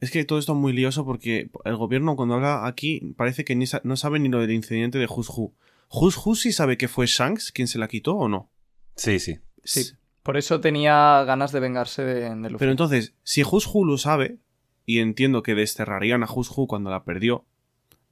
es 0.00 0.10
que 0.10 0.24
todo 0.24 0.38
esto 0.38 0.52
es 0.52 0.58
muy 0.58 0.72
lioso 0.72 1.04
porque 1.04 1.50
el 1.64 1.76
gobierno 1.76 2.16
cuando 2.16 2.34
habla 2.36 2.66
aquí 2.66 3.14
parece 3.16 3.44
que 3.44 3.54
ni 3.56 3.66
sa- 3.66 3.80
no 3.84 3.96
sabe 3.96 4.18
ni 4.18 4.28
lo 4.28 4.40
del 4.40 4.52
incidente 4.52 4.98
de 4.98 5.06
Jushu. 5.06 5.54
¿Jushu 5.88 6.34
sí 6.34 6.52
sabe 6.52 6.76
que 6.76 6.88
fue 6.88 7.06
Shanks 7.06 7.50
quien 7.52 7.66
se 7.68 7.78
la 7.78 7.88
quitó 7.88 8.14
o 8.16 8.28
no? 8.28 8.50
Sí, 8.96 9.18
sí. 9.18 9.38
Sí. 9.64 9.84
Por 10.22 10.36
eso 10.36 10.60
tenía 10.60 11.24
ganas 11.24 11.52
de 11.52 11.60
vengarse 11.60 12.02
de, 12.04 12.20
de 12.28 12.36
Luffy. 12.36 12.56
Pero 12.58 12.70
entonces, 12.70 13.14
si 13.22 13.42
Jushu 13.42 13.84
lo 13.84 13.96
sabe, 13.98 14.38
y 14.84 14.98
entiendo 15.00 15.42
que 15.42 15.54
desterrarían 15.54 16.22
a 16.22 16.26
Jushu 16.26 16.66
cuando 16.66 16.90
la 16.90 17.04
perdió, 17.04 17.44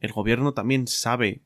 el 0.00 0.12
gobierno 0.12 0.52
también 0.54 0.86
sabe 0.86 1.42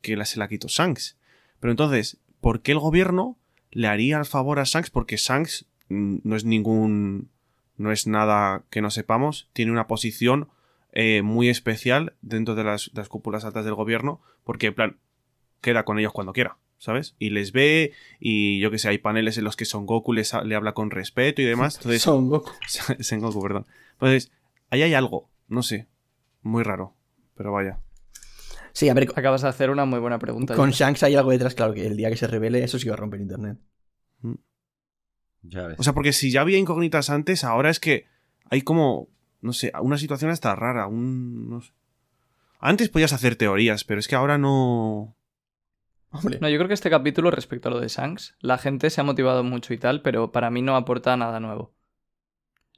que 0.00 0.16
la, 0.16 0.24
se 0.24 0.38
la 0.38 0.48
quitó 0.48 0.68
Shanks. 0.68 1.16
Pero 1.60 1.70
entonces, 1.72 2.18
¿por 2.40 2.62
qué 2.62 2.72
el 2.72 2.78
gobierno 2.78 3.38
le 3.70 3.88
haría 3.88 4.18
el 4.18 4.24
favor 4.24 4.58
a 4.60 4.64
Shanks? 4.64 4.90
Porque 4.90 5.16
Shanks 5.16 5.66
mm, 5.88 6.18
no 6.24 6.36
es 6.36 6.44
ningún. 6.44 7.30
No 7.76 7.90
es 7.92 8.06
nada 8.06 8.62
que 8.70 8.80
no 8.82 8.90
sepamos. 8.90 9.48
Tiene 9.52 9.72
una 9.72 9.86
posición 9.86 10.48
eh, 10.92 11.22
muy 11.22 11.48
especial 11.48 12.14
dentro 12.22 12.54
de 12.54 12.64
las, 12.64 12.90
de 12.92 13.00
las 13.00 13.08
cúpulas 13.08 13.44
altas 13.44 13.64
del 13.64 13.74
gobierno. 13.74 14.20
Porque, 14.44 14.66
en 14.68 14.74
plan, 14.74 14.96
queda 15.60 15.84
con 15.84 15.98
ellos 15.98 16.12
cuando 16.12 16.32
quiera. 16.32 16.56
¿sabes? 16.76 17.14
Y 17.18 17.30
les 17.30 17.52
ve 17.52 17.92
y 18.20 18.60
yo 18.60 18.70
que 18.70 18.76
sé, 18.78 18.88
hay 18.90 18.98
paneles 18.98 19.38
en 19.38 19.44
los 19.44 19.56
que 19.56 19.64
Son 19.64 19.86
Goku 19.86 20.12
les 20.12 20.34
ha- 20.34 20.44
le 20.44 20.54
habla 20.54 20.72
con 20.74 20.90
respeto 20.90 21.40
y 21.40 21.44
demás. 21.46 21.76
Entonces, 21.76 22.02
Son 22.02 22.28
Goku. 22.28 22.50
Son 23.00 23.20
Goku, 23.20 23.40
perdón. 23.40 23.66
Entonces, 23.92 24.30
ahí 24.68 24.82
hay 24.82 24.92
algo, 24.92 25.30
no 25.48 25.62
sé, 25.62 25.86
muy 26.42 26.62
raro, 26.62 26.94
pero 27.36 27.52
vaya. 27.52 27.78
Sí, 28.74 28.88
a 28.90 28.94
ver, 28.94 29.08
Acabas 29.14 29.40
de 29.42 29.48
hacer 29.48 29.70
una 29.70 29.86
muy 29.86 29.98
buena 30.00 30.18
pregunta. 30.18 30.54
con. 30.56 30.72
Shanks 30.72 31.04
hay 31.04 31.14
algo 31.14 31.30
detrás, 31.30 31.54
claro, 31.54 31.72
que 31.72 31.86
el 31.86 31.96
día 31.96 32.10
que 32.10 32.16
se 32.16 32.26
revele 32.26 32.62
eso 32.62 32.78
sí 32.78 32.86
va 32.88 32.94
a 32.94 32.98
romper 32.98 33.20
internet. 33.20 33.56
Ya 35.44 35.66
ves. 35.66 35.78
O 35.78 35.82
sea, 35.82 35.92
porque 35.92 36.12
si 36.12 36.30
ya 36.30 36.40
había 36.40 36.58
incógnitas 36.58 37.10
antes, 37.10 37.44
ahora 37.44 37.70
es 37.70 37.80
que 37.80 38.06
hay 38.50 38.62
como, 38.62 39.08
no 39.40 39.52
sé, 39.52 39.72
una 39.80 39.98
situación 39.98 40.30
hasta 40.30 40.54
rara, 40.54 40.86
un... 40.86 41.48
no 41.48 41.60
sé. 41.60 41.72
Antes 42.60 42.88
podías 42.88 43.12
hacer 43.12 43.36
teorías, 43.36 43.84
pero 43.84 44.00
es 44.00 44.08
que 44.08 44.14
ahora 44.14 44.38
no... 44.38 45.16
Hombre, 46.10 46.38
No, 46.40 46.48
yo 46.48 46.56
creo 46.56 46.68
que 46.68 46.74
este 46.74 46.90
capítulo, 46.90 47.30
respecto 47.30 47.68
a 47.68 47.72
lo 47.72 47.80
de 47.80 47.88
Shanks, 47.88 48.36
la 48.40 48.56
gente 48.56 48.88
se 48.88 49.00
ha 49.00 49.04
motivado 49.04 49.44
mucho 49.44 49.74
y 49.74 49.78
tal, 49.78 50.00
pero 50.00 50.32
para 50.32 50.50
mí 50.50 50.62
no 50.62 50.76
aporta 50.76 51.16
nada 51.16 51.40
nuevo. 51.40 51.74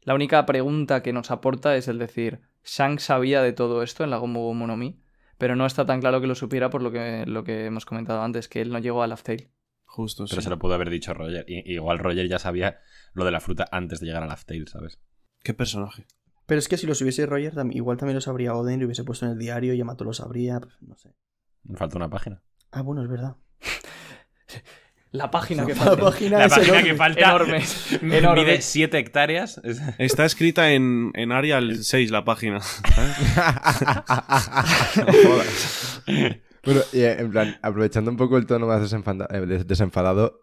La 0.03 0.15
única 0.15 0.45
pregunta 0.47 1.03
que 1.03 1.13
nos 1.13 1.31
aporta 1.31 1.77
es 1.77 1.87
el 1.89 1.99
decir, 1.99 2.41
Shanks 2.65 3.05
sabía 3.05 3.43
de 3.43 3.53
todo 3.53 3.83
esto 3.83 4.05
en 4.05 4.11
la 4.11 4.17
Gomu 4.17 4.41
Gomu 4.41 4.67
no 4.67 4.77
Mi, 4.77 4.99
pero 5.39 5.55
no 5.55 5.67
está 5.67 5.85
tan 5.85 6.01
claro 6.01 6.21
que 6.21 6.27
lo 6.27 6.35
supiera 6.35 6.71
por 6.71 6.83
lo 6.83 6.91
que, 6.91 7.25
lo 7.27 7.45
que 7.45 7.67
hemos 7.67 7.85
comentado 7.85 8.23
antes, 8.23 8.49
que 8.49 8.61
él 8.61 8.71
no 8.71 8.79
llegó 8.79 9.03
a 9.03 9.07
Laugh 9.07 9.23
Tale. 9.23 9.51
Justo, 9.97 10.27
Pero 10.29 10.43
sí. 10.43 10.45
se 10.45 10.51
lo 10.51 10.59
pudo 10.59 10.75
haber 10.75 10.91
dicho 10.91 11.15
Roger. 11.15 11.47
I- 11.49 11.63
igual 11.73 11.99
Roger 11.99 12.29
ya 12.29 12.39
sabía 12.39 12.81
lo 13.15 13.25
de 13.25 13.31
la 13.31 13.41
fruta 13.41 13.67
antes 13.73 13.99
de 14.01 14.07
llegar 14.07 14.23
a 14.23 14.27
Laugh 14.27 14.45
Tale, 14.45 14.67
¿sabes? 14.67 15.01
¿Qué 15.43 15.55
personaje? 15.55 16.07
pero 16.45 16.59
es 16.59 16.69
que 16.69 16.77
si 16.77 16.87
lo 16.87 16.95
subiese 16.95 17.25
Roger, 17.27 17.55
igual 17.73 17.97
también 17.97 18.15
lo 18.17 18.21
sabría 18.21 18.55
Oden 18.55 18.77
y 18.77 18.81
lo 18.81 18.87
hubiese 18.87 19.03
puesto 19.05 19.25
en 19.27 19.33
el 19.33 19.39
diario 19.39 19.73
y 19.75 19.79
Yamato 19.79 20.05
lo 20.05 20.13
sabría, 20.13 20.61
pues, 20.61 20.75
no 20.83 20.95
sé. 20.97 21.15
Me 21.65 21.77
falta 21.79 21.97
una 21.97 22.09
página. 22.11 22.43
Ah, 22.71 22.83
bueno, 22.83 23.03
es 23.03 23.09
verdad. 23.09 23.37
La 25.13 25.31
página 25.31 25.65
que 25.65 25.75
La 25.75 25.81
falta. 25.83 26.05
página 26.05 26.39
La 26.39 26.45
es 26.45 26.51
página 26.53 26.73
enorme. 26.75 26.91
que 26.91 26.95
falta 26.97 27.21
Enorme. 27.21 27.65
Enorme. 28.19 28.43
mide 28.45 28.61
7 28.61 28.99
hectáreas. 28.99 29.61
Es- 29.65 29.81
Está 29.99 30.25
escrita 30.27 30.73
en, 30.73 31.11
en 31.15 31.33
Arial 31.33 31.83
6 31.83 32.11
la 32.11 32.23
página. 32.25 32.61
¿sabes? 32.61 33.17
No 34.97 35.13
jodas. 35.13 36.03
Bueno, 36.67 36.81
y 36.93 37.01
eh, 37.01 37.17
en 37.21 37.31
plan, 37.31 37.57
aprovechando 37.63 38.11
un 38.11 38.17
poco 38.19 38.37
el 38.37 38.45
tono 38.47 38.67
más 38.67 38.93
eh, 38.93 39.47
des- 39.47 39.67
desenfadado, 39.67 40.41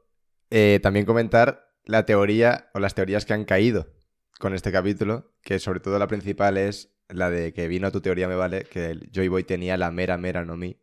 eh, 0.50 0.80
también 0.82 1.06
comentar 1.06 1.68
la 1.86 2.06
teoría 2.06 2.70
o 2.74 2.80
las 2.80 2.96
teorías 2.96 3.26
que 3.26 3.34
han 3.34 3.46
caído 3.46 3.88
con 4.40 4.54
este 4.54 4.72
capítulo, 4.72 5.34
que 5.42 5.60
sobre 5.60 5.80
todo 5.80 6.00
la 6.00 6.08
principal 6.08 6.58
es 6.58 6.90
la 7.10 7.30
de 7.30 7.54
que 7.54 7.68
vino 7.68 7.88
a 7.88 7.92
tu 7.92 8.02
teoría 8.02 8.28
me 8.28 8.36
vale, 8.36 8.64
que 8.64 8.98
Joy 9.12 9.28
Boy 9.28 9.44
tenía 9.44 9.78
la 9.78 9.92
mera 9.92 10.18
mera 10.18 10.44
no 10.46 10.56
mi, 10.58 10.80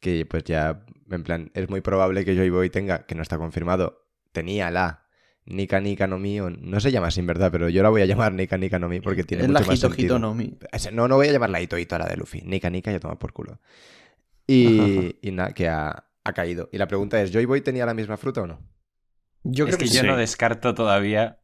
que 0.00 0.26
pues 0.26 0.44
ya, 0.44 0.84
en 1.10 1.22
plan, 1.22 1.50
es 1.54 1.68
muy 1.68 1.80
probable 1.80 2.24
que 2.24 2.34
Joy 2.34 2.50
Boy 2.50 2.70
tenga, 2.70 3.06
que 3.06 3.14
no 3.14 3.22
está 3.22 3.38
confirmado, 3.38 4.06
tenía 4.32 4.70
la 4.70 5.04
Nika 5.44 5.80
Nika 5.80 6.06
no 6.08 6.18
mi, 6.18 6.40
o 6.40 6.50
no 6.50 6.80
se 6.80 6.90
llama 6.90 7.06
así 7.08 7.20
en 7.20 7.26
verdad, 7.26 7.52
pero 7.52 7.68
yo 7.68 7.82
la 7.82 7.88
voy 7.88 8.02
a 8.02 8.06
llamar 8.06 8.32
Nika 8.32 8.56
Nika 8.58 8.78
no 8.80 8.88
mi 8.88 9.00
porque 9.00 9.22
tiene 9.22 9.44
es 9.44 9.50
la 9.50 9.60
mucho 9.60 9.70
más 9.70 9.78
Hito 9.78 9.88
sentido. 9.88 10.16
Hito 10.16 10.18
no 10.18 10.34
Mi. 10.34 10.58
No, 10.92 11.06
no 11.06 11.14
voy 11.16 11.28
a 11.28 11.32
llamarla 11.32 11.60
Ito 11.60 11.78
Ito 11.78 11.94
a 11.94 11.98
la 12.00 12.06
de 12.06 12.16
Luffy. 12.16 12.42
Nika 12.42 12.68
Nika 12.68 12.90
ya 12.90 12.98
toma 12.98 13.16
por 13.18 13.32
culo. 13.32 13.60
Y, 14.46 15.16
y 15.22 15.32
nada, 15.32 15.52
que 15.52 15.68
ha, 15.68 16.08
ha 16.24 16.32
caído. 16.32 16.68
Y 16.72 16.78
la 16.78 16.86
pregunta 16.88 17.20
es, 17.20 17.32
¿Joy 17.32 17.44
Boy 17.46 17.60
tenía 17.62 17.86
la 17.86 17.94
misma 17.94 18.16
fruta 18.16 18.42
o 18.42 18.46
no? 18.46 18.60
Yo 19.42 19.64
es 19.64 19.76
creo 19.76 19.78
que 19.78 19.84
que, 19.86 19.90
yo 19.90 20.00
sí. 20.02 20.06
no 20.06 20.16
descarto 20.16 20.74
todavía 20.74 21.40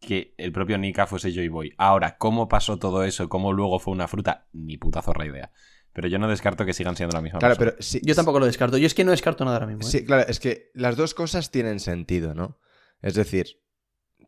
que 0.00 0.34
el 0.38 0.52
propio 0.52 0.78
Nika 0.78 1.06
fuese 1.06 1.32
Joy 1.32 1.48
Boy. 1.48 1.74
Ahora, 1.78 2.16
¿cómo 2.18 2.48
pasó 2.48 2.78
todo 2.78 3.04
eso? 3.04 3.28
¿Cómo 3.28 3.52
luego 3.52 3.78
fue 3.78 3.92
una 3.92 4.08
fruta? 4.08 4.48
Ni 4.52 4.76
puta 4.78 5.02
zorra 5.02 5.26
idea. 5.26 5.52
Pero 5.92 6.08
yo 6.08 6.18
no 6.18 6.28
descarto 6.28 6.64
que 6.64 6.72
sigan 6.72 6.96
siendo 6.96 7.14
la 7.16 7.20
misma 7.20 7.38
Claro, 7.40 7.56
persona. 7.56 7.72
pero 7.72 7.82
sí, 7.82 8.00
yo 8.04 8.14
tampoco 8.14 8.38
lo 8.38 8.46
descarto. 8.46 8.78
Yo 8.78 8.86
es 8.86 8.94
que 8.94 9.04
no 9.04 9.10
descarto 9.10 9.44
nada 9.44 9.56
ahora 9.56 9.66
mismo. 9.66 9.82
¿eh? 9.86 9.90
Sí, 9.90 10.04
claro, 10.04 10.24
es 10.28 10.38
que 10.40 10.70
las 10.72 10.96
dos 10.96 11.14
cosas 11.14 11.50
tienen 11.50 11.80
sentido, 11.80 12.32
¿no? 12.34 12.58
Es 13.02 13.14
decir, 13.14 13.60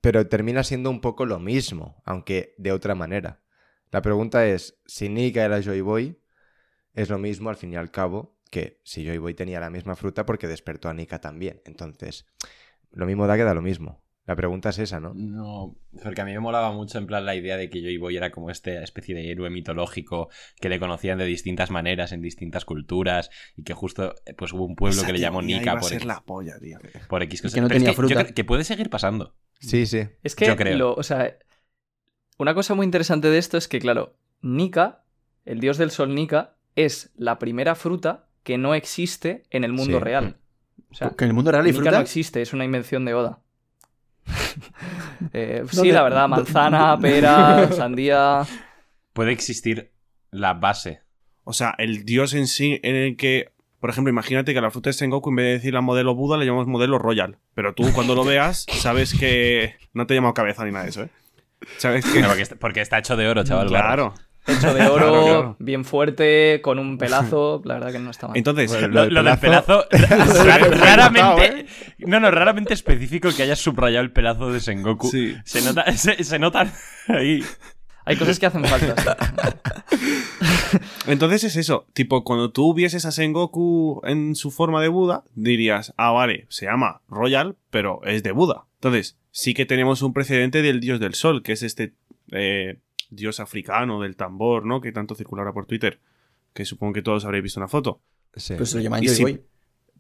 pero 0.01 0.27
termina 0.29 0.65
siendo 0.65 0.91
un 0.91 1.01
poco 1.01 1.25
lo 1.25 1.39
mismo, 1.39 2.03
aunque 2.05 2.55
de 2.59 2.73
otra 2.73 2.95
manera. 2.95 3.43
La 3.91 4.03
pregunta 4.03 4.47
es, 4.47 4.81
si 4.87 5.09
Nika 5.09 5.45
era 5.45 5.61
Joy 5.63 5.81
Boy, 5.83 6.19
es 6.95 7.11
lo 7.11 7.19
mismo 7.19 7.51
al 7.51 7.57
fin 7.57 7.73
y 7.73 7.77
al 7.77 7.91
cabo 7.91 8.37
que 8.51 8.81
si 8.85 9.05
Joy 9.07 9.19
Boy 9.19 9.35
tenía 9.35 9.61
la 9.61 9.71
misma 9.71 9.97
fruta 9.97 10.27
porque 10.27 10.47
despertó 10.47 10.89
a 10.89 10.95
Nika 10.95 11.21
también. 11.21 11.63
Entonces, 11.65 12.27
lo 12.91 13.07
mismo 13.07 13.27
da 13.27 13.37
que 13.37 13.45
da 13.45 13.55
lo 13.55 13.63
mismo. 13.63 14.03
La 14.25 14.37
pregunta 14.37 14.69
es 14.69 14.79
esa, 14.79 15.01
¿no? 15.01 15.15
No, 15.17 15.75
porque 16.01 16.21
a 16.21 16.25
mí 16.25 16.33
me 16.33 16.39
molaba 16.39 16.71
mucho 16.71 16.97
en 16.99 17.07
plan 17.07 17.27
la 17.27 17.35
idea 17.35 17.57
de 17.57 17.69
que 17.71 17.81
Joy 17.81 17.97
Boy 17.97 18.17
era 18.17 18.31
como 18.31 18.51
esta 18.51 18.71
especie 18.83 19.17
de 19.17 19.29
héroe 19.31 19.51
mitológico 19.51 20.29
que 20.61 20.69
le 20.69 20.79
conocían 20.79 21.19
de 21.19 21.25
distintas 21.25 21.71
maneras 21.73 22.13
en 22.13 22.21
distintas 22.23 22.65
culturas 22.65 23.31
y 23.57 23.65
que 23.65 23.73
justo 23.75 24.15
eh, 24.25 24.35
pues 24.35 24.53
hubo 24.53 24.65
un 24.65 24.77
pueblo 24.77 24.99
Esa 24.99 25.07
que 25.07 25.13
le 25.15 25.19
llamó 25.19 25.43
Nika 25.43 25.73
por, 25.73 25.89
ser 25.89 25.97
X- 26.03 26.07
la 26.07 26.21
polla, 26.25 26.57
tío. 26.61 26.79
por 27.09 27.23
X 27.25 27.41
Y 27.41 27.43
cosas. 27.43 27.55
que 27.55 27.61
no 27.63 27.67
Pero 27.69 27.79
es 27.79 27.83
tenía 27.83 27.97
que 27.97 28.03
yo 28.03 28.09
fruta. 28.21 28.33
que 28.35 28.45
puede 28.45 28.63
seguir 28.65 28.91
pasando. 28.91 29.35
Sí, 29.59 29.87
sí. 29.87 30.07
Es 30.23 30.37
que, 30.37 30.47
Yo 30.47 30.57
creo. 30.57 30.79
lo- 30.79 30.95
o 30.95 31.03
sea, 31.03 31.37
una 32.39 32.55
cosa 32.55 32.75
muy 32.75 32.85
interesante 32.85 33.29
de 33.29 33.39
esto 33.39 33.57
es 33.57 33.67
que, 33.67 33.81
claro, 33.81 34.17
Nika, 34.41 35.05
el 35.45 35.59
dios 35.59 35.79
del 35.79 35.91
sol 35.91 36.15
Nika, 36.15 36.52
es 36.77 37.11
la 37.17 37.39
primera 37.39 37.75
fruta 37.75 38.27
que 38.43 38.59
no 38.59 38.75
existe 38.75 39.45
en 39.51 39.65
el 39.65 39.73
mundo 39.73 39.99
Sí. 39.99 40.05
real. 40.05 40.37
O 40.91 40.95
sea, 40.95 41.11
que 41.11 41.25
en 41.25 41.31
el 41.31 41.35
mundo 41.35 41.51
real 41.53 41.65
hay 41.65 41.73
fruta. 41.73 41.91
no 41.93 41.99
existe, 42.01 42.43
es 42.43 42.53
una 42.53 42.65
invención 42.65 43.05
de 43.05 43.15
Oda. 43.15 43.39
Eh, 45.33 45.63
sí, 45.71 45.77
¿Dónde- 45.77 45.93
la 45.93 46.03
verdad, 46.03 46.29
manzana, 46.29 46.99
pera, 47.01 47.71
sandía. 47.73 48.43
Puede 49.13 49.33
existir 49.33 49.93
la 50.31 50.55
base. 50.55 51.03
O 51.45 51.53
sea, 51.53 51.75
el 51.79 52.05
dios 52.05 52.35
en 52.35 52.47
sí, 52.47 52.81
en 52.83 52.95
el 52.97 53.17
que, 53.17 53.53
por 53.81 53.91
ejemplo, 53.91 54.11
imagínate 54.11 54.53
que 54.53 54.59
a 54.59 54.63
la 54.63 54.71
fruta 54.71 54.91
de 54.91 54.95
Sengoku, 54.95 55.31
en 55.31 55.37
vez 55.37 55.47
de 55.47 55.53
decir 55.55 55.75
la 55.75 55.81
modelo 55.81 56.15
Buda, 56.15 56.37
le 56.37 56.45
llamamos 56.47 56.67
modelo 56.67 56.99
Royal. 56.99 57.39
Pero 57.55 57.75
tú, 57.75 57.91
cuando 57.95 58.15
lo 58.15 58.25
veas, 58.25 58.67
sabes 58.71 59.15
que 59.19 59.77
no 59.93 60.07
te 60.07 60.15
he 60.15 60.17
llamado 60.17 60.35
cabeza 60.35 60.65
ni 60.65 60.73
nada 60.73 60.85
de 60.85 60.91
eso, 60.91 61.03
¿eh? 61.05 61.11
Sabes 61.79 62.05
que. 62.05 62.21
No, 62.21 62.29
porque, 62.29 62.43
está, 62.43 62.57
porque 62.57 62.81
está 62.81 62.99
hecho 62.99 63.17
de 63.17 63.29
oro, 63.29 63.45
chaval. 63.45 63.69
claro. 63.69 64.15
Hecho 64.47 64.75
de 64.75 64.83
oro, 64.89 64.97
Claro, 64.97 65.23
claro. 65.25 65.57
bien 65.61 65.85
fuerte, 65.85 66.61
con 66.63 66.79
un 66.79 66.99
pelazo. 66.99 67.63
La 67.65 67.75
verdad 67.75 67.93
que 67.93 67.99
no 68.01 68.11
está 68.11 68.29
mal. 68.29 68.37
Entonces, 68.37 68.71
Bueno, 68.71 68.89
Lo, 68.89 69.03
del 69.05 69.15
lo 69.15 69.23
del 69.23 69.35
pelazo- 69.39 69.87
raramente, 70.71 71.67
no, 71.99 72.19
no, 72.21 72.31
raramente 72.31 72.75
específico 72.75 73.31
que 73.37 73.43
hayas 73.45 73.59
subrayado 73.61 74.03
el 74.05 74.11
pelazo 74.13 74.53
de 74.53 74.61
Sengoku. 74.61 75.09
sí. 75.09 75.37
Se 75.45 75.63
nota, 75.63 75.91
se, 75.97 76.23
se 76.25 76.39
notan 76.39 76.73
ahí. 77.09 77.43
Hay 78.05 78.17
cosas 78.17 78.39
que 78.41 78.47
hacen 78.47 78.65
falta. 78.65 79.17
Entonces 81.07 81.45
es 81.45 81.57
eso. 81.57 81.87
Tipo, 81.93 82.25
cuando 82.25 82.51
tú 82.51 82.75
vieses 82.75 83.05
a 83.05 83.13
Sengoku 83.13 84.01
en 84.05 84.35
su 84.35 84.51
forma 84.51 84.81
de 84.83 84.89
Buda, 84.89 85.23
dirías, 85.35 85.95
ah, 85.97 86.11
vale, 86.11 86.47
se 86.49 86.67
llama 86.67 87.01
Royal, 87.09 87.57
pero 87.71 88.01
es 88.05 88.23
de 88.23 88.33
Buda. 88.33 88.65
Entonces, 88.75 89.19
sí 89.31 89.55
que 89.55 89.67
tenemos 89.67 90.03
un 90.03 90.13
precedente 90.13 90.63
del 90.63 90.81
dios 90.81 90.99
del 91.01 91.15
sol, 91.15 91.43
que 91.43 91.53
es 91.53 91.63
este 91.63 91.95
eh, 92.33 92.79
dios 93.13 93.41
africano 93.41 94.01
del 94.01 94.17
tambor, 94.17 94.65
¿no? 94.65 94.81
Que 94.81 94.91
tanto 94.93 95.15
circula 95.15 95.43
ahora 95.43 95.53
por 95.53 95.67
Twitter. 95.67 96.01
Que 96.53 96.65
supongo 96.65 96.95
que 96.95 97.03
todos 97.03 97.25
habréis 97.25 97.45
visto 97.45 97.61
una 97.61 97.69
foto. 97.69 98.01
Sí. 98.35 98.55
Pues 98.57 98.71
se 98.71 98.79
lo 98.79 98.83
llaman 98.83 99.03
Joy. 99.03 99.23
Boy. 99.23 99.43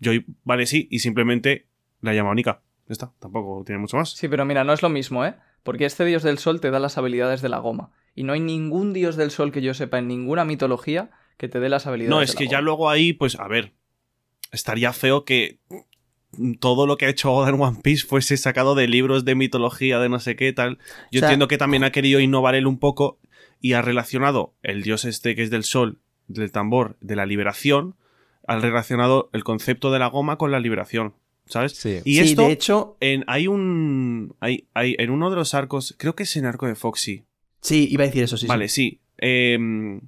Yo, 0.01 0.13
vale, 0.45 0.67
sí, 0.67 0.89
y 0.91 0.99
simplemente 0.99 1.69
la 2.01 2.15
llama 2.15 2.35
Nika. 2.35 2.63
Ya 2.89 2.93
está, 2.93 3.13
tampoco 3.21 3.63
tiene 3.65 3.79
mucho 3.79 3.97
más. 3.97 4.11
Sí, 4.11 4.29
pero 4.29 4.45
mira, 4.45 4.65
no 4.65 4.73
es 4.73 4.83
lo 4.83 4.89
mismo, 4.89 5.25
¿eh? 5.25 5.37
Porque 5.63 5.85
este 5.85 6.05
dios 6.05 6.23
del 6.23 6.39
sol 6.39 6.61
te 6.61 6.71
da 6.71 6.81
las 6.81 6.99
habilidades 6.99 7.41
de 7.41 7.49
la 7.49 7.59
goma. 7.59 7.93
Y 8.15 8.25
no 8.25 8.33
hay 8.33 8.41
ningún 8.41 8.93
dios 8.93 9.17
del 9.17 9.31
sol 9.31 9.53
que 9.53 9.63
yo 9.63 9.75
sepa 9.75 9.99
en 9.99 10.09
ninguna 10.09 10.45
mitología 10.45 11.11
que 11.37 11.49
te 11.49 11.61
dé 11.61 11.69
las 11.69 11.87
habilidades 11.87 12.11
No, 12.11 12.19
de 12.19 12.25
es 12.25 12.35
la 12.35 12.39
que 12.39 12.49
ya 12.49 12.61
luego 12.61 12.91
ahí, 12.91 13.13
pues, 13.13 13.39
a 13.39 13.47
ver, 13.47 13.73
estaría 14.51 14.93
feo 14.93 15.25
que 15.25 15.61
todo 16.61 16.87
lo 16.87 16.97
que 16.97 17.07
ha 17.07 17.11
hecho 17.11 17.33
Oda 17.33 17.51
en 17.51 17.61
One 17.61 17.79
Piece 17.83 18.07
fuese 18.07 18.37
sacado 18.37 18.75
de 18.75 18.89
libros 18.89 19.25
de 19.25 19.35
mitología, 19.35 19.99
de 19.99 20.09
no 20.09 20.19
sé 20.21 20.37
qué 20.37 20.53
tal. 20.53 20.79
Yo 21.11 21.19
O 21.19 21.21
sea- 21.21 21.29
entiendo 21.29 21.49
que 21.49 21.59
también 21.59 21.85
ha 21.85 21.93
querido 21.93 22.21
innovar 22.21 22.55
él 22.55 22.67
un 22.67 22.79
poco 22.79 23.19
y 23.61 23.75
ha 23.75 23.83
relacionado 23.83 24.55
el 24.63 24.83
dios 24.83 25.05
este 25.05 25.35
que 25.37 25.43
es 25.43 25.51
del 25.51 25.65
sol, 25.65 25.99
del 26.29 26.51
tambor, 26.53 26.97
de 27.01 27.17
la 27.17 27.27
liberación, 27.27 27.97
ha 28.47 28.59
relacionado 28.59 29.31
el 29.33 29.45
concepto 29.45 29.93
de 29.93 29.99
la 29.99 30.09
goma 30.09 30.37
con 30.37 30.51
la 30.51 30.59
liberación, 30.59 31.15
¿sabes? 31.47 31.73
Sí. 31.73 32.01
Y 32.05 32.15
sí, 32.17 32.21
esto, 32.21 32.43
de 32.43 32.53
hecho, 32.53 32.97
en, 33.01 33.25
hay 33.29 33.47
un... 33.47 34.35
Hay, 34.41 34.67
hay, 34.75 34.97
en 34.99 35.11
uno 35.11 35.31
de 35.31 35.37
los 35.37 35.55
arcos, 35.55 35.95
creo 35.99 36.17
que 36.17 36.25
es 36.25 36.37
en 36.37 36.47
arco 36.47 36.67
de 36.67 36.75
Foxy, 36.75 37.25
sí, 37.61 37.87
iba 37.91 38.03
a 38.05 38.07
decir 38.07 38.25
eso, 38.25 38.37
sí. 38.37 38.47
vale, 38.47 38.69
sí. 38.69 38.91
sí. 38.91 39.01
Em, 39.19 40.01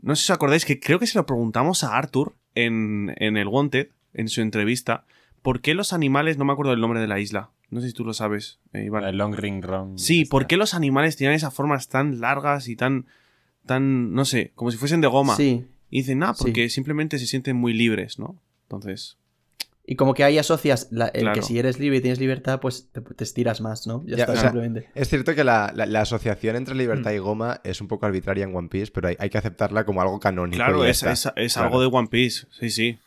no 0.00 0.16
sé 0.16 0.24
si 0.24 0.32
os 0.32 0.36
acordáis 0.36 0.64
que 0.64 0.80
creo 0.80 0.98
que 0.98 1.06
se 1.06 1.18
lo 1.18 1.26
preguntamos 1.26 1.84
a 1.84 1.94
Arthur 1.96 2.34
en, 2.54 3.12
en 3.18 3.36
el 3.36 3.48
Wanted, 3.48 3.88
en 4.14 4.28
su 4.28 4.40
entrevista, 4.40 5.04
¿por 5.48 5.62
qué 5.62 5.72
los 5.72 5.94
animales, 5.94 6.36
no 6.36 6.44
me 6.44 6.52
acuerdo 6.52 6.72
del 6.72 6.80
nombre 6.82 7.00
de 7.00 7.06
la 7.06 7.18
isla, 7.20 7.50
no 7.70 7.80
sé 7.80 7.86
si 7.88 7.94
tú 7.94 8.04
lo 8.04 8.12
sabes, 8.12 8.58
eh, 8.74 8.84
Iván. 8.84 9.04
El 9.04 9.16
long 9.16 9.34
ring 9.34 9.64
run. 9.64 9.98
Sí, 9.98 10.22
Esta. 10.22 10.30
¿por 10.30 10.46
qué 10.46 10.58
los 10.58 10.74
animales 10.74 11.16
tienen 11.16 11.34
esas 11.36 11.54
formas 11.54 11.88
tan 11.88 12.20
largas 12.20 12.68
y 12.68 12.76
tan, 12.76 13.06
tan, 13.64 14.12
no 14.12 14.26
sé, 14.26 14.52
como 14.54 14.70
si 14.70 14.76
fuesen 14.76 15.00
de 15.00 15.06
goma? 15.08 15.36
Sí. 15.36 15.64
Y 15.88 16.00
dicen, 16.00 16.22
ah, 16.22 16.34
Sí. 16.34 16.44
porque 16.44 16.68
simplemente 16.68 17.18
se 17.18 17.26
sienten 17.26 17.56
muy 17.56 17.72
libres, 17.72 18.18
¿no? 18.18 18.36
Entonces, 18.64 19.16
Y 19.90 19.96
como 19.96 20.12
que 20.12 20.22
ahí 20.22 20.36
asocias 20.36 20.88
la- 20.90 21.06
el 21.08 21.22
Claro. 21.22 21.34
que 21.36 21.40
si 21.42 21.58
eres 21.58 21.78
libre 21.78 21.96
y 21.96 22.00
tienes 22.02 22.20
libertad, 22.20 22.60
pues 22.60 22.90
te, 22.92 23.00
te 23.00 23.24
estiras 23.24 23.62
más, 23.62 23.86
¿no? 23.86 24.02
Ya, 24.04 24.16
Ya, 24.18 24.24
está, 24.24 24.32
o 24.32 24.36
sea, 24.36 24.50
simplemente. 24.50 24.90
Es 24.94 25.08
cierto 25.08 25.34
que 25.34 25.44
la, 25.44 25.72
la- 25.74 25.86
la 25.86 26.02
asociación 26.02 26.56
entre 26.56 26.74
libertad 26.74 27.10
Mm. 27.12 27.14
y 27.14 27.18
goma 27.18 27.60
es 27.64 27.80
un 27.80 27.88
poco 27.88 28.04
arbitraria 28.04 28.44
en 28.44 28.54
One 28.54 28.68
Piece, 28.68 28.92
pero 28.92 29.08
hay, 29.08 29.16
hay 29.18 29.30
que 29.30 29.38
aceptarla 29.38 29.86
como 29.86 30.02
algo 30.02 30.20
canónico. 30.20 30.56
claro, 30.62 30.84
es, 30.84 31.02
es, 31.04 31.26
es 31.36 31.54
Claro. 31.54 31.68
algo 31.68 31.80
de 31.80 31.86
One 31.90 32.08
Piece, 32.08 32.46
sí, 32.50 32.68
sí. 32.68 32.98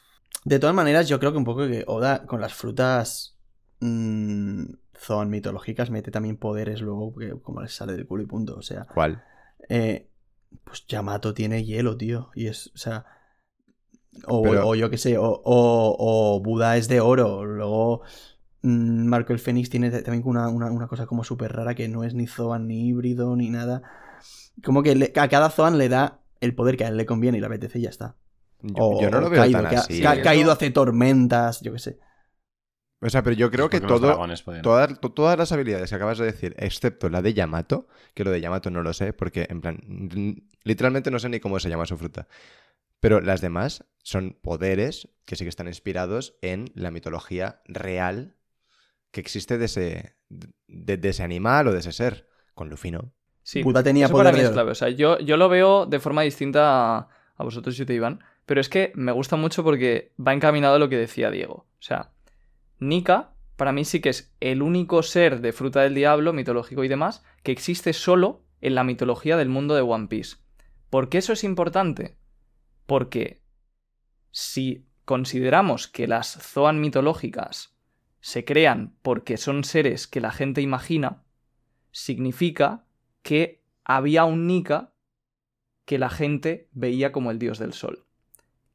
De 0.44 0.60
todas 0.60 0.76
maneras, 0.76 1.08
yo 1.08 1.20
creo 1.20 1.32
que 1.32 1.38
un 1.38 1.44
poco 1.46 1.68
que 1.68 1.84
Oda 1.88 2.26
con 2.26 2.42
las 2.42 2.54
frutas 2.54 3.38
mmm, 3.80 4.64
Zoan 4.98 5.30
mitológicas 5.30 5.90
mete 5.92 6.12
también 6.12 6.38
poderes 6.38 6.82
luego 6.82 7.16
que 7.16 7.32
como 7.42 7.62
les 7.62 7.74
sale 7.74 7.94
del 7.94 8.08
culo 8.08 8.24
y 8.24 8.28
punto. 8.28 8.56
O 8.58 8.62
sea, 8.62 8.86
¿Cuál? 8.94 9.24
eh, 9.70 10.08
pues 10.64 10.86
Yamato 10.88 11.34
tiene 11.34 11.64
hielo, 11.64 11.98
tío. 11.98 12.30
Y 12.36 12.48
es, 12.48 12.72
o 12.74 12.78
sea. 12.78 13.06
O, 14.28 14.42
Pero- 14.44 14.68
o 14.68 14.76
yo 14.76 14.90
qué 14.90 14.98
sé, 14.98 15.18
o, 15.18 15.24
o, 15.26 15.96
o 15.98 16.40
Buda 16.42 16.76
es 16.78 16.88
de 16.88 17.00
oro. 17.00 17.46
Luego 17.46 18.02
mm, 18.62 19.06
Marco 19.06 19.34
el 19.34 19.40
Fénix 19.40 19.70
tiene 19.70 19.90
también 20.02 20.24
una, 20.26 20.50
una, 20.50 20.72
una 20.72 20.88
cosa 20.88 21.06
como 21.06 21.24
súper 21.24 21.54
rara 21.54 21.76
que 21.76 21.88
no 21.88 22.04
es 22.04 22.14
ni 22.14 22.28
Zoan 22.28 22.68
ni 22.68 22.88
híbrido 22.90 23.36
ni 23.36 23.50
nada. 23.50 23.82
Como 24.64 24.84
que 24.84 24.96
le- 24.96 25.14
a 25.16 25.28
cada 25.30 25.50
Zoan 25.50 25.78
le 25.78 25.88
da 25.88 26.20
el 26.42 26.54
poder 26.56 26.76
que 26.78 26.84
a 26.86 26.90
él 26.90 26.98
le 26.98 27.06
conviene 27.06 27.38
y 27.38 27.42
le 27.42 27.48
apetece 27.48 27.80
y 27.80 27.84
ya 27.84 27.90
está. 27.90 28.16
Yo, 28.64 28.74
O, 28.84 29.02
yo 29.02 29.10
no 29.10 29.22
lo 29.22 29.30
veo 29.30 29.42
Kaido, 29.42 29.62
tan 29.62 29.70
que 29.70 29.76
ha- 29.76 29.80
así. 29.80 30.02
que 30.02 30.08
ha 30.08 30.16
¿eh? 30.16 30.22
caído 30.22 30.52
hace 30.52 30.72
tormentas, 30.72 31.62
yo 31.62 31.74
qué 31.74 31.80
sé. 31.80 32.00
O 33.04 33.10
sea, 33.10 33.24
pero 33.24 33.36
yo 33.36 33.50
creo 33.50 33.68
que 33.70 33.80
todo, 33.82 34.20
todas, 34.62 35.00
to- 35.00 35.12
todas 35.12 35.38
las 35.38 35.52
habilidades 35.52 35.90
que 35.90 35.96
acabas 35.96 36.20
de 36.20 36.26
decir, 36.26 36.56
excepto 36.60 37.10
la 37.10 37.24
de 37.24 37.34
Yamato, 37.34 37.88
que 38.14 38.24
lo 38.24 38.30
de 38.30 38.42
Yamato 38.42 38.70
no 38.70 38.84
lo 38.84 38.94
sé, 38.94 39.12
porque 39.14 39.48
en 39.50 39.62
plan, 39.62 39.80
literalmente 40.64 41.10
no 41.10 41.18
sé 41.18 41.28
ni 41.30 41.40
cómo 41.40 41.60
se 41.60 41.70
llama 41.70 41.88
su 41.88 41.98
fruta. 41.98 42.28
Pero 43.00 43.20
las 43.20 43.42
demás 43.42 43.86
son 44.04 44.38
poderes 44.44 45.10
que 45.26 45.36
sí 45.36 45.44
que 45.44 45.50
están 45.50 45.68
inspirados 45.68 46.36
en 46.42 46.72
la 46.76 46.92
mitología 46.92 47.62
real 47.66 48.36
que 49.10 49.20
existe 49.22 49.58
de 49.58 49.66
ese, 49.66 50.16
de, 50.68 50.98
de 50.98 51.10
ese 51.10 51.24
animal 51.24 51.68
o 51.68 51.74
de 51.74 51.80
ese 51.80 51.92
ser. 51.92 52.28
Con 52.54 52.70
Luffy 52.70 52.92
no. 52.92 53.12
Sí, 53.42 53.64
Buda 53.64 53.82
tenía 53.82 54.06
eso 54.06 54.16
para 54.16 54.32
mí 54.32 54.40
es 54.40 54.50
clave. 54.52 54.72
O 54.72 54.76
sea, 54.76 54.90
yo, 54.90 55.18
yo 55.20 55.38
lo 55.38 55.50
veo 55.50 55.88
de 55.88 56.00
forma 56.00 56.22
distinta 56.22 56.98
a, 56.98 57.10
a 57.36 57.44
vosotros 57.44 57.80
y 57.80 57.86
te 57.86 57.94
Iván. 57.96 58.20
Pero 58.52 58.60
es 58.60 58.68
que 58.68 58.92
me 58.96 59.14
gusta 59.14 59.38
mucho 59.38 59.64
porque 59.64 60.12
va 60.20 60.34
encaminado 60.34 60.76
a 60.76 60.78
lo 60.78 60.90
que 60.90 60.98
decía 60.98 61.32
Diego. 61.32 61.68
O 61.70 61.82
sea, 61.82 62.12
Nika, 62.80 63.34
para 63.56 63.72
mí 63.72 63.86
sí 63.86 64.02
que 64.02 64.10
es 64.10 64.36
el 64.42 64.62
único 64.62 65.04
ser 65.04 65.40
de 65.40 65.54
fruta 65.54 65.80
del 65.84 65.96
diablo, 65.96 66.34
mitológico 66.34 66.84
y 66.84 66.90
demás, 66.90 67.24
que 67.44 67.54
existe 67.54 67.94
solo 67.94 68.44
en 68.60 68.76
la 68.76 68.84
mitología 68.84 69.38
del 69.38 69.48
mundo 69.48 69.74
de 69.74 69.84
One 69.84 70.10
Piece. 70.10 70.36
¿Por 70.90 71.08
qué 71.08 71.20
eso 71.20 71.32
es 71.32 71.46
importante? 71.46 72.18
Porque 72.88 73.42
si 74.32 74.86
consideramos 75.06 75.88
que 75.88 76.06
las 76.06 76.38
Zoan 76.42 76.82
mitológicas 76.82 77.78
se 78.20 78.44
crean 78.44 78.98
porque 79.02 79.38
son 79.38 79.64
seres 79.64 80.08
que 80.08 80.20
la 80.20 80.32
gente 80.32 80.60
imagina, 80.60 81.24
significa 81.94 82.84
que 83.22 83.64
había 83.86 84.26
un 84.26 84.46
Nika 84.46 84.94
que 85.86 85.98
la 85.98 86.10
gente 86.10 86.68
veía 86.74 87.14
como 87.14 87.32
el 87.32 87.40
dios 87.40 87.58
del 87.58 87.72
sol. 87.72 88.08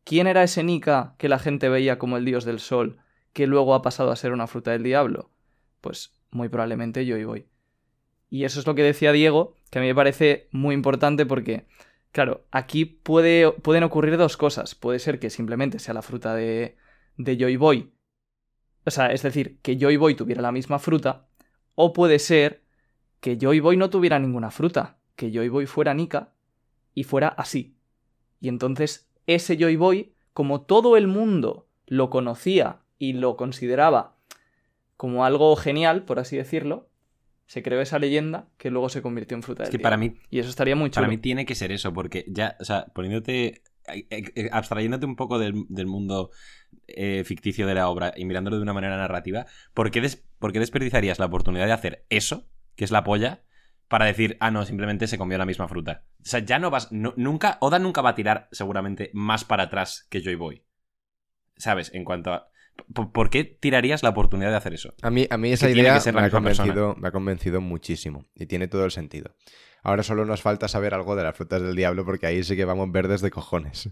¿Quién 0.07 0.29
era 0.29 0.45
ese 0.45 0.63
Nika 0.63 1.17
que 1.19 1.29
la 1.29 1.41
gente 1.41 1.69
veía 1.69 1.99
como 1.99 2.17
el 2.17 2.25
dios 2.25 2.45
del 2.45 2.61
sol, 2.61 2.99
que 3.33 3.49
luego 3.49 3.75
ha 3.75 3.83
pasado 3.83 4.13
a 4.13 4.17
ser 4.17 4.31
una 4.31 4.47
fruta 4.47 4.71
del 4.71 4.85
diablo? 4.85 5.33
Pues 5.81 6.13
muy 6.31 6.49
probablemente 6.49 7.05
yo 7.05 7.17
y 7.17 7.25
voy. 7.25 7.49
Y 8.31 8.45
eso 8.45 8.61
es 8.61 8.69
lo 8.69 8.77
que 8.77 8.85
decía 8.85 9.11
Diego, 9.11 9.57
que 9.69 9.81
a 9.81 9.83
mí 9.83 9.89
me 9.89 9.97
parece 9.97 10.49
muy 10.53 10.77
importante 10.77 11.27
porque, 11.27 11.67
claro, 12.13 12.47
aquí 12.53 12.85
puede, 12.85 13.51
pueden 13.51 13.83
ocurrir 13.83 14.17
dos 14.17 14.37
cosas. 14.37 14.77
Puede 14.77 15.01
ser 15.01 15.19
que 15.19 15.29
simplemente 15.29 15.81
sea 15.81 15.93
la 15.93 16.03
fruta 16.03 16.37
de, 16.37 16.77
de 17.17 17.37
Joy 17.37 17.57
Boy. 17.57 17.93
O 18.85 18.93
sea, 18.93 19.11
es 19.11 19.23
decir, 19.23 19.59
que 19.61 19.77
Joy 19.77 19.97
Boy 19.97 20.15
tuviera 20.15 20.41
la 20.41 20.53
misma 20.53 20.79
fruta. 20.79 21.27
O 21.75 21.93
puede 21.93 22.21
ser 22.21 22.63
que 23.19 23.37
Joy 23.37 23.59
Boy 23.59 23.77
no 23.77 23.91
tuviera 23.91 24.21
ninguna 24.21 24.53
fruta. 24.53 24.99
Que 25.17 25.33
Joy 25.33 25.49
Boy 25.49 25.67
fuera 25.67 25.95
Nika 25.95 26.33
y 26.95 27.03
fuera 27.03 27.27
así. 27.27 27.77
Y 28.39 28.47
entonces 28.47 29.07
ese 29.27 29.57
Joy 29.57 29.77
Boy, 29.77 30.13
como 30.33 30.63
todo 30.63 30.97
el 30.97 31.07
mundo 31.07 31.67
lo 31.87 32.11
conocía 32.11 32.81
y 32.99 33.13
lo 33.15 33.37
consideraba 33.37 34.17
como 34.97 35.25
algo 35.25 35.55
genial, 35.57 36.05
por 36.05 36.19
así 36.19 36.37
decirlo, 36.37 36.89
se 37.47 37.63
creó 37.63 37.81
esa 37.81 37.99
leyenda 37.99 38.49
que 38.57 38.71
luego 38.71 38.89
se 38.89 39.03
convirtió 39.03 39.37
en 39.37 39.43
fruta 39.43 39.63
Es 39.65 39.69
del 39.71 39.79
que 39.79 39.83
para 39.83 39.97
diablo. 39.97 40.15
mí, 40.17 40.27
Y 40.31 40.39
eso 40.41 40.49
estaría 40.51 40.75
muy 40.75 40.91
chulo. 40.91 41.03
para 41.03 41.09
mí 41.09 41.19
tiene 41.19 41.47
que 41.47 41.55
ser 41.55 41.71
eso, 41.71 41.93
porque 41.93 42.25
ya, 42.29 42.57
o 42.61 42.65
sea, 42.65 42.87
poniéndote, 42.87 43.63
eh, 43.89 44.07
eh, 44.11 44.49
abstrayéndote 44.53 45.07
un 45.07 45.15
poco 45.17 45.39
del, 45.39 45.65
del 45.69 45.87
mundo 45.87 46.31
eh, 46.89 47.23
ficticio 47.25 47.67
de 47.67 47.75
la 47.75 47.89
obra 47.89 48.13
y 48.17 48.25
mirándolo 48.25 48.57
de 48.57 48.63
una 48.63 48.73
manera 48.73 48.97
narrativa, 48.97 49.47
¿por 49.75 49.91
qué, 49.91 50.01
des- 50.01 50.25
por 50.39 50.53
qué 50.53 50.59
desperdiciarías 50.59 51.19
la 51.21 51.27
oportunidad 51.27 51.67
de 51.67 51.73
hacer 51.73 52.05
eso, 52.09 52.49
que 52.75 52.85
es 52.85 52.91
la 52.91 53.05
polla, 53.05 53.43
para 53.89 54.07
decir, 54.07 54.37
ah, 54.41 54.51
no, 54.51 54.65
simplemente 54.65 55.07
se 55.07 55.19
comió 55.19 55.39
la 55.39 55.45
misma 55.47 55.69
fruta? 55.69 56.05
O 56.21 56.25
sea, 56.25 56.41
ya 56.41 56.59
no 56.59 56.71
vas, 56.71 56.91
no- 56.93 57.15
nunca, 57.17 57.59
Oda 57.61 57.79
nunca 57.79 58.03
va 58.03 58.11
a 58.11 58.15
tirar 58.15 58.49
seguramente 58.53 59.11
más 59.15 59.45
para 59.45 59.65
atrás 59.65 60.07
que 60.11 60.21
Joy 60.23 60.35
Boy. 60.35 60.65
¿Sabes? 61.57 61.91
En 61.95 62.05
cuanto 62.05 62.33
a... 62.33 62.49
¿Por, 62.93 63.31
qué 63.31 63.45
tirarías 63.45 64.03
la 64.03 64.11
oportunidad 64.11 64.51
de 64.51 64.57
hacer 64.57 64.75
eso? 64.75 64.93
A 65.01 65.11
mí, 65.11 65.27
a 65.31 65.39
mí 65.39 65.51
esa 65.51 65.71
idea 65.71 65.99
me 66.13 66.21
ha, 66.21 66.31
convencido, 66.31 66.95
me 66.97 67.09
ha 67.09 67.11
convencido 67.11 67.63
muchísimo 67.63 68.27
y 68.35 68.45
tiene 68.47 68.69
todo 68.69 68.85
el 68.85 68.91
sentido. 68.91 69.35
Ahora 69.83 70.03
solo 70.03 70.27
nos 70.27 70.43
falta 70.43 70.69
saber 70.69 70.93
algo 70.93 71.17
de 71.17 71.23
las 71.23 71.35
frutas 71.35 71.63
del 71.63 71.75
diablo 71.75 72.05
porque 72.05 72.27
ahí 72.27 72.45
sí 72.45 72.55
que 72.55 72.67
vamos 72.67 72.93
verdes 72.93 73.23
de 73.23 73.31
cojones. 73.31 73.89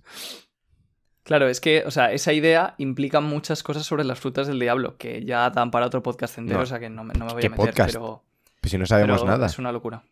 Claro, 1.23 1.49
es 1.49 1.61
que, 1.63 1.85
o 1.87 1.91
sea, 1.91 2.13
esa 2.13 2.35
idea 2.35 2.75
implica 2.77 3.21
muchas 3.21 3.63
cosas 3.63 3.87
sobre 3.87 4.05
las 4.05 4.21
frutas 4.21 4.47
del 4.47 4.59
diablo, 4.61 4.99
que 4.99 5.25
ya 5.25 5.49
dan 5.49 5.71
para 5.71 5.87
otro 5.87 6.03
podcast 6.03 6.37
entero, 6.37 6.59
No. 6.59 6.65
o 6.65 6.67
sea 6.67 6.79
que 6.79 6.91
no, 6.91 7.03
me- 7.05 7.15
no 7.15 7.25
me 7.25 7.33
voy 7.33 7.41
¿Qué 7.41 7.47
a 7.47 7.51
meter, 7.51 7.67
podcast? 7.67 7.95
pero, 7.95 8.23
Pues 8.65 8.71
si 8.71 8.79
no 8.79 8.87
sabemos 8.87 9.21
pero 9.21 9.31
nada. 9.33 9.47
es 9.47 9.59
una 9.59 9.73
locura. 9.73 10.05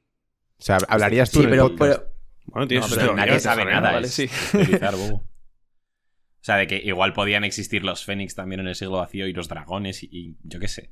O 0.58 0.62
sea, 0.62 0.78
hablarías 0.88 1.30
tú 1.30 1.38
Sí, 1.40 1.44
en 1.46 1.48
el 1.48 1.50
pero, 1.52 1.68
podcast. 1.70 2.00
pero- 2.00 2.12
Bueno, 2.44 2.68
tienes 2.68 2.90
No, 2.90 2.96
pero 2.96 3.14
nadie 3.16 3.40
sabe 3.40 3.64
nada. 3.64 3.92
vale, 3.92 4.08
sí. 4.08 4.28
bobo. 4.92 5.14
O 5.16 6.44
sea, 6.44 6.56
de 6.56 6.66
que 6.66 6.76
igual 6.76 7.12
podían 7.12 7.44
existir 7.44 7.84
los 7.84 8.04
Fénix 8.04 8.34
también 8.34 8.60
en 8.60 8.68
el 8.68 8.74
siglo 8.74 8.98
vacío 8.98 9.26
y 9.28 9.32
los 9.32 9.48
dragones 9.48 10.02
y, 10.02 10.08
y 10.12 10.36
yo 10.42 10.58
qué 10.60 10.68
sé. 10.68 10.90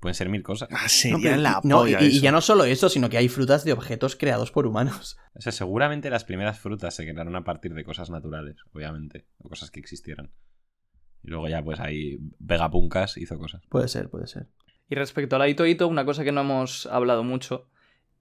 Pueden 0.00 0.14
ser 0.14 0.28
mil 0.28 0.42
cosas. 0.42 0.68
Ah, 0.72 0.84
no, 0.84 0.88
sería 0.88 1.18
pero- 1.32 1.36
la 1.42 1.60
no, 1.64 1.78
polla 1.80 2.00
y, 2.02 2.20
ya 2.20 2.32
no 2.32 2.40
solo 2.40 2.64
eso, 2.64 2.88
sino 2.88 3.10
que 3.10 3.18
hay 3.18 3.28
frutas 3.28 3.64
de 3.64 3.72
objetos 3.72 4.16
creados 4.16 4.50
por 4.50 4.66
humanos. 4.66 5.18
O 5.34 5.40
sea, 5.40 5.52
seguramente 5.52 6.08
las 6.08 6.24
primeras 6.24 6.58
frutas 6.58 6.94
se 6.94 7.04
crearon 7.04 7.36
a 7.36 7.44
partir 7.44 7.74
de 7.74 7.84
cosas 7.84 8.10
naturales, 8.10 8.56
obviamente. 8.72 9.26
O 9.38 9.48
cosas 9.48 9.70
que 9.70 9.80
existieran. 9.80 10.32
Y 11.22 11.28
luego 11.30 11.48
ya, 11.48 11.62
pues 11.62 11.78
ahí 11.78 12.18
Vegapuncas 12.38 13.16
hizo 13.18 13.38
cosas. 13.38 13.62
Puede 13.68 13.86
ser, 13.88 14.08
puede 14.08 14.26
ser. 14.26 14.48
Y 14.92 14.94
respecto 14.94 15.36
a 15.36 15.38
la 15.38 15.48
Ito 15.48 15.64
Ito, 15.64 15.88
una 15.88 16.04
cosa 16.04 16.22
que 16.22 16.32
no 16.32 16.42
hemos 16.42 16.84
hablado 16.84 17.24
mucho 17.24 17.66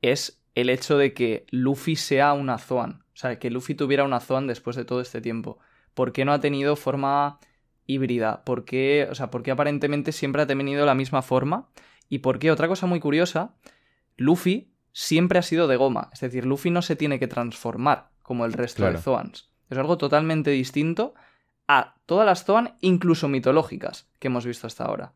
es 0.02 0.42
el 0.56 0.70
hecho 0.70 0.98
de 0.98 1.14
que 1.14 1.46
Luffy 1.50 1.98
sea 1.98 2.32
una 2.32 2.58
Zoan. 2.58 3.04
O 3.08 3.18
sea, 3.18 3.38
que 3.40 3.50
Luffy 3.50 3.76
tuviera 3.76 4.06
una 4.06 4.22
Zoan 4.22 4.48
después 4.48 4.78
de 4.78 4.86
todo 4.86 5.02
este 5.02 5.20
tiempo. 5.20 5.60
¿Por 5.94 6.14
qué 6.14 6.24
no 6.24 6.32
ha 6.32 6.40
tenido 6.40 6.78
forma 6.78 7.40
híbrida? 7.88 8.46
¿Por 8.46 8.64
qué, 8.64 9.06
o 9.12 9.16
sea, 9.16 9.30
por 9.30 9.44
qué 9.44 9.52
aparentemente 9.52 10.14
siempre 10.14 10.44
ha 10.44 10.48
tenido 10.48 10.86
la 10.86 10.96
misma 10.96 11.22
forma? 11.22 11.68
Y 12.08 12.20
por 12.20 12.40
qué, 12.40 12.52
otra 12.52 12.70
cosa 12.70 12.88
muy 12.88 13.02
curiosa, 13.02 13.54
Luffy 14.16 14.72
siempre 14.94 15.40
ha 15.40 15.44
sido 15.44 15.68
de 15.68 15.76
goma. 15.76 16.10
Es 16.14 16.22
decir, 16.22 16.46
Luffy 16.46 16.70
no 16.70 16.82
se 16.82 16.96
tiene 16.96 17.20
que 17.20 17.28
transformar 17.28 18.12
como 18.22 18.46
el 18.46 18.54
resto 18.54 18.84
Claro. 18.84 18.94
de 18.94 19.04
Zoans. 19.04 19.52
Es 19.70 19.78
algo 19.78 19.98
totalmente 19.98 20.52
distinto 20.52 21.16
a 21.68 21.96
todas 22.06 22.26
las 22.26 22.46
Zoan, 22.46 22.78
incluso 22.80 23.28
mitológicas, 23.28 24.10
que 24.20 24.30
hemos 24.30 24.46
visto 24.46 24.68
hasta 24.68 24.86
ahora. 24.86 25.12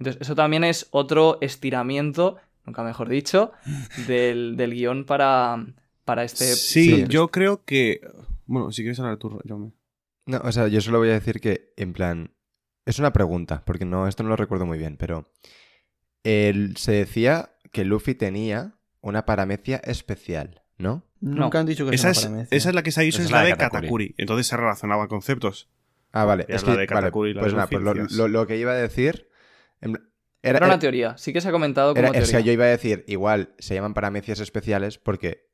Entonces, 0.00 0.20
eso 0.22 0.34
también 0.34 0.64
es 0.64 0.88
otro 0.90 1.38
estiramiento, 1.40 2.38
nunca 2.66 2.82
mejor 2.82 3.08
dicho, 3.08 3.52
del, 4.08 4.56
del 4.56 4.72
guion 4.74 5.04
para, 5.04 5.64
para 6.04 6.24
este... 6.24 6.44
Sí, 6.56 7.04
yo 7.08 7.28
creo 7.28 7.64
que. 7.64 8.00
Bueno, 8.46 8.72
si 8.72 8.82
quieres 8.82 8.98
hablar 8.98 9.18
tú, 9.18 9.38
Jaume. 9.46 9.72
No, 10.26 10.38
o 10.42 10.50
sea, 10.52 10.66
yo 10.68 10.80
solo 10.80 10.98
voy 10.98 11.10
a 11.10 11.12
decir 11.14 11.40
que, 11.40 11.72
en 11.76 11.92
plan, 11.92 12.32
es 12.86 12.98
una 12.98 13.12
pregunta, 13.12 13.62
porque 13.64 13.84
no, 13.84 14.08
esto 14.08 14.22
no 14.22 14.28
lo 14.30 14.36
recuerdo 14.36 14.66
muy 14.66 14.78
bien, 14.78 14.96
pero 14.96 15.30
él, 16.24 16.74
se 16.76 16.92
decía 16.92 17.50
que 17.72 17.84
Luffy 17.84 18.14
tenía 18.14 18.74
una 19.00 19.24
paramecia 19.26 19.76
especial, 19.78 20.62
¿no? 20.78 21.04
Nunca 21.20 21.60
han 21.60 21.66
dicho 21.66 21.88
que 21.88 21.94
Esa 21.94 22.10
es 22.10 22.18
una 22.18 22.26
paramecia. 22.30 22.56
esa 22.56 22.68
es 22.70 22.74
la 22.74 22.82
que 22.82 22.90
se 22.92 23.00
ha 23.00 23.02
dicho, 23.04 23.16
Esa 23.18 23.22
es 23.22 23.26
es 23.28 23.32
la 23.32 23.38
la 23.38 23.44
de 23.44 23.50
Katakuri. 23.52 23.80
Katakuri. 23.80 24.14
Entonces 24.18 24.46
se 24.46 24.56
relacionaban 24.56 25.08
conceptos. 25.08 25.68
Ah, 26.12 26.24
vale. 26.24 26.44
Es 26.48 26.56
Es 26.56 26.62
la 26.62 26.66
que, 26.74 26.80
de 26.80 26.86
vale, 26.86 26.86
Katakuri 27.06 27.30
y 27.30 27.34
la 27.34 27.40
pues 27.40 27.52
de 27.52 27.56
nada, 27.56 27.68
pues 27.68 28.12
lo- 28.12 28.28
lo 28.28 28.46
que 28.46 28.56
iba 28.58 28.72
a 28.72 28.76
decir... 28.76 29.28
Era, 29.80 29.92
Era, 30.42 30.58
una 30.58 30.66
era- 30.74 30.78
teoría, 30.78 31.16
sí 31.18 31.32
que 31.32 31.40
se 31.40 31.48
ha 31.48 31.52
comentado 31.52 31.94
como 31.94 32.08
era- 32.08 32.18
es 32.18 32.24
que 32.26 32.30
teoría. 32.32 32.46
yo 32.46 32.52
iba 32.52 32.64
a 32.64 32.68
decir, 32.68 33.04
igual 33.08 33.54
se 33.58 33.74
llaman 33.74 33.94
paramecias 33.94 34.40
especiales 34.40 34.98
porque 34.98 35.48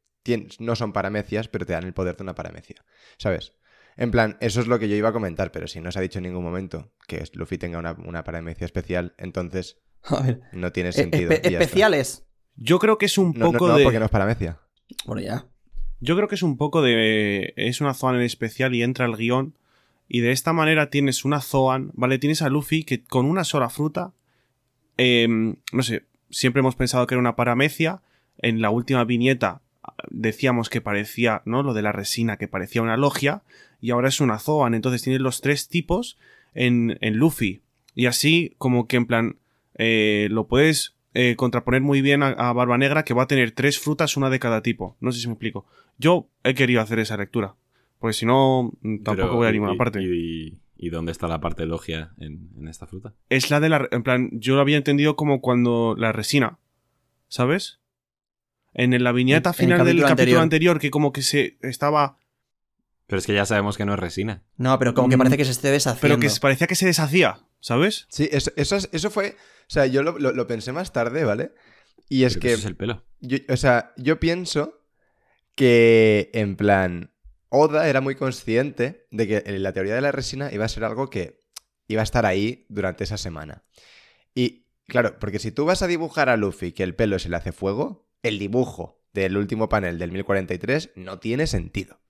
no 0.58 0.74
son 0.76 0.92
paramecias, 0.92 1.48
pero 1.48 1.66
te 1.66 1.72
dan 1.72 1.84
el 1.84 1.92
poder 1.92 2.16
de 2.16 2.22
una 2.24 2.34
paramecia. 2.34 2.84
¿Sabes? 3.18 3.52
En 3.96 4.10
plan, 4.10 4.36
eso 4.40 4.60
es 4.60 4.66
lo 4.66 4.78
que 4.78 4.88
yo 4.88 4.96
iba 4.96 5.08
a 5.08 5.12
comentar, 5.12 5.50
pero 5.52 5.66
si 5.68 5.80
no 5.80 5.90
se 5.90 5.98
ha 5.98 6.02
dicho 6.02 6.18
en 6.18 6.24
ningún 6.24 6.42
momento 6.44 6.92
que 7.08 7.22
Luffy 7.32 7.58
tenga 7.58 7.78
una, 7.78 7.92
una 7.92 8.24
paramecia 8.24 8.64
especial, 8.64 9.14
entonces 9.18 9.78
A 10.02 10.20
ver. 10.20 10.40
no 10.52 10.70
tiene 10.72 10.90
eh, 10.90 10.92
sentido. 10.92 11.30
espe- 11.30 11.40
y 11.40 11.42
ya 11.44 11.48
está. 11.50 11.64
especiales. 11.64 12.24
Yo 12.56 12.78
creo 12.78 12.98
que 12.98 13.06
es 13.06 13.18
un 13.18 13.32
No, 13.36 13.52
poco 13.52 13.68
no, 13.68 13.76
de. 13.76 13.84
porque 13.84 13.98
no 13.98 14.04
es 14.06 14.10
paramecia. 14.10 14.60
Bueno, 15.04 15.22
ya. 15.22 15.46
Yo 16.00 16.14
creo 16.16 16.28
que 16.28 16.34
es 16.34 16.42
un 16.42 16.56
poco 16.56 16.82
de. 16.82 17.52
Es 17.56 17.80
una 17.80 17.94
Zoan 17.94 18.16
en 18.16 18.22
especial 18.22 18.74
y 18.74 18.82
entra 18.82 19.06
el 19.06 19.16
guion. 19.16 19.56
Y 20.08 20.20
de 20.20 20.30
esta 20.32 20.52
manera 20.52 20.90
tienes 20.90 21.24
una 21.24 21.40
Zoan, 21.40 21.90
¿vale? 21.94 22.18
Tienes 22.18 22.42
a 22.42 22.48
Luffy 22.48 22.84
que 22.84 23.02
con 23.04 23.26
una 23.26 23.44
sola 23.44 23.68
fruta. 23.70 24.12
Em, 24.96 25.56
no 25.72 25.82
sé, 25.82 26.04
siempre 26.30 26.60
hemos 26.60 26.76
pensado 26.76 27.06
que 27.06 27.14
era 27.14 27.20
una 27.20 27.36
paramecia. 27.36 28.02
En 28.38 28.60
la 28.60 28.70
última 28.70 29.04
viñeta 29.04 29.62
ah, 29.82 29.94
decíamos 30.10 30.68
que 30.68 30.80
parecía, 30.80 31.42
¿no? 31.44 31.62
Lo 31.62 31.74
de 31.74 31.82
la 31.82 31.92
resina, 31.92 32.36
que 32.36 32.48
parecía 32.48 32.82
una 32.82 32.96
logia. 32.96 33.42
Y 33.80 33.90
ahora 33.90 34.08
es 34.08 34.20
una 34.20 34.38
Zoan. 34.38 34.74
Entonces 34.74 35.02
tienes 35.02 35.20
los 35.20 35.40
tres 35.40 35.68
tipos. 35.68 36.18
en, 36.54 36.98
en 37.00 37.16
Luffy. 37.16 37.60
Y 37.94 38.06
así, 38.06 38.54
como 38.58 38.86
que 38.88 38.96
en 38.96 39.06
plan, 39.06 39.36
eh, 39.74 40.28
lo 40.30 40.46
puedes 40.46 40.96
eh, 41.14 41.34
contraponer 41.36 41.80
muy 41.80 42.02
bien 42.02 42.22
a, 42.22 42.28
a 42.28 42.52
Barba 42.52 42.76
Negra, 42.78 43.04
que 43.04 43.14
va 43.14 43.22
a 43.22 43.26
tener 43.26 43.52
tres 43.52 43.78
frutas, 43.78 44.16
una 44.16 44.30
de 44.30 44.38
cada 44.38 44.62
tipo. 44.62 44.96
No 45.00 45.12
sé 45.12 45.20
si 45.20 45.28
me 45.28 45.32
explico. 45.32 45.66
Yo 45.98 46.28
he 46.44 46.54
querido 46.54 46.80
hacer 46.80 46.98
esa 46.98 47.16
lectura. 47.16 47.54
Pues 47.98 48.16
si 48.16 48.26
no, 48.26 48.72
mm, 48.82 49.02
tampoco 49.02 49.28
Pero, 49.28 49.36
voy 49.36 49.48
a 49.48 49.52
ninguna 49.52 49.76
parte. 49.76 50.02
Y, 50.02 50.06
y 50.06 50.58
dónde 50.90 51.12
está 51.12 51.26
la 51.28 51.40
parte 51.40 51.66
logia 51.66 52.12
en, 52.18 52.50
en 52.56 52.68
esta 52.68 52.86
fruta? 52.86 53.14
Es 53.30 53.50
la 53.50 53.60
de 53.60 53.68
la. 53.68 53.88
En 53.90 54.02
plan, 54.02 54.28
yo 54.32 54.54
lo 54.54 54.60
había 54.60 54.76
entendido 54.76 55.16
como 55.16 55.40
cuando 55.40 55.94
la 55.98 56.12
resina. 56.12 56.58
¿Sabes? 57.28 57.80
En 58.74 59.02
la 59.02 59.12
viñeta 59.12 59.50
En- 59.50 59.54
en 59.54 59.72
el 59.72 59.76
final 59.76 59.78
del 59.78 59.84
capítulo 59.96 60.08
capítulo 60.08 60.12
anterior. 60.12 60.42
anterior, 60.42 60.78
que 60.80 60.90
como 60.90 61.12
que 61.12 61.22
se 61.22 61.58
estaba. 61.62 62.18
Pero 63.06 63.18
es 63.18 63.26
que 63.26 63.34
ya 63.34 63.46
sabemos 63.46 63.76
que 63.76 63.84
no 63.84 63.94
es 63.94 63.98
resina. 64.00 64.42
No, 64.56 64.78
pero 64.78 64.92
como 64.94 65.08
que 65.08 65.16
Mm, 65.16 65.18
parece 65.18 65.36
que 65.36 65.44
se 65.44 65.52
esté 65.52 65.70
deshaciendo. 65.70 66.18
Pero 66.18 66.20
que 66.34 66.40
parecía 66.40 66.66
que 66.66 66.74
se 66.74 66.86
deshacía, 66.86 67.40
¿sabes? 67.60 68.06
Sí, 68.10 68.28
eso, 68.32 68.50
eso, 68.56 68.76
es- 68.76 68.88
eso 68.92 69.10
fue. 69.10 69.30
O 69.62 69.68
sea, 69.70 69.86
yo 69.86 70.02
lo, 70.02 70.18
lo- 70.18 70.32
lo 70.32 70.46
pensé 70.46 70.72
más 70.72 70.92
tarde, 70.92 71.24
¿vale? 71.24 71.52
Y 72.08 72.24
es 72.24 72.34
Pero 72.34 72.42
que. 72.42 72.48
eso 72.52 72.58
es 72.60 72.64
el 72.66 72.76
pelo. 72.76 73.04
yo- 73.20 73.38
o 73.48 73.56
sea, 73.56 73.92
yo 73.96 74.20
pienso 74.20 74.82
que, 75.54 76.30
en 76.34 76.56
plan, 76.56 77.10
Oda 77.56 77.88
era 77.88 78.00
muy 78.00 78.14
consciente 78.14 79.06
de 79.10 79.26
que 79.26 79.58
la 79.58 79.72
teoría 79.72 79.94
de 79.94 80.00
la 80.00 80.12
resina 80.12 80.52
iba 80.52 80.64
a 80.64 80.68
ser 80.68 80.84
algo 80.84 81.10
que 81.10 81.40
iba 81.88 82.00
a 82.02 82.04
estar 82.04 82.26
ahí 82.26 82.66
durante 82.68 83.04
esa 83.04 83.16
semana. 83.18 83.64
Y, 84.34 84.66
claro, 84.86 85.18
porque 85.18 85.38
si 85.38 85.52
tú 85.52 85.64
vas 85.64 85.82
a 85.82 85.86
dibujar 85.86 86.28
a 86.28 86.36
Luffy 86.36 86.72
que 86.72 86.82
el 86.82 86.94
pelo 86.94 87.18
se 87.18 87.28
le 87.28 87.36
hace 87.36 87.52
fuego, 87.52 88.06
el 88.22 88.38
dibujo 88.38 89.02
del 89.12 89.36
último 89.36 89.68
panel 89.68 89.98
del 89.98 90.12
1043 90.12 90.90
no 90.96 91.18
tiene 91.18 91.46
sentido. 91.46 92.00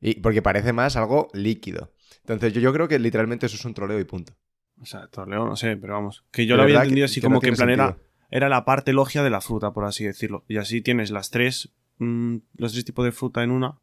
Y 0.00 0.20
porque 0.20 0.42
parece 0.42 0.72
más 0.72 0.96
algo 0.96 1.28
líquido. 1.34 1.92
Entonces 2.20 2.52
yo, 2.52 2.60
yo 2.60 2.72
creo 2.72 2.88
que 2.88 2.98
literalmente 2.98 3.46
eso 3.46 3.56
es 3.56 3.64
un 3.64 3.74
troleo 3.74 4.00
y 4.00 4.04
punto. 4.04 4.34
O 4.80 4.86
sea, 4.86 5.06
Torleo 5.08 5.44
no 5.44 5.56
sé, 5.56 5.76
pero 5.76 5.92
vamos. 5.92 6.24
Que 6.30 6.46
yo 6.46 6.56
lo 6.56 6.62
había 6.62 6.76
entendido 6.82 7.06
que- 7.06 7.10
así 7.10 7.20
que 7.20 7.26
no 7.28 7.34
como 7.34 7.40
que 7.40 7.48
en 7.48 7.54
tiene 7.54 7.74
plan 7.74 7.96
era 8.30 8.48
la 8.48 8.64
parte 8.64 8.92
logia 8.92 9.22
de 9.22 9.28
la 9.30 9.40
fruta, 9.40 9.72
por 9.72 9.84
así 9.84 10.04
decirlo. 10.04 10.44
Y 10.48 10.56
así 10.56 10.80
tienes 10.80 11.10
las 11.10 11.30
tres. 11.30 11.70
mm, 11.98 12.36
los 12.56 12.72
tres 12.72 12.84
tipos 12.86 13.04
de 13.04 13.12
fruta 13.12 13.42
en 13.42 13.50
una. 13.50 13.78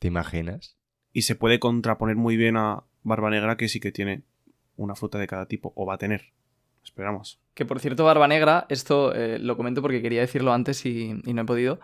¿Te 0.00 0.08
imaginas? 0.08 0.76
Y 1.12 1.22
se 1.22 1.36
puede 1.36 1.60
contraponer 1.60 2.16
muy 2.16 2.36
bien 2.36 2.56
a 2.56 2.82
Barba 3.04 3.30
Negra, 3.30 3.56
que 3.56 3.68
sí 3.68 3.78
que 3.78 3.92
tiene 3.92 4.24
una 4.76 4.96
fruta 4.96 5.18
de 5.18 5.28
cada 5.28 5.46
tipo. 5.46 5.72
O 5.76 5.86
va 5.86 5.94
a 5.94 5.98
tener. 5.98 6.32
Esperamos. 6.82 7.40
Que 7.54 7.66
por 7.66 7.78
cierto, 7.78 8.04
Barba 8.04 8.26
Negra, 8.26 8.66
esto 8.70 9.14
eh, 9.14 9.38
lo 9.38 9.56
comento 9.56 9.82
porque 9.82 10.02
quería 10.02 10.22
decirlo 10.22 10.52
antes 10.52 10.84
y, 10.86 11.20
y 11.24 11.34
no 11.34 11.42
he 11.42 11.44
podido. 11.44 11.78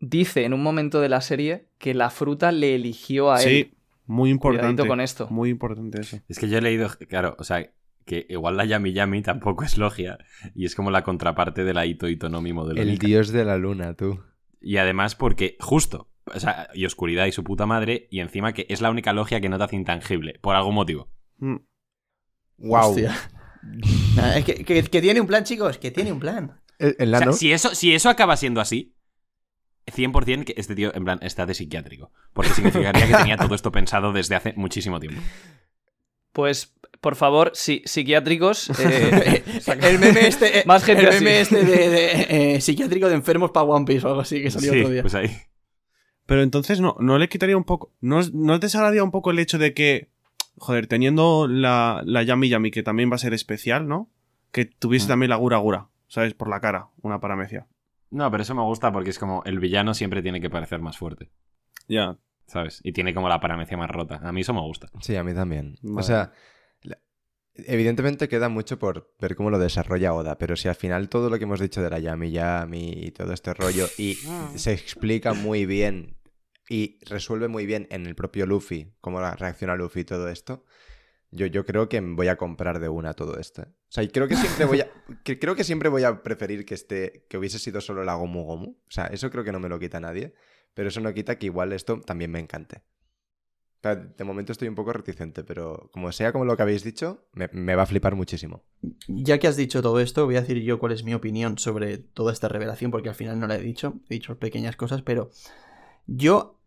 Dice 0.00 0.44
en 0.44 0.52
un 0.52 0.62
momento 0.62 1.00
de 1.00 1.08
la 1.08 1.20
serie 1.20 1.68
que 1.78 1.94
la 1.94 2.10
fruta 2.10 2.50
le 2.50 2.74
eligió 2.74 3.30
a 3.30 3.40
él. 3.40 3.48
Sí, 3.48 3.74
muy 4.06 4.30
importante. 4.30 4.66
Cuidadito 4.66 4.88
con 4.88 5.00
esto. 5.00 5.28
Muy 5.30 5.50
importante 5.50 6.00
eso. 6.00 6.18
Es 6.28 6.40
que 6.40 6.48
yo 6.48 6.58
he 6.58 6.60
leído, 6.60 6.88
claro, 7.08 7.36
o 7.38 7.44
sea, 7.44 7.72
que 8.04 8.26
igual 8.28 8.56
la 8.56 8.64
Yami 8.64 8.92
Yami 8.92 9.22
tampoco 9.22 9.62
es 9.62 9.78
logia 9.78 10.18
y 10.56 10.64
es 10.64 10.74
como 10.74 10.90
la 10.90 11.04
contraparte 11.04 11.62
de 11.62 11.72
la 11.72 11.86
Ito 11.86 12.08
Itonomi 12.08 12.52
modelo 12.52 12.82
El 12.82 12.88
Nika. 12.88 13.06
dios 13.06 13.28
de 13.30 13.44
la 13.44 13.56
luna, 13.58 13.94
tú. 13.94 14.20
Y 14.60 14.78
además 14.78 15.14
porque, 15.14 15.56
justo, 15.60 16.08
o 16.26 16.38
sea, 16.40 16.68
y 16.74 16.84
oscuridad 16.86 17.26
y 17.26 17.32
su 17.32 17.42
puta 17.44 17.66
madre, 17.66 18.06
y 18.10 18.20
encima 18.20 18.52
que 18.52 18.66
es 18.68 18.80
la 18.80 18.90
única 18.90 19.12
logia 19.12 19.40
que 19.40 19.48
no 19.48 19.58
te 19.58 19.64
hace 19.64 19.76
intangible, 19.76 20.38
por 20.40 20.54
algún 20.56 20.74
motivo. 20.74 21.08
Mm. 21.38 21.56
¡Wow! 22.58 22.90
Hostia. 22.90 23.14
Nada, 24.16 24.38
es 24.38 24.44
que, 24.44 24.64
que- 24.64 24.82
que 24.82 25.00
tiene 25.02 25.20
un 25.20 25.26
plan, 25.26 25.44
chicos, 25.44 25.78
que 25.78 25.90
tiene 25.90 26.12
un 26.12 26.20
plan. 26.20 26.60
El, 26.78 26.96
el 26.98 27.08
O 27.14 27.16
sea, 27.18 27.20
nano. 27.26 27.32
si 27.32 27.52
eso, 27.52 27.74
si 27.74 27.94
eso 27.94 28.08
acaba 28.10 28.36
siendo 28.36 28.60
así, 28.60 28.94
100% 29.86 30.44
que 30.44 30.54
este 30.56 30.74
tío, 30.74 30.94
en 30.94 31.04
plan, 31.04 31.18
está 31.22 31.44
de 31.46 31.54
psiquiátrico. 31.54 32.12
Porque 32.32 32.50
significaría 32.50 33.06
que 33.06 33.14
tenía 33.14 33.36
todo 33.36 33.54
esto 33.54 33.70
pensado 33.72 34.12
desde 34.12 34.34
hace 34.36 34.52
muchísimo 34.56 34.98
tiempo. 35.00 35.20
Pues, 36.32 36.74
por 37.00 37.14
favor, 37.16 37.50
sí, 37.54 37.82
psiquiátricos. 37.84 38.70
eh, 38.80 39.42
el 39.82 39.98
meme 39.98 40.26
este, 40.26 40.60
eh, 40.60 40.62
Más 40.66 40.82
gente 40.84 41.02
el 41.02 41.10
meme 41.10 41.40
este 41.40 41.64
de, 41.64 41.88
de, 41.90 42.54
eh, 42.54 42.60
psiquiátrico 42.60 43.08
de 43.08 43.14
enfermos 43.16 43.50
para 43.50 43.64
One 43.66 43.84
Piece 43.84 44.06
o 44.06 44.10
algo 44.10 44.20
así 44.22 44.42
que 44.42 44.50
salió 44.50 44.72
Sí, 44.72 44.78
otro 44.80 44.90
día. 44.92 45.02
pues 45.02 45.14
ahí. 45.14 45.30
Pero 46.32 46.42
entonces 46.44 46.80
no, 46.80 46.96
no 46.98 47.18
le 47.18 47.28
quitaría 47.28 47.58
un 47.58 47.64
poco. 47.64 47.92
¿No, 48.00 48.20
no 48.32 48.58
te 48.58 48.64
desagradaría 48.64 49.04
un 49.04 49.10
poco 49.10 49.30
el 49.32 49.38
hecho 49.38 49.58
de 49.58 49.74
que, 49.74 50.08
joder, 50.56 50.86
teniendo 50.86 51.46
la, 51.46 52.00
la 52.06 52.22
Yami 52.22 52.48
Yami, 52.48 52.70
que 52.70 52.82
también 52.82 53.10
va 53.10 53.16
a 53.16 53.18
ser 53.18 53.34
especial, 53.34 53.86
¿no? 53.86 54.10
Que 54.50 54.64
tuviese 54.64 55.04
Mm. 55.04 55.08
también 55.08 55.28
la 55.28 55.36
Gura 55.36 55.58
Gura, 55.58 55.88
¿sabes? 56.08 56.32
Por 56.32 56.48
la 56.48 56.58
cara, 56.60 56.88
una 57.02 57.20
paramecia. 57.20 57.66
No, 58.10 58.30
pero 58.30 58.44
eso 58.44 58.54
me 58.54 58.62
gusta 58.62 58.90
porque 58.90 59.10
es 59.10 59.18
como 59.18 59.42
el 59.44 59.58
villano 59.58 59.92
siempre 59.92 60.22
tiene 60.22 60.40
que 60.40 60.48
parecer 60.48 60.80
más 60.80 60.96
fuerte, 60.96 61.28
Ya. 61.86 62.16
¿sabes? 62.46 62.80
Y 62.82 62.92
tiene 62.92 63.12
como 63.12 63.28
la 63.28 63.38
paramecia 63.38 63.76
más 63.76 63.90
rota. 63.90 64.18
A 64.22 64.32
mí 64.32 64.40
eso 64.40 64.54
me 64.54 64.62
gusta. 64.62 64.88
Sí, 65.02 65.14
a 65.16 65.22
mí 65.24 65.34
también. 65.34 65.76
O 65.94 66.02
sea, 66.02 66.32
evidentemente 67.54 68.26
queda 68.28 68.48
mucho 68.48 68.78
por 68.78 69.12
ver 69.20 69.36
cómo 69.36 69.50
lo 69.50 69.58
desarrolla 69.58 70.14
Oda, 70.14 70.38
pero 70.38 70.56
si 70.56 70.68
al 70.68 70.76
final 70.76 71.10
todo 71.10 71.28
lo 71.28 71.36
que 71.36 71.44
hemos 71.44 71.60
dicho 71.60 71.82
de 71.82 71.90
la 71.90 71.98
Yami 71.98 72.30
Yami 72.30 72.90
y 72.90 73.10
todo 73.10 73.34
este 73.34 73.52
rollo 73.52 73.86
y 73.98 74.16
se 74.54 74.72
explica 74.72 75.34
muy 75.34 75.66
bien 75.66 76.16
y 76.72 76.98
resuelve 77.04 77.48
muy 77.48 77.66
bien 77.66 77.86
en 77.90 78.06
el 78.06 78.14
propio 78.14 78.46
Luffy, 78.46 78.94
cómo 79.00 79.20
reacciona 79.20 79.76
Luffy 79.76 80.00
y 80.00 80.04
todo 80.04 80.28
esto, 80.28 80.64
yo, 81.30 81.46
yo 81.46 81.64
creo 81.64 81.88
que 81.88 82.00
voy 82.00 82.28
a 82.28 82.36
comprar 82.36 82.80
de 82.80 82.88
una 82.88 83.14
todo 83.14 83.38
esto. 83.38 83.62
¿eh? 83.62 83.66
O 83.68 83.92
sea, 83.92 84.04
y 84.04 84.08
creo 84.08 84.28
que 84.28 84.36
siempre 84.36 84.64
voy 84.64 84.80
a 84.80 84.88
que- 85.24 85.38
creo 85.38 85.54
que 85.54 85.64
siempre 85.64 85.88
voy 85.88 86.04
a 86.04 86.22
preferir 86.22 86.64
que 86.64 86.74
este 86.74 87.26
que 87.28 87.38
hubiese 87.38 87.58
sido 87.58 87.80
solo 87.80 88.04
la 88.04 88.14
Gomu 88.14 88.44
Gomu. 88.44 88.70
O 88.70 88.90
sea, 88.90 89.06
eso 89.06 89.30
creo 89.30 89.44
que 89.44 89.52
no 89.52 89.60
me 89.60 89.68
lo 89.68 89.78
quita 89.78 90.00
nadie, 90.00 90.34
pero 90.74 90.88
eso 90.88 91.00
no 91.00 91.12
quita 91.14 91.38
que 91.38 91.46
igual 91.46 91.72
esto 91.72 92.00
también 92.00 92.30
me 92.30 92.38
encante. 92.40 92.82
O 93.78 93.82
sea, 93.82 93.96
De 93.96 94.24
momento 94.24 94.52
estoy 94.52 94.68
un 94.68 94.74
poco 94.76 94.92
reticente, 94.92 95.42
pero 95.44 95.90
como 95.92 96.12
sea 96.12 96.32
como 96.32 96.44
lo 96.44 96.56
que 96.56 96.62
habéis 96.62 96.84
dicho, 96.84 97.26
me, 97.32 97.48
me 97.52 97.74
va 97.74 97.82
a 97.82 97.86
flipar 97.86 98.14
muchísimo. 98.14 98.62
Ya 99.08 99.38
que 99.38 99.48
has 99.48 99.56
dicho 99.56 99.82
todo 99.82 99.98
esto, 100.00 100.24
voy 100.24 100.36
a 100.36 100.40
decir 100.42 100.58
yo 100.62 100.78
cuál 100.78 100.92
es 100.92 101.02
mi 101.04 101.14
opinión 101.14 101.58
sobre 101.58 101.98
toda 101.98 102.32
esta 102.32 102.48
revelación, 102.48 102.90
porque 102.90 103.08
al 103.08 103.14
final 103.16 103.40
no 103.40 103.46
la 103.48 103.56
he 103.56 103.60
dicho, 103.62 104.00
he 104.08 104.14
dicho 104.14 104.38
pequeñas 104.38 104.76
cosas, 104.76 105.02
pero 105.02 105.30
yo, 106.06 106.60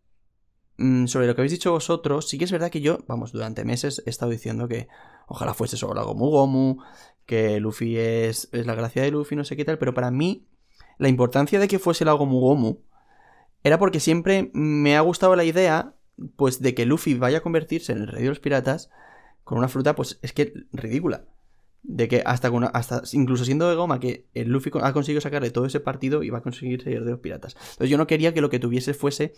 sobre 0.78 1.28
lo 1.28 1.36
que 1.36 1.42
habéis 1.42 1.54
dicho 1.54 1.72
vosotros, 1.72 2.28
sí 2.28 2.38
que 2.38 2.46
es 2.46 2.52
verdad 2.52 2.70
que 2.70 2.82
yo, 2.82 3.00
vamos, 3.08 3.32
durante 3.32 3.64
meses 3.64 4.04
he 4.06 4.10
estado 4.10 4.32
diciendo 4.32 4.68
que 4.68 4.88
ojalá 5.28 5.54
fuese 5.54 5.78
solo 5.78 5.94
la 5.94 6.04
Gomu 6.04 6.30
Gomu, 6.30 6.78
que 7.26 7.60
Luffy 7.60 7.98
es, 7.98 8.50
es 8.52 8.66
la 8.66 8.76
gracia 8.76 9.02
de 9.02 9.12
Luffy, 9.12 9.36
no 9.36 9.46
sé 9.46 9.56
qué 9.56 9.66
tal, 9.66 9.78
pero 9.78 9.94
para 9.94 10.12
mí, 10.12 10.48
la 10.98 11.08
importancia 11.10 11.60
de 11.60 11.68
que 11.68 11.80
fuese 11.80 12.06
la 12.06 12.14
Gomu 12.14 12.40
Gomu 12.40 12.80
era 13.64 13.80
porque 13.80 14.00
siempre 14.00 14.52
me 14.54 14.96
ha 14.96 15.02
gustado 15.02 15.36
la 15.36 15.44
idea, 15.44 15.96
pues, 16.36 16.62
de 16.62 16.76
que 16.76 16.86
Luffy 16.86 17.16
vaya 17.16 17.40
a 17.40 17.42
convertirse 17.42 17.92
en 17.94 18.00
el 18.00 18.08
rey 18.08 18.24
de 18.24 18.30
los 18.30 18.40
piratas 18.40 18.90
con 19.44 19.58
una 19.58 19.68
fruta, 19.68 19.96
pues, 19.96 20.20
es 20.22 20.34
que 20.34 20.54
ridícula. 20.72 21.26
De 21.88 22.08
que 22.08 22.24
hasta, 22.26 22.50
con 22.50 22.58
una- 22.58 22.68
hasta 22.68 23.04
incluso 23.14 23.46
siendo 23.46 23.70
de 23.70 23.76
goma, 23.76 24.00
que 24.00 24.26
el 24.34 24.50
Luffy 24.50 24.72
ha 24.82 24.92
conseguido 24.94 25.22
sacarle 25.22 25.52
todo 25.52 25.66
ese 25.66 25.80
partido 25.80 26.24
y 26.24 26.32
va 26.32 26.40
a 26.40 26.42
conseguir 26.42 26.82
ser 26.82 27.04
de 27.04 27.12
los 27.12 27.20
piratas. 27.20 27.56
Entonces 27.56 27.90
yo 27.90 27.98
no 27.98 28.08
quería 28.08 28.34
que 28.34 28.42
lo 28.42 28.50
que 28.50 28.60
tuviese 28.60 28.94
fuese 28.94 29.34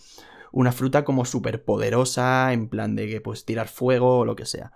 una 0.51 0.71
fruta 0.71 1.03
como 1.03 1.25
súper 1.25 1.63
poderosa, 1.63 2.53
en 2.53 2.69
plan 2.69 2.95
de 2.95 3.07
que 3.07 3.21
pues 3.21 3.45
tirar 3.45 3.67
fuego 3.67 4.19
o 4.19 4.25
lo 4.25 4.35
que 4.35 4.45
sea. 4.45 4.71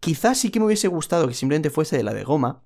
Quizás 0.00 0.38
sí 0.38 0.50
que 0.50 0.60
me 0.60 0.66
hubiese 0.66 0.88
gustado 0.88 1.26
que 1.26 1.34
simplemente 1.34 1.70
fuese 1.70 1.96
de 1.96 2.02
la 2.02 2.14
de 2.14 2.24
goma, 2.24 2.64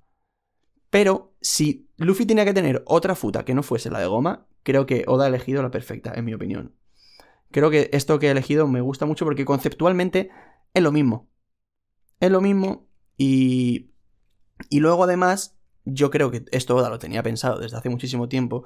pero 0.89 1.33
si 1.41 1.89
Luffy 1.97 2.25
tenía 2.25 2.45
que 2.45 2.53
tener 2.53 2.83
otra 2.85 3.15
fruta 3.15 3.45
que 3.45 3.55
no 3.55 3.63
fuese 3.63 3.89
la 3.89 3.99
de 3.99 4.05
goma, 4.05 4.45
creo 4.61 4.85
que 4.85 5.05
Oda 5.07 5.25
ha 5.25 5.27
elegido 5.27 5.63
la 5.63 5.71
perfecta, 5.71 6.13
en 6.15 6.25
mi 6.25 6.33
opinión. 6.33 6.75
Creo 7.51 7.69
que 7.69 7.89
esto 7.93 8.19
que 8.19 8.27
he 8.27 8.31
elegido 8.31 8.67
me 8.67 8.81
gusta 8.81 9.05
mucho 9.05 9.25
porque 9.25 9.45
conceptualmente 9.45 10.29
es 10.73 10.83
lo 10.83 10.91
mismo. 10.91 11.29
Es 12.19 12.31
lo 12.31 12.41
mismo 12.41 12.87
y, 13.17 13.91
y 14.69 14.79
luego 14.79 15.03
además, 15.03 15.57
yo 15.85 16.09
creo 16.11 16.31
que 16.31 16.45
esto 16.51 16.75
Oda 16.75 16.89
lo 16.89 16.99
tenía 16.99 17.23
pensado 17.23 17.59
desde 17.59 17.77
hace 17.77 17.89
muchísimo 17.89 18.29
tiempo. 18.29 18.63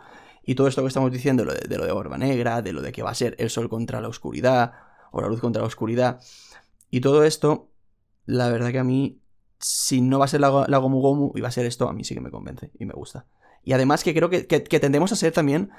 Y 0.47 0.55
todo 0.55 0.67
esto 0.67 0.81
que 0.81 0.87
estamos 0.87 1.11
diciendo, 1.11 1.45
de, 1.45 1.67
de 1.67 1.77
lo 1.77 1.85
de 1.85 1.91
Barba 1.93 2.17
Negra, 2.17 2.63
de 2.63 2.73
lo 2.73 2.81
de 2.81 2.91
que 2.91 3.03
va 3.03 3.11
a 3.11 3.15
ser 3.15 3.35
el 3.37 3.51
sol 3.51 3.69
contra 3.69 4.01
la 4.01 4.07
oscuridad, 4.07 4.73
o 5.11 5.21
la 5.21 5.27
luz 5.27 5.41
contra 5.41 5.61
la 5.61 5.67
oscuridad, 5.67 6.19
y 6.89 7.01
todo 7.01 7.23
esto, 7.23 7.69
la 8.25 8.49
verdad 8.49 8.71
que 8.71 8.79
a 8.79 8.83
mí, 8.83 9.21
si 9.59 10.01
no 10.01 10.19
va 10.19 10.25
a 10.25 10.27
ser 10.29 10.41
la, 10.41 10.65
la 10.67 10.77
Gomu 10.77 11.01
Gomu 11.01 11.31
y 11.35 11.41
va 11.41 11.49
a 11.49 11.51
ser 11.51 11.65
esto, 11.65 11.89
a 11.89 11.93
mí 11.93 12.03
sí 12.03 12.15
que 12.15 12.21
me 12.21 12.31
convence 12.31 12.71
y 12.79 12.85
me 12.85 12.93
gusta. 12.93 13.25
Y 13.63 13.73
además 13.73 14.03
que 14.03 14.13
creo 14.13 14.29
que, 14.29 14.47
que- 14.47 14.63
que 14.63 14.79
tendemos 14.79 15.11
a 15.11 15.15
ser 15.15 15.33
también 15.33 15.71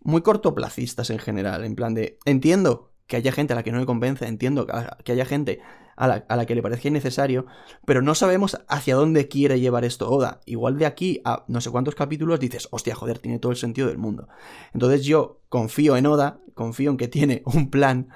muy 0.00 0.22
cortoplacistas 0.22 1.10
en 1.10 1.18
general, 1.18 1.64
en 1.64 1.76
plan 1.76 1.94
de, 1.94 2.18
entiendo 2.24 2.92
que 3.06 3.16
haya 3.16 3.32
gente 3.32 3.52
a 3.52 3.56
la 3.56 3.62
que 3.62 3.72
no 3.72 3.78
le 3.78 3.86
convence, 3.86 4.26
entiendo 4.26 4.66
que 5.04 5.12
haya 5.12 5.24
gente 5.24 5.60
a 5.96 6.36
la, 6.36 6.46
que 6.46 6.54
le 6.54 6.62
parezca 6.62 6.88
innecesario, 6.88 7.46
pero 7.84 8.02
no 8.02 8.14
sabemos 8.14 8.58
hacia 8.68 8.94
dónde 8.94 9.28
quiere 9.28 9.60
llevar 9.60 9.84
esto 9.84 10.10
Oda. 10.10 10.40
Igual 10.44 10.78
de 10.78 10.86
aquí 10.86 11.20
a 11.24 11.44
no 11.48 11.60
sé 11.60 11.70
cuántos 11.70 11.94
capítulos 11.94 12.38
dices, 12.38 12.68
hostia, 12.70 12.94
joder, 12.94 13.18
tiene 13.18 13.38
todo 13.38 13.50
el 13.50 13.58
sentido 13.58 13.88
del 13.88 13.98
mundo. 13.98 14.28
Entonces 14.74 15.04
yo 15.04 15.40
confío 15.48 15.96
en 15.96 16.06
Oda, 16.06 16.40
confío 16.54 16.90
en 16.90 16.96
que 16.96 17.08
tiene 17.08 17.42
un 17.46 17.70
plan 17.70 18.08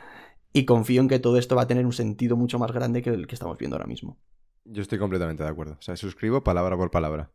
y 0.53 0.65
confío 0.67 1.01
en 1.01 1.09
que 1.09 1.19
todo 1.19 1.39
esto 1.39 1.57
va 1.57 1.63
a 1.63 1.67
tener 1.67 1.87
un 1.87 1.93
sentido 1.93 2.37
mucho 2.37 2.59
más 2.59 2.73
grande 2.73 3.03
que 3.03 3.11
el 3.11 3.27
que 3.27 3.35
estamos 3.35 3.57
viendo 3.57 3.77
ahora 3.77 3.87
mismo. 3.87 4.19
Yo 4.65 4.83
estoy 4.83 4.99
completamente 4.99 5.43
de 5.43 5.49
acuerdo. 5.49 5.77
O 5.79 5.83
sea, 5.83 5.97
suscribo 5.97 6.45
palabra 6.45 6.77
por 6.77 6.91
palabra. 6.91 7.33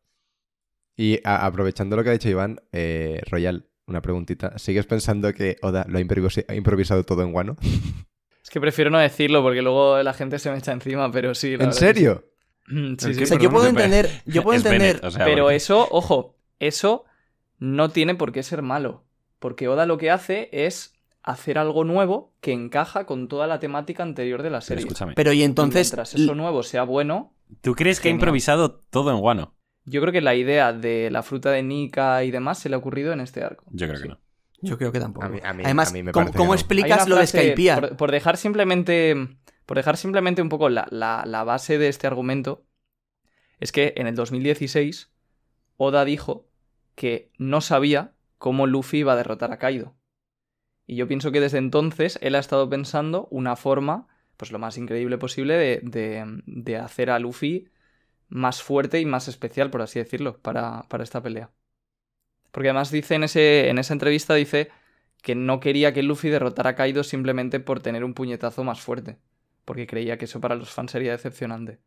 Y 0.97 1.19
aprovechando 1.26 1.95
lo 1.95 2.03
que 2.03 2.09
ha 2.09 2.13
dicho 2.13 2.30
Iván, 2.30 2.61
eh, 2.72 3.22
Royal, 3.30 3.67
una 3.88 4.01
preguntita. 4.01 4.57
¿Sigues 4.57 4.85
pensando 4.85 5.34
que 5.34 5.57
Oda 5.61 5.85
lo 5.89 5.97
ha 5.97 6.55
improvisado 6.55 7.03
todo 7.03 7.23
en 7.23 7.34
Wano? 7.34 7.57
Es 8.45 8.51
que 8.51 8.61
prefiero 8.61 8.91
no 8.91 8.99
decirlo 8.99 9.41
porque 9.41 9.63
luego 9.63 10.01
la 10.03 10.13
gente 10.13 10.38
se 10.38 10.51
me 10.51 10.59
echa 10.59 10.72
encima, 10.72 11.11
pero 11.11 11.34
sí. 11.34 11.57
la 11.57 11.63
¿En 11.65 11.73
serio? 11.73 12.26
sí. 12.67 12.76
Mm, 12.76 12.95
sí. 12.99 13.23
O 13.23 13.26
sea, 13.26 13.39
yo 13.39 13.49
puedo 13.49 13.67
entender, 13.67 14.07
yo 14.27 14.43
puedo 14.43 14.55
Es 14.59 14.63
entender, 14.63 14.95
Bennett, 14.97 15.03
o 15.03 15.09
sea, 15.11 15.26
Pero 15.26 15.49
eso, 15.49 15.88
ojo, 15.89 16.35
eso 16.59 17.05
no 17.57 17.89
tiene 17.89 18.13
por 18.13 18.31
qué 18.31 18.43
ser 18.43 18.61
malo. 18.61 19.03
Porque 19.39 19.67
Oda 19.67 19.88
lo 19.88 19.97
que 19.97 20.11
hace 20.11 20.49
es 20.51 20.93
hacer 21.23 21.57
algo 21.57 21.84
nuevo 21.84 22.34
que 22.39 22.51
encaja 22.53 23.07
con 23.07 23.27
toda 23.27 23.47
la 23.47 23.59
temática 23.59 24.03
anterior 24.03 24.43
de 24.43 24.51
la 24.51 24.59
Pero 24.59 24.65
serie. 24.67 24.81
escúchame. 24.84 25.13
pero 25.15 25.34
y 25.34 25.39
Y 25.39 25.43
entonces 25.43 25.88
mientras 25.88 26.13
eso 26.13 26.35
nuevo 26.35 26.61
sea 26.61 26.84
bueno, 26.84 27.34
¿Tú 27.61 27.73
crees 27.73 27.99
que 27.99 28.09
ha 28.09 28.11
improvisado 28.11 28.80
todo 28.91 29.09
en 29.11 29.17
Wano? 29.23 29.55
yo 29.88 30.01
creo 30.01 30.11
que 30.13 30.22
la 30.22 30.34
idea 30.35 30.72
de 30.73 31.09
la 31.11 31.22
fruta 31.23 31.51
de 31.51 31.61
Nika 31.63 32.23
y 32.23 32.31
demás 32.31 32.57
se 32.59 32.69
le 32.69 32.76
ha 32.76 32.77
ocurrido 32.80 33.11
en 33.13 33.22
este 33.22 33.43
arco. 33.43 33.65
Yo 33.72 33.85
creo 33.88 33.97
Sí. 33.97 34.03
que 34.03 34.09
no. 34.09 34.19
Yo 34.61 34.77
creo 34.77 34.91
que 34.91 34.99
tampoco. 34.99 35.26
A 35.26 35.30
mí- 35.30 35.40
a 35.44 35.53
mí- 35.53 35.64
Además, 35.65 35.90
a 35.90 35.94
mí 35.94 36.03
me 36.03 36.11
¿cómo, 36.11 36.32
cómo 36.32 36.49
no. 36.49 36.53
Explicas 36.56 37.07
lo 37.07 37.15
de 37.18 37.27
Skypiea? 37.27 37.80
Por, 37.80 37.98
por 37.98 38.11
dejar 38.11 38.38
simplemente. 38.38 39.15
Por 39.65 39.77
dejar 39.77 39.98
simplemente 39.98 40.41
un 40.41 40.49
poco 40.49 40.69
la, 40.69 40.88
la- 40.91 41.23
la 41.26 41.44
base 41.44 41.77
de 41.77 41.88
este 41.88 42.07
argumento. 42.07 42.65
Es 43.60 43.72
que 43.72 43.94
en 43.98 44.07
el 44.07 44.15
2016. 44.15 45.11
Oda 45.77 46.06
dijo 46.06 46.48
que 46.95 47.32
no 47.38 47.60
sabía 47.61 48.14
cómo 48.38 48.65
Luffy 48.68 48.99
iba 48.99 49.14
a 49.14 49.18
derrotar 49.18 49.52
a 49.52 49.57
Kaido. 49.57 49.95
Y 50.88 50.95
yo 50.95 51.07
pienso 51.07 51.32
que 51.32 51.41
desde 51.41 51.57
entonces 51.57 52.18
él 52.22 52.36
ha 52.36 52.40
estado 52.40 52.69
pensando 52.69 53.27
una 53.32 53.56
forma, 53.57 54.07
pues 54.38 54.52
lo 54.52 54.60
más 54.60 54.77
increíble 54.77 55.18
posible, 55.18 55.56
de, 55.56 55.80
de- 55.84 56.41
de 56.45 56.77
hacer 56.77 57.10
a 57.10 57.19
Luffy 57.19 57.68
más 58.30 58.61
fuerte 58.64 58.99
y 59.02 59.06
más 59.06 59.27
especial, 59.27 59.69
por 59.69 59.82
así 59.82 59.99
decirlo, 59.99 60.38
para, 60.41 60.84
para 60.90 61.03
esta 61.03 61.22
pelea. 61.22 61.52
Porque 62.56 62.69
además 62.69 62.90
dice 62.90 63.15
en, 63.15 63.23
ese, 63.26 63.68
en 63.68 63.80
esa 63.80 63.91
entrevista, 63.91 64.34
dice 64.34 64.69
que 65.22 65.36
no 65.36 65.60
quería 65.60 65.94
que 65.94 66.03
Luffy 66.03 66.30
derrotara 66.30 66.69
a 66.69 66.76
Kaido 66.76 67.03
simplemente 67.03 67.60
por 67.60 67.82
tener 67.82 68.06
un 68.06 68.14
puñetazo 68.14 68.64
más 68.64 68.80
fuerte. 68.80 69.18
Porque 69.65 69.86
creía 69.86 70.18
que 70.18 70.23
eso 70.23 70.40
para 70.40 70.56
los 70.56 70.69
fans 70.72 70.91
sería 70.91 71.11
decepcionante. 71.11 71.82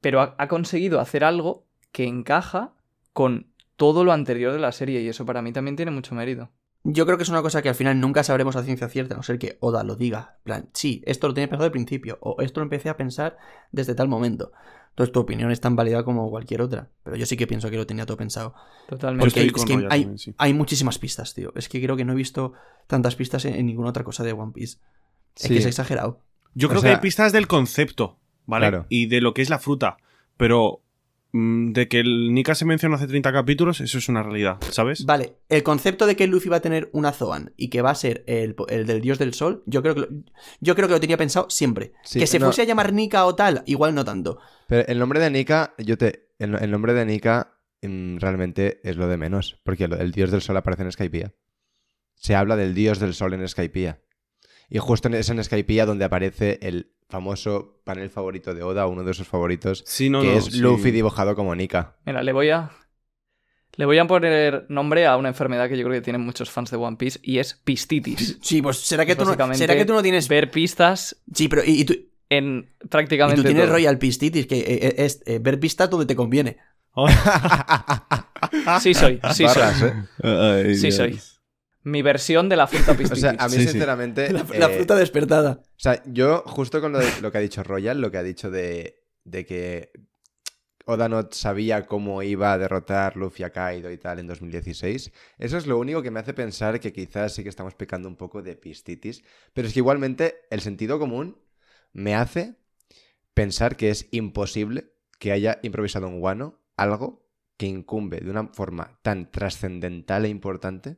Pero 0.00 0.22
ha, 0.22 0.34
ha 0.38 0.48
conseguido 0.48 1.00
hacer 1.00 1.22
algo 1.22 1.66
que 1.92 2.04
encaja 2.04 2.76
con 3.12 3.52
todo 3.76 4.04
lo 4.04 4.12
anterior 4.12 4.54
de 4.54 4.58
la 4.58 4.72
serie 4.72 5.02
y 5.02 5.08
eso 5.08 5.26
para 5.26 5.42
mí 5.42 5.52
también 5.52 5.76
tiene 5.76 5.90
mucho 5.90 6.14
mérito. 6.14 6.50
Yo 6.90 7.04
creo 7.04 7.16
que 7.18 7.22
es 7.22 7.28
una 7.28 7.42
cosa 7.42 7.60
que 7.62 7.68
al 7.68 7.74
final 7.74 8.00
nunca 8.00 8.22
sabremos 8.22 8.56
a 8.56 8.62
ciencia 8.62 8.88
cierta, 8.88 9.14
a 9.14 9.16
no 9.18 9.22
ser 9.22 9.38
que 9.38 9.58
Oda 9.60 9.84
lo 9.84 9.94
diga. 9.96 10.36
En 10.38 10.44
plan, 10.44 10.70
sí, 10.72 11.02
esto 11.06 11.28
lo 11.28 11.34
tenía 11.34 11.48
pensado 11.48 11.66
al 11.66 11.72
principio, 11.72 12.18
o 12.20 12.40
esto 12.40 12.60
lo 12.60 12.64
empecé 12.64 12.88
a 12.88 12.96
pensar 12.96 13.36
desde 13.72 13.94
tal 13.94 14.08
momento. 14.08 14.52
Entonces 14.90 15.12
tu 15.12 15.20
opinión 15.20 15.50
es 15.52 15.60
tan 15.60 15.76
válida 15.76 16.02
como 16.02 16.28
cualquier 16.30 16.62
otra. 16.62 16.88
Pero 17.04 17.16
yo 17.16 17.26
sí 17.26 17.36
que 17.36 17.46
pienso 17.46 17.70
que 17.70 17.76
lo 17.76 17.86
tenía 17.86 18.04
todo 18.06 18.16
pensado. 18.16 18.54
Totalmente. 18.88 19.24
Porque 19.24 19.46
es 19.46 19.64
que 19.64 19.72
hay, 19.74 20.02
también, 20.02 20.18
sí. 20.18 20.34
hay 20.38 20.54
muchísimas 20.54 20.98
pistas, 20.98 21.34
tío. 21.34 21.52
Es 21.54 21.68
que 21.68 21.80
creo 21.80 21.96
que 21.96 22.04
no 22.04 22.14
he 22.14 22.16
visto 22.16 22.52
tantas 22.86 23.14
pistas 23.14 23.44
en, 23.44 23.54
en 23.54 23.66
ninguna 23.66 23.90
otra 23.90 24.02
cosa 24.02 24.24
de 24.24 24.32
One 24.32 24.52
Piece. 24.52 24.78
Es 25.36 25.42
Sí. 25.42 25.48
que 25.50 25.58
es 25.58 25.66
exagerado. 25.66 26.22
Yo 26.54 26.66
O 26.66 26.70
creo 26.70 26.80
sea- 26.80 26.90
que 26.90 26.94
hay 26.96 27.00
pistas 27.02 27.32
del 27.32 27.46
concepto, 27.46 28.18
¿vale? 28.46 28.68
Claro. 28.68 28.86
Y 28.88 29.06
de 29.06 29.20
lo 29.20 29.34
que 29.34 29.42
es 29.42 29.50
la 29.50 29.58
fruta. 29.60 29.98
Pero 30.36 30.80
de 31.32 31.88
que 31.88 32.00
el 32.00 32.32
Nika 32.32 32.54
se 32.54 32.64
mencionó 32.64 32.94
hace 32.96 33.06
30 33.06 33.32
capítulos, 33.32 33.80
eso 33.82 33.98
es 33.98 34.08
una 34.08 34.22
realidad, 34.22 34.56
¿sabes? 34.70 35.04
Vale, 35.04 35.34
el 35.50 35.62
concepto 35.62 36.06
de 36.06 36.16
que 36.16 36.26
Luffy 36.26 36.48
va 36.48 36.56
a 36.56 36.60
tener 36.60 36.88
una 36.92 37.12
Zoan 37.12 37.52
y 37.56 37.68
que 37.68 37.82
va 37.82 37.90
a 37.90 37.94
ser 37.94 38.24
el, 38.26 38.56
el 38.68 38.86
del 38.86 39.00
dios 39.02 39.18
del 39.18 39.34
sol, 39.34 39.62
yo 39.66 39.82
creo 39.82 39.94
que 39.94 40.00
lo, 40.00 40.08
yo 40.60 40.74
creo 40.74 40.88
que 40.88 40.94
lo 40.94 41.00
tenía 41.00 41.18
pensado 41.18 41.50
siempre. 41.50 41.92
Sí, 42.02 42.18
que 42.18 42.26
se 42.26 42.38
no. 42.38 42.46
fuese 42.46 42.62
a 42.62 42.64
llamar 42.64 42.92
Nika 42.94 43.26
o 43.26 43.34
tal, 43.34 43.62
igual 43.66 43.94
no 43.94 44.04
tanto. 44.04 44.38
Pero 44.68 44.86
el 44.88 44.98
nombre 44.98 45.20
de 45.20 45.30
Nika, 45.30 45.74
yo 45.78 45.98
te. 45.98 46.28
El, 46.38 46.54
el 46.54 46.70
nombre 46.70 46.94
de 46.94 47.04
Nika 47.04 47.58
mm, 47.82 48.18
realmente 48.18 48.80
es 48.82 48.96
lo 48.96 49.06
de 49.08 49.16
menos. 49.18 49.60
Porque 49.64 49.84
el 49.84 50.12
dios 50.12 50.30
del 50.30 50.40
sol 50.40 50.56
aparece 50.56 50.82
en 50.84 50.92
Skypiea. 50.92 51.32
Se 52.14 52.34
habla 52.36 52.56
del 52.56 52.74
dios 52.74 52.98
del 53.00 53.12
sol 53.14 53.34
en 53.34 53.46
Skypiea. 53.46 54.00
Y 54.70 54.78
justo 54.78 55.08
en- 55.08 55.14
es 55.14 55.28
en 55.30 55.42
Skypiea 55.42 55.84
donde 55.86 56.04
aparece 56.04 56.58
el 56.62 56.92
famoso 57.08 57.80
panel 57.84 58.10
favorito 58.10 58.54
de 58.54 58.62
Oda, 58.62 58.86
uno 58.86 59.02
de 59.04 59.14
sus 59.14 59.26
favoritos, 59.26 59.82
Sí, 59.86 60.10
no, 60.10 60.20
que 60.22 60.28
no, 60.32 60.38
es 60.38 60.44
sí. 60.46 60.58
Luffy 60.58 60.90
dibujado 60.90 61.34
como 61.34 61.54
Nika. 61.54 61.96
Mira, 62.06 62.22
le 62.22 62.32
voy 62.32 62.50
a. 62.50 62.70
Le 63.76 63.86
voy 63.86 63.98
a 63.98 64.06
poner 64.06 64.66
nombre 64.68 65.06
a 65.06 65.16
una 65.16 65.28
enfermedad 65.28 65.68
que 65.68 65.78
yo 65.78 65.84
creo 65.84 65.94
que 65.94 66.00
tienen 66.02 66.20
muchos 66.22 66.50
fans 66.50 66.70
de 66.70 66.76
One 66.76 66.96
Piece 66.96 67.20
y 67.22 67.38
es 67.38 67.54
pistitis. 67.54 68.38
Sí, 68.42 68.60
pues 68.60 68.78
será 68.78 69.06
que, 69.06 69.14
Pues 69.14 69.28
tú 69.28 69.36
no, 69.36 69.54
será 69.54 69.76
que 69.76 69.84
tú 69.84 69.92
no 69.92 70.02
tienes... 70.02 70.26
Ver 70.28 70.50
pistas 70.50 71.22
Sí, 71.32 71.46
pero 71.48 71.62
y, 71.64 71.82
y 71.82 71.84
tú, 71.84 71.92
y 71.92 72.10
en 72.30 72.74
prácticamente 72.90 73.40
tú 73.40 73.46
tienes 73.46 73.64
todo. 73.64 73.74
Royal 73.74 73.98
Pistitis, 73.98 74.46
que 74.46 74.58
eh, 74.58 74.64
eh, 74.88 74.94
es 74.98 75.22
eh, 75.26 75.38
ver 75.38 75.60
pistas 75.60 75.88
donde 75.88 76.06
te 76.06 76.16
conviene. 76.16 76.58
Sí 78.80 78.94
soy, 78.94 79.20
sí 79.34 79.44
Barras, 79.44 79.78
soy. 79.78 79.88
¿eh? 79.90 80.64
Ay, 80.66 80.74
Sí 80.74 80.90
Dios. 80.90 80.94
soy. 80.96 81.20
Mi 81.90 82.02
versión 82.02 82.48
de 82.48 82.56
la 82.56 82.66
fruta 82.66 82.92
O 82.92 82.96
pistitis. 82.96 83.20
sea, 83.20 83.36
a 83.38 83.48
mí 83.48 83.56
Sí, 83.56 83.66
sinceramente... 83.66 84.32
La, 84.32 84.44
la 84.58 84.66
eh, 84.66 84.76
fruta 84.76 84.94
despertada. 84.96 85.60
O 85.62 85.80
sea, 85.80 86.02
yo 86.06 86.42
justo 86.46 86.80
con 86.80 86.92
lo, 86.92 86.98
de- 86.98 87.20
lo 87.22 87.30
que 87.32 87.38
ha 87.38 87.40
dicho 87.40 87.62
Royal, 87.62 88.00
lo 88.00 88.10
que 88.10 88.18
ha 88.18 88.22
dicho 88.22 88.50
de, 88.50 89.04
de 89.24 89.46
que 89.46 89.90
Oda 90.86 91.08
no 91.08 91.28
sabía 91.30 91.86
cómo 91.86 92.22
iba 92.22 92.52
a 92.52 92.58
derrotar 92.58 93.16
Luffy 93.16 93.42
a 93.42 93.50
Kaido 93.50 93.90
y 93.90 93.98
tal 93.98 94.18
en 94.20 94.26
2016, 94.26 95.12
eso 95.38 95.56
es 95.58 95.66
lo 95.66 95.78
único 95.78 96.02
que 96.02 96.10
me 96.10 96.18
hace 96.20 96.32
pensar 96.32 96.80
que 96.80 96.94
quizás 96.94 97.34
sí 97.34 97.42
que 97.42 97.50
estamos 97.50 97.74
pecando 97.74 98.08
un 98.08 98.16
poco 98.16 98.42
de 98.42 98.56
pistitis, 98.56 99.22
pero 99.52 99.68
es 99.68 99.74
que 99.74 99.80
igualmente 99.80 100.36
el 100.50 100.60
sentido 100.62 100.98
común 100.98 101.36
me 101.92 102.14
hace 102.14 102.54
pensar 103.34 103.76
que 103.76 103.90
es 103.90 104.08
imposible 104.12 104.92
que 105.18 105.32
haya 105.32 105.58
improvisado 105.62 106.06
en 106.08 106.22
Wano 106.22 106.58
algo 106.76 107.28
que 107.58 107.66
incumbe 107.66 108.20
de 108.20 108.30
una 108.30 108.46
forma 108.48 108.98
tan 109.02 109.30
trascendental 109.30 110.24
e 110.24 110.28
importante 110.28 110.96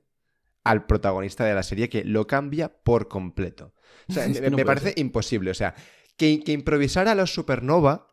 al 0.65 0.87
protagonista 0.87 1.45
de 1.45 1.55
la 1.55 1.63
serie 1.63 1.89
que 1.89 2.05
lo 2.05 2.27
cambia 2.27 2.83
por 2.83 3.09
completo. 3.09 3.75
O 4.09 4.13
sea, 4.13 4.29
me, 4.29 4.51
no 4.51 4.57
parece 4.65 4.95
imposible. 4.97 5.51
O 5.51 5.55
sea, 5.55 5.75
que, 6.17 6.41
que 6.41 6.53
improvisara 6.53 7.13
a 7.13 7.15
los 7.15 7.33
Supernova, 7.33 8.09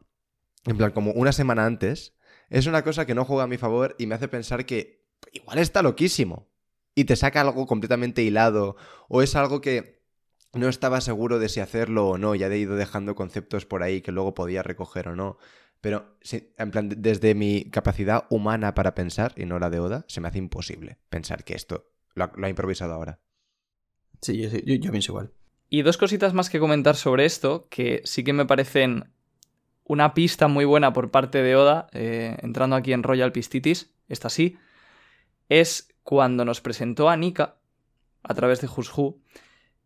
en 0.66 0.78
plan, 0.78 0.92
como 0.92 1.12
una 1.12 1.32
semana 1.32 1.66
antes, 1.66 2.14
es 2.50 2.66
una 2.66 2.84
cosa 2.84 3.06
que 3.06 3.16
no 3.16 3.26
juega 3.26 3.44
a 3.44 3.48
mi 3.48 3.58
favor 3.58 3.96
y 3.98 4.08
me 4.08 4.16
hace 4.16 4.28
pensar 4.28 4.66
que 4.66 5.06
igual 5.34 5.60
está 5.60 5.82
loquísimo. 5.82 6.50
Y 6.96 7.06
te 7.06 7.16
saca 7.16 7.42
algo 7.42 7.68
completamente 7.68 8.24
hilado. 8.24 8.76
O 9.08 9.22
es 9.22 9.36
algo 9.36 9.62
que 9.62 10.02
no 10.54 10.68
estaba 10.68 11.00
seguro 11.00 11.38
de 11.38 11.48
si 11.48 11.60
hacerlo 11.60 12.08
o 12.08 12.18
no. 12.18 12.34
Ya 12.34 12.48
he 12.48 12.58
ido 12.58 12.76
dejando 12.76 13.14
conceptos 13.14 13.68
por 13.68 13.84
ahí 13.84 14.02
que 14.02 14.12
luego 14.12 14.34
podía 14.34 14.64
recoger 14.64 15.10
o 15.10 15.16
no. 15.16 15.38
Pero, 15.80 16.18
en 16.32 16.72
plan, 16.72 16.90
desde 16.98 17.36
mi 17.36 17.70
capacidad 17.70 18.26
humana 18.32 18.74
para 18.74 18.96
pensar, 18.96 19.34
y 19.36 19.46
no 19.46 19.60
la 19.60 19.70
de 19.70 19.80
Oda, 19.80 20.06
se 20.08 20.22
me 20.22 20.28
hace 20.28 20.40
imposible 20.40 20.98
pensar 21.10 21.44
que 21.44 21.54
esto 21.54 21.97
lo 22.18 22.26
ha, 22.26 22.32
lo 22.36 22.46
ha 22.46 22.50
improvisado 22.50 22.94
ahora. 22.94 23.20
Sí, 24.22 24.38
yo, 24.42 24.50
yo- 24.50 24.76
yo 24.76 24.92
pienso 24.92 25.12
igual. 25.12 25.32
Y 25.70 25.82
dos 25.82 25.98
cositas 25.98 26.34
más 26.34 26.50
que 26.50 26.60
comentar 26.60 26.96
sobre 26.96 27.26
esto, 27.26 27.68
que 27.70 28.02
sí 28.06 28.24
que 28.24 28.34
me 28.34 28.46
parecen 28.46 29.12
una 29.84 30.14
pista 30.14 30.48
muy 30.48 30.66
buena 30.66 30.94
por 30.94 31.12
parte 31.12 31.42
de 31.42 31.56
Oda, 31.56 31.88
eh, 31.94 32.38
entrando 32.42 32.76
aquí 32.76 32.94
en 32.94 33.04
Royal 33.04 33.32
Pistitis, 33.32 33.92
esta 34.10 34.30
sí, 34.30 34.58
es 35.50 35.94
cuando 36.04 36.46
nos 36.46 36.62
presentó 36.62 37.10
a 37.10 37.18
Nika, 37.18 37.56
a 38.24 38.34
través 38.34 38.62
de 38.62 38.68
Who, 38.68 39.20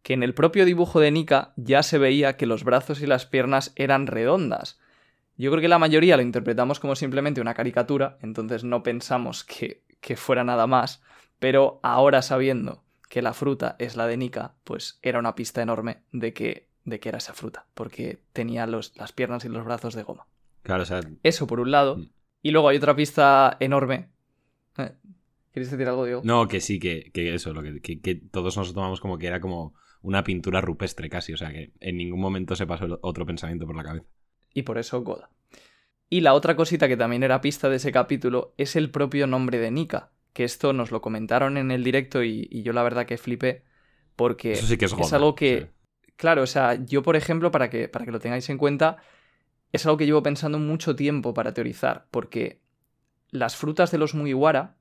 que 0.03 0.13
en 0.13 0.23
el 0.23 0.33
propio 0.33 0.65
dibujo 0.65 0.99
de 0.99 1.11
Nika 1.11 1.53
ya 1.55 1.83
se 1.83 1.97
veía 1.97 2.37
que 2.37 2.45
los 2.47 2.63
brazos 2.63 3.01
y 3.01 3.07
las 3.07 3.25
piernas 3.25 3.71
eran 3.75 4.07
redondas. 4.07 4.79
Yo 5.37 5.49
creo 5.51 5.61
que 5.61 5.67
la 5.67 5.79
mayoría 5.79 6.15
lo 6.17 6.23
interpretamos 6.23 6.79
como 6.79 6.95
simplemente 6.95 7.41
una 7.41 7.53
caricatura, 7.53 8.17
entonces 8.21 8.63
no 8.63 8.83
pensamos 8.83 9.43
que, 9.43 9.83
que 9.99 10.15
fuera 10.15 10.43
nada 10.43 10.67
más, 10.67 11.01
pero 11.41 11.79
ahora 11.81 12.21
sabiendo 12.21 12.83
que 13.09 13.23
la 13.23 13.33
fruta 13.33 13.75
es 13.79 13.95
la 13.95 14.05
de 14.05 14.15
Nika, 14.15 14.53
pues 14.63 14.99
era 15.01 15.17
una 15.17 15.33
pista 15.33 15.61
enorme 15.63 16.03
de 16.11 16.33
que, 16.33 16.69
de 16.85 16.99
que 16.99 17.09
era 17.09 17.17
esa 17.17 17.33
fruta, 17.33 17.65
porque 17.73 18.21
tenía 18.31 18.67
los- 18.67 18.95
las 18.95 19.11
piernas 19.11 19.43
y 19.43 19.49
los 19.49 19.65
brazos 19.65 19.95
de 19.95 20.03
goma. 20.03 20.27
Claro, 20.61 20.83
o 20.83 20.85
sea, 20.85 21.01
Eso 21.23 21.47
por 21.47 21.59
un 21.59 21.71
lado. 21.71 21.97
Mm. 21.97 22.09
Y 22.43 22.51
luego 22.51 22.69
hay 22.69 22.77
otra 22.77 22.95
pista 22.95 23.57
enorme. 23.59 24.09
Eh, 24.77 24.93
¿Quieres 25.51 25.71
decir 25.71 25.87
algo, 25.87 26.05
Diego? 26.05 26.21
no, 26.23 26.47
que 26.47 26.61
sí, 26.61 26.79
que, 26.79 27.11
que 27.11 27.33
eso, 27.33 27.53
lo 27.53 27.63
que, 27.63 27.81
que- 27.81 27.99
que 27.99 28.13
todos 28.15 28.55
nos 28.55 28.71
tomamos 28.73 29.01
como 29.01 29.17
que 29.17 29.25
era 29.27 29.41
como 29.41 29.73
una 30.03 30.23
pintura 30.23 30.61
rupestre 30.61 31.09
casi, 31.09 31.33
o 31.33 31.37
sea 31.37 31.51
que 31.51 31.73
en 31.79 31.97
ningún 31.97 32.21
momento 32.21 32.55
se 32.55 32.67
pasó 32.67 32.99
otro 33.01 33.25
pensamiento 33.25 33.65
por 33.65 33.75
la 33.75 33.83
cabeza. 33.83 34.05
Y 34.53 34.61
por 34.61 34.77
eso 34.77 35.01
Goda. 35.01 35.31
Y 36.07 36.21
la 36.21 36.33
otra 36.35 36.55
cosita 36.55 36.87
que 36.87 36.97
también 36.97 37.23
era 37.23 37.41
pista 37.41 37.67
de 37.67 37.77
ese 37.77 37.91
capítulo 37.91 38.53
es 38.57 38.75
el 38.75 38.91
propio 38.91 39.25
nombre 39.27 39.57
de 39.57 39.71
Nika. 39.71 40.11
Que 40.33 40.43
esto 40.43 40.73
nos 40.73 40.91
lo 40.91 41.01
comentaron 41.01 41.57
en 41.57 41.71
el 41.71 41.83
directo 41.83 42.23
y, 42.23 42.47
y 42.49 42.63
yo 42.63 42.73
la 42.73 42.83
verdad 42.83 43.05
que 43.05 43.17
flipé. 43.17 43.63
Porque 44.15 44.53
Eso 44.53 44.67
sí 44.67 44.77
que 44.77 44.85
es 44.85 45.13
algo 45.13 45.35
que. 45.35 45.61
sí. 45.61 45.67
Claro, 46.15 46.43
o 46.43 46.47
sea, 46.47 46.75
yo, 46.75 47.01
por 47.01 47.15
ejemplo, 47.15 47.49
para 47.49 47.71
que, 47.71 47.87
para 47.87 48.05
que 48.05 48.11
lo 48.11 48.19
tengáis 48.19 48.47
en 48.51 48.59
cuenta, 48.59 48.97
es 49.71 49.87
algo 49.87 49.97
que 49.97 50.05
llevo 50.05 50.21
pensando 50.21 50.59
mucho 50.59 50.95
tiempo 50.95 51.33
para 51.33 51.53
teorizar. 51.53 52.05
Porque 52.11 52.61
las 53.31 53.55
frutas 53.55 53.89
de 53.89 53.97
los 53.97 54.13
Mugiwara, 54.13 54.75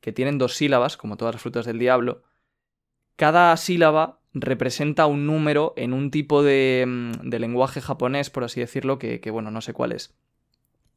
que 0.00 0.12
tienen 0.12 0.36
dos 0.36 0.54
sílabas, 0.54 0.98
como 0.98 1.16
todas 1.16 1.34
las 1.34 1.42
frutas 1.42 1.64
del 1.64 1.78
diablo, 1.78 2.24
cada 3.16 3.56
sílaba 3.56 4.20
representa 4.34 5.06
un 5.06 5.26
número 5.26 5.72
en 5.76 5.94
un 5.94 6.10
tipo 6.10 6.42
de, 6.42 6.84
mm, 6.86 7.30
de 7.30 7.38
lenguaje 7.38 7.80
japonés, 7.80 8.28
por 8.28 8.44
así 8.44 8.60
decirlo, 8.60 8.98
que, 8.98 9.20
que, 9.20 9.30
bueno, 9.30 9.50
no 9.50 9.62
sé 9.62 9.72
cuál 9.72 9.92
es. 9.92 10.14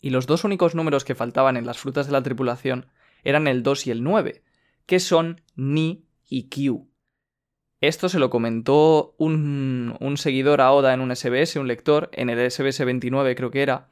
Y 0.02 0.10
los 0.10 0.28
dos 0.28 0.44
únicos 0.44 0.76
números 0.76 1.06
que 1.06 1.16
faltaban 1.16 1.56
en 1.56 1.66
las 1.66 1.78
frutas 1.78 2.06
de 2.08 2.12
la 2.12 2.24
tripulación 2.24 2.88
eran 3.26 3.48
el 3.48 3.62
2 3.64 3.88
y 3.88 3.92
el 3.92 4.04
9, 4.04 4.44
que 4.86 5.00
son 5.02 5.42
Ni 5.56 6.06
y 6.30 6.44
Kyu. 6.48 6.88
Esto 7.82 8.08
se 8.08 8.20
lo 8.20 8.30
comentó 8.30 9.16
un, 9.18 9.98
un 10.00 10.18
seguidor 10.18 10.62
a 10.62 10.72
Oda 10.72 10.94
en 10.94 11.02
un 11.02 11.14
SBS, 11.14 11.58
un 11.58 11.68
lector, 11.68 12.10
en 12.14 12.30
el 12.30 12.50
SBS 12.50 12.86
29 12.86 13.36
creo 13.36 13.52
que 13.52 13.62
era. 13.62 13.90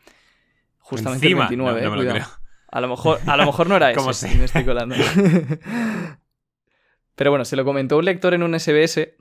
Justamente 0.80 1.26
Encima. 1.28 1.44
el 1.44 1.50
29, 1.50 1.82
No, 1.82 1.82
no 1.82 1.88
eh, 1.88 1.90
me 1.90 1.96
lo 1.98 2.02
cuidado. 2.12 2.30
creo. 2.32 2.44
A 2.70 2.82
lo 2.82 2.88
mejor, 2.88 3.20
a 3.28 3.38
lo 3.38 3.46
mejor 3.46 3.68
no 3.68 3.76
era 3.76 3.92
¿Cómo 3.94 4.12
ese, 4.12 4.30
sé? 4.30 4.36
me 4.38 4.46
estoy 4.46 4.64
colando. 4.66 4.96
Pero 7.16 7.30
bueno, 7.30 7.46
se 7.46 7.56
lo 7.56 7.66
comentó 7.66 7.98
un 7.98 8.06
lector 8.06 8.34
en 8.34 8.44
un 8.44 8.60
SBS 8.60 9.14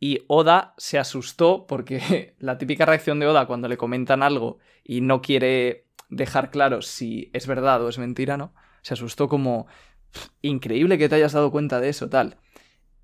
y 0.00 0.20
Oda 0.26 0.74
se 0.76 0.98
asustó 0.98 1.66
porque 1.66 2.34
la 2.38 2.58
típica 2.58 2.84
reacción 2.86 3.20
de 3.20 3.26
Oda 3.26 3.46
cuando 3.46 3.68
le 3.68 3.76
comentan 3.76 4.22
algo 4.22 4.58
y 4.84 5.00
no 5.00 5.22
quiere 5.22 5.86
dejar 6.08 6.50
claro 6.50 6.82
si 6.82 7.30
es 7.32 7.46
verdad 7.46 7.82
o 7.84 7.88
es 7.88 7.98
mentira, 7.98 8.36
¿no? 8.36 8.54
Se 8.86 8.94
asustó 8.94 9.26
como 9.28 9.66
"Pff, 10.12 10.28
increíble 10.42 10.96
que 10.96 11.08
te 11.08 11.16
hayas 11.16 11.32
dado 11.32 11.50
cuenta 11.50 11.80
de 11.80 11.88
eso, 11.88 12.08
tal. 12.08 12.36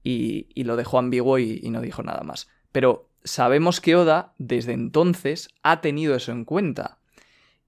Y, 0.04 0.46
y 0.54 0.62
lo 0.62 0.76
dejó 0.76 1.00
ambiguo 1.00 1.40
y, 1.40 1.58
y 1.60 1.70
no 1.70 1.80
dijo 1.80 2.04
nada 2.04 2.22
más. 2.22 2.46
Pero 2.70 3.10
sabemos 3.24 3.80
que 3.80 3.96
Oda 3.96 4.32
desde 4.38 4.74
entonces 4.74 5.48
ha 5.64 5.80
tenido 5.80 6.14
eso 6.14 6.30
en 6.30 6.44
cuenta. 6.44 7.00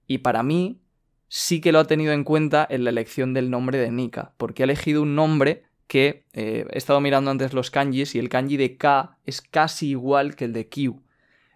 Y 0.07 0.19
para 0.19 0.43
mí 0.43 0.79
sí 1.27 1.59
que 1.59 1.73
lo 1.73 1.79
ha 1.79 1.87
tenido 1.87 2.13
en 2.13 2.23
cuenta 2.23 2.65
en 2.69 2.85
la 2.85 2.89
elección 2.91 3.33
del 3.33 3.49
nombre 3.49 3.79
de 3.79 3.91
Nika, 3.91 4.33
porque 4.37 4.63
ha 4.63 4.65
elegido 4.65 5.01
un 5.01 5.15
nombre 5.15 5.63
que 5.87 6.25
eh, 6.31 6.65
he 6.71 6.77
estado 6.77 7.01
mirando 7.01 7.31
antes 7.31 7.51
los 7.51 7.69
kanjis 7.69 8.15
y 8.15 8.19
el 8.19 8.29
kanji 8.29 8.55
de 8.55 8.77
K 8.77 9.17
es 9.25 9.41
casi 9.41 9.89
igual 9.89 10.37
que 10.37 10.45
el 10.45 10.53
de 10.53 10.69
Q. 10.69 11.03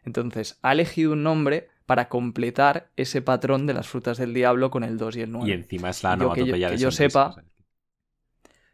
Entonces, 0.04 0.60
ha 0.62 0.74
elegido 0.74 1.14
un 1.14 1.24
nombre 1.24 1.69
para 1.90 2.08
completar 2.08 2.92
ese 2.98 3.24
patrón 3.24 3.66
de 3.66 3.74
las 3.74 3.88
frutas 3.88 4.20
del 4.20 4.32
diablo 4.32 4.70
con 4.70 4.84
el 4.84 5.00
2 5.00 5.16
y 5.18 5.22
el 5.22 5.32
9. 5.32 5.50
Y 5.50 5.54
encima 5.54 5.90
es 5.90 6.04
la 6.04 6.14
Y 6.16 6.20
yo 6.20 6.34
que 6.34 6.40
yo- 6.42 6.44
onomatopeya 6.44 6.68
que 6.68 6.76
de 6.76 6.78
yo 6.82 6.92
sonrisa, 6.92 7.34
sepa-. 7.34 7.44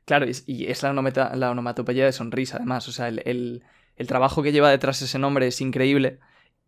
Claro, 0.04 0.26
es- 0.26 0.44
y 0.48 0.66
es 0.68 0.84
la, 0.84 0.92
onometa- 0.92 1.34
la 1.36 1.50
onomatopeya 1.52 2.04
de 2.06 2.12
sonrisa, 2.12 2.58
además. 2.58 2.88
O 2.90 2.92
sea, 2.92 3.08
el, 3.08 3.22
el- 3.26 3.64
el 3.96 4.08
trabajo 4.08 4.44
que 4.44 4.52
lleva 4.52 4.70
detrás 4.70 5.02
ese 5.02 5.18
nombre 5.18 5.48
es 5.48 5.62
increíble. 5.62 6.20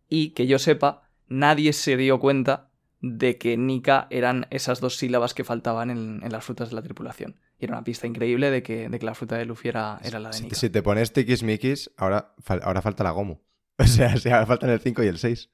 Y 0.08 0.30
que 0.30 0.46
yo 0.46 0.58
sepa, 0.58 1.02
nadie 1.28 1.74
se 1.74 1.98
dio 1.98 2.18
cuenta 2.18 2.70
de 3.02 3.36
que 3.36 3.58
Nika 3.58 4.06
eran 4.08 4.46
esas 4.50 4.80
dos 4.80 4.96
sílabas 4.96 5.34
que 5.34 5.44
faltaban 5.44 5.90
en, 5.90 6.20
en 6.24 6.32
las 6.32 6.44
frutas 6.44 6.70
de 6.70 6.76
la 6.76 6.82
tripulación. 6.82 7.36
Y 7.58 7.66
era 7.66 7.74
una 7.74 7.84
pista 7.84 8.06
increíble 8.06 8.50
de 8.50 8.62
que, 8.62 8.88
de 8.88 8.98
que 8.98 9.04
la 9.06 9.14
fruta 9.14 9.36
de 9.36 9.44
Luffy 9.44 9.68
era, 9.68 10.00
era 10.02 10.18
la 10.18 10.30
de 10.30 10.40
Nika. 10.40 10.56
si 10.56 10.70
te 10.70 10.82
pones 10.82 11.12
tiquismiquis, 11.12 11.90
ahora, 11.98 12.32
fal- 12.42 12.62
ahora 12.62 12.80
falta 12.80 13.04
la 13.04 13.10
Gomu. 13.10 13.36
O 13.80 13.84
sea, 13.86 14.16
si 14.16 14.28
ahora 14.30 14.46
faltan 14.46 14.70
el 14.70 14.80
5 14.80 15.04
y 15.04 15.06
el 15.06 15.18
6. 15.18 15.50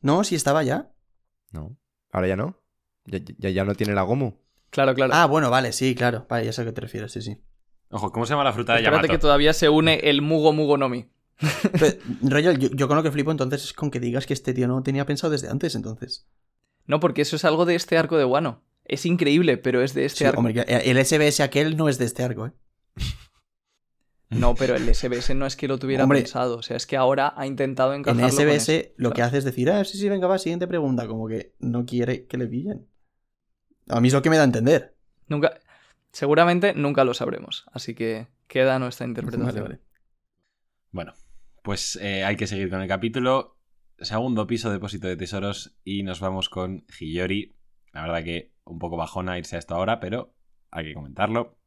No, 0.00 0.24
si 0.24 0.34
estaba 0.34 0.62
ya. 0.62 0.92
No. 1.52 1.76
Ahora 2.12 2.28
ya 2.28 2.36
no. 2.36 2.60
Ya, 3.04 3.18
ya, 3.38 3.50
ya 3.50 3.64
no 3.64 3.74
tiene 3.74 3.94
la 3.94 4.02
Gomu. 4.02 4.34
Claro, 4.70 4.94
claro. 4.94 5.12
Ah, 5.14 5.26
bueno, 5.26 5.50
vale, 5.50 5.72
sí, 5.72 5.94
claro. 5.94 6.26
Vale, 6.28 6.44
ya 6.44 6.52
sé 6.52 6.62
a 6.62 6.64
qué 6.66 6.72
te 6.72 6.80
refieres, 6.80 7.12
sí, 7.12 7.22
sí. 7.22 7.38
Ojo, 7.90 8.12
¿cómo 8.12 8.26
se 8.26 8.30
llama 8.34 8.44
la 8.44 8.52
fruta 8.52 8.74
de 8.74 8.80
Espérate 8.80 9.06
Yamato? 9.06 9.12
que 9.12 9.18
todavía 9.18 9.52
se 9.54 9.68
une 9.70 9.94
el 10.10 10.20
Mugo 10.20 10.52
Mugo 10.52 10.76
Nomi. 10.76 11.08
Pero, 11.78 11.96
Royal, 12.22 12.58
yo, 12.58 12.68
yo 12.72 12.86
con 12.88 12.96
lo 12.96 13.02
que 13.02 13.10
flipo 13.12 13.30
entonces 13.30 13.64
es 13.64 13.72
con 13.72 13.90
que 13.90 14.00
digas 14.00 14.26
que 14.26 14.34
este 14.34 14.52
tío 14.52 14.68
no 14.68 14.82
tenía 14.82 15.06
pensado 15.06 15.30
desde 15.30 15.48
antes, 15.48 15.74
entonces. 15.74 16.28
No, 16.86 17.00
porque 17.00 17.22
eso 17.22 17.36
es 17.36 17.44
algo 17.44 17.64
de 17.64 17.74
este 17.76 17.96
arco 17.96 18.18
de 18.18 18.24
Wano. 18.24 18.62
Es 18.84 19.06
increíble, 19.06 19.56
pero 19.56 19.82
es 19.82 19.94
de 19.94 20.04
este 20.04 20.18
Sí, 20.18 20.24
arco. 20.24 20.38
hombre, 20.40 20.64
el 20.68 21.04
SBS 21.04 21.40
aquel 21.40 21.76
no 21.76 21.88
es 21.88 21.96
de 21.98 22.04
este 22.06 22.22
arco, 22.24 22.46
¿eh? 22.46 22.52
No, 24.30 24.54
pero 24.54 24.76
el 24.76 24.94
SBS 24.94 25.34
no 25.34 25.46
es 25.46 25.56
que 25.56 25.68
lo 25.68 25.78
tuviera 25.78 26.04
Hombre. 26.04 26.20
pensado. 26.20 26.58
O 26.58 26.62
sea, 26.62 26.76
es 26.76 26.86
que 26.86 26.96
ahora 26.96 27.32
ha 27.36 27.46
intentado 27.46 27.94
En 27.94 28.00
encajarlo 28.00 28.22
con 28.22 28.30
SBS 28.30 28.68
eso. 28.68 28.90
lo 28.96 29.12
que 29.12 29.22
hace 29.22 29.38
es 29.38 29.44
decir, 29.44 29.70
ah, 29.70 29.82
sí, 29.84 29.96
sí, 29.96 30.08
venga, 30.08 30.26
va, 30.26 30.38
siguiente 30.38 30.66
pregunta. 30.66 31.06
Como 31.06 31.28
que 31.28 31.54
no 31.60 31.86
quiere 31.86 32.26
que 32.26 32.36
le 32.36 32.46
pillen. 32.46 32.86
A 33.88 34.00
mí 34.00 34.08
es 34.08 34.14
lo 34.14 34.20
que 34.22 34.30
me 34.30 34.36
da 34.36 34.42
a 34.42 34.46
entender. 34.46 34.96
Nunca... 35.28 35.58
Seguramente 36.12 36.74
nunca 36.74 37.04
lo 37.04 37.14
sabremos. 37.14 37.66
Así 37.72 37.94
que 37.94 38.28
queda 38.46 38.78
nuestra 38.78 39.06
interpretación. 39.06 39.46
Vale, 39.46 39.60
vale. 39.60 39.80
Bueno, 40.90 41.12
pues 41.62 41.98
eh, 42.00 42.24
hay 42.24 42.36
que 42.36 42.46
seguir 42.46 42.70
con 42.70 42.80
el 42.80 42.88
capítulo. 42.88 43.56
Segundo 43.98 44.46
piso, 44.46 44.70
depósito 44.70 45.06
de 45.06 45.16
tesoros. 45.16 45.76
Y 45.84 46.02
nos 46.02 46.20
vamos 46.20 46.48
con 46.48 46.84
Hiyori. 46.98 47.56
La 47.92 48.02
verdad 48.02 48.24
que 48.24 48.52
un 48.64 48.78
poco 48.78 48.96
bajona 48.96 49.38
irse 49.38 49.56
a 49.56 49.58
esto 49.58 49.74
ahora, 49.74 50.00
pero 50.00 50.34
hay 50.70 50.86
que 50.86 50.94
comentarlo. 50.94 51.58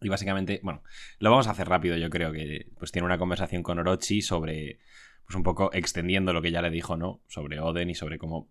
Y 0.00 0.08
básicamente, 0.08 0.60
bueno, 0.62 0.82
lo 1.18 1.30
vamos 1.30 1.46
a 1.48 1.52
hacer 1.52 1.68
rápido, 1.68 1.96
yo 1.96 2.10
creo 2.10 2.32
que 2.32 2.66
pues 2.78 2.92
tiene 2.92 3.06
una 3.06 3.18
conversación 3.18 3.62
con 3.62 3.78
Orochi 3.78 4.22
sobre, 4.22 4.78
pues 5.24 5.34
un 5.34 5.42
poco 5.42 5.70
extendiendo 5.72 6.32
lo 6.32 6.42
que 6.42 6.50
ya 6.50 6.62
le 6.62 6.70
dijo, 6.70 6.96
¿no? 6.96 7.22
Sobre 7.26 7.58
Oden 7.60 7.90
y 7.90 7.94
sobre 7.94 8.18
cómo, 8.18 8.50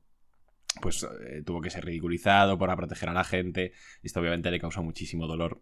pues 0.81 1.03
eh, 1.03 1.43
tuvo 1.45 1.61
que 1.61 1.69
ser 1.69 1.85
ridiculizado 1.85 2.57
para 2.57 2.75
proteger 2.75 3.09
a 3.09 3.13
la 3.13 3.23
gente. 3.23 3.73
Esto 4.01 4.19
obviamente 4.19 4.51
le 4.51 4.59
causó 4.59 4.83
muchísimo 4.83 5.27
dolor 5.27 5.61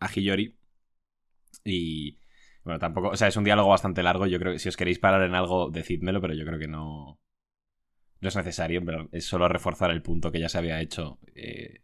a 0.00 0.08
Hiyori. 0.08 0.56
Y, 1.64 2.18
bueno, 2.64 2.78
tampoco, 2.80 3.08
o 3.10 3.16
sea, 3.16 3.28
es 3.28 3.36
un 3.36 3.44
diálogo 3.44 3.70
bastante 3.70 4.02
largo. 4.02 4.26
Yo 4.26 4.38
creo 4.38 4.52
que 4.52 4.58
si 4.58 4.68
os 4.68 4.76
queréis 4.76 4.98
parar 4.98 5.22
en 5.22 5.34
algo, 5.34 5.70
decídmelo, 5.70 6.20
pero 6.20 6.34
yo 6.34 6.44
creo 6.44 6.58
que 6.58 6.68
no, 6.68 7.20
no 8.20 8.28
es 8.28 8.36
necesario. 8.36 8.84
Pero 8.84 9.08
es 9.12 9.24
solo 9.24 9.48
reforzar 9.48 9.90
el 9.90 10.02
punto 10.02 10.32
que 10.32 10.40
ya 10.40 10.48
se 10.48 10.58
había 10.58 10.80
hecho 10.80 11.18
eh, 11.34 11.82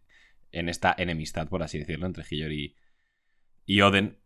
en 0.52 0.68
esta 0.68 0.94
enemistad, 0.98 1.48
por 1.48 1.62
así 1.62 1.78
decirlo, 1.78 2.06
entre 2.06 2.24
Hiyori 2.28 2.64
y 2.64 2.76
Oden. 3.80 4.18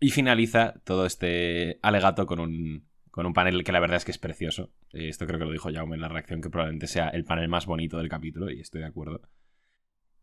Y 0.00 0.10
finaliza 0.10 0.74
todo 0.84 1.06
este 1.06 1.78
alegato 1.82 2.26
con 2.26 2.38
un, 2.38 2.86
con 3.10 3.26
un 3.26 3.32
panel 3.32 3.64
que 3.64 3.72
la 3.72 3.80
verdad 3.80 3.96
es 3.96 4.04
que 4.04 4.10
es 4.10 4.18
precioso. 4.18 4.72
Eh, 4.92 5.08
esto 5.08 5.26
creo 5.26 5.38
que 5.38 5.46
lo 5.46 5.52
dijo 5.52 5.72
Jaume 5.72 5.94
en 5.94 6.02
la 6.02 6.08
reacción, 6.08 6.42
que 6.42 6.50
probablemente 6.50 6.86
sea 6.86 7.08
el 7.08 7.24
panel 7.24 7.48
más 7.48 7.64
bonito 7.66 7.96
del 7.98 8.08
capítulo, 8.08 8.50
y 8.50 8.60
estoy 8.60 8.82
de 8.82 8.88
acuerdo. 8.88 9.22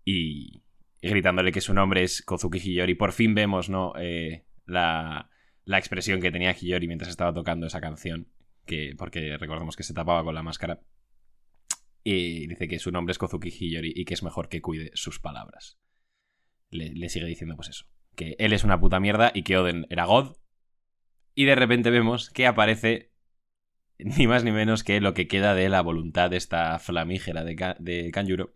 Y, 0.05 0.63
y 1.01 1.09
gritándole 1.09 1.51
que 1.51 1.61
su 1.61 1.73
nombre 1.73 2.03
es 2.03 2.21
Kozuki 2.21 2.59
Hiyori. 2.59 2.95
Por 2.95 3.11
fin 3.11 3.33
vemos, 3.33 3.69
¿no? 3.69 3.93
Eh, 3.97 4.45
la, 4.65 5.29
la 5.65 5.77
expresión 5.77 6.21
que 6.21 6.31
tenía 6.31 6.53
Hiyori 6.53 6.87
mientras 6.87 7.09
estaba 7.09 7.33
tocando 7.33 7.67
esa 7.67 7.81
canción. 7.81 8.27
Que, 8.65 8.93
porque 8.97 9.37
recordemos 9.37 9.75
que 9.75 9.83
se 9.83 9.93
tapaba 9.93 10.23
con 10.23 10.35
la 10.35 10.43
máscara. 10.43 10.79
Y 12.03 12.47
dice 12.47 12.67
que 12.67 12.79
su 12.79 12.91
nombre 12.91 13.11
es 13.11 13.17
Kozuki 13.17 13.49
Hiyori 13.49 13.93
y 13.95 14.05
que 14.05 14.13
es 14.13 14.21
mejor 14.21 14.49
que 14.49 14.61
cuide 14.61 14.91
sus 14.93 15.19
palabras. 15.19 15.79
Le 16.69 17.09
sigue 17.09 17.25
diciendo 17.25 17.55
pues 17.55 17.69
eso. 17.69 17.85
Que 18.15 18.35
él 18.39 18.53
es 18.53 18.63
una 18.63 18.79
puta 18.79 18.99
mierda 18.99 19.31
y 19.33 19.43
que 19.43 19.57
Oden 19.57 19.87
era 19.89 20.05
God. 20.05 20.35
Y 21.33 21.45
de 21.45 21.55
repente 21.55 21.89
vemos 21.89 22.29
que 22.29 22.47
aparece 22.47 23.11
ni 23.99 24.27
más 24.27 24.43
ni 24.43 24.51
menos 24.51 24.83
que 24.83 24.99
lo 25.01 25.13
que 25.13 25.27
queda 25.27 25.53
de 25.53 25.69
la 25.69 25.81
voluntad 25.81 26.29
de 26.29 26.37
esta 26.37 26.79
flamígera 26.79 27.43
de, 27.43 27.75
de 27.79 28.11
Kanjuro. 28.11 28.55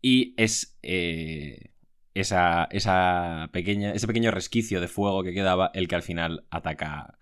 Y 0.00 0.34
es 0.36 0.78
eh, 0.82 1.72
esa, 2.14 2.68
esa 2.70 3.48
pequeña, 3.52 3.92
ese 3.92 4.06
pequeño 4.06 4.30
resquicio 4.30 4.80
de 4.80 4.88
fuego 4.88 5.22
que 5.22 5.32
quedaba 5.32 5.70
el 5.74 5.88
que 5.88 5.94
al 5.94 6.02
final 6.02 6.46
ataca 6.50 7.18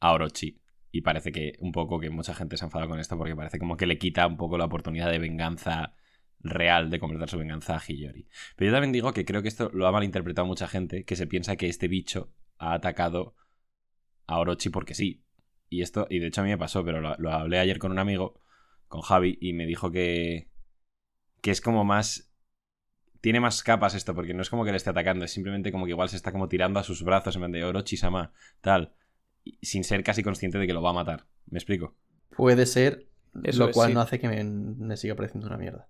a 0.00 0.12
Orochi. 0.12 0.60
Y 0.90 1.02
parece 1.02 1.32
que 1.32 1.54
un 1.58 1.72
poco 1.72 1.98
que 1.98 2.10
mucha 2.10 2.34
gente 2.34 2.56
se 2.56 2.64
ha 2.64 2.66
enfadado 2.66 2.90
con 2.90 3.00
esto 3.00 3.18
porque 3.18 3.34
parece 3.34 3.58
como 3.58 3.76
que 3.76 3.86
le 3.86 3.98
quita 3.98 4.26
un 4.26 4.36
poco 4.36 4.58
la 4.58 4.66
oportunidad 4.66 5.10
de 5.10 5.18
venganza 5.18 5.96
real, 6.44 6.90
de 6.90 7.00
completar 7.00 7.28
su 7.28 7.38
venganza 7.38 7.74
a 7.74 7.80
Hiyori. 7.80 8.28
Pero 8.54 8.70
yo 8.70 8.76
también 8.76 8.92
digo 8.92 9.12
que 9.12 9.24
creo 9.24 9.42
que 9.42 9.48
esto 9.48 9.70
lo 9.72 9.86
ha 9.86 9.92
malinterpretado 9.92 10.46
mucha 10.46 10.68
gente, 10.68 11.04
que 11.04 11.16
se 11.16 11.26
piensa 11.26 11.56
que 11.56 11.68
este 11.68 11.88
bicho 11.88 12.32
ha 12.58 12.74
atacado 12.74 13.34
a 14.26 14.38
Orochi 14.38 14.68
porque 14.68 14.94
sí. 14.94 15.24
Y 15.68 15.82
esto, 15.82 16.06
y 16.08 16.18
de 16.20 16.28
hecho 16.28 16.42
a 16.42 16.44
mí 16.44 16.50
me 16.50 16.58
pasó, 16.58 16.84
pero 16.84 17.00
lo, 17.00 17.16
lo 17.18 17.32
hablé 17.32 17.58
ayer 17.58 17.78
con 17.78 17.90
un 17.90 17.98
amigo, 17.98 18.40
con 18.86 19.00
Javi, 19.00 19.38
y 19.40 19.54
me 19.54 19.66
dijo 19.66 19.90
que, 19.90 20.50
que 21.40 21.50
es 21.50 21.60
como 21.60 21.84
más... 21.84 22.30
Tiene 23.20 23.40
más 23.40 23.62
capas 23.62 23.94
esto, 23.94 24.14
porque 24.14 24.34
no 24.34 24.42
es 24.42 24.50
como 24.50 24.66
que 24.66 24.70
le 24.70 24.76
esté 24.76 24.90
atacando, 24.90 25.24
es 25.24 25.32
simplemente 25.32 25.72
como 25.72 25.86
que 25.86 25.92
igual 25.92 26.10
se 26.10 26.16
está 26.16 26.30
como 26.30 26.46
tirando 26.46 26.78
a 26.78 26.82
sus 26.84 27.02
brazos 27.02 27.34
en 27.36 27.42
vez 27.42 27.52
de 27.52 27.64
Orochi-sama, 27.64 28.34
tal, 28.60 28.92
sin 29.62 29.82
ser 29.82 30.04
casi 30.04 30.22
consciente 30.22 30.58
de 30.58 30.66
que 30.66 30.74
lo 30.74 30.82
va 30.82 30.90
a 30.90 30.94
matar. 30.94 31.26
¿Me 31.46 31.58
explico? 31.58 31.96
Puede 32.36 32.66
ser, 32.66 33.08
Eso 33.42 33.64
lo 33.64 33.70
es, 33.70 33.74
cual 33.74 33.88
sí. 33.88 33.94
no 33.94 34.00
hace 34.00 34.18
que 34.20 34.28
me, 34.28 34.44
me 34.44 34.96
siga 34.98 35.14
pareciendo 35.14 35.46
una 35.46 35.56
mierda. 35.56 35.88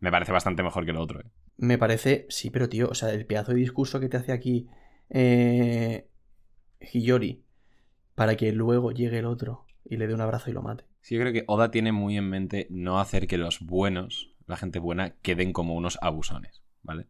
Me 0.00 0.10
parece 0.10 0.32
bastante 0.32 0.62
mejor 0.62 0.84
que 0.86 0.92
lo 0.92 1.00
otro. 1.02 1.20
¿eh? 1.20 1.24
Me 1.58 1.78
parece, 1.78 2.26
sí, 2.28 2.50
pero 2.50 2.68
tío, 2.68 2.88
o 2.88 2.94
sea, 2.94 3.10
el 3.12 3.26
pedazo 3.26 3.52
de 3.52 3.58
discurso 3.58 4.00
que 4.00 4.08
te 4.08 4.16
hace 4.16 4.32
aquí 4.32 4.66
eh, 5.10 6.06
Hiyori 6.80 7.44
para 8.14 8.36
que 8.36 8.52
luego 8.52 8.92
llegue 8.92 9.18
el 9.18 9.26
otro 9.26 9.66
y 9.84 9.96
le 9.96 10.06
dé 10.06 10.14
un 10.14 10.20
abrazo 10.20 10.50
y 10.50 10.52
lo 10.52 10.62
mate. 10.62 10.84
Sí, 11.02 11.14
yo 11.14 11.20
creo 11.20 11.32
que 11.32 11.44
Oda 11.46 11.70
tiene 11.70 11.92
muy 11.92 12.16
en 12.16 12.28
mente 12.28 12.66
no 12.70 13.00
hacer 13.00 13.26
que 13.26 13.38
los 13.38 13.60
buenos, 13.60 14.34
la 14.46 14.56
gente 14.56 14.78
buena, 14.78 15.16
queden 15.22 15.52
como 15.52 15.74
unos 15.74 15.98
abusones, 16.02 16.62
¿vale? 16.82 17.06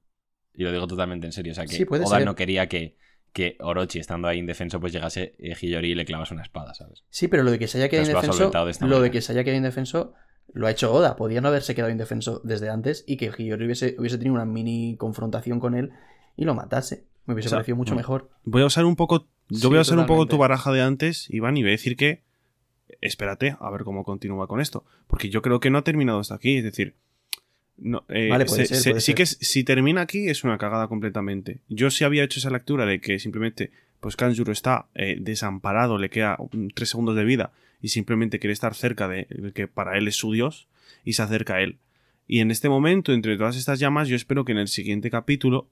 Y 0.54 0.64
lo 0.64 0.72
digo 0.72 0.86
totalmente 0.86 1.26
en 1.26 1.32
serio. 1.32 1.52
O 1.52 1.54
sea, 1.54 1.64
que 1.66 1.74
Sí, 1.74 1.84
puede 1.84 2.04
Oda 2.04 2.18
ser. 2.18 2.26
no 2.26 2.34
quería 2.34 2.68
que, 2.68 2.96
que 3.32 3.56
Orochi, 3.60 3.98
estando 3.98 4.28
ahí 4.28 4.38
indefenso, 4.38 4.80
pues 4.80 4.92
llegase 4.92 5.34
eh, 5.38 5.54
Hiyori 5.60 5.90
y 5.90 5.94
le 5.94 6.04
clavase 6.04 6.34
una 6.34 6.42
espada, 6.42 6.74
¿sabes? 6.74 7.04
Sí, 7.10 7.28
pero 7.28 7.42
lo 7.42 7.50
de 7.50 7.58
que 7.58 7.66
se 7.68 7.78
haya 7.78 7.88
quedado 7.88 8.08
Entonces 8.08 8.12
lo 8.12 8.18
ha 8.18 8.22
indefenso, 8.22 8.38
solventado 8.38 8.66
de 8.66 8.70
esta 8.72 8.86
lo 8.86 9.00
de 9.00 9.10
que 9.10 9.20
se 9.20 9.32
haya 9.32 9.44
quedado 9.44 9.56
indefenso 9.58 10.14
lo 10.52 10.66
ha 10.66 10.70
hecho 10.70 10.92
Oda. 10.92 11.16
Podía 11.16 11.40
no 11.40 11.48
haberse 11.48 11.74
quedado 11.74 11.90
indefenso 11.92 12.40
desde 12.44 12.68
antes 12.70 13.04
y 13.06 13.16
que 13.16 13.30
Hiyori 13.36 13.64
hubiese, 13.66 13.96
hubiese 13.98 14.18
tenido 14.18 14.34
una 14.34 14.44
mini 14.44 14.96
confrontación 14.98 15.60
con 15.60 15.74
él 15.74 15.90
y 16.36 16.44
lo 16.44 16.54
matase. 16.54 17.04
Me 17.26 17.34
hubiese 17.34 17.48
O 17.48 17.50
sea, 17.50 17.58
parecido 17.58 17.76
mucho 17.76 17.94
mm. 17.94 17.98
mejor. 17.98 18.30
Voy 18.44 18.62
a 18.62 18.66
usar 18.66 18.84
un 18.84 18.96
poco. 18.96 19.26
Yo 19.48 19.58
Sí, 19.58 19.66
voy 19.68 19.78
a 19.78 19.82
usar 19.82 19.98
un 19.98 20.06
poco 20.06 20.26
tu 20.26 20.38
baraja 20.38 20.72
de 20.72 20.80
antes, 20.82 21.28
Iván, 21.30 21.56
y 21.56 21.62
voy 21.62 21.70
a 21.70 21.72
decir 21.72 21.96
que. 21.96 22.22
Espérate, 23.00 23.56
a 23.60 23.70
ver 23.70 23.84
cómo 23.84 24.04
continúa 24.04 24.46
con 24.46 24.60
esto. 24.60 24.84
Porque 25.06 25.28
yo 25.30 25.42
creo 25.42 25.60
que 25.60 25.70
no 25.70 25.78
ha 25.78 25.84
terminado 25.84 26.18
hasta 26.18 26.34
aquí. 26.34 26.56
Es 26.58 26.64
decir, 26.64 26.94
No, 27.82 28.04
eh, 28.10 28.28
Vale, 28.28 28.44
puede 28.44 28.66
se- 28.66 28.74
ser, 28.74 28.76
se- 28.82 28.90
puede 28.90 29.00
sí 29.00 29.06
ser. 29.06 29.14
que 29.14 29.26
si 29.26 29.64
termina 29.64 30.02
aquí 30.02 30.28
es 30.28 30.44
una 30.44 30.58
cagada 30.58 30.86
completamente. 30.88 31.60
Yo 31.68 31.90
sí 31.90 32.04
había 32.04 32.24
hecho 32.24 32.38
esa 32.38 32.50
lectura 32.50 32.84
de 32.84 33.00
que 33.00 33.18
simplemente 33.18 33.70
pues 34.00 34.16
Kanjuro 34.16 34.52
está 34.52 34.86
eh, 34.94 35.16
desamparado, 35.20 35.96
le 35.98 36.10
queda 36.10 36.36
tres 36.74 36.90
segundos 36.90 37.16
de 37.16 37.24
vida 37.24 37.52
y 37.82 37.88
simplemente 37.88 38.38
quiere 38.38 38.52
estar 38.52 38.74
cerca 38.74 39.08
de 39.08 39.26
el 39.30 39.52
que 39.52 39.68
para 39.68 39.96
él 39.98 40.08
es 40.08 40.16
su 40.16 40.32
dios 40.32 40.68
y 41.04 41.14
se 41.14 41.22
acerca 41.22 41.54
a 41.56 41.60
él. 41.62 41.78
Y 42.26 42.40
en 42.40 42.50
este 42.50 42.68
momento, 42.68 43.12
entre 43.12 43.36
todas 43.36 43.56
estas 43.56 43.78
llamas, 43.80 44.08
yo 44.08 44.16
espero 44.16 44.44
que 44.44 44.52
en 44.52 44.58
el 44.58 44.68
siguiente 44.68 45.10
capítulo, 45.10 45.68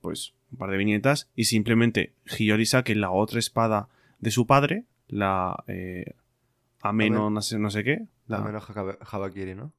pues 0.00 0.34
un 0.52 0.58
par 0.58 0.70
de 0.70 0.76
viñetas 0.76 1.28
y 1.34 1.44
simplemente 1.44 2.12
Hiyori 2.38 2.66
saque 2.66 2.94
la 2.94 3.10
otra 3.10 3.38
espada 3.38 3.88
de 4.20 4.30
su 4.30 4.46
padre, 4.46 4.84
la 5.08 5.62
eh, 5.66 6.14
Ameno, 6.80 7.20
Amen. 7.22 7.34
no 7.34 7.42
sé, 7.42 7.58
no 7.58 7.70
sé 7.70 7.84
qué, 7.84 8.06
la- 8.26 8.38
Haba- 8.38 8.98
Habakiri, 9.00 9.54
¿no? 9.54 9.72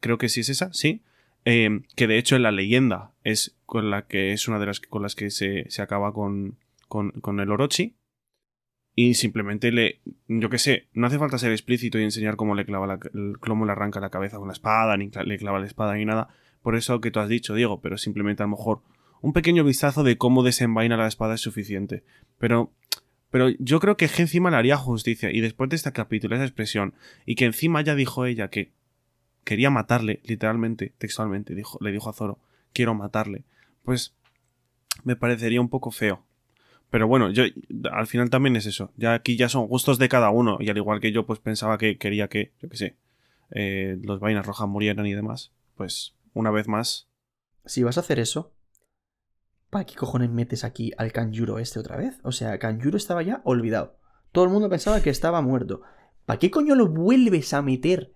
creo 0.00 0.18
que 0.18 0.28
sí 0.28 0.40
es 0.40 0.48
esa, 0.50 0.72
sí. 0.72 1.02
Eh, 1.44 1.80
que 1.94 2.06
de 2.06 2.18
hecho 2.18 2.36
en 2.36 2.42
la 2.42 2.50
leyenda 2.50 3.12
es 3.22 3.56
con 3.66 3.90
la 3.90 4.06
que 4.06 4.32
es 4.32 4.48
una 4.48 4.58
de 4.58 4.66
las 4.66 4.80
con 4.80 5.02
las 5.02 5.14
que 5.14 5.30
se, 5.30 5.64
se 5.70 5.80
acaba 5.82 6.12
con, 6.12 6.58
con, 6.88 7.12
con 7.12 7.40
el 7.40 7.50
Orochi. 7.50 7.94
Y 8.98 9.12
simplemente 9.14 9.70
le. 9.70 10.00
Yo 10.26 10.48
qué 10.48 10.58
sé, 10.58 10.88
no 10.94 11.06
hace 11.06 11.18
falta 11.18 11.36
ser 11.36 11.52
explícito 11.52 11.98
y 11.98 12.02
enseñar 12.02 12.36
cómo 12.36 12.54
le 12.54 12.64
clava 12.64 12.86
la, 12.86 12.98
cómo 13.40 13.66
le 13.66 13.72
arranca 13.72 14.00
la 14.00 14.08
cabeza 14.08 14.38
con 14.38 14.48
la 14.48 14.54
espada, 14.54 14.96
ni 14.96 15.10
le 15.10 15.38
clava 15.38 15.60
la 15.60 15.66
espada 15.66 15.94
ni 15.94 16.06
nada. 16.06 16.28
Por 16.62 16.76
eso 16.76 17.00
que 17.02 17.10
tú 17.10 17.20
has 17.20 17.28
dicho, 17.28 17.54
Diego, 17.54 17.80
pero 17.82 17.98
simplemente 17.98 18.42
a 18.42 18.46
lo 18.46 18.56
mejor 18.56 18.80
un 19.20 19.34
pequeño 19.34 19.64
vistazo 19.64 20.02
de 20.02 20.16
cómo 20.16 20.42
desenvaina 20.42 20.96
la 20.96 21.06
espada 21.06 21.34
es 21.34 21.42
suficiente. 21.42 22.04
Pero. 22.38 22.72
Pero 23.30 23.50
yo 23.58 23.80
creo 23.80 23.98
que 23.98 24.08
encima 24.16 24.50
le 24.50 24.56
haría 24.56 24.78
justicia. 24.78 25.30
Y 25.30 25.42
después 25.42 25.68
de 25.68 25.76
este 25.76 25.92
capítulo, 25.92 26.36
esa 26.36 26.44
expresión, 26.44 26.94
y 27.26 27.34
que 27.34 27.44
encima 27.44 27.82
ya 27.82 27.94
dijo 27.94 28.24
ella 28.24 28.48
que 28.48 28.72
quería 29.44 29.68
matarle, 29.68 30.20
literalmente, 30.24 30.94
textualmente, 30.96 31.54
dijo, 31.54 31.76
le 31.82 31.92
dijo 31.92 32.08
a 32.08 32.14
Zoro, 32.14 32.38
quiero 32.72 32.94
matarle. 32.94 33.44
Pues 33.82 34.14
me 35.04 35.16
parecería 35.16 35.60
un 35.60 35.68
poco 35.68 35.90
feo. 35.90 36.25
Pero 36.96 37.08
bueno, 37.08 37.28
yo 37.28 37.44
al 37.92 38.06
final 38.06 38.30
también 38.30 38.56
es 38.56 38.64
eso. 38.64 38.90
Ya 38.96 39.12
aquí 39.12 39.36
ya 39.36 39.50
son 39.50 39.66
gustos 39.66 39.98
de 39.98 40.08
cada 40.08 40.30
uno. 40.30 40.56
Y 40.60 40.70
al 40.70 40.78
igual 40.78 40.98
que 40.98 41.12
yo, 41.12 41.26
pues 41.26 41.40
pensaba 41.40 41.76
que 41.76 41.98
quería 41.98 42.28
que, 42.28 42.54
yo 42.58 42.70
qué 42.70 42.76
sé, 42.78 42.96
eh, 43.50 43.98
los 44.02 44.18
vainas 44.18 44.46
rojas 44.46 44.66
murieran 44.66 45.04
y 45.04 45.12
demás. 45.12 45.52
Pues 45.74 46.14
una 46.32 46.50
vez 46.50 46.68
más. 46.68 47.06
Si 47.66 47.82
vas 47.82 47.98
a 47.98 48.00
hacer 48.00 48.18
eso, 48.18 48.54
¿para 49.68 49.84
qué 49.84 49.94
cojones 49.94 50.30
metes 50.30 50.64
aquí 50.64 50.92
al 50.96 51.12
Kanjuro 51.12 51.58
este 51.58 51.78
otra 51.78 51.98
vez? 51.98 52.18
O 52.22 52.32
sea, 52.32 52.58
Kanjuro 52.58 52.96
estaba 52.96 53.22
ya 53.22 53.42
olvidado. 53.44 53.98
Todo 54.32 54.44
el 54.44 54.50
mundo 54.50 54.70
pensaba 54.70 55.02
que 55.02 55.10
estaba 55.10 55.42
muerto. 55.42 55.82
¿Para 56.24 56.38
qué 56.38 56.50
coño 56.50 56.74
lo 56.76 56.88
vuelves 56.88 57.52
a 57.52 57.60
meter 57.60 58.14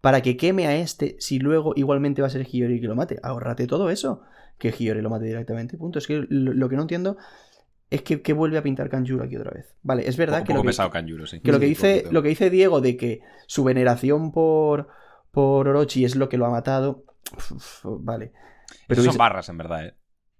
para 0.00 0.20
que 0.20 0.36
queme 0.36 0.68
a 0.68 0.76
este 0.76 1.16
si 1.18 1.40
luego 1.40 1.72
igualmente 1.74 2.22
va 2.22 2.28
a 2.28 2.30
ser 2.30 2.46
Hiyori 2.46 2.80
que 2.80 2.86
lo 2.86 2.94
mate? 2.94 3.18
Ahórrate 3.24 3.66
todo 3.66 3.90
eso. 3.90 4.22
Que 4.56 4.70
Hiyori 4.70 5.02
lo 5.02 5.10
mate 5.10 5.24
directamente. 5.24 5.76
Punto. 5.76 5.98
Es 5.98 6.06
que 6.06 6.24
lo, 6.28 6.52
lo 6.52 6.68
que 6.68 6.76
no 6.76 6.82
entiendo 6.82 7.16
es 7.90 8.02
que, 8.02 8.22
que 8.22 8.32
vuelve 8.32 8.56
a 8.58 8.62
pintar 8.62 8.88
Kanjuro 8.88 9.24
aquí 9.24 9.36
otra 9.36 9.50
vez. 9.50 9.74
Vale, 9.82 10.08
es 10.08 10.16
verdad 10.16 10.38
que 10.42 10.46
poco 10.52 10.58
lo 10.58 10.62
que, 10.62 10.66
pesado 10.68 10.90
Kanjuro, 10.90 11.26
sí. 11.26 11.40
que 11.40 11.50
lo 11.52 11.58
que 11.60 11.66
dice 11.66 11.94
poquito. 11.96 12.12
lo 12.12 12.22
que 12.22 12.28
dice 12.28 12.50
Diego 12.50 12.80
de 12.80 12.96
que 12.96 13.20
su 13.46 13.64
veneración 13.64 14.32
por 14.32 14.88
por 15.32 15.68
Orochi 15.68 16.04
es 16.04 16.16
lo 16.16 16.28
que 16.28 16.36
lo 16.38 16.46
ha 16.46 16.50
matado. 16.50 17.04
uf, 17.36 17.84
vale. 17.84 18.32
Pero 18.86 19.02
son 19.02 19.10
hubiese- 19.10 19.18
barras, 19.18 19.48
en 19.48 19.58
verdad, 19.58 19.86
¿eh? 19.86 19.94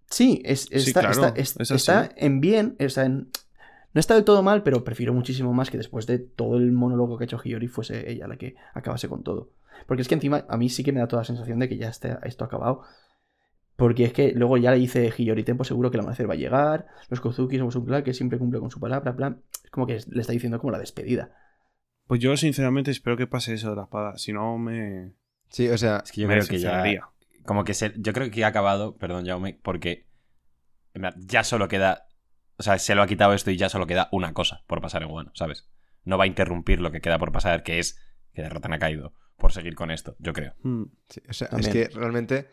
Sí, 0.09 0.43
es, 0.45 0.63
Sí, 0.63 0.75
está, 0.75 1.01
claro, 1.01 1.15
está- 1.27 1.41
es- 1.41 1.57
es 1.61 1.71
está 1.71 2.11
en 2.17 2.41
bien, 2.41 2.75
está 2.79 3.05
en... 3.05 3.29
No 3.93 3.99
está 4.01 4.15
del 4.15 4.25
todo 4.25 4.43
mal, 4.43 4.63
pero 4.63 4.83
prefiero 4.85 5.13
muchísimo 5.13 5.53
más 5.53 5.71
que 5.71 5.77
después 5.77 6.07
de 6.07 6.19
todo 6.19 6.57
el 6.57 6.71
monólogo 6.73 7.17
que 7.19 7.25
ha 7.25 7.27
hecho 7.27 7.39
Hiyori 7.43 7.67
fuese 7.69 8.11
ella 8.11 8.27
la 8.29 8.37
que 8.37 8.55
acabase 8.75 9.09
con 9.09 9.23
todo. 9.25 9.51
Porque 9.87 10.03
es 10.03 10.09
que 10.09 10.15
encima 10.15 10.45
a 10.49 10.57
mí 10.57 10.69
sí 10.69 10.83
que 10.85 10.93
me 10.93 11.01
da 11.01 11.09
toda 11.09 11.23
la 11.23 11.27
sensación 11.27 11.59
de 11.59 11.69
que 11.69 11.77
ya 11.77 11.89
está 11.89 12.21
esto 12.25 12.45
acabado. 12.45 12.83
Porque 13.81 14.05
es 14.05 14.13
que 14.13 14.33
luego 14.33 14.57
ya 14.59 14.71
le 14.71 14.79
dice 14.79 15.13
Hiyori 15.17 15.43
Tempo 15.43 15.65
seguro 15.65 15.91
que 15.91 15.97
el 15.97 16.03
amanecer 16.03 16.29
va 16.29 16.35
a 16.35 16.37
llegar, 16.37 16.87
los 17.09 17.21
Kozuki 17.21 17.59
somos 17.59 17.75
un 17.77 17.87
clan 17.87 18.05
que 18.05 18.15
siempre 18.15 18.39
cumple 18.39 18.61
con 18.61 18.71
su 18.71 18.79
palabra, 18.79 19.17
plan. 19.17 19.43
Es 19.65 19.71
como 19.71 19.87
que 19.87 19.99
le 20.07 20.21
está 20.21 20.33
diciendo 20.33 20.59
como 20.61 20.71
la 20.71 20.79
despedida. 20.79 21.35
Pues 22.07 22.21
yo 22.21 22.37
sinceramente 22.37 22.91
espero 22.91 23.17
que 23.17 23.27
pase 23.27 23.55
eso 23.55 23.71
de 23.71 23.77
la 23.77 23.83
espada. 23.85 24.19
Si 24.19 24.33
no, 24.33 24.59
me, 24.59 25.15
Sí, 25.51 25.69
o 25.69 25.77
sea, 25.77 26.03
Es 26.05 26.13
que 26.13 26.23
yo 26.23 26.29
me 26.29 26.35
creo 26.35 26.47
que 26.47 26.59
ya. 26.59 27.11
Como 27.45 27.65
que 27.65 27.75
se, 27.75 27.93
yo 27.97 28.13
creo 28.13 28.31
que 28.31 28.45
ha 28.45 28.49
acabado, 28.49 28.97
perdón, 28.97 29.27
Jaume, 29.27 29.59
porque 29.63 30.07
ya 31.17 31.45
solo 31.45 31.69
queda. 31.69 32.07
O 32.57 32.63
sea, 32.63 32.79
se 32.79 32.95
lo 32.95 33.03
ha 33.03 33.07
quitado 33.07 33.33
esto 33.33 33.51
y 33.51 33.57
ya 33.57 33.69
solo 33.69 33.87
queda 33.87 34.09
una 34.13 34.33
cosa 34.33 34.63
por 34.67 34.81
pasar 34.81 35.03
en 35.03 35.11
Wano, 35.11 35.33
¿sabes? 35.35 35.69
No 36.05 36.19
va 36.19 36.25
a 36.25 36.27
interrumpir 36.27 36.81
lo 36.81 36.93
que 36.93 37.01
queda 37.01 37.19
por 37.19 37.33
pasar, 37.33 37.63
que 37.63 37.79
es 37.79 37.99
que 38.33 38.43
derrotan 38.43 38.73
a 38.75 38.79
Kaido 38.79 39.15
por 39.37 39.53
seguir 39.53 39.75
con 39.75 39.91
esto, 39.91 40.15
yo 40.19 40.33
creo. 40.33 40.55
Hmm. 40.63 40.85
sí, 41.09 41.23
o 41.29 41.33
sea, 41.33 41.49
es 41.59 41.69
que 41.69 41.89
realmente, 41.89 42.49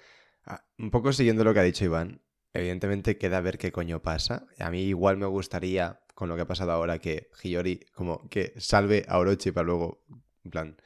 ah, 0.48 0.66
un 0.78 0.92
poco 0.92 1.14
siguiendo 1.14 1.44
lo 1.44 1.54
que 1.54 1.60
ha 1.60 1.64
dicho 1.64 1.86
Iván, 1.86 2.22
evidentemente 2.54 3.18
queda 3.18 3.42
ver 3.42 3.58
qué 3.58 3.72
coño 3.72 4.02
pasa. 4.02 4.48
A 4.60 4.70
mí 4.72 4.82
igual 4.84 5.18
me 5.18 5.26
gustaría, 5.28 6.02
con 6.16 6.30
lo 6.30 6.36
que 6.36 6.42
ha 6.44 6.48
pasado 6.48 6.72
ahora, 6.72 7.00
que 7.00 7.30
Hiyori 7.44 7.82
como 7.94 8.28
que 8.30 8.54
salve 8.58 9.06
a 9.08 9.20
Orochi 9.20 9.52
para 9.52 9.66
luego, 9.66 10.04
en 10.44 10.52
plan, 10.52 10.78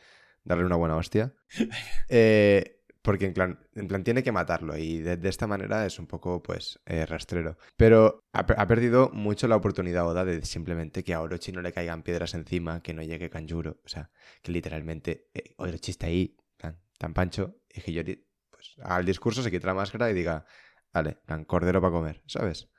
darle 0.43 0.65
una 0.65 0.75
buena 0.77 0.95
hostia. 0.97 1.33
Eh, 2.09 2.77
porque 3.01 3.25
en 3.25 3.33
plan, 3.33 3.59
en 3.73 3.87
plan 3.87 4.03
tiene 4.03 4.21
que 4.23 4.31
matarlo 4.31 4.77
y 4.77 4.99
de, 4.99 5.17
de 5.17 5.29
esta 5.29 5.47
manera 5.47 5.85
es 5.87 5.97
un 5.97 6.05
poco, 6.07 6.43
pues, 6.43 6.79
eh, 6.85 7.05
rastrero. 7.07 7.57
Pero 7.75 8.19
ha, 8.31 8.45
pe- 8.45 8.53
ha 8.57 8.67
perdido 8.67 9.09
mucho 9.11 9.47
la 9.47 9.55
oportunidad 9.55 10.07
Oda 10.07 10.23
de 10.23 10.45
simplemente 10.45 11.03
que 11.03 11.13
a 11.15 11.21
Orochi 11.21 11.51
no 11.51 11.61
le 11.63 11.71
caigan 11.73 12.03
piedras 12.03 12.35
encima, 12.35 12.81
que 12.83 12.93
no 12.93 13.01
llegue 13.01 13.29
Kanjuro. 13.31 13.79
O 13.83 13.87
sea, 13.89 14.11
que 14.43 14.51
literalmente 14.51 15.29
eh, 15.33 15.55
Orochi 15.57 15.91
está 15.91 16.07
ahí, 16.07 16.37
tan, 16.57 16.79
tan 16.99 17.13
pancho, 17.15 17.55
y 17.73 17.81
Hiyori, 17.91 18.27
pues, 18.61 18.75
al 18.87 19.05
discurso 19.05 19.41
se 19.41 19.49
quita 19.51 19.67
la 19.67 19.73
máscara 19.73 20.09
y 20.11 20.13
diga, 20.13 20.45
vale, 20.93 21.17
cordero 21.47 21.81
para 21.81 21.91
comer, 21.93 22.21
¿sabes? 22.27 22.69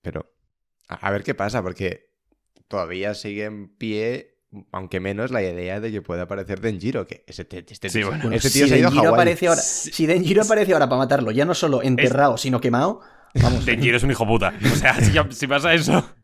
Pero, 0.00 0.34
a, 0.88 0.94
a 1.06 1.10
ver 1.10 1.22
qué 1.22 1.34
pasa, 1.34 1.62
porque 1.62 2.10
todavía 2.68 3.14
sigue 3.14 3.44
en 3.44 3.76
pie, 3.76 4.38
aunque 4.72 5.00
menos 5.00 5.30
la 5.30 5.42
idea 5.42 5.80
de 5.80 5.90
que 5.92 6.00
pueda 6.02 6.22
aparecer 6.22 6.60
Denjiro, 6.60 7.06
que 7.06 7.24
ese, 7.26 7.44
te- 7.44 7.64
este, 7.68 7.90
Sí, 7.90 7.98
tío- 7.98 8.08
bueno. 8.08 8.38
Si 8.40 8.48
se 8.66 8.74
ha 8.74 8.78
ido 8.78 8.88
a 8.88 9.08
aparece 9.10 9.48
ahora, 9.48 9.60
si 9.60 10.06
Denjiro 10.06 10.42
aparece 10.42 10.72
ahora 10.72 10.88
para 10.88 10.98
matarlo, 11.00 11.30
ya 11.32 11.44
no 11.44 11.54
solo 11.54 11.82
enterrado, 11.82 12.36
sino 12.38 12.60
quemado, 12.60 13.00
vamos. 13.34 13.64
Denjiro 13.66 13.96
es 13.96 14.02
un 14.02 14.10
hijo 14.10 14.26
puta. 14.26 14.54
O 14.72 14.76
sea, 14.76 14.94
si, 15.30 15.46
pasa 15.46 15.74
eso. 15.74 16.14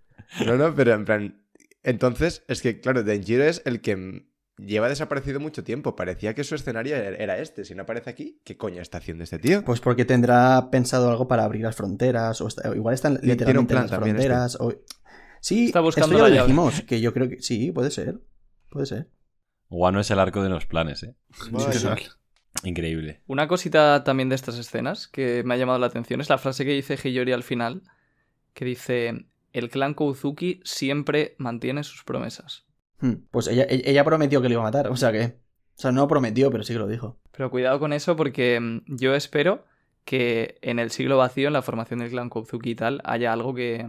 No, 0.46 0.56
no, 0.56 0.74
pero 0.74 0.94
en 0.94 1.04
plan. 1.04 1.44
Entonces, 1.82 2.44
es 2.46 2.62
que, 2.62 2.80
claro, 2.80 3.02
Denjiro 3.02 3.44
es 3.44 3.62
el 3.64 3.80
que 3.80 4.24
lleva 4.66 4.88
desaparecido 4.88 5.40
mucho 5.40 5.64
tiempo. 5.64 5.96
Parecía 5.96 6.34
que 6.34 6.44
su 6.44 6.54
escenario 6.54 6.96
era 6.96 7.16
era 7.16 7.38
este. 7.38 7.64
Si 7.64 7.74
no 7.74 7.82
aparece 7.82 8.10
aquí, 8.10 8.40
¿qué 8.44 8.56
coño 8.56 8.80
está 8.82 8.98
haciendo 8.98 9.24
este 9.24 9.38
tío? 9.38 9.64
Pues 9.64 9.80
porque 9.80 10.04
tendrá 10.04 10.70
pensado 10.70 11.10
algo 11.10 11.26
para 11.28 11.44
abrir 11.44 11.62
las 11.62 11.76
fronteras, 11.76 12.40
o, 12.40 12.48
está- 12.48 12.74
igual 12.74 12.94
están 12.94 13.18
literalmente 13.22 13.74
en 13.74 13.80
las 13.80 13.90
este. 13.92 13.96
fronteras. 13.96 14.56
o- 14.60 14.74
Sí, 15.42 15.66
Está 15.66 15.80
buscando 15.80 16.08
esto 16.16 16.18
ya 16.18 16.22
lo 16.28 16.34
llave. 16.34 16.46
dijimos, 16.48 16.82
que 16.82 17.00
yo 17.00 17.14
creo 17.14 17.28
que 17.30 17.40
sí, 17.40 17.72
puede 17.72 17.90
ser. 17.90 18.20
Puede 18.68 18.84
ser. 18.86 19.08
Wano 19.70 20.00
es 20.00 20.10
el 20.10 20.18
arco 20.18 20.42
de 20.42 20.50
los 20.50 20.66
planes, 20.66 21.02
¿eh? 21.02 21.14
Increíble. 22.64 23.22
Una 23.26 23.48
cosita 23.48 24.04
también 24.04 24.28
de 24.28 24.34
estas 24.34 24.58
escenas 24.58 25.08
que 25.08 25.42
me 25.44 25.54
ha 25.54 25.56
llamado 25.56 25.78
la 25.78 25.86
atención 25.86 26.20
es 26.20 26.28
la 26.28 26.38
frase 26.38 26.64
que 26.64 26.72
dice 26.72 26.96
Hiyori 27.02 27.32
al 27.32 27.42
final, 27.42 27.82
que 28.52 28.64
dice, 28.64 29.26
el 29.52 29.70
clan 29.70 29.94
Kouzuki 29.94 30.60
siempre 30.64 31.36
mantiene 31.38 31.84
sus 31.84 32.02
promesas. 32.04 32.66
Hmm, 33.00 33.14
Pues 33.30 33.46
ella, 33.48 33.66
ella 33.68 33.82
ella 33.86 34.04
prometió 34.04 34.40
que 34.42 34.48
lo 34.48 34.54
iba 34.54 34.62
a 34.62 34.66
matar, 34.66 34.88
o 34.88 34.96
sea 34.96 35.12
que. 35.12 35.38
O 35.76 35.80
sea, 35.82 35.92
no 35.92 36.06
prometió, 36.08 36.50
pero 36.50 36.62
sí 36.62 36.74
que 36.74 36.78
lo 36.78 36.86
dijo. 36.86 37.18
Pero 37.32 37.50
cuidado 37.50 37.78
con 37.80 37.92
eso 37.94 38.14
porque 38.16 38.60
mm, 38.60 38.96
yo 38.96 39.14
espero 39.14 39.64
que 40.04 40.58
en 40.62 40.78
el 40.78 40.90
siglo 40.90 41.16
vacío, 41.16 41.46
en 41.46 41.54
la 41.54 41.62
formación 41.62 42.00
del 42.00 42.10
clan 42.10 42.28
Kouzuki 42.28 42.70
y 42.70 42.74
tal, 42.74 43.00
haya 43.04 43.32
algo 43.32 43.54
que, 43.54 43.88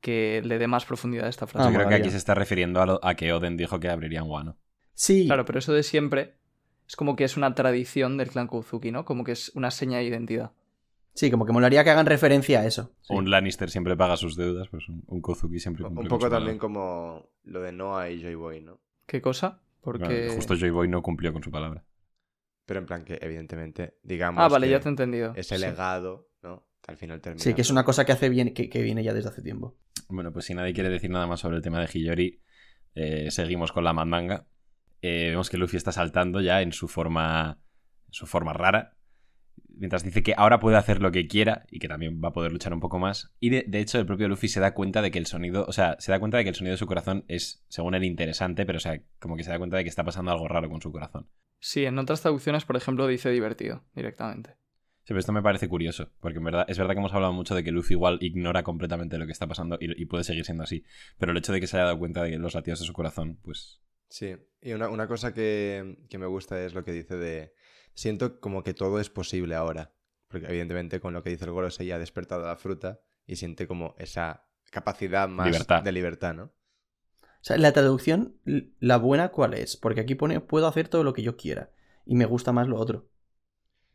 que 0.00 0.42
le 0.44 0.58
dé 0.58 0.66
más 0.66 0.84
profundidad 0.84 1.26
a 1.26 1.30
esta 1.30 1.46
frase. 1.46 1.66
Ah, 1.66 1.70
Yo 1.70 1.74
creo 1.74 1.80
que 1.80 1.84
molaría. 1.94 2.04
aquí 2.04 2.10
se 2.10 2.16
está 2.18 2.34
refiriendo 2.34 2.80
a, 2.82 2.86
lo- 2.86 3.00
a 3.04 3.14
que 3.14 3.32
Oden 3.32 3.56
dijo 3.56 3.80
que 3.80 3.88
abrirían 3.88 4.28
Wano. 4.28 4.56
Sí, 4.94 5.26
Claro, 5.26 5.44
pero 5.44 5.58
eso 5.58 5.72
de 5.72 5.82
siempre 5.82 6.34
es 6.86 6.96
como 6.96 7.16
que 7.16 7.24
es 7.24 7.36
una 7.36 7.54
tradición 7.54 8.16
del 8.18 8.28
clan 8.28 8.46
Kouzuki, 8.48 8.90
¿no? 8.92 9.04
Como 9.04 9.24
que 9.24 9.32
es 9.32 9.50
una 9.54 9.70
seña 9.70 9.98
de 9.98 10.04
identidad. 10.04 10.52
Sí, 11.14 11.30
como 11.30 11.44
que 11.46 11.52
molaría 11.52 11.84
que 11.84 11.90
hagan 11.90 12.06
referencia 12.06 12.60
a 12.60 12.66
eso. 12.66 12.94
Sí. 13.02 13.14
Un 13.14 13.30
Lannister 13.30 13.70
siempre 13.70 13.96
paga 13.96 14.16
sus 14.16 14.36
deudas, 14.36 14.68
pues 14.68 14.88
un, 14.88 15.02
un 15.06 15.20
Kozuki 15.20 15.58
siempre 15.60 15.84
cumple 15.84 16.02
Un 16.02 16.08
con 16.08 16.18
poco 16.18 16.26
su 16.26 16.30
también 16.30 16.58
palabra. 16.58 16.60
como 16.60 17.30
lo 17.44 17.60
de 17.60 17.72
Noah 17.72 18.10
y 18.10 18.20
Joy 18.22 18.34
Boy, 18.34 18.60
¿no? 18.60 18.80
¿Qué 19.06 19.20
cosa? 19.20 19.60
Porque... 19.80 20.04
Bueno, 20.26 20.32
justo 20.34 20.54
Joy 20.56 20.70
Boy 20.70 20.88
no 20.88 21.02
cumplió 21.02 21.32
con 21.32 21.42
su 21.42 21.50
palabra. 21.50 21.84
Pero 22.64 22.80
en 22.80 22.86
plan 22.86 23.04
que, 23.04 23.18
evidentemente, 23.20 23.98
digamos. 24.02 24.42
Ah, 24.42 24.48
vale, 24.48 24.66
que 24.66 24.70
ya 24.70 24.80
te 24.80 24.88
he 24.88 24.90
entendido. 24.90 25.32
Ese 25.34 25.56
Sí. 25.56 25.60
legado, 25.62 26.28
¿no? 26.42 26.66
Al 26.86 26.96
final 26.96 27.20
termina. 27.20 27.42
Sí, 27.42 27.54
que 27.54 27.62
es 27.62 27.70
una 27.70 27.84
cosa 27.84 28.04
que 28.04 28.12
hace 28.12 28.28
bien, 28.28 28.54
que, 28.54 28.68
que 28.70 28.82
viene 28.82 29.02
ya 29.02 29.12
desde 29.12 29.30
hace 29.30 29.42
tiempo. 29.42 29.76
Bueno, 30.08 30.32
pues 30.32 30.44
si 30.44 30.54
nadie 30.54 30.72
quiere 30.72 30.88
decir 30.88 31.10
nada 31.10 31.26
más 31.26 31.40
sobre 31.40 31.56
el 31.56 31.62
tema 31.62 31.80
de 31.80 31.86
Hiyori, 31.92 32.40
eh, 32.94 33.30
seguimos 33.30 33.72
con 33.72 33.82
la 33.84 33.92
mandanga. 33.92 34.46
Eh, 35.00 35.30
vemos 35.30 35.50
que 35.50 35.56
Luffy 35.58 35.76
está 35.76 35.90
saltando 35.90 36.40
ya 36.40 36.62
en 36.62 36.72
su 36.72 36.86
forma, 36.86 37.58
en 38.06 38.12
su 38.12 38.26
forma 38.26 38.52
rara. 38.52 38.96
Mientras 39.74 40.04
dice 40.04 40.22
que 40.22 40.34
ahora 40.36 40.60
puede 40.60 40.76
hacer 40.76 41.00
lo 41.00 41.10
que 41.10 41.26
quiera 41.26 41.64
y 41.70 41.78
que 41.78 41.88
también 41.88 42.20
va 42.22 42.28
a 42.28 42.32
poder 42.32 42.52
luchar 42.52 42.72
un 42.72 42.80
poco 42.80 42.98
más. 42.98 43.32
Y 43.40 43.50
de, 43.50 43.64
de 43.66 43.80
hecho, 43.80 43.98
el 43.98 44.06
propio 44.06 44.28
Luffy 44.28 44.48
se 44.48 44.60
da 44.60 44.74
cuenta 44.74 45.02
de 45.02 45.10
que 45.10 45.18
el 45.18 45.26
sonido, 45.26 45.64
o 45.66 45.72
sea, 45.72 45.96
se 45.98 46.12
da 46.12 46.20
cuenta 46.20 46.36
de 46.36 46.44
que 46.44 46.50
el 46.50 46.54
sonido 46.54 46.74
de 46.74 46.78
su 46.78 46.86
corazón 46.86 47.24
es, 47.26 47.64
según 47.68 47.94
él, 47.94 48.04
interesante, 48.04 48.64
pero 48.64 48.76
o 48.76 48.80
sea, 48.80 49.00
como 49.18 49.36
que 49.36 49.44
se 49.44 49.50
da 49.50 49.58
cuenta 49.58 49.76
de 49.76 49.82
que 49.82 49.88
está 49.88 50.04
pasando 50.04 50.30
algo 50.30 50.46
raro 50.46 50.68
con 50.68 50.80
su 50.80 50.92
corazón. 50.92 51.28
Sí, 51.58 51.84
en 51.84 51.98
otras 51.98 52.20
traducciones, 52.20 52.64
por 52.64 52.76
ejemplo, 52.76 53.06
dice 53.06 53.30
divertido 53.30 53.84
directamente. 53.94 54.50
Sí, 54.50 55.08
pero 55.08 55.18
esto 55.18 55.32
me 55.32 55.42
parece 55.42 55.68
curioso, 55.68 56.12
porque 56.20 56.38
en 56.38 56.44
verdad, 56.44 56.64
es 56.68 56.78
verdad 56.78 56.94
que 56.94 57.00
hemos 57.00 57.12
hablado 57.12 57.32
mucho 57.32 57.56
de 57.56 57.64
que 57.64 57.72
Luffy 57.72 57.94
igual 57.94 58.18
ignora 58.20 58.62
completamente 58.62 59.18
lo 59.18 59.26
que 59.26 59.32
está 59.32 59.48
pasando 59.48 59.76
y, 59.80 60.00
y 60.00 60.06
puede 60.06 60.22
seguir 60.22 60.44
siendo 60.44 60.62
así. 60.62 60.84
Pero 61.18 61.32
el 61.32 61.38
hecho 61.38 61.52
de 61.52 61.60
que 61.60 61.66
se 61.66 61.76
haya 61.76 61.86
dado 61.86 61.98
cuenta 61.98 62.22
de 62.22 62.30
que 62.30 62.38
los 62.38 62.54
latidos 62.54 62.78
de 62.78 62.86
su 62.86 62.92
corazón, 62.92 63.38
pues. 63.42 63.80
Sí, 64.08 64.36
y 64.60 64.72
una, 64.74 64.88
una 64.90 65.08
cosa 65.08 65.34
que, 65.34 65.96
que 66.08 66.18
me 66.18 66.26
gusta 66.26 66.64
es 66.64 66.74
lo 66.74 66.84
que 66.84 66.92
dice 66.92 67.16
de... 67.16 67.52
Siento 67.94 68.40
como 68.40 68.62
que 68.62 68.74
todo 68.74 69.00
es 69.00 69.10
posible 69.10 69.54
ahora. 69.54 69.92
Porque 70.28 70.46
evidentemente 70.46 71.00
con 71.00 71.12
lo 71.12 71.22
que 71.22 71.30
dice 71.30 71.44
el 71.44 71.50
Gorosei 71.50 71.90
ha 71.92 71.98
despertado 71.98 72.46
la 72.46 72.56
fruta 72.56 73.00
y 73.26 73.36
siente 73.36 73.66
como 73.66 73.94
esa 73.98 74.46
capacidad 74.70 75.28
más 75.28 75.46
Libertad. 75.46 75.82
de 75.82 75.92
libertad, 75.92 76.34
¿no? 76.34 76.44
O 76.44 77.44
sea, 77.44 77.58
la 77.58 77.72
traducción, 77.72 78.36
la 78.78 78.96
buena, 78.98 79.30
¿cuál 79.30 79.54
es? 79.54 79.76
Porque 79.76 80.00
aquí 80.00 80.14
pone, 80.14 80.40
puedo 80.40 80.66
hacer 80.68 80.88
todo 80.88 81.02
lo 81.04 81.12
que 81.12 81.22
yo 81.22 81.36
quiera. 81.36 81.70
Y 82.06 82.14
me 82.14 82.24
gusta 82.24 82.52
más 82.52 82.68
lo 82.68 82.78
otro. 82.78 83.10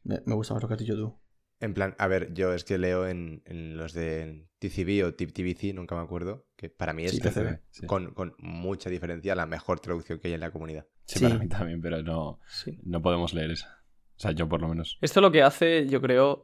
Me, 0.03 0.19
gusta 0.26 0.53
más 0.53 0.61
lo 0.64 0.68
que 0.69 0.74
has 0.76 0.80
dicho 0.80 0.95
tú. 0.95 1.18
En 1.60 1.74
plan, 1.74 1.95
a 1.98 2.07
ver, 2.07 2.34
yo 2.34 2.53
es 2.53 2.64
que 2.64 2.78
leo 2.78 3.07
en, 3.07 3.41
en 3.45 3.78
los 3.78 3.94
de 3.94 4.48
TCB 4.60 5.06
o 5.07 5.14
Tip 5.15 5.32
TVC, 5.34 5.74
nunca 5.74 5.95
me 5.95 6.02
acuerdo, 6.02 6.45
que 6.56 6.69
para 6.69 6.94
mí 6.94 7.06
es 7.06 7.14
Sí, 7.14 7.19
TCB. 7.19 7.60
Sí. 7.72 7.88
con, 7.88 8.14
con 8.14 8.36
mucha 8.38 8.90
diferencia 8.90 9.34
la 9.34 9.45
mejor 9.48 9.80
traducción 9.80 10.19
que 10.19 10.28
hay 10.28 10.34
en 10.36 10.41
la 10.41 10.52
comunidad. 10.52 10.86
Sí, 11.06 11.19
Sí. 11.19 11.26
para 11.26 11.40
mí 11.40 11.48
también, 11.48 11.82
pero 11.82 12.03
no, 12.03 12.40
Sí. 12.48 12.78
no 12.84 13.02
podemos 13.02 13.34
leer 13.34 13.52
esa. 13.52 13.76
O 14.18 14.19
sea, 14.19 14.31
yo 14.31 14.49
por 14.49 14.61
lo 14.61 14.68
menos. 14.68 14.98
Esto 15.02 15.22
lo 15.22 15.31
que 15.31 15.44
hace, 15.44 15.88
yo 15.88 16.02
creo, 16.02 16.41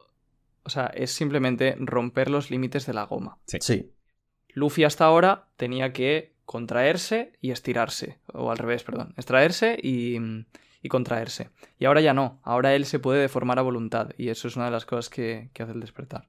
o 0.62 0.70
sea, 0.70 0.86
es 0.94 1.10
simplemente 1.10 1.74
romper 1.78 2.30
los 2.30 2.50
límites 2.50 2.86
de 2.86 2.94
la 2.94 3.04
goma. 3.04 3.38
Sí. 3.46 3.58
Sí. 3.60 3.90
Luffy 4.48 4.84
hasta 4.84 5.04
ahora 5.04 5.48
tenía 5.56 5.92
que 5.92 6.34
contraerse 6.44 7.32
y 7.40 7.50
estirarse. 7.50 8.20
O 8.32 8.50
al 8.50 8.58
revés, 8.58 8.84
perdón. 8.84 9.12
Extraerse 9.16 9.76
y, 9.82 10.16
y 10.82 10.88
contraerse. 10.88 11.50
Y 11.78 11.86
ahora 11.86 12.00
ya 12.00 12.14
no. 12.14 12.40
Ahora 12.44 12.74
él 12.76 12.84
se 12.84 13.00
puede 13.00 13.20
deformar 13.20 13.58
a 13.58 13.62
voluntad. 13.62 14.10
Y 14.16 14.28
eso 14.28 14.46
es 14.46 14.54
una 14.54 14.66
de 14.66 14.70
las 14.70 14.86
cosas 14.86 15.10
que, 15.10 15.50
que 15.52 15.62
hace 15.64 15.72
el 15.72 15.80
despertar. 15.80 16.28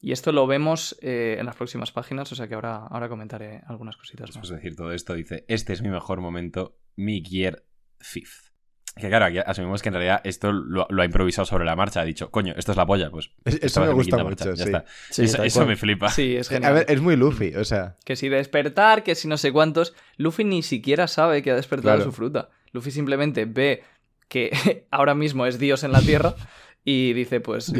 Y 0.00 0.12
esto 0.12 0.30
lo 0.30 0.46
vemos 0.46 0.96
eh, 1.00 1.36
en 1.40 1.46
las 1.46 1.56
próximas 1.56 1.90
páginas, 1.90 2.30
o 2.30 2.36
sea 2.36 2.46
que 2.46 2.54
ahora, 2.54 2.76
ahora 2.86 3.08
comentaré 3.08 3.62
algunas 3.66 3.96
cositas 3.96 4.26
Después 4.28 4.42
más. 4.42 4.50
de 4.50 4.56
decir 4.56 4.76
todo 4.76 4.92
esto, 4.92 5.14
dice: 5.14 5.44
Este 5.48 5.72
es 5.72 5.82
mi 5.82 5.88
mejor 5.88 6.20
momento, 6.20 6.78
mi 6.96 7.24
Gear 7.24 7.64
Fifth. 7.98 8.52
Que 8.98 9.08
claro, 9.08 9.26
aquí 9.26 9.38
asumimos 9.44 9.82
que 9.82 9.90
en 9.90 9.94
realidad 9.94 10.20
esto 10.24 10.52
lo, 10.52 10.86
lo 10.88 11.02
ha 11.02 11.04
improvisado 11.04 11.44
sobre 11.44 11.66
la 11.66 11.76
marcha. 11.76 12.00
Ha 12.00 12.04
dicho, 12.04 12.30
coño, 12.30 12.54
esto 12.56 12.72
es 12.72 12.78
la 12.78 12.86
polla. 12.86 13.10
Pues 13.10 13.30
Es- 13.44 13.58
eso 13.62 13.82
me 13.82 13.92
gusta 13.92 14.16
mucho, 14.16 14.24
marcha, 14.24 14.54
ya 14.54 14.64
está. 14.64 14.84
Sí, 15.10 15.24
eso 15.24 15.66
me 15.66 15.76
flipa. 15.76 16.08
Sí, 16.08 16.34
es 16.36 16.50
A 16.50 16.54
genial. 16.54 16.74
ver, 16.74 16.86
es 16.88 17.00
muy 17.02 17.14
Luffy, 17.16 17.54
o 17.56 17.64
sea... 17.64 17.96
Que 18.06 18.16
si 18.16 18.30
despertar, 18.30 19.02
que 19.02 19.14
si 19.14 19.28
no 19.28 19.36
sé 19.36 19.52
cuántos. 19.52 19.94
Luffy 20.16 20.44
ni 20.44 20.62
siquiera 20.62 21.08
sabe 21.08 21.42
que 21.42 21.50
ha 21.50 21.56
despertado 21.56 21.96
Claro. 21.96 22.10
su 22.10 22.16
fruta. 22.16 22.48
Luffy 22.72 22.90
simplemente 22.90 23.44
ve 23.44 23.82
que 24.28 24.50
ahora 24.90 25.14
mismo 25.14 25.44
es 25.44 25.58
Dios 25.58 25.84
en 25.84 25.92
la 25.92 26.00
tierra 26.00 26.34
y 26.82 27.12
dice, 27.12 27.40
pues. 27.40 27.70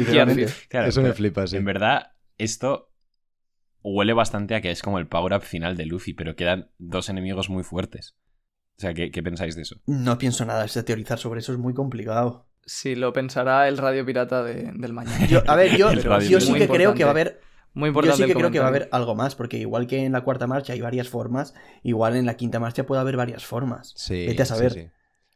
Claro, 0.69 0.87
eso 0.87 1.01
me 1.01 1.13
flipa, 1.13 1.47
sí. 1.47 1.57
En 1.57 1.65
verdad, 1.65 2.11
esto 2.37 2.91
huele 3.81 4.13
bastante 4.13 4.53
a 4.53 4.61
que 4.61 4.69
es 4.69 4.81
como 4.83 4.99
el 4.99 5.07
power-up 5.07 5.41
final 5.41 5.77
de 5.77 5.85
Luffy, 5.87 6.13
pero 6.13 6.35
quedan 6.35 6.69
dos 6.77 7.09
enemigos 7.09 7.49
muy 7.49 7.63
fuertes. 7.63 8.15
O 8.77 8.81
sea, 8.81 8.93
¿qué, 8.93 9.09
qué 9.11 9.23
pensáis 9.23 9.55
de 9.55 9.63
eso? 9.63 9.77
No 9.87 10.17
pienso 10.17 10.45
nada, 10.45 10.65
es 10.65 10.73
de 10.73 10.83
teorizar 10.83 11.17
sobre 11.17 11.39
eso 11.39 11.51
es 11.51 11.57
muy 11.57 11.73
complicado. 11.73 12.45
Si 12.65 12.95
lo 12.95 13.13
pensará 13.13 13.67
el 13.67 13.77
radio 13.77 14.05
pirata 14.05 14.43
de- 14.43 14.71
del 14.73 14.93
mañana. 14.93 15.25
Yo, 15.25 15.41
a 15.47 15.55
ver, 15.55 15.75
yo, 15.77 15.91
yo 15.93 16.39
sí 16.41 16.53
que 16.53 16.67
creo 16.67 16.93
que 16.93 17.03
va 17.03 17.09
a 17.09 17.13
haber. 17.13 17.41
Muy 17.73 17.87
Yo 17.87 17.89
importante 17.89 18.17
sí 18.17 18.23
el 18.23 18.27
que 18.29 18.33
creo 18.35 18.51
que 18.51 18.59
va 18.59 18.65
a 18.65 18.69
haber 18.69 18.89
algo 18.91 19.13
más, 19.15 19.35
porque 19.35 19.57
igual 19.57 19.85
que 19.87 20.03
en 20.03 20.11
la 20.11 20.21
cuarta 20.21 20.47
marcha 20.47 20.73
hay 20.73 20.81
varias 20.81 21.09
formas, 21.09 21.53
igual 21.83 22.15
en 22.15 22.25
la 22.25 22.35
quinta 22.35 22.59
marcha 22.59 22.85
puede 22.85 23.01
haber 23.01 23.17
varias 23.17 23.45
formas. 23.45 23.93
Sí, 23.95 24.25
Vete 24.25 24.41
a 24.41 24.45
sí, 24.45 24.53
saber. 24.53 24.73
sí. 24.73 24.87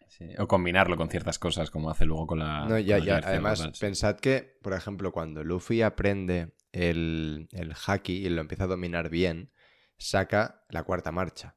Sí, 0.08 0.26
O 0.40 0.48
combinarlo 0.48 0.98
con 0.98 1.10
ciertas 1.10 1.40
cosas, 1.40 1.72
como 1.72 1.90
hace 1.90 2.06
luego 2.06 2.28
con 2.28 2.40
la. 2.40 2.66
No, 2.68 2.78
ya, 2.80 2.98
ya. 3.00 3.22
Además, 3.24 3.60
tal, 3.60 3.74
sí. 3.74 3.80
pensad 3.80 4.18
que, 4.18 4.58
por 4.62 4.74
ejemplo, 4.74 5.12
cuando 5.12 5.44
Luffy 5.44 5.82
aprende 5.84 6.54
el, 6.74 7.48
el 7.54 7.74
haki 7.88 8.14
y 8.26 8.30
lo 8.30 8.42
empieza 8.42 8.66
a 8.66 8.68
dominar 8.68 9.10
bien, 9.10 9.52
saca 9.98 10.64
la 10.70 10.84
cuarta 10.84 11.12
marcha. 11.12 11.56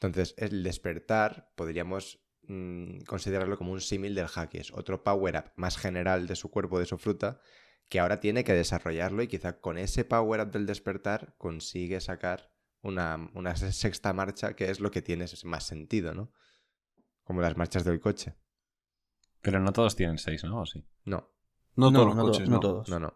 Entonces, 0.00 0.34
el 0.38 0.62
despertar 0.62 1.50
podríamos 1.56 2.20
mm, 2.42 3.00
considerarlo 3.00 3.56
como 3.58 3.72
un 3.72 3.80
símil 3.80 4.14
del 4.14 4.26
haki. 4.34 4.58
Es 4.58 4.72
otro 4.72 5.02
power-up 5.02 5.52
más 5.56 5.76
general 5.76 6.26
de 6.26 6.36
su 6.36 6.50
cuerpo, 6.50 6.78
de 6.78 6.86
su 6.86 6.98
fruta, 6.98 7.40
que 7.88 8.00
ahora 8.00 8.20
tiene 8.20 8.44
que 8.44 8.52
desarrollarlo 8.54 9.22
y 9.22 9.28
quizá 9.28 9.60
con 9.60 9.78
ese 9.78 10.04
power-up 10.04 10.50
del 10.50 10.66
despertar 10.66 11.34
consigue 11.38 12.00
sacar 12.00 12.50
una, 12.82 13.30
una 13.34 13.56
sexta 13.56 14.12
marcha, 14.12 14.54
que 14.54 14.70
es 14.70 14.78
lo 14.80 14.90
que 14.90 15.02
tiene 15.02 15.24
más 15.44 15.64
sentido, 15.66 16.14
¿no? 16.14 16.32
Como 17.24 17.40
las 17.40 17.56
marchas 17.56 17.84
del 17.84 17.98
coche. 18.00 18.34
Pero 19.40 19.58
no 19.60 19.72
todos 19.72 19.96
tienen 19.96 20.18
seis, 20.18 20.44
¿no? 20.44 20.60
¿O 20.60 20.66
sí? 20.66 20.84
No, 21.04 21.32
No, 21.76 21.92
todos 21.92 22.06
los 22.06 22.14
no, 22.16 22.22
to- 22.22 22.32
coches, 22.32 22.48
no 22.48 22.54
no. 22.56 22.60
todos. 22.60 22.88
No, 22.88 22.98
no. 23.00 23.14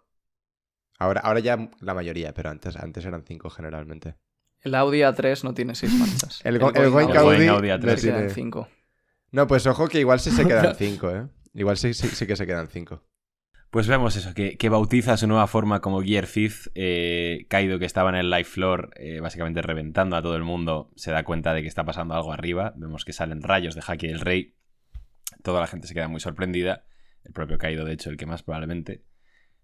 Ahora, 0.99 1.21
ahora 1.23 1.41
ya 1.41 1.71
la 1.81 1.95
mayoría, 1.95 2.33
pero 2.35 2.51
antes, 2.51 2.77
antes 2.77 3.05
eran 3.05 3.25
cinco 3.25 3.51
generalmente. 3.51 4.17
El 4.63 4.75
Audi 4.75 4.99
A3 5.01 5.43
no 5.45 5.55
tiene 5.55 5.75
seis 5.75 5.93
marchas. 5.95 6.41
El, 6.45 6.59
go- 6.59 6.71
el 6.71 6.77
Audi 6.85 6.91
Going 6.91 7.09
Audi, 7.17 7.49
Audi 7.49 7.69
no 7.69 7.75
A3. 7.75 7.97
se 7.97 8.07
quedan 8.09 8.19
tiene- 8.21 8.35
cinco. 8.35 8.69
No, 9.33 9.47
pues 9.47 9.67
ojo 9.67 9.89
que 9.89 9.99
igual 10.01 10.21
sí 10.21 10.31
se 10.31 10.45
quedan 10.47 10.75
cinco, 10.77 11.11
¿eh? 11.11 11.27
Igual 11.55 11.77
sí, 11.77 11.95
sí, 11.95 12.09
sí 12.09 12.27
que 12.27 12.37
se 12.37 12.47
quedan 12.47 12.69
cinco. 12.69 13.03
Pues 13.71 13.89
vemos 13.89 14.15
eso, 14.17 14.35
que, 14.35 14.59
que 14.59 14.69
bautiza 14.69 15.17
su 15.17 15.27
nueva 15.27 15.47
forma 15.47 15.81
como 15.81 16.03
Gear 16.03 16.27
Fifth. 16.27 16.69
Eh, 16.75 17.47
Kaido, 17.49 17.79
que 17.79 17.87
estaba 17.87 18.11
en 18.11 18.17
el 18.17 18.29
live 18.31 18.45
floor, 18.45 18.91
eh, 18.97 19.21
básicamente 19.21 19.63
reventando 19.63 20.15
a 20.17 20.23
todo 20.23 20.37
el 20.37 20.43
mundo, 20.45 20.91
se 20.95 21.11
da 21.11 21.25
cuenta 21.25 21.55
de 21.55 21.63
que 21.63 21.69
está 21.69 21.85
pasando 21.85 22.15
algo 22.15 22.33
arriba. 22.35 22.75
Vemos 22.77 23.05
que 23.07 23.15
salen 23.15 23.43
rayos 23.43 23.75
de 23.75 23.83
Haki 23.87 24.09
del 24.09 24.21
Rey. 24.21 24.55
Toda 25.43 25.61
la 25.61 25.67
gente 25.67 25.87
se 25.87 25.95
queda 25.95 26.09
muy 26.09 26.21
sorprendida. 26.21 26.85
El 27.25 27.33
propio 27.33 27.57
Kaido, 27.57 27.87
de 27.87 27.95
hecho, 27.95 28.11
el 28.11 28.19
que 28.19 28.27
más 28.27 28.43
probablemente. 28.43 29.05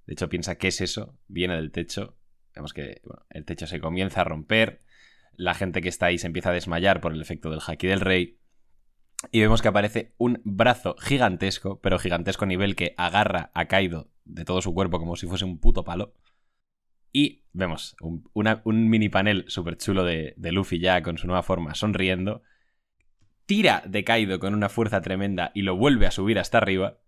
De 0.06 0.14
hecho, 0.14 0.30
piensa, 0.30 0.54
¿qué 0.56 0.68
es 0.68 0.80
eso? 0.80 1.18
Viene 1.28 1.56
del 1.56 1.70
techo. 1.70 2.16
Vemos 2.54 2.72
que 2.72 3.02
bueno, 3.04 3.26
el 3.28 3.44
techo 3.44 3.66
se 3.66 3.78
comienza 3.78 4.22
a 4.22 4.24
romper. 4.24 4.80
La 5.38 5.54
gente 5.54 5.80
que 5.80 5.88
está 5.88 6.06
ahí 6.06 6.18
se 6.18 6.26
empieza 6.26 6.50
a 6.50 6.52
desmayar 6.52 7.00
por 7.00 7.12
el 7.12 7.22
efecto 7.22 7.48
del 7.48 7.60
Haki 7.64 7.86
del 7.86 8.00
Rey. 8.00 8.40
Y 9.30 9.40
vemos 9.40 9.62
que 9.62 9.68
aparece 9.68 10.12
un 10.18 10.42
brazo 10.44 10.96
gigantesco, 10.98 11.80
pero 11.80 12.00
gigantesco 12.00 12.44
a 12.44 12.48
nivel 12.48 12.74
que 12.74 12.94
agarra 12.96 13.52
a 13.54 13.66
Kaido 13.66 14.10
de 14.24 14.44
todo 14.44 14.60
su 14.60 14.74
cuerpo 14.74 14.98
como 14.98 15.14
si 15.14 15.28
fuese 15.28 15.44
un 15.44 15.60
puto 15.60 15.84
palo. 15.84 16.12
Y 17.12 17.44
vemos 17.52 17.94
un, 18.00 18.88
mini 18.88 19.08
panel 19.08 19.44
súper 19.46 19.76
chulo 19.76 20.02
de, 20.02 20.34
Luffy 20.36 20.80
ya 20.80 21.02
con 21.02 21.18
su 21.18 21.28
nueva 21.28 21.44
forma 21.44 21.76
sonriendo. 21.76 22.42
Tira 23.46 23.84
de 23.86 24.02
Kaido 24.02 24.40
con 24.40 24.54
una 24.54 24.68
fuerza 24.68 25.02
tremenda 25.02 25.52
y 25.54 25.62
lo 25.62 25.76
vuelve 25.76 26.06
a 26.06 26.10
subir 26.10 26.40
hasta 26.40 26.58
arriba. 26.58 26.98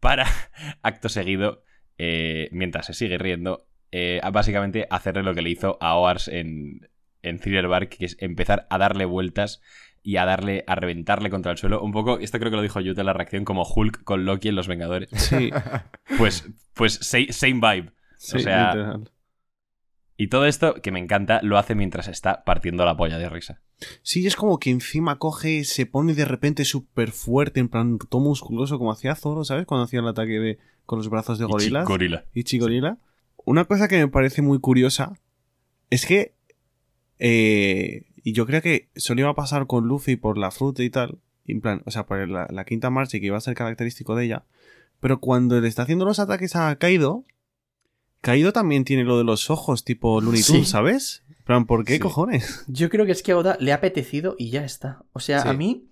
Para, 0.00 0.26
acto 0.82 1.08
seguido, 1.08 1.64
eh, 1.96 2.50
mientras 2.52 2.84
se 2.84 2.92
sigue 2.92 3.16
riendo, 3.16 3.70
eh, 3.90 4.20
básicamente 4.34 4.86
hacerle 4.90 5.22
lo 5.22 5.34
que 5.34 5.40
le 5.40 5.48
hizo 5.48 5.78
a 5.80 5.96
Oars 5.96 6.28
en, 6.28 6.88
en 7.22 7.38
Thriller 7.38 7.68
Bark, 7.68 7.88
que 7.90 8.06
es 8.06 8.16
empezar 8.20 8.66
a 8.70 8.78
darle 8.78 9.04
vueltas 9.04 9.60
y 10.02 10.16
a 10.16 10.24
darle, 10.24 10.64
a 10.66 10.74
reventarle 10.74 11.30
contra 11.30 11.52
el 11.52 11.58
suelo. 11.58 11.82
Un 11.82 11.92
poco, 11.92 12.18
esto 12.18 12.38
creo 12.38 12.50
que 12.50 12.56
lo 12.56 12.62
dijo 12.62 12.80
en 12.80 13.06
la 13.06 13.12
reacción, 13.12 13.44
como 13.44 13.62
Hulk 13.64 14.04
con 14.04 14.24
Loki 14.24 14.48
en 14.48 14.54
Los 14.56 14.68
Vengadores. 14.68 15.10
Sí, 15.12 15.50
Pues, 16.18 16.48
pues 16.74 16.94
same, 17.02 17.26
vibe. 17.60 17.92
sí, 18.16 18.40
sea, 18.40 18.74
literal. 18.74 19.10
Y 20.20 20.28
todo 20.28 20.46
esto, 20.46 20.74
que 20.82 20.90
me 20.90 20.98
encanta, 20.98 21.40
lo 21.42 21.58
hace 21.58 21.76
mientras 21.76 22.08
está 22.08 22.42
partiendo 22.44 22.84
la 22.84 22.96
polla 22.96 23.18
de 23.18 23.28
risa. 23.28 23.60
Sí, 24.02 24.26
es 24.26 24.34
como 24.34 24.58
que 24.58 24.70
encima 24.70 25.18
coge, 25.18 25.62
se 25.62 25.86
pone 25.86 26.14
de 26.14 26.24
repente 26.24 26.64
súper 26.64 27.12
fuerte, 27.12 27.60
en 27.60 27.68
plan 27.68 27.98
todo 27.98 28.20
musculoso, 28.20 28.78
como 28.78 28.90
hacía 28.90 29.14
Zoro, 29.14 29.44
¿sabes? 29.44 29.64
Cuando 29.64 29.84
hacía 29.84 30.00
el 30.00 30.08
ataque 30.08 30.40
de, 30.40 30.58
con 30.86 30.98
los 30.98 31.08
brazos 31.08 31.38
de 31.38 31.44
gorilas. 31.44 31.84
Ichi 31.84 31.88
Gorila. 31.92 32.24
Ichi 32.34 32.58
Gorila. 32.58 32.98
Una 33.44 33.66
cosa 33.66 33.86
que 33.86 33.98
me 33.98 34.08
parece 34.08 34.42
muy 34.42 34.58
curiosa 34.58 35.12
es 35.90 36.04
que. 36.04 36.34
Eh, 37.18 38.06
y 38.22 38.32
yo 38.32 38.46
creo 38.46 38.60
que 38.62 38.88
solo 38.96 39.20
iba 39.22 39.30
a 39.30 39.34
pasar 39.34 39.66
con 39.66 39.86
Luffy 39.86 40.16
por 40.16 40.38
la 40.38 40.50
fruta 40.50 40.82
y 40.82 40.90
tal. 40.90 41.18
En 41.46 41.60
plan, 41.60 41.82
o 41.86 41.90
sea, 41.90 42.04
por 42.06 42.28
la, 42.28 42.46
la 42.50 42.64
quinta 42.64 42.90
marcha 42.90 43.16
y 43.16 43.20
que 43.20 43.26
iba 43.26 43.36
a 43.38 43.40
ser 43.40 43.54
característico 43.54 44.14
de 44.14 44.26
ella. 44.26 44.44
Pero 45.00 45.18
cuando 45.20 45.60
le 45.60 45.68
está 45.68 45.82
haciendo 45.82 46.04
los 46.04 46.18
ataques 46.18 46.56
a 46.56 46.76
Kaido. 46.76 47.24
Kaido 48.20 48.52
también 48.52 48.84
tiene 48.84 49.04
lo 49.04 49.16
de 49.16 49.24
los 49.24 49.48
ojos, 49.48 49.84
tipo 49.84 50.20
Looney 50.20 50.42
Tunes, 50.42 50.64
Sí. 50.66 50.70
¿sabes? 50.70 51.22
Plan, 51.44 51.66
¿por 51.66 51.84
qué 51.84 51.94
Sí. 51.94 51.98
cojones? 52.00 52.64
Yo 52.68 52.90
creo 52.90 53.06
que 53.06 53.12
es 53.12 53.22
que 53.22 53.32
a 53.32 53.36
Oda 53.38 53.56
le 53.60 53.70
ha 53.72 53.76
apetecido 53.76 54.34
y 54.38 54.50
ya 54.50 54.64
está. 54.64 55.04
O 55.12 55.20
sea, 55.20 55.42
Sí. 55.42 55.48
a 55.48 55.52
mí, 55.52 55.88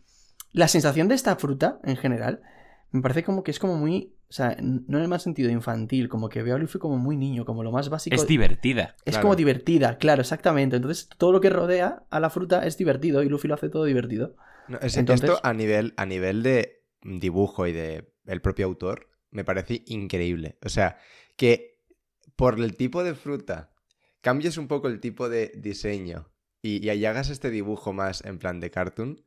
la 0.52 0.66
sensación 0.68 1.06
de 1.08 1.14
esta 1.14 1.36
fruta, 1.36 1.78
en 1.84 1.96
general, 1.96 2.42
me 2.90 3.00
parece 3.00 3.22
como 3.22 3.44
que 3.44 3.52
es 3.52 3.58
como 3.60 3.76
muy. 3.76 4.12
O 4.28 4.32
sea, 4.32 4.56
no 4.60 4.96
en 4.98 5.02
el 5.02 5.08
más 5.08 5.22
sentido 5.22 5.50
infantil, 5.50 6.08
como 6.08 6.28
que 6.28 6.42
veo 6.42 6.56
a 6.56 6.58
Luffy 6.58 6.78
como 6.80 6.96
muy 6.98 7.16
niño, 7.16 7.44
como 7.44 7.62
lo 7.62 7.70
más 7.70 7.88
básico. 7.88 8.16
Es 8.16 8.26
divertida. 8.26 8.96
Es 9.04 9.12
Claro. 9.14 9.22
como 9.22 9.36
divertida, 9.36 9.98
claro, 9.98 10.22
exactamente. 10.22 10.76
Entonces, 10.76 11.08
todo 11.16 11.30
lo 11.32 11.40
que 11.40 11.48
rodea 11.50 12.04
a 12.10 12.18
la 12.20 12.28
fruta 12.30 12.66
es 12.66 12.76
divertido 12.76 13.22
y 13.22 13.28
Luffy 13.28 13.46
lo 13.48 13.54
hace 13.54 13.68
todo 13.68 13.84
divertido. 13.84 14.34
No, 14.68 14.78
es- 14.80 14.96
Entonces- 14.96 15.30
Esto 15.30 15.40
a 15.46 15.52
nivel, 15.52 15.94
a 15.96 16.06
nivel 16.06 16.42
de 16.42 16.82
dibujo 17.02 17.68
y 17.68 17.72
de 17.72 18.12
el 18.26 18.40
propio 18.40 18.66
autor 18.66 19.08
me 19.30 19.44
parece 19.44 19.84
increíble. 19.86 20.58
O 20.64 20.68
sea, 20.68 20.98
que 21.36 21.78
por 22.34 22.58
el 22.58 22.76
tipo 22.76 23.04
de 23.04 23.14
fruta 23.14 23.70
cambies 24.22 24.56
un 24.58 24.66
poco 24.66 24.88
el 24.88 24.98
tipo 24.98 25.28
de 25.28 25.52
diseño 25.56 26.32
y, 26.62 26.84
y 26.84 26.90
ahí 26.90 27.04
hagas 27.04 27.30
este 27.30 27.50
dibujo 27.50 27.92
más 27.92 28.24
en 28.24 28.38
plan 28.38 28.58
de 28.58 28.72
cartoon, 28.72 29.24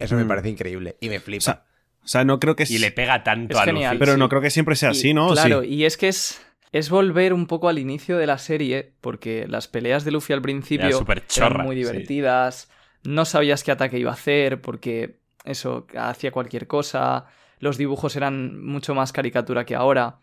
eso 0.00 0.16
me 0.16 0.24
Mm. 0.24 0.28
parece 0.28 0.48
increíble 0.48 0.96
y 1.00 1.08
me 1.10 1.20
flipa. 1.20 1.38
O 1.38 1.42
sea, 1.42 1.66
O 2.04 2.08
sea, 2.08 2.24
no 2.24 2.40
creo 2.40 2.56
que... 2.56 2.64
Y 2.68 2.78
le 2.78 2.90
pega 2.90 3.22
tanto 3.22 3.54
Es 3.54 3.60
a 3.60 3.64
genial. 3.64 3.92
Luffy. 3.94 3.98
Pero 4.00 4.12
sí. 4.14 4.18
no 4.18 4.28
creo 4.28 4.40
que 4.42 4.50
siempre 4.50 4.74
sea 4.76 4.88
Y, 4.90 4.92
así, 4.92 5.14
¿no? 5.14 5.28
¿O 5.28 5.32
Claro, 5.32 5.62
sí? 5.62 5.68
y 5.68 5.84
es 5.84 5.96
que 5.96 6.08
es, 6.08 6.40
es 6.72 6.90
volver 6.90 7.32
un 7.32 7.46
poco 7.46 7.68
al 7.68 7.78
inicio 7.78 8.18
de 8.18 8.26
la 8.26 8.38
serie, 8.38 8.92
porque 9.00 9.46
las 9.48 9.68
peleas 9.68 10.04
de 10.04 10.10
Luffy 10.10 10.32
al 10.32 10.42
principio 10.42 11.04
Era 11.06 11.22
eran 11.36 11.64
muy 11.66 11.76
sí. 11.76 11.80
divertidas, 11.82 12.68
no 13.04 13.24
sabías 13.24 13.62
qué 13.62 13.70
ataque 13.72 13.98
iba 13.98 14.10
a 14.10 14.14
hacer, 14.14 14.60
porque 14.60 15.18
eso, 15.44 15.86
hacía 15.98 16.32
cualquier 16.32 16.66
cosa, 16.66 17.26
los 17.60 17.78
dibujos 17.78 18.16
eran 18.16 18.64
mucho 18.64 18.94
más 18.94 19.12
caricatura 19.12 19.64
que 19.64 19.74
ahora. 19.76 20.18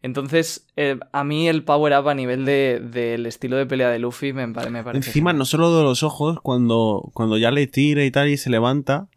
Entonces, 0.00 0.66
eh, 0.76 0.98
a 1.12 1.24
mí 1.24 1.48
el 1.48 1.64
power 1.64 1.92
up 1.98 2.08
a 2.08 2.14
nivel 2.14 2.44
de- 2.44 2.78
del 2.80 3.26
estilo 3.26 3.56
de 3.56 3.66
pelea 3.66 3.90
de 3.90 3.98
Luffy 3.98 4.32
me, 4.32 4.46
pare- 4.48 4.70
me 4.70 4.84
parece... 4.84 5.08
Encima, 5.08 5.30
genial. 5.30 5.38
no 5.38 5.44
solo 5.44 5.76
de 5.76 5.82
los 5.82 6.02
ojos, 6.04 6.38
cuando, 6.40 7.10
cuando 7.14 7.36
ya 7.36 7.50
le 7.50 7.66
tira 7.66 8.04
y 8.04 8.10
tal 8.10 8.28
y 8.28 8.36
se 8.36 8.48
levanta, 8.48 9.08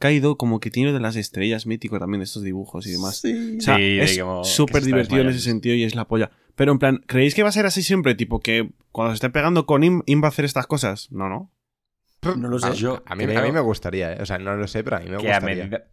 Kaido 0.00 0.36
como 0.36 0.58
que 0.58 0.70
tiene 0.72 0.92
de 0.92 0.98
las 0.98 1.14
estrellas 1.14 1.66
mítico 1.66 2.00
también 2.00 2.18
de 2.20 2.24
estos 2.24 2.42
dibujos 2.42 2.86
y 2.88 2.90
demás. 2.90 3.18
Sí. 3.20 3.58
O 3.58 3.60
sea, 3.60 3.76
Sí, 3.76 4.00
es 4.00 4.20
súper 4.42 4.82
divertido 4.82 5.20
en 5.20 5.28
ese 5.28 5.40
sentido 5.40 5.76
y 5.76 5.84
es 5.84 5.94
la 5.94 6.08
polla. 6.08 6.32
Pero 6.56 6.72
en 6.72 6.78
plan, 6.80 7.04
¿creéis 7.06 7.34
que 7.34 7.42
va 7.44 7.50
a 7.50 7.52
ser 7.52 7.66
así 7.66 7.82
siempre? 7.82 8.14
Tipo 8.16 8.40
que 8.40 8.70
cuando 8.90 9.12
se 9.12 9.16
esté 9.16 9.30
pegando 9.30 9.66
con 9.66 9.84
Im, 9.84 10.02
Im 10.06 10.22
va 10.22 10.26
a 10.26 10.30
hacer 10.30 10.44
estas 10.44 10.66
cosas. 10.66 11.12
No, 11.12 11.28
no. 11.28 11.52
No 12.36 12.48
lo 12.48 12.58
sé. 12.58 12.66
A, 12.66 12.72
Yo 12.72 13.02
a 13.06 13.14
mí, 13.14 13.24
creo 13.24 13.38
a 13.38 13.42
mí 13.42 13.52
me 13.52 13.60
gustaría, 13.60 14.14
¿eh? 14.14 14.18
O 14.22 14.26
sea, 14.26 14.38
no 14.38 14.56
lo 14.56 14.66
sé, 14.66 14.82
pero 14.82 14.96
a 14.96 15.00
mí 15.00 15.08
me 15.10 15.18
que 15.18 15.30
a 15.32 15.38
gustaría. 15.38 15.64
medida... 15.64 15.84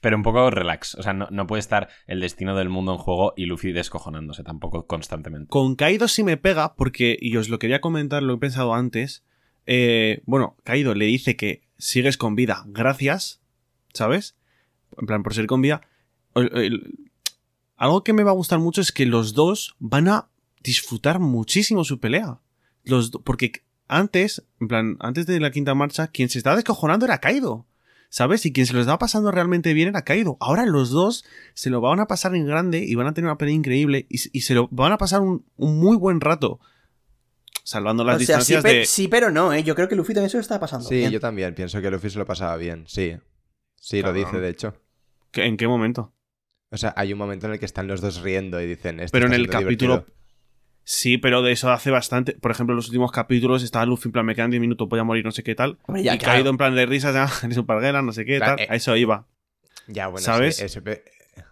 Pero 0.00 0.16
un 0.16 0.22
poco 0.22 0.50
relax. 0.50 0.94
O 0.96 1.02
sea, 1.02 1.12
no, 1.12 1.26
no 1.30 1.46
puede 1.46 1.60
estar 1.60 1.88
el 2.06 2.20
destino 2.20 2.54
del 2.56 2.68
mundo 2.68 2.92
en 2.92 2.98
juego 2.98 3.32
y 3.36 3.46
Luffy 3.46 3.72
descojonándose 3.72 4.42
tampoco 4.44 4.86
constantemente. 4.86 5.48
Con 5.48 5.74
Kaido 5.74 6.06
sí 6.06 6.22
me 6.22 6.36
pega 6.36 6.74
porque, 6.76 7.16
y 7.20 7.36
os 7.36 7.48
lo 7.48 7.58
quería 7.58 7.80
comentar, 7.80 8.22
lo 8.22 8.34
he 8.34 8.38
pensado 8.38 8.74
antes. 8.74 9.24
eh, 9.66 10.22
bueno, 10.26 10.56
Kaido 10.64 10.94
le 10.94 11.06
dice 11.06 11.36
que 11.36 11.62
sigues 11.80 12.16
con 12.16 12.36
vida, 12.36 12.64
gracias, 12.66 13.40
¿sabes? 13.92 14.36
En 14.98 15.06
plan, 15.06 15.22
por 15.22 15.34
ser 15.34 15.46
con 15.46 15.62
vida. 15.62 15.82
Algo 17.76 18.04
que 18.04 18.12
me 18.12 18.22
va 18.22 18.30
a 18.30 18.34
gustar 18.34 18.58
mucho 18.58 18.80
es 18.80 18.92
que 18.92 19.06
los 19.06 19.34
dos 19.34 19.74
van 19.78 20.08
a 20.08 20.28
disfrutar 20.62 21.18
muchísimo 21.18 21.84
su 21.84 21.98
pelea. 21.98 22.40
Los 22.84 23.10
porque 23.24 23.64
antes, 23.88 24.44
en 24.60 24.68
plan, 24.68 24.96
antes 25.00 25.26
de 25.26 25.40
la 25.40 25.50
quinta 25.50 25.74
marcha, 25.74 26.08
quien 26.08 26.28
se 26.28 26.38
estaba 26.38 26.56
descojonando 26.56 27.06
era 27.06 27.18
Kaido. 27.18 27.66
¿Sabes? 28.12 28.44
Y 28.44 28.52
quien 28.52 28.66
se 28.66 28.72
lo 28.72 28.80
estaba 28.80 28.98
pasando 28.98 29.30
realmente 29.30 29.72
bien 29.72 29.88
era 29.88 30.02
Kaido. 30.02 30.36
Ahora 30.40 30.66
los 30.66 30.90
dos 30.90 31.24
se 31.54 31.70
lo 31.70 31.80
van 31.80 32.00
a 32.00 32.08
pasar 32.08 32.34
en 32.34 32.44
grande 32.44 32.84
y 32.84 32.96
van 32.96 33.06
a 33.06 33.14
tener 33.14 33.28
una 33.28 33.38
pelea 33.38 33.54
increíble 33.54 34.06
y, 34.08 34.18
se 34.18 34.54
lo 34.54 34.68
van 34.72 34.90
a 34.90 34.98
pasar 34.98 35.20
un 35.20 35.44
muy 35.56 35.96
buen 35.96 36.20
rato. 36.20 36.58
Salvando 37.70 38.02
las 38.02 38.16
o 38.16 38.18
sea, 38.18 38.40
sí, 38.40 38.54
distancias 38.54 38.62
pe- 38.64 38.78
de. 38.80 38.84
sí, 38.84 39.06
pero 39.06 39.30
no, 39.30 39.52
¿eh? 39.52 39.62
Yo 39.62 39.76
creo 39.76 39.86
que 39.86 39.94
Luffy 39.94 40.12
también 40.12 40.28
se 40.28 40.38
lo 40.38 40.40
está 40.40 40.58
pasando. 40.58 40.88
Sí, 40.88 40.96
bien. 40.96 41.12
yo 41.12 41.20
también 41.20 41.54
pienso 41.54 41.80
que 41.80 41.88
Luffy 41.88 42.10
se 42.10 42.18
lo 42.18 42.26
pasaba 42.26 42.56
bien, 42.56 42.82
sí. 42.88 43.16
Sí, 43.76 44.02
lo 44.02 44.12
dice, 44.12 44.40
de 44.40 44.48
hecho. 44.48 44.74
¿Qué- 45.30 45.44
¿En 45.46 45.56
qué 45.56 45.68
momento? 45.68 46.12
O 46.70 46.76
sea, 46.76 46.92
hay 46.96 47.12
un 47.12 47.18
momento 47.20 47.46
en 47.46 47.52
el 47.52 47.58
que 47.60 47.66
están 47.66 47.86
los 47.86 48.00
dos 48.00 48.22
riendo 48.22 48.60
y 48.60 48.66
dicen 48.66 48.98
esto 48.98 49.12
Pero 49.14 49.26
en 49.26 49.34
el 49.34 49.48
capítulo. 49.48 49.98
divertido". 49.98 50.16
Sí, 50.82 51.16
pero 51.18 51.42
de 51.42 51.52
eso 51.52 51.70
hace 51.70 51.92
bastante. 51.92 52.32
Por 52.32 52.50
ejemplo, 52.50 52.72
en 52.72 52.76
los 52.78 52.88
últimos 52.88 53.12
capítulos 53.12 53.62
estaba 53.62 53.86
Luffy 53.86 54.08
en 54.08 54.12
plan, 54.12 54.26
me 54.26 54.34
quedan 54.34 54.50
10 54.50 54.60
minutos, 54.60 54.88
voy 54.88 54.98
a 54.98 55.04
morir, 55.04 55.24
no 55.24 55.30
sé 55.30 55.44
qué 55.44 55.54
tal. 55.54 55.78
Hombre, 55.86 56.02
ya, 56.02 56.14
y 56.16 56.18
claro. 56.18 56.34
caído 56.34 56.50
en 56.50 56.56
plan 56.56 56.74
de 56.74 56.86
risas, 56.86 57.14
ya, 57.14 57.28
eres 57.46 57.56
un 57.56 57.66
parguera, 57.66 58.02
no 58.02 58.10
sé 58.12 58.24
qué 58.24 58.38
Claro, 58.38 58.56
tal. 58.56 58.64
eh. 58.64 58.68
A 58.68 58.74
eso 58.74 58.96
iba. 58.96 59.28
Ya, 59.86 60.08
bueno, 60.08 60.24
¿Sabes? 60.24 60.56
sí, 60.56 60.66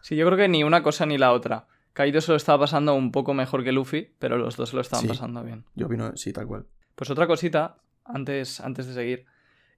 Sí, 0.02 0.16
yo 0.16 0.26
creo 0.26 0.36
que 0.36 0.48
ni 0.48 0.64
una 0.64 0.82
cosa 0.82 1.06
ni 1.06 1.16
la 1.16 1.32
otra. 1.32 1.68
Kaido 1.98 2.20
se 2.20 2.30
lo 2.30 2.36
estaba 2.36 2.60
pasando 2.60 2.94
un 2.94 3.10
poco 3.10 3.34
mejor 3.34 3.64
que 3.64 3.72
Luffy, 3.72 4.14
pero 4.20 4.38
los 4.38 4.56
dos 4.56 4.68
se 4.68 4.76
lo 4.76 4.82
estaban 4.82 5.02
Sí. 5.02 5.08
pasando 5.08 5.42
bien. 5.42 5.64
Yo 5.74 5.86
opino, 5.86 6.16
sí, 6.16 6.32
tal 6.32 6.46
cual. 6.46 6.64
Pues 6.94 7.10
otra 7.10 7.26
cosita, 7.26 7.78
antes, 8.04 8.60
antes 8.60 8.86
de 8.86 8.94
seguir, 8.94 9.26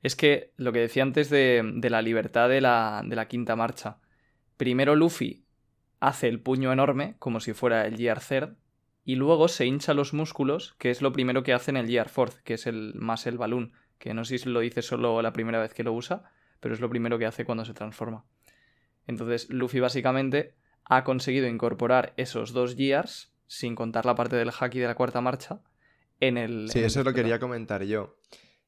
es 0.03 0.17
que 0.17 0.53
lo 0.59 0.71
que 0.71 0.81
decía 0.81 1.03
antes 1.03 1.31
de, 1.31 1.63
de 1.77 1.89
la 1.89 2.03
libertad 2.03 2.51
de 2.51 2.61
la, 2.61 3.01
de 3.07 3.17
la 3.17 3.27
quinta 3.27 3.57
marcha. 3.57 4.01
Primero 4.59 4.97
Luffy 4.97 5.47
hace 5.99 6.29
el 6.29 6.41
puño 6.41 6.75
enorme, 6.75 7.17
como 7.19 7.41
si 7.41 7.55
fuera 7.55 7.87
el 7.87 7.97
Gear 7.97 8.21
Third, 8.21 8.57
y 9.03 9.15
luego 9.17 9.49
se 9.49 9.65
hincha 9.65 9.95
los 9.95 10.13
músculos, 10.13 10.75
que 10.79 10.91
es 10.91 11.01
lo 11.01 11.13
primero 11.13 11.43
que 11.43 11.55
hace 11.55 11.71
en 11.71 11.79
el 11.79 11.87
Gear 11.89 12.11
Fourth, 12.11 12.35
que 12.45 12.53
es 12.53 12.67
el 12.67 12.93
más 12.97 13.27
el 13.27 13.39
balloon, 13.39 13.73
que 13.99 14.13
no 14.13 14.27
sé 14.27 14.37
si 14.37 14.47
lo 14.51 14.61
dice 14.61 14.83
solo 14.83 15.23
la 15.23 15.33
primera 15.33 15.59
vez 15.59 15.73
que 15.73 15.85
lo 15.85 15.95
usa, 15.95 16.25
pero 16.61 16.75
es 16.75 16.81
lo 16.83 16.91
primero 16.91 17.19
que 17.19 17.25
hace 17.25 17.47
cuando 17.47 17.65
se 17.65 17.73
transforma. 17.73 18.27
Entonces 19.07 19.49
Luffy 19.49 19.81
básicamente 19.81 20.55
ha 20.91 21.05
conseguido 21.05 21.47
incorporar 21.47 22.13
esos 22.17 22.53
dos 22.53 22.77
Gears, 22.77 23.33
sin 23.47 23.75
contar 23.75 24.05
la 24.07 24.15
parte 24.15 24.37
del 24.37 24.51
haki 24.51 24.79
de 24.79 24.87
la 24.87 24.95
cuarta 24.95 25.21
marcha, 25.21 25.61
en 26.21 26.37
el... 26.37 26.69
Sí, 26.71 26.79
en 26.79 26.85
el 26.85 26.91
eso 26.91 27.03
lo 27.03 27.15
quería 27.15 27.39
comentar 27.39 27.83
yo. 27.85 28.19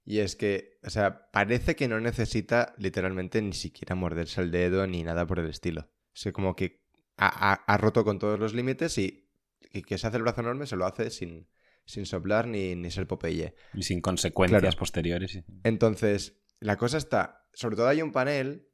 Y 0.04 0.18
es 0.18 0.34
que, 0.34 0.78
o 0.82 0.90
sea, 0.90 1.30
parece 1.30 1.76
que 1.76 1.86
no 1.86 2.00
necesita 2.00 2.74
literalmente 2.78 3.40
ni 3.42 3.52
siquiera 3.52 3.94
morderse 3.94 4.40
el 4.40 4.50
dedo 4.50 4.86
ni 4.86 5.02
nada 5.04 5.26
por 5.26 5.38
el 5.38 5.48
estilo. 5.48 5.88
Es 6.14 6.24
que 6.24 6.32
como 6.32 6.56
que 6.56 6.80
ha, 7.16 7.52
ha- 7.52 7.62
ha 7.66 7.76
roto 7.76 8.04
con 8.04 8.18
todos 8.18 8.38
los 8.40 8.52
límites 8.54 8.98
y, 8.98 9.28
y 9.72 9.82
que 9.82 9.98
se 9.98 10.06
hace 10.08 10.16
el 10.16 10.22
brazo 10.24 10.40
enorme 10.40 10.66
se 10.66 10.74
lo 10.76 10.86
hace 10.86 11.10
sin, 11.10 11.46
sin 11.84 12.04
soplar 12.06 12.48
ni, 12.48 12.74
ni 12.74 12.90
ser 12.90 13.06
Popeye. 13.06 13.54
Y 13.74 13.82
sin 13.84 14.00
consecuencias 14.00 14.60
Claro. 14.60 14.76
posteriores. 14.78 15.38
Entonces, 15.62 16.40
la 16.58 16.76
cosa 16.76 16.98
está, 16.98 17.46
sobre 17.52 17.76
todo 17.76 17.86
hay 17.88 18.02
un 18.02 18.10
panel 18.10 18.68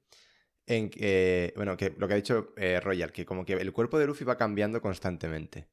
en 0.69 0.91
que, 0.91 1.53
bueno, 1.57 1.77
que 1.77 1.95
lo 1.97 2.07
que 2.07 2.15
ha 2.15 2.17
dicho 2.17 2.53
eh, 2.57 2.79
Royal, 2.81 3.11
que 3.11 3.25
como 3.25 3.45
que 3.45 3.55
el 3.55 3.73
cuerpo 3.73 3.99
de 3.99 4.07
Luffy 4.07 4.25
va 4.25 4.37
cambiando 4.37 4.81
constantemente. 4.81 5.69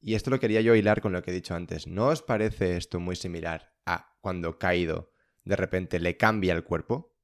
Y 0.00 0.14
esto 0.14 0.30
lo 0.30 0.40
quería 0.40 0.60
yo 0.62 0.74
hilar 0.74 1.00
con 1.02 1.12
lo 1.12 1.22
que 1.22 1.30
he 1.30 1.34
dicho 1.34 1.54
antes. 1.54 1.86
¿No 1.86 2.06
os 2.06 2.22
parece 2.22 2.76
esto 2.76 3.00
muy 3.00 3.16
similar 3.16 3.74
a 3.84 4.16
cuando 4.20 4.58
Kaido 4.58 5.12
de 5.44 5.56
repente 5.56 5.98
le 5.98 6.16
cambia 6.16 6.54
el 6.54 6.64
cuerpo? 6.64 7.14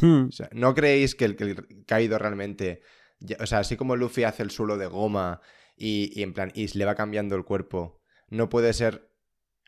Hmm. 0.00 0.26
O 0.28 0.32
sea, 0.32 0.48
¿no 0.52 0.74
creéis 0.74 1.14
que 1.14 1.26
el, 1.26 1.36
que 1.36 1.44
el 1.44 1.84
Kaido 1.86 2.18
realmente, 2.18 2.80
ya- 3.20 3.36
o 3.40 3.46
sea, 3.46 3.60
así 3.60 3.76
como 3.76 3.94
Luffy 3.94 4.24
hace 4.24 4.42
el 4.42 4.50
suelo 4.50 4.76
de 4.76 4.86
goma 4.86 5.40
y, 5.76 6.10
y 6.18 6.22
en 6.22 6.32
plan, 6.32 6.50
y 6.54 6.66
le 6.76 6.84
va 6.84 6.94
cambiando 6.96 7.36
el 7.36 7.44
cuerpo, 7.44 8.00
no 8.28 8.48
puede 8.48 8.72
ser, 8.72 9.12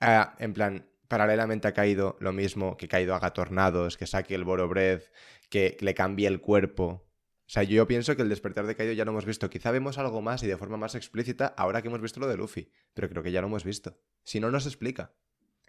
ah, 0.01 0.35
en 0.41 0.53
plan, 0.53 0.91
paralelamente 1.07 1.69
a 1.69 1.73
Kaido, 1.73 2.17
lo 2.19 2.33
mismo 2.33 2.77
que 2.77 2.89
Kaido 2.89 3.15
haga 3.15 3.33
tornados, 3.33 3.97
que 3.97 4.07
saque 4.09 4.35
el 4.35 4.43
Boro 4.43 4.69
Breath, 4.69 5.05
que 5.49 5.77
le 5.81 5.95
cambie 5.95 6.27
el 6.27 6.41
cuerpo? 6.41 7.07
O 7.47 7.49
sea, 7.49 7.63
yo 7.63 7.87
pienso 7.87 8.17
que 8.17 8.23
el 8.23 8.29
despertar 8.29 8.67
de 8.67 8.75
Kaido 8.75 8.93
ya 8.93 9.05
lo 9.05 9.13
hemos 9.13 9.25
visto. 9.25 9.49
Quizá 9.49 9.71
vemos 9.71 9.99
algo 9.99 10.21
más 10.21 10.43
y 10.43 10.49
de 10.49 10.57
forma 10.57 10.77
más 10.77 10.97
explícita 10.97 11.47
ahora 11.57 11.81
que 11.81 11.89
hemos 11.89 12.01
visto 12.01 12.19
lo 12.19 12.27
de 12.27 12.37
Luffy. 12.37 12.73
Pero 12.93 13.09
creo 13.09 13.23
que 13.23 13.31
ya 13.31 13.41
lo 13.41 13.47
hemos 13.47 13.63
visto. 13.63 13.97
Si 14.25 14.41
no, 14.41 14.51
nos 14.51 14.67
explica. 14.67 15.13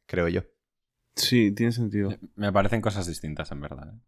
Creo 0.07 0.27
yo. 0.27 0.41
Sí, 1.15 1.51
tiene 1.51 1.71
sentido. 1.71 2.09
Me 2.35 2.51
parecen 2.51 2.81
cosas 2.81 3.05
distintas, 3.05 3.51
en 3.51 3.61
verdad. 3.61 3.93
¿eh? 3.93 3.99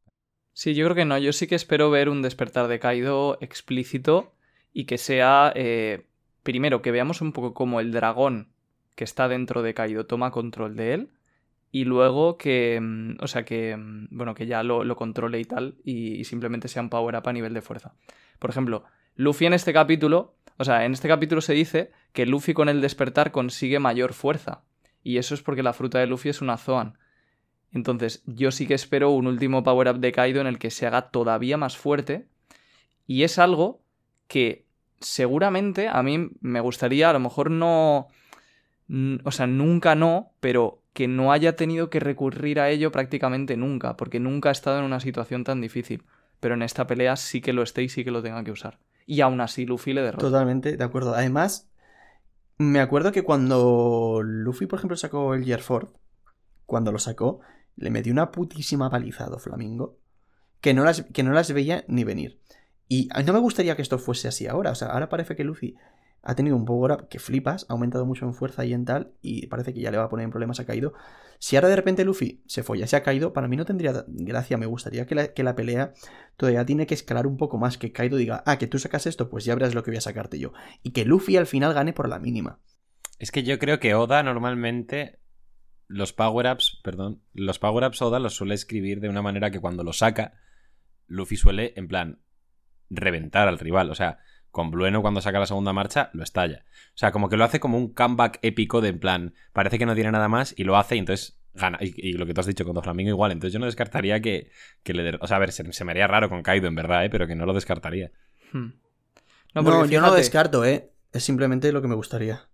Sí, 0.54 0.74
yo 0.74 0.86
creo 0.86 0.96
que 0.96 1.06
no. 1.06 1.18
Yo 1.20 1.32
sí 1.32 1.46
que 1.46 1.56
espero 1.56 1.92
ver 1.92 2.10
un 2.10 2.24
despertar 2.24 2.68
de 2.68 2.80
Kaido 2.80 3.38
explícito 3.40 4.34
y 4.74 4.86
que 4.86 4.98
sea, 4.98 5.54
eh, 5.56 6.08
primero, 6.42 6.82
que 6.82 6.92
veamos 6.92 7.22
un 7.22 7.34
poco 7.34 7.54
cómo 7.54 7.80
el 7.80 7.92
dragón 7.92 8.52
que 8.96 9.04
está 9.04 9.28
dentro 9.28 9.62
de 9.62 9.76
Kaido 9.76 10.08
toma 10.08 10.32
control 10.32 10.76
de 10.76 10.94
él 10.94 11.12
y 11.72 11.86
luego 11.86 12.38
que, 12.38 12.80
mm, 12.82 13.18
o 13.22 13.28
sea, 13.28 13.46
que, 13.46 13.76
mm, 13.78 14.08
bueno, 14.12 14.36
que 14.36 14.48
ya 14.48 14.64
lo, 14.64 14.96
controle 14.96 15.40
y 15.40 15.46
tal 15.46 15.76
y, 15.84 16.16
y 16.20 16.24
simplemente 16.24 16.68
sea 16.68 16.82
un 16.82 16.90
power 16.90 17.16
up 17.16 17.28
a 17.28 17.34
nivel 17.34 17.54
de 17.54 17.62
fuerza. 17.62 17.94
Por 18.40 18.50
ejemplo, 18.50 18.84
Luffy 19.16 19.46
en 19.46 19.54
este 19.54 19.74
capítulo, 19.74 20.36
o 20.58 20.64
sea, 20.64 20.86
en 20.86 20.94
este 20.94 21.08
capítulo 21.08 21.42
se 21.42 21.54
dice 21.54 21.92
que 22.14 22.26
Luffy 22.26 22.54
con 22.54 22.70
el 22.70 22.82
despertar 22.82 23.32
consigue 23.32 23.80
mayor 23.80 24.14
fuerza 24.14 24.64
y 25.04 25.18
eso 25.18 25.34
es 25.34 25.42
porque 25.42 25.64
la 25.64 25.74
fruta 25.74 26.00
de 26.00 26.08
Luffy 26.08 26.30
es 26.30 26.42
una 26.42 26.58
Zoan. 26.58 26.98
Entonces, 27.72 28.24
yo 28.26 28.52
sí 28.52 28.68
que 28.68 28.74
espero 28.74 29.12
un 29.12 29.28
último 29.28 29.64
power-up 29.64 30.00
de 30.00 30.12
Kaido 30.12 30.42
en 30.42 30.48
el 30.48 30.60
que 30.60 30.72
se 30.72 30.88
haga 30.88 31.12
todavía 31.12 31.58
más 31.58 31.78
fuerte. 31.78 32.28
Y 33.06 33.24
es 33.24 33.40
algo 33.40 33.82
que 34.28 34.66
seguramente 35.00 35.88
a 35.88 36.02
mí 36.04 36.30
me 36.42 36.60
gustaría, 36.60 37.10
a 37.10 37.14
lo 37.14 37.20
mejor 37.20 37.52
no. 37.52 38.08
O 39.24 39.32
sea, 39.32 39.46
nunca 39.46 39.94
no, 39.96 40.32
pero 40.40 40.79
que 40.94 41.08
no 41.08 41.32
haya 41.32 41.56
tenido 41.56 41.90
que 41.90 42.00
recurrir 42.00 42.60
a 42.60 42.70
ello 42.70 42.92
prácticamente 42.92 43.58
nunca, 43.58 43.96
porque 43.96 44.20
nunca 44.20 44.50
ha 44.50 44.52
estado 44.52 44.80
en 44.80 44.86
una 44.86 45.00
situación 45.00 45.44
tan 45.44 45.62
difícil. 45.62 46.04
Pero 46.40 46.56
en 46.56 46.62
esta 46.62 46.88
pelea 46.88 47.16
sí 47.16 47.42
que 47.42 47.54
lo 47.54 47.64
esté 47.64 47.84
y 47.84 47.90
sí 47.90 48.04
que 48.04 48.12
lo 48.12 48.22
tenga 48.22 48.44
que 48.44 48.52
usar. 48.52 48.80
Y 49.06 49.22
aún 49.22 49.42
así 49.42 49.66
Luffy 49.66 49.94
le 49.94 50.02
derrota. 50.02 50.26
Totalmente, 50.26 50.78
de 50.78 50.84
acuerdo. 50.84 51.14
Además, 51.14 51.70
me 52.58 52.80
acuerdo 52.80 53.12
que 53.12 53.24
cuando 53.24 54.22
Luffy, 54.24 54.66
por 54.68 54.80
ejemplo, 54.80 54.96
sacó 54.96 55.34
el 55.34 55.44
Gear 55.44 55.62
Ford, 55.62 55.90
cuando 56.66 56.92
lo 56.92 57.00
sacó, 57.00 57.42
le 57.76 57.90
metió 57.90 58.14
una 58.14 58.32
putísima 58.32 58.90
paliza 58.90 59.26
a 59.26 59.40
Flamingo 59.40 59.98
que 60.62 60.74
no, 60.74 60.84
las, 60.84 61.04
que 61.04 61.24
no 61.24 61.32
las 61.32 61.52
veía 61.52 61.86
ni 61.88 62.04
venir. 62.04 62.40
Y 62.88 63.10
no 63.26 63.34
me 63.34 63.40
gustaría 63.40 63.76
que 63.76 63.82
esto 63.82 64.00
fuese 64.00 64.28
así 64.28 64.48
ahora. 64.48 64.72
O 64.72 64.76
sea, 64.76 64.90
ahora 64.90 65.10
parece 65.10 65.36
que 65.36 65.44
Luffy 65.44 65.76
ha 66.22 66.36
tenido 66.36 66.56
un 66.56 66.66
power 66.66 66.92
up 66.92 67.08
que 67.08 67.20
flipas, 67.20 67.66
ha 67.70 67.74
aumentado 67.74 68.06
mucho 68.06 68.26
en 68.26 68.34
fuerza 68.34 68.66
y 68.66 68.74
en 68.74 68.86
tal, 68.86 69.14
y 69.22 69.48
parece 69.48 69.74
que 69.74 69.82
ya 69.82 69.92
le 69.92 69.98
va 69.98 70.06
a 70.06 70.10
poner 70.10 70.26
en 70.26 70.32
problemas 70.32 70.60
a 70.60 70.66
Kaido. 70.66 70.94
Si 71.42 71.56
ahora 71.56 71.70
de 71.70 71.78
repente 71.78 72.04
Luffy 72.04 72.44
se 72.48 72.64
folla, 72.64 72.86
se 72.86 72.98
ha 72.98 73.04
caído, 73.04 73.32
para 73.32 73.48
mí 73.48 73.56
no 73.56 73.64
tendría 73.66 74.04
gracia. 74.08 74.58
Me 74.58 74.66
gustaría 74.66 75.06
que 75.06 75.16
la, 75.16 75.34
que 75.34 75.44
la 75.44 75.56
pelea 75.56 75.94
todavía 76.36 76.66
tiene 76.66 76.86
que 76.86 76.94
escalar 76.94 77.28
un 77.28 77.38
poco 77.38 77.58
más. 77.58 77.78
Que 77.78 77.94
Kaido 77.94 78.18
diga, 78.18 78.44
ah, 78.46 78.58
que 78.58 78.68
tú 78.68 78.78
sacas 78.78 79.08
esto, 79.08 79.30
pues 79.30 79.46
ya 79.46 79.56
verás 79.56 79.74
lo 79.74 79.82
que 79.82 79.92
voy 79.92 79.98
a 79.98 80.02
sacarte 80.02 80.38
yo. 80.38 80.52
Y 80.84 80.92
que 80.92 81.06
Luffy 81.06 81.38
al 81.38 81.48
final 81.48 81.74
gane 81.74 81.94
por 81.94 82.10
la 82.10 82.20
mínima. 82.20 82.60
Es 83.20 83.32
que 83.32 83.44
yo 83.44 83.58
creo 83.58 83.80
que 83.80 83.96
Oda 83.96 84.22
normalmente 84.22 85.20
los 85.88 86.12
power-ups, 86.12 86.82
perdón, 86.84 87.24
los 87.34 87.58
power-ups 87.58 88.02
Oda 88.02 88.20
los 88.20 88.36
suele 88.36 88.54
escribir 88.54 89.00
de 89.00 89.08
una 89.08 89.22
manera 89.22 89.50
que 89.50 89.62
cuando 89.62 89.86
lo 89.86 89.94
saca, 89.94 90.34
Luffy 91.08 91.38
suele, 91.38 91.72
en 91.78 91.88
plan, 91.88 92.20
reventar 92.90 93.48
al 93.48 93.60
rival. 93.60 93.90
O 93.92 93.96
sea, 93.96 94.20
con 94.52 94.72
Blueno 94.72 95.02
cuando 95.02 95.22
saca 95.22 95.40
la 95.40 95.46
segunda 95.46 95.74
marcha, 95.74 96.10
lo 96.14 96.24
estalla. 96.24 96.66
O 96.90 96.98
sea, 96.98 97.12
como 97.12 97.30
que 97.30 97.38
lo 97.38 97.44
hace 97.44 97.60
como 97.60 97.78
un 97.78 97.94
comeback 97.94 98.40
épico 98.42 98.82
de 98.82 98.90
en 98.90 99.00
plan, 99.00 99.34
parece 99.54 99.78
que 99.78 99.86
no 99.86 99.96
tiene 99.96 100.12
nada 100.12 100.28
más 100.28 100.54
y 100.58 100.64
lo 100.64 100.78
hace 100.78 100.96
y 100.96 101.00
entonces 101.00 101.40
gana. 101.54 101.78
Y, 101.82 101.94
y 101.96 102.14
lo 102.14 102.26
que 102.26 102.34
tú 102.34 102.42
has 102.42 102.48
dicho 102.48 102.66
con 102.66 102.74
Doflamingo 102.74 103.10
igual. 103.10 103.32
Entonces 103.32 103.54
yo 103.54 103.60
no 103.60 103.66
descartaría 103.66 104.22
que, 104.22 104.52
que 104.84 104.94
le... 104.94 105.18
O 105.22 105.28
sea, 105.28 105.38
a 105.38 105.40
ver, 105.40 105.52
se, 105.52 105.72
se 105.72 105.86
me 105.86 105.92
haría 105.92 106.08
raro 106.08 106.30
con 106.30 106.44
Kaido 106.44 106.68
en 106.68 106.76
verdad, 106.76 107.06
¿eh? 107.06 107.10
pero 107.10 107.28
que 107.28 107.36
no 107.36 107.46
lo 107.46 107.54
descartaría. 107.54 108.12
Hmm. 108.52 108.74
No, 109.54 109.64
porque 109.64 109.94
yo 109.94 110.02
no 110.02 110.08
lo 110.08 110.16
descarto, 110.16 110.64
¿eh? 110.66 110.92
Es 111.12 111.24
simplemente 111.24 111.72
lo 111.72 111.82
que 111.82 111.88
me 111.88 111.96
gustaría. 111.96 112.50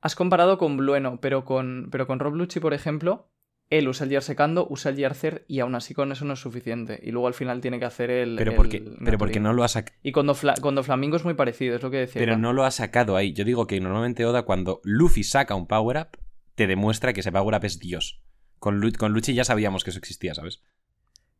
Has 0.00 0.14
comparado 0.14 0.58
con 0.58 0.76
Blueno, 0.76 1.20
pero 1.20 1.44
con, 1.44 1.88
pero 1.90 2.06
con 2.06 2.20
Rob 2.20 2.34
Lucci, 2.34 2.60
por 2.60 2.74
ejemplo, 2.74 3.28
él 3.70 3.88
usa 3.88 4.04
el 4.04 4.10
Gear 4.10 4.22
secando, 4.22 4.66
usa 4.70 4.90
el 4.90 4.96
Gear 4.96 5.42
y 5.48 5.60
aún 5.60 5.74
así 5.74 5.92
con 5.94 6.12
eso 6.12 6.24
no 6.24 6.34
es 6.34 6.40
suficiente. 6.40 7.00
Y 7.02 7.10
luego 7.10 7.26
al 7.26 7.34
final 7.34 7.60
tiene 7.60 7.78
que 7.78 7.84
hacer 7.84 8.10
el. 8.10 8.36
Pero 8.36 8.52
el 8.52 8.56
porque, 8.56 8.84
pero 9.04 9.18
porque 9.18 9.40
no 9.40 9.52
lo 9.52 9.64
ha 9.64 9.68
sacado. 9.68 9.96
Y 10.02 10.12
con, 10.12 10.26
Dofla- 10.26 10.60
con 10.60 10.74
Doflamingo 10.74 11.16
es 11.16 11.24
muy 11.24 11.34
parecido, 11.34 11.76
es 11.76 11.82
lo 11.82 11.90
que 11.90 11.98
decía. 11.98 12.20
Pero 12.20 12.36
no 12.36 12.52
lo 12.52 12.64
ha 12.64 12.70
sacado 12.70 13.16
ahí. 13.16 13.32
Yo 13.32 13.44
digo 13.44 13.66
que 13.66 13.80
normalmente 13.80 14.24
Oda, 14.24 14.42
cuando 14.42 14.80
Luffy 14.84 15.24
saca 15.24 15.54
un 15.54 15.66
power-up, 15.66 16.18
te 16.54 16.66
demuestra 16.66 17.12
que 17.12 17.20
ese 17.20 17.32
power-up 17.32 17.64
es 17.64 17.78
Dios. 17.80 18.22
Con, 18.58 18.80
Lu- 18.80 18.92
con 18.92 19.12
Luchi 19.12 19.34
ya 19.34 19.44
sabíamos 19.44 19.84
que 19.84 19.90
eso 19.90 19.98
existía, 19.98 20.34
¿sabes? 20.34 20.62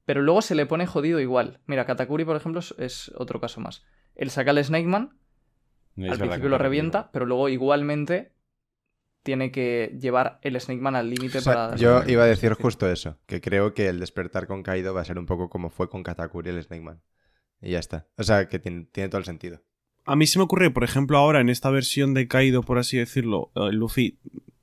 Pero 0.04 0.22
luego 0.22 0.42
se 0.42 0.54
le 0.54 0.66
pone 0.66 0.86
jodido 0.86 1.20
igual. 1.20 1.60
Mira, 1.66 1.84
Katakuri, 1.86 2.24
por 2.24 2.36
ejemplo, 2.36 2.60
es, 2.78 3.12
otro 3.16 3.40
caso 3.40 3.60
más. 3.60 3.84
Él 4.14 4.30
saca 4.30 4.50
el 4.52 4.62
Snake 4.64 4.86
Man, 4.86 5.16
Es 5.96 6.12
al 6.12 6.18
principio 6.18 6.48
lo 6.48 6.58
revienta, 6.58 7.10
pero 7.12 7.26
luego 7.26 7.48
igualmente 7.48 8.32
tiene 9.26 9.50
que 9.50 9.98
llevar 10.00 10.38
el 10.42 10.58
Snake 10.60 10.80
Man 10.80 10.94
al 10.94 11.10
límite 11.10 11.38
O 11.38 11.40
sea, 11.40 11.52
para... 11.52 11.76
yo 11.76 12.04
iba 12.06 12.22
a 12.22 12.26
decir 12.26 12.54
justo 12.54 12.88
eso, 12.88 13.18
que 13.26 13.40
creo 13.40 13.74
que 13.74 13.88
el 13.88 13.98
despertar 13.98 14.46
con 14.46 14.62
Kaido 14.62 14.94
va 14.94 15.00
a 15.00 15.04
ser 15.04 15.18
un 15.18 15.26
poco 15.26 15.50
como 15.50 15.68
fue 15.68 15.90
con 15.90 16.04
Katakuri 16.04 16.50
el 16.50 16.62
Snake 16.62 16.82
Man. 16.82 17.02
Y 17.60 17.72
ya 17.72 17.80
está. 17.80 18.06
O 18.16 18.22
sea, 18.22 18.48
que 18.48 18.60
tiene, 18.60 18.86
tiene 18.92 19.08
todo 19.08 19.18
el 19.18 19.24
sentido. 19.24 19.60
A 20.04 20.14
mí 20.14 20.28
se 20.28 20.38
me 20.38 20.44
ocurre, 20.44 20.70
por 20.70 20.84
ejemplo, 20.84 21.18
ahora 21.18 21.40
en 21.40 21.48
esta 21.48 21.70
versión 21.70 22.14
de 22.14 22.28
Kaido, 22.28 22.62
por 22.62 22.78
así 22.78 22.96
decirlo, 22.96 23.50
eh, 23.56 23.72
Luffy 23.72 24.20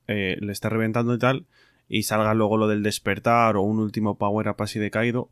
eh, 0.08 0.38
le 0.40 0.52
está 0.52 0.70
reventando 0.70 1.12
y 1.12 1.18
tal, 1.18 1.46
y 1.86 2.04
salga 2.04 2.32
luego 2.32 2.56
lo 2.56 2.66
del 2.66 2.82
despertar 2.82 3.58
o 3.58 3.62
un 3.62 3.80
último 3.80 4.16
power 4.16 4.48
up 4.48 4.56
así 4.60 4.78
de 4.78 4.90
Kaido, 4.90 5.30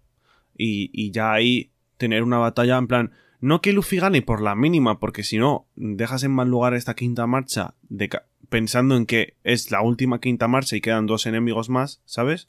y, 0.55 0.91
y 0.93 1.11
ya 1.11 1.33
ahí 1.33 1.73
tener 1.97 2.23
una 2.23 2.37
batalla 2.37 2.77
en 2.77 2.87
plan, 2.87 3.13
no 3.41 3.63
que 3.63 3.73
Luffy 3.73 3.97
gane 3.97 4.21
por 4.21 4.43
la 4.43 4.55
mínima, 4.55 5.01
porque 5.01 5.25
si 5.25 5.39
no, 5.39 5.67
dejas 5.75 6.23
en 6.23 6.33
mal 6.33 6.49
lugar 6.49 6.75
esta 6.75 6.95
quinta 6.95 7.27
marcha 7.27 7.75
de 7.89 8.11
pensando 8.53 8.97
en 8.97 9.07
que 9.07 9.35
es 9.43 9.71
la 9.71 9.81
última 9.81 10.21
quinta 10.21 10.47
marcha 10.47 10.77
y 10.77 10.81
quedan 10.81 11.07
dos 11.07 11.27
enemigos 11.27 11.69
más, 11.71 12.01
¿sabes? 12.05 12.49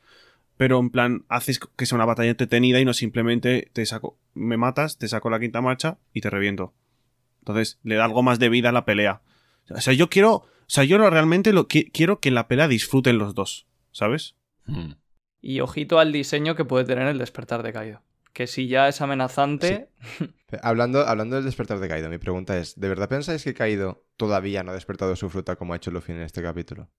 Pero 0.57 0.79
en 0.79 0.89
plan, 0.91 1.25
haces 1.29 1.59
que 1.59 1.85
sea 1.87 1.95
una 1.95 2.05
batalla 2.05 2.29
entretenida 2.29 2.79
y 2.79 2.85
no 2.85 2.93
simplemente 2.93 3.69
te 3.73 3.85
saco, 3.87 4.17
me 4.35 4.57
matas, 4.57 4.97
te 4.99 5.07
saco 5.07 5.29
la 5.31 5.39
quinta 5.39 5.61
marcha 5.61 5.97
y 6.13 6.21
te 6.21 6.29
reviento. 6.29 6.73
Entonces, 7.39 7.79
le 7.83 7.95
da 7.95 8.05
algo 8.05 8.21
más 8.21 8.37
de 8.37 8.49
vida 8.49 8.69
a 8.69 8.71
la 8.73 8.85
pelea. 8.85 9.21
O 9.69 9.81
sea, 9.81 9.93
yo 9.93 10.09
quiero. 10.09 10.31
O 10.33 10.47
sea, 10.67 10.83
yo 10.83 10.97
lo- 10.97 11.09
realmente 11.09 11.53
lo 11.53 11.67
qui- 11.67 11.89
quiero 11.91 12.19
que 12.19 12.29
en 12.29 12.35
la 12.35 12.47
pelea 12.47 12.67
disfruten 12.67 13.17
los 13.17 13.33
dos. 13.33 13.65
¿Sabes? 13.91 14.35
Hmm. 14.65 14.93
Y 15.41 15.59
ojito 15.59 15.99
al 15.99 16.11
diseño 16.11 16.55
que 16.55 16.65
puede 16.65 16.85
tener 16.85 17.07
el 17.07 17.17
despertar 17.17 17.63
de 17.63 17.73
Kaido. 17.73 18.01
Que 18.33 18.47
si 18.47 18.67
ya 18.67 18.87
es 18.87 18.99
amenazante, 19.01 19.89
Hablando, 20.61 21.07
hablando 21.07 21.35
del 21.35 21.45
despertar 21.45 21.79
de 21.79 21.87
Kaido, 21.87 22.09
mi 22.09 22.17
pregunta 22.17 22.57
es, 22.57 22.79
¿de 22.79 22.89
verdad 22.89 23.09
pensáis 23.09 23.43
que 23.43 23.53
Kaido 23.53 24.05
todavía 24.17 24.63
no 24.63 24.71
ha 24.71 24.75
despertado 24.75 25.15
su 25.15 25.29
fruta 25.29 25.55
como 25.55 25.73
ha 25.73 25.77
hecho 25.77 25.91
Luffy 25.91 26.11
en 26.11 26.21
este 26.21 26.41
capítulo? 26.41 26.89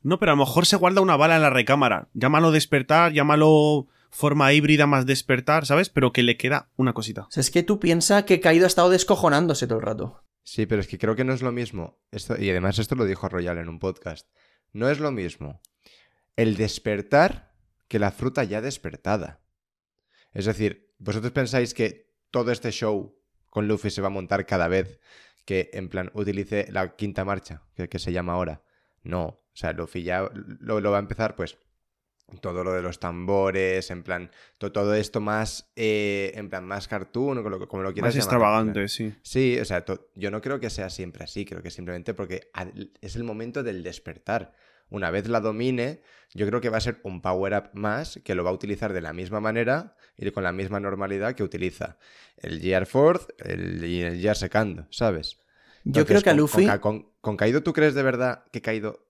No, 0.00 0.18
pero 0.18 0.32
a 0.32 0.36
lo 0.36 0.44
mejor 0.44 0.66
se 0.66 0.76
guarda 0.76 1.00
una 1.00 1.16
bala 1.16 1.36
en 1.36 1.42
la 1.42 1.50
recámara. 1.50 2.08
Llámalo 2.12 2.50
despertar, 2.50 3.12
llámalo 3.12 3.88
forma 4.10 4.52
híbrida 4.52 4.86
más 4.86 5.06
despertar, 5.06 5.66
¿sabes? 5.66 5.88
Pero 5.88 6.12
que 6.12 6.22
le 6.22 6.36
queda 6.36 6.70
una 6.76 6.92
cosita. 6.92 7.22
O 7.22 7.30
sea, 7.30 7.40
es 7.40 7.50
que 7.50 7.62
tú 7.62 7.80
piensas 7.80 8.24
que 8.24 8.40
Kaido 8.40 8.64
ha 8.64 8.68
estado 8.68 8.90
descojonándose 8.90 9.66
todo 9.66 9.78
el 9.78 9.84
rato. 9.84 10.24
Sí, 10.44 10.66
pero 10.66 10.80
es 10.80 10.88
que 10.88 10.98
creo 10.98 11.16
que 11.16 11.24
no 11.24 11.32
es 11.32 11.42
lo 11.42 11.52
mismo. 11.52 11.98
Esto, 12.10 12.40
y 12.40 12.48
además 12.50 12.78
esto 12.78 12.94
lo 12.94 13.04
dijo 13.04 13.28
Royal 13.28 13.58
en 13.58 13.68
un 13.68 13.78
podcast. 13.78 14.28
No 14.72 14.88
es 14.88 15.00
lo 15.00 15.10
mismo 15.10 15.60
el 16.36 16.56
despertar 16.56 17.52
que 17.88 17.98
la 17.98 18.12
fruta 18.12 18.44
ya 18.44 18.60
despertada. 18.60 19.40
Es 20.32 20.44
decir, 20.44 20.94
vosotros 20.98 21.32
pensáis 21.32 21.74
que 21.74 22.12
todo 22.30 22.52
este 22.52 22.70
show 22.70 23.18
con 23.50 23.68
Luffy 23.68 23.90
se 23.90 24.00
va 24.00 24.08
a 24.08 24.10
montar 24.10 24.46
cada 24.46 24.68
vez 24.68 25.00
que, 25.44 25.70
en 25.72 25.88
plan, 25.88 26.10
utilice 26.14 26.66
la 26.70 26.94
quinta 26.96 27.24
marcha, 27.24 27.62
que, 27.74 27.98
se 27.98 28.12
llama 28.12 28.34
ahora. 28.34 28.62
No, 29.02 29.24
o 29.24 29.42
sea, 29.54 29.72
Luffy 29.72 30.02
ya 30.02 30.28
lo 30.32 30.90
va 30.90 30.98
a 30.98 31.00
empezar, 31.00 31.34
pues, 31.36 31.58
todo 32.40 32.62
lo 32.64 32.72
de 32.72 32.82
los 32.82 33.00
tambores, 33.00 33.90
en 33.90 34.02
plan, 34.02 34.30
to- 34.58 34.72
todo 34.72 34.94
esto 34.94 35.20
más, 35.20 35.70
eh, 35.76 36.32
en 36.34 36.48
plan, 36.50 36.64
más 36.66 36.88
cartoon, 36.88 37.38
como 37.38 37.50
lo, 37.50 37.68
como 37.68 37.82
lo 37.82 37.92
quieras 37.92 38.14
Más 38.14 38.16
llamar, 38.16 38.28
extravagante, 38.28 38.88
sí. 38.88 39.14
Sí, 39.22 39.58
o 39.60 39.64
sea, 39.64 39.84
to- 39.84 40.10
yo 40.14 40.30
no 40.30 40.40
creo 40.40 40.60
que 40.60 40.70
sea 40.70 40.90
siempre 40.90 41.24
así, 41.24 41.44
creo 41.44 41.62
que 41.62 41.70
simplemente 41.70 42.14
porque 42.14 42.50
al- 42.52 42.92
es 43.00 43.16
el 43.16 43.24
momento 43.24 43.62
del 43.62 43.82
despertar. 43.82 44.52
Una 44.90 45.10
vez 45.10 45.28
la 45.28 45.40
domine, 45.40 46.00
yo 46.32 46.46
creo 46.46 46.60
que 46.62 46.70
va 46.70 46.78
a 46.78 46.80
ser 46.80 46.98
un 47.02 47.20
power-up 47.20 47.70
más 47.74 48.20
que 48.24 48.34
lo 48.34 48.42
va 48.42 48.50
a 48.50 48.54
utilizar 48.54 48.92
de 48.94 49.02
la 49.02 49.12
misma 49.12 49.38
manera 49.40 49.96
y 50.16 50.30
con 50.30 50.44
la 50.44 50.52
misma 50.52 50.80
normalidad 50.80 51.34
que 51.34 51.42
utiliza 51.42 51.98
el 52.38 52.60
Gear 52.60 52.86
Fourth 52.86 53.28
el, 53.38 53.84
y 53.84 54.00
el 54.02 54.18
Gear 54.18 54.36
Second, 54.36 54.86
¿sabes? 54.90 55.36
Yo 55.84 56.02
Entonces, 56.02 56.08
creo 56.08 56.22
que 56.22 56.30
a 56.30 56.34
Luffy... 56.34 56.66
Con, 56.66 56.78
con- 56.80 57.08
con 57.20 57.36
Kaido, 57.36 57.62
¿tú 57.62 57.72
crees 57.74 57.94
de 57.94 58.02
verdad 58.02 58.44
que 58.50 58.62
Kaido 58.62 59.06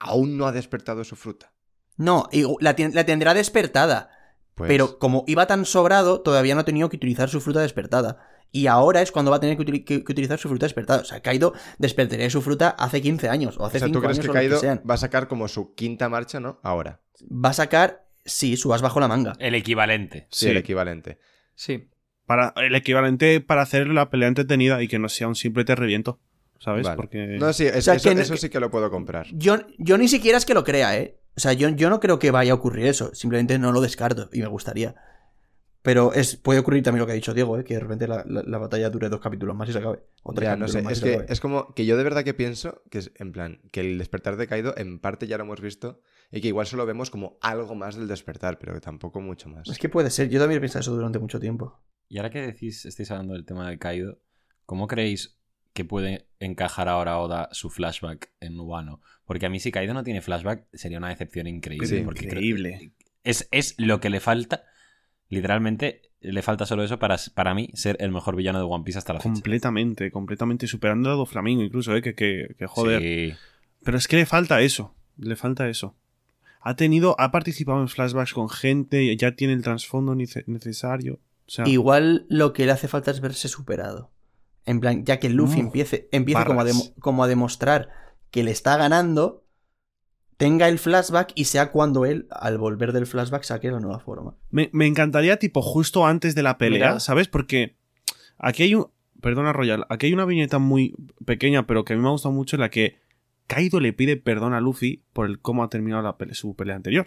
aún 0.00 0.36
no 0.36 0.46
ha 0.46 0.52
despertado 0.52 1.04
su 1.04 1.14
fruta? 1.14 1.52
No, 1.96 2.28
y 2.32 2.42
la, 2.60 2.74
la 2.92 3.04
tendrá 3.04 3.34
despertada. 3.34 4.10
Pues, 4.54 4.68
Pero 4.68 4.98
como 4.98 5.24
iba 5.26 5.46
tan 5.46 5.64
sobrado, 5.64 6.20
todavía 6.20 6.54
no 6.54 6.60
ha 6.62 6.64
tenido 6.64 6.88
que 6.88 6.96
utilizar 6.96 7.28
su 7.28 7.40
fruta 7.40 7.60
despertada. 7.60 8.18
Y 8.52 8.66
ahora 8.66 9.00
es 9.00 9.12
cuando 9.12 9.30
va 9.30 9.36
a 9.36 9.40
tener 9.40 9.56
que, 9.56 9.62
utili- 9.64 9.84
que- 9.84 10.02
que 10.04 10.12
utilizar 10.12 10.38
su 10.38 10.48
fruta 10.48 10.66
despertada. 10.66 11.02
O 11.02 11.04
sea, 11.04 11.20
Kaido 11.20 11.54
despertaría 11.78 12.28
su 12.30 12.42
fruta 12.42 12.70
hace 12.70 13.00
15 13.00 13.28
años 13.28 13.56
o 13.58 13.62
o 13.62 13.66
hace 13.66 13.78
sea, 13.78 13.86
5 13.88 13.98
¿tú 13.98 14.02
crees 14.02 14.18
años 14.18 14.24
que 14.26 14.30
o 14.30 14.34
Kaido 14.34 14.82
va 14.88 14.94
a 14.94 14.98
sacar 14.98 15.28
como 15.28 15.46
su 15.48 15.74
quinta 15.74 16.08
marcha, 16.08 16.40
¿no? 16.40 16.58
Ahora. 16.62 17.00
Va 17.32 17.50
a 17.50 17.52
sacar, 17.54 18.06
sí, 18.24 18.56
su 18.56 18.74
as 18.74 18.82
bajo 18.82 18.98
la 18.98 19.06
manga. 19.08 19.34
El 19.38 19.54
equivalente. 19.54 20.26
Sí, 20.30 20.46
Sí. 20.46 20.50
el 20.50 20.56
equivalente. 20.56 21.18
sí. 21.54 21.88
Para, 22.26 22.52
el 22.58 22.76
equivalente 22.76 23.40
para 23.40 23.62
hacer 23.62 23.88
la 23.88 24.08
pelea 24.08 24.28
entretenida 24.28 24.80
y 24.82 24.86
que 24.86 25.00
no 25.00 25.08
sea 25.08 25.26
un 25.26 25.34
simple 25.34 25.64
te 25.64 25.74
reviento. 25.74 26.20
¿Sabes? 26.60 26.84
Vale. 26.84 26.96
Porque. 26.96 27.18
No, 27.40 27.52
sí, 27.52 27.66
es- 27.66 27.84
sea, 27.84 27.94
eso, 27.94 28.14
no- 28.14 28.20
eso 28.20 28.36
sí 28.36 28.48
que 28.50 28.60
lo 28.60 28.70
puedo 28.70 28.88
comprar. 28.90 29.26
Yo, 29.32 29.56
yo 29.78 29.98
ni 29.98 30.06
siquiera 30.06 30.38
es 30.38 30.44
que 30.46 30.54
lo 30.54 30.62
crea, 30.62 30.96
¿eh? 30.96 31.18
O 31.40 31.42
sea, 31.42 31.54
yo, 31.54 31.70
yo 31.70 31.88
no 31.88 32.00
creo 32.00 32.18
que 32.18 32.30
vaya 32.30 32.52
a 32.52 32.54
ocurrir 32.56 32.84
eso. 32.84 33.14
Simplemente 33.14 33.58
no 33.58 33.72
lo 33.72 33.80
descarto 33.80 34.28
y 34.30 34.40
me 34.40 34.46
gustaría. 34.46 34.94
Pero 35.80 36.12
es, 36.12 36.36
puede 36.36 36.60
ocurrir 36.60 36.82
también 36.82 37.00
lo 37.00 37.06
que 37.06 37.12
ha 37.12 37.14
dicho 37.14 37.32
Diego, 37.32 37.58
¿eh? 37.58 37.64
Que 37.64 37.72
de 37.72 37.80
repente 37.80 38.06
la, 38.06 38.22
la- 38.28 38.42
la 38.42 38.58
batalla 38.58 38.90
dure 38.90 39.08
dos 39.08 39.20
capítulos 39.20 39.56
más 39.56 39.66
y 39.70 39.72
se 39.72 39.78
acabe. 39.78 40.00
O 40.22 40.34
tres 40.34 40.46
Ya, 40.50 40.56
no 40.56 40.68
sé, 40.68 40.82
más 40.82 40.92
es 40.92 40.98
se 40.98 41.04
que 41.06 41.14
acabe. 41.14 41.32
es 41.32 41.40
como 41.40 41.72
que 41.72 41.86
yo 41.86 41.96
de 41.96 42.04
verdad 42.04 42.22
que 42.24 42.34
pienso 42.34 42.82
que 42.90 42.98
es 42.98 43.12
en 43.16 43.32
plan, 43.32 43.62
que 43.72 43.80
el 43.80 43.96
despertar 43.96 44.36
de 44.36 44.46
Kaido 44.46 44.74
en 44.76 44.98
parte 44.98 45.26
ya 45.26 45.38
lo 45.38 45.44
hemos 45.44 45.62
visto 45.62 46.02
y 46.30 46.42
que 46.42 46.48
igual 46.48 46.66
solo 46.66 46.84
vemos 46.84 47.08
como 47.08 47.38
algo 47.40 47.74
más 47.74 47.96
del 47.96 48.08
despertar, 48.08 48.58
pero 48.58 48.74
que 48.74 48.80
tampoco 48.80 49.22
mucho 49.22 49.48
más. 49.48 49.66
Es 49.70 49.78
que 49.78 49.88
puede 49.88 50.10
ser. 50.10 50.28
Yo 50.28 50.38
también 50.38 50.58
he 50.58 50.60
pensado 50.60 50.80
eso 50.82 50.94
durante 50.94 51.18
mucho 51.18 51.40
tiempo. 51.40 51.80
Y 52.10 52.18
ahora 52.18 52.28
que 52.28 52.42
decís, 52.42 52.84
estáis 52.84 53.10
hablando 53.10 53.32
del 53.32 53.46
tema 53.46 53.66
de 53.70 53.78
Kaido, 53.78 54.18
¿cómo 54.66 54.86
creéis 54.86 55.39
que 55.72 55.84
puede 55.84 56.26
encajar 56.40 56.88
ahora 56.88 57.18
Oda 57.18 57.48
su 57.52 57.70
flashback 57.70 58.30
en 58.40 58.58
Wano? 58.58 59.00
Porque 59.24 59.46
a 59.46 59.50
mí 59.50 59.60
si 59.60 59.70
Kaido 59.70 59.94
no 59.94 60.02
tiene 60.04 60.20
flashback 60.22 60.66
sería 60.72 60.98
una 60.98 61.08
decepción 61.10 61.46
increíble. 61.46 61.86
Sí, 61.86 62.02
porque 62.04 62.24
increíble. 62.24 62.92
es, 63.24 63.48
es 63.52 63.74
lo 63.78 64.00
que 64.00 64.10
le 64.10 64.20
falta. 64.20 64.64
Literalmente 65.28 66.02
le 66.20 66.42
falta 66.42 66.66
solo 66.66 66.82
eso 66.82 66.98
para, 66.98 67.16
para 67.34 67.54
mí 67.54 67.70
ser 67.74 67.96
el 68.00 68.10
mejor 68.10 68.34
villano 68.36 68.58
de 68.58 68.64
One 68.64 68.84
Piece 68.84 68.98
hasta 68.98 69.12
la 69.12 69.20
fecha. 69.20 69.32
Completamente, 69.32 70.10
completamente. 70.10 70.66
Superando 70.66 71.10
a 71.10 71.14
Doflamingo 71.14 71.62
incluso, 71.62 71.94
¿eh? 71.94 72.02
Que, 72.02 72.14
que, 72.14 72.54
que 72.58 72.66
joder. 72.66 73.00
Sí. 73.00 73.34
Pero 73.84 73.96
es 73.96 74.08
que 74.08 74.16
le 74.16 74.26
falta 74.26 74.60
eso. 74.60 74.94
Le 75.16 75.36
falta 75.36 75.68
eso. 75.68 75.96
Ha 76.60 76.76
tenido, 76.76 77.14
ha 77.18 77.30
participado 77.30 77.80
en 77.80 77.88
flashbacks 77.88 78.34
con 78.34 78.50
gente, 78.50 79.16
ya 79.16 79.34
tiene 79.36 79.54
el 79.54 79.62
trasfondo 79.62 80.14
nece- 80.14 80.44
necesario. 80.46 81.14
O 81.46 81.50
sea, 81.50 81.66
Igual 81.66 82.26
lo 82.28 82.52
que 82.52 82.66
le 82.66 82.72
hace 82.72 82.86
falta 82.88 83.10
es 83.10 83.20
verse 83.20 83.48
superado. 83.48 84.10
En 84.66 84.80
plan, 84.80 85.04
ya 85.04 85.18
que 85.18 85.28
Luffy 85.30 85.62
Mm, 85.62 85.66
empiece, 85.66 86.08
empiece 86.12 86.44
como, 86.44 86.60
a 86.60 86.64
como 87.00 87.24
a 87.24 87.28
demostrar 87.28 87.88
que 88.30 88.42
le 88.44 88.50
está 88.50 88.76
ganando, 88.76 89.44
tenga 90.36 90.68
el 90.68 90.78
flashback 90.78 91.32
y 91.34 91.44
sea 91.46 91.70
cuando 91.70 92.04
él, 92.06 92.26
al 92.30 92.58
volver 92.58 92.92
del 92.92 93.06
flashback, 93.06 93.42
saque 93.42 93.70
la 93.70 93.80
nueva 93.80 93.98
forma. 94.00 94.36
me, 94.50 94.70
me 94.72 94.86
encantaría, 94.86 95.38
tipo, 95.38 95.62
justo 95.62 96.06
antes 96.06 96.34
de 96.34 96.42
la 96.42 96.58
pelea, 96.58 96.88
Mira. 96.88 97.00
¿sabes? 97.00 97.28
Porque 97.28 97.76
aquí 98.38 98.62
hay 98.64 98.74
un. 98.74 98.88
perdona 99.20 99.52
Royal, 99.52 99.84
aquí 99.88 100.06
hay 100.06 100.12
una 100.14 100.24
viñeta 100.24 100.58
muy 100.58 100.94
pequeña, 101.26 101.66
pero 101.66 101.84
que 101.84 101.92
a 101.92 101.96
mí 101.96 102.02
me 102.02 102.08
ha 102.08 102.12
gustado 102.12 102.34
mucho, 102.34 102.56
en 102.56 102.60
la 102.60 102.70
que 102.70 102.98
Kaido 103.46 103.80
le 103.80 103.92
pide 103.92 104.16
perdón 104.16 104.54
a 104.54 104.60
Luffy 104.60 105.02
por 105.12 105.26
el 105.26 105.40
cómo 105.40 105.64
ha 105.64 105.68
terminado 105.68 106.02
la 106.02 106.16
pele- 106.16 106.34
su 106.34 106.54
pelea 106.54 106.76
anterior. 106.76 107.06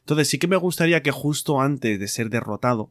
Entonces 0.00 0.28
sí 0.28 0.38
que 0.38 0.48
me 0.48 0.56
gustaría 0.56 1.02
que 1.02 1.10
justo 1.10 1.60
antes 1.60 2.00
de 2.00 2.08
ser 2.08 2.28
derrotado, 2.30 2.90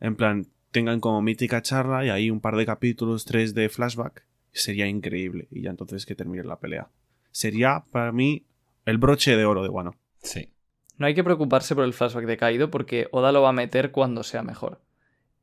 en 0.00 0.16
plan, 0.16 0.48
tengan 0.74 0.98
como 0.98 1.22
mítica 1.22 1.62
charla 1.62 2.04
y 2.04 2.10
ahí 2.10 2.30
un 2.30 2.40
par 2.40 2.56
de 2.56 2.66
capítulos, 2.66 3.24
tres 3.24 3.54
de 3.54 3.68
flashback. 3.68 4.24
Sería 4.52 4.88
increíble. 4.88 5.46
Y 5.52 5.62
ya 5.62 5.70
entonces 5.70 6.04
que 6.04 6.16
termine 6.16 6.42
la 6.42 6.58
pelea. 6.58 6.88
Sería 7.30 7.84
para 7.92 8.10
mí 8.10 8.44
el 8.84 8.98
broche 8.98 9.36
de 9.36 9.44
oro 9.44 9.62
de 9.62 9.68
Wano. 9.68 9.94
Sí. 10.20 10.50
No 10.98 11.06
hay 11.06 11.14
que 11.14 11.22
preocuparse 11.24 11.74
por 11.76 11.84
el 11.84 11.92
flashback 11.92 12.26
de 12.26 12.36
Kaido 12.36 12.70
porque 12.70 13.06
Oda 13.12 13.30
lo 13.30 13.42
va 13.42 13.50
a 13.50 13.52
meter 13.52 13.92
cuando 13.92 14.24
sea 14.24 14.42
mejor. 14.42 14.80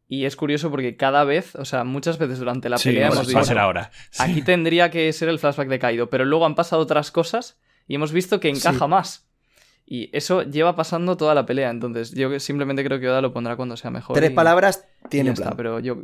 Y 0.09 0.25
es 0.25 0.35
curioso 0.35 0.69
porque 0.69 0.97
cada 0.97 1.23
vez, 1.23 1.55
o 1.55 1.63
sea, 1.63 1.85
muchas 1.85 2.17
veces 2.17 2.39
durante 2.39 2.67
la 2.67 2.77
Sí, 2.77 2.89
pelea 2.89 3.07
hemos 3.07 3.19
ser 3.19 3.27
Va 3.35 3.39
a 3.39 3.41
visto. 3.41 3.47
ser 3.47 3.57
ahora. 3.59 3.91
Sí. 4.11 4.23
Aquí 4.23 4.41
tendría 4.41 4.91
que 4.91 5.11
ser 5.13 5.29
el 5.29 5.39
flashback 5.39 5.69
de 5.69 5.79
Kaido, 5.79 6.09
pero 6.09 6.25
luego 6.25 6.45
han 6.45 6.55
pasado 6.55 6.81
otras 6.81 7.11
cosas 7.11 7.57
y 7.87 7.95
hemos 7.95 8.11
visto 8.11 8.41
que 8.41 8.49
encaja 8.49 8.85
Sí. 8.85 8.89
más. 8.89 9.27
Y 9.85 10.09
eso 10.15 10.43
lleva 10.43 10.75
pasando 10.75 11.15
toda 11.17 11.33
la 11.35 11.45
pelea, 11.45 11.69
entonces 11.69 12.11
yo 12.13 12.37
simplemente 12.39 12.83
creo 12.83 12.99
que 12.99 13.09
Oda 13.09 13.21
lo 13.21 13.33
pondrá 13.33 13.55
cuando 13.57 13.75
sea 13.77 13.91
mejor. 13.91 14.15
Tres 14.15 14.31
y- 14.31 14.33
palabras 14.33 14.85
tiene 15.09 15.29
ya 15.29 15.33
está, 15.33 15.55
pero 15.55 15.79
yo, 15.79 16.01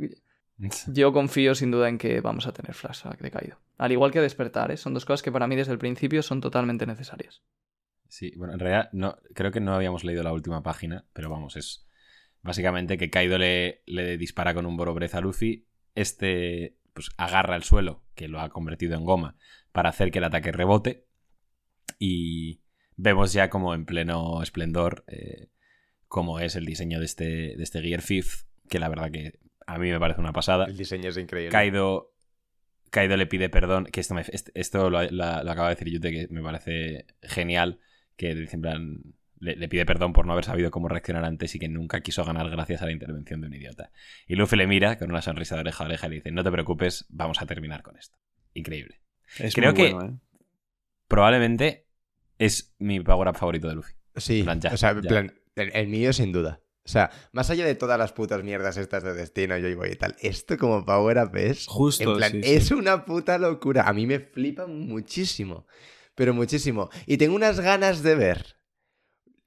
yo 0.88 1.14
confío 1.14 1.56
sin 1.56 1.72
duda 1.72 1.90
en 1.90 1.98
que 1.98 2.22
vamos 2.22 2.48
a 2.48 2.54
tener 2.54 2.74
flashback 2.74 3.22
de 3.22 3.32
Kaido. 3.32 3.58
Al 3.78 3.92
igual 3.92 4.12
que 4.12 4.22
despertar, 4.22 4.72
¿eh? 4.72 4.78
son 4.78 4.94
dos 4.94 5.06
cosas 5.06 5.22
que 5.22 5.32
para 5.32 5.48
mí 5.48 5.56
desde 5.56 5.72
el 5.72 5.78
principio 5.78 6.24
son 6.24 6.42
totalmente 6.42 6.86
necesarias. 6.86 7.44
Sí, 8.08 8.34
bueno, 8.38 8.54
en 8.54 8.60
realidad 8.60 8.90
no, 8.94 9.18
creo 9.34 9.52
que 9.52 9.60
no 9.60 9.74
habíamos 9.74 10.04
leído 10.04 10.24
la 10.24 10.34
última 10.34 10.64
página, 10.64 11.06
pero 11.14 11.30
vamos, 11.30 11.56
es 11.58 11.88
básicamente 12.42 12.98
que 12.98 13.10
Kaido 13.10 13.38
le, 13.38 13.84
le 13.86 14.18
dispara 14.18 14.54
con 14.54 14.66
un 14.66 14.78
Borobrez 14.78 15.14
a 15.16 15.22
Luffy, 15.22 15.68
este 15.96 16.78
pues 16.94 17.12
agarra 17.18 17.56
el 17.56 17.64
suelo, 17.64 18.04
que 18.16 18.28
lo 18.28 18.40
ha 18.40 18.50
convertido 18.50 18.96
en 18.96 19.06
goma, 19.06 19.38
para 19.72 19.90
hacer 19.90 20.10
que 20.10 20.18
el 20.18 20.24
ataque 20.24 20.52
rebote, 20.52 21.06
y 22.00 22.62
vemos 22.96 23.34
ya 23.34 23.52
como 23.52 23.76
en 23.76 23.86
pleno 23.86 24.42
esplendor 24.42 25.04
eh, 25.08 25.50
cómo 26.08 26.40
es 26.40 26.56
el 26.56 26.66
diseño 26.66 27.00
de 27.00 27.06
este, 27.06 27.26
de 27.56 27.62
este 27.64 27.82
Gear 27.82 28.02
Fifth, 28.02 28.47
que 28.70 28.80
la 28.80 28.90
verdad 28.90 29.12
que 29.12 29.40
a 29.66 29.78
mí 29.78 29.90
me 29.92 30.00
parece 30.00 30.20
una 30.22 30.34
pasada. 30.34 30.66
El 30.66 30.78
diseño 30.78 31.10
es 31.10 31.18
increíble. 31.18 31.52
Kaido, 31.52 32.14
Kaido 32.90 33.18
le 33.18 33.26
pide 33.28 33.50
perdón, 33.50 33.86
que 33.86 34.00
esto, 34.00 34.14
me- 34.14 34.22
est- 34.22 34.50
esto 34.54 34.90
lo, 34.90 35.00
acaba 35.00 35.70
de 35.70 35.76
decir 35.76 35.90
Yute, 35.92 36.12
que 36.12 36.28
me 36.30 36.42
parece 36.42 37.06
genial, 37.22 37.80
que 38.16 38.34
dice 38.34 38.56
en 38.56 38.62
plan, 38.62 39.02
le, 39.40 39.56
le 39.56 39.68
pide 39.68 39.86
perdón 39.86 40.14
por 40.14 40.26
no 40.26 40.32
haber 40.34 40.46
sabido 40.46 40.72
cómo 40.72 40.88
reaccionar 40.88 41.26
antes 41.26 41.54
y 41.54 41.60
que 41.60 41.68
nunca 41.68 42.02
quiso 42.02 42.24
ganar 42.26 42.50
gracias 42.50 42.82
a 42.82 42.86
la 42.86 42.92
intervención 42.92 43.42
de 43.42 43.48
un 43.48 43.54
idiota. 43.54 43.92
Y 44.26 44.36
Luffy 44.36 44.56
le 44.56 44.68
mira 44.68 44.98
con 44.98 45.10
una 45.12 45.22
sonrisa 45.22 45.56
de 45.56 45.62
oreja 45.62 45.84
a 45.84 45.88
oreja 45.88 46.08
y 46.08 46.10
le 46.12 46.16
dice, 46.18 46.32
no 46.32 46.44
te 46.44 46.52
preocupes, 46.52 47.06
vamos 47.10 47.42
a 47.42 47.46
terminar 47.46 47.84
con 47.84 47.98
esto. 47.98 48.18
Increíble. 48.54 49.02
Es 49.38 49.54
Creo 49.54 49.74
muy 49.74 49.82
que- 49.84 49.90
¿eh? 49.90 50.18
Probablemente 51.08 51.88
es 52.38 52.76
mi 52.80 53.00
power 53.00 53.30
up 53.30 53.36
favorito 53.38 53.68
de 53.68 53.76
Luffy. 53.76 53.94
Sí, 54.16 54.40
En 54.40 54.46
plan, 54.46 54.62
ya, 54.62 54.74
o 54.74 54.78
sea, 54.78 54.92
en 54.92 55.02
ya. 55.04 55.08
plan, 55.10 55.34
el, 55.56 55.72
el 55.76 55.88
mío 55.88 56.12
sin 56.14 56.32
duda. 56.32 56.60
O 56.88 56.90
sea, 56.90 57.12
más 57.34 57.50
allá 57.50 57.66
de 57.66 57.76
todas 57.76 58.00
las 58.00 58.14
putas 58.14 58.42
mierdas 58.44 58.78
estas 58.78 59.04
de 59.04 59.14
destino, 59.14 59.58
yo 59.58 59.68
y 59.68 59.76
voy 59.76 59.90
y 59.90 59.96
tal, 59.98 60.16
esto 60.22 60.58
como 60.58 60.86
Power 60.86 61.18
Up 61.18 61.36
es. 61.36 61.68
Justo, 61.68 62.12
En 62.14 62.18
plan, 62.18 62.32
sí, 62.32 62.42
sí. 62.44 62.54
es 62.56 62.72
una 62.72 63.04
puta 63.04 63.38
locura. 63.38 63.84
A 63.88 63.92
mí 63.94 64.08
me 64.08 64.20
flipa 64.20 64.66
muchísimo. 64.68 65.68
Pero 66.16 66.34
muchísimo. 66.34 66.90
Y 67.06 67.18
tengo 67.18 67.36
unas 67.36 67.60
ganas 67.60 68.02
de 68.04 68.16
ver 68.16 68.56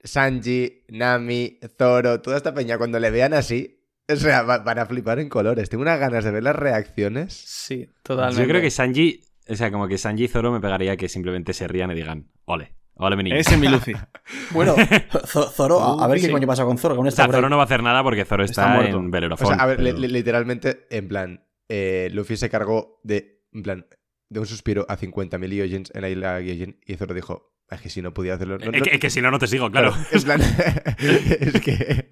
Sanji, 0.03 0.85
Nami, 0.89 1.59
Zoro, 1.79 2.21
toda 2.21 2.37
esta 2.37 2.55
peña 2.55 2.79
cuando 2.79 2.99
le 2.99 3.11
vean 3.11 3.35
así. 3.35 3.77
O 4.09 4.17
sea, 4.17 4.43
va- 4.43 4.59
van 4.59 4.79
a 4.79 4.87
flipar 4.87 5.19
en 5.19 5.29
colores. 5.29 5.69
Tengo 5.69 5.83
unas 5.83 5.99
ganas 6.01 6.25
de 6.25 6.31
ver 6.31 6.43
las 6.43 6.57
reacciones. 6.57 7.33
Sí, 7.35 7.89
totalmente. 8.03 8.43
Yo 8.43 8.49
creo 8.49 8.61
que 8.61 8.71
Sanji, 8.71 9.21
o 9.49 9.55
sea, 9.55 9.71
como 9.71 9.89
que 9.89 9.99
Sanji 9.99 10.25
y 10.25 10.29
Zoro 10.29 10.51
me 10.53 10.61
pegaría 10.61 10.97
que 10.97 11.09
simplemente 11.09 11.53
se 11.53 11.69
rían 11.69 11.91
y 11.91 11.95
digan, 11.95 12.31
ole, 12.45 12.75
ole 13.07 13.17
mi 13.17 13.25
niño. 13.25 13.37
Ese 13.37 13.55
es 13.55 13.61
mi 13.61 13.69
Luffy. 13.69 13.93
Bueno, 14.53 14.75
Zo- 15.27 15.51
Zoro, 15.51 15.81
a, 15.81 16.05
a 16.05 16.09
ver 16.09 16.19
Sí. 16.21 16.27
qué 16.27 16.33
coño 16.33 16.47
pasa 16.47 16.65
con 16.65 16.79
Zoro, 16.79 16.95
que 16.95 16.99
aún 16.99 17.09
O 17.09 17.11
sea. 17.11 17.27
Zoro 17.27 17.49
no 17.49 17.57
va 17.57 17.63
a 17.63 17.67
hacer 17.67 17.83
nada 17.83 18.03
porque 18.03 18.25
Zoro 18.25 18.45
está, 18.45 18.63
Está 18.63 18.75
muerto. 18.75 18.99
en 18.99 19.07
O 19.07 19.11
Bellerophon. 19.11 19.47
sea, 19.49 19.57
a 19.57 19.67
ver, 19.67 19.81
li- 19.81 19.91
pero- 19.91 19.99
li- 19.99 20.09
literalmente, 20.09 20.87
en 20.91 21.09
plan, 21.09 21.45
eh, 21.69 22.09
Luffy 22.13 22.37
se 22.37 22.49
cargó 22.51 23.01
de, 23.05 23.43
en 23.53 23.63
plan, 23.63 23.87
de 24.29 24.41
un 24.41 24.47
suspiro 24.47 24.87
a 24.89 24.97
50.000 24.97 25.49
Gyojins 25.51 25.93
en 25.95 26.01
la 26.03 26.09
isla 26.09 26.41
Gyojin 26.41 26.79
y 26.87 26.95
Zoro 26.97 27.15
dijo, 27.15 27.53
es 27.71 27.81
que 27.81 27.89
si 27.91 28.03
no 28.03 28.13
podía 28.13 28.35
hacerlo... 28.35 28.59
no- 28.59 28.71
Es 28.73 28.83
que, 28.83 28.91
es 28.95 29.01
que 29.01 29.11
si 29.11 29.21
no, 29.21 29.31
no 29.31 29.39
te 29.39 29.47
sigo, 29.47 29.71
claro. 29.71 29.93
Plan, 30.25 30.41
es 30.99 31.61
que... 31.61 32.09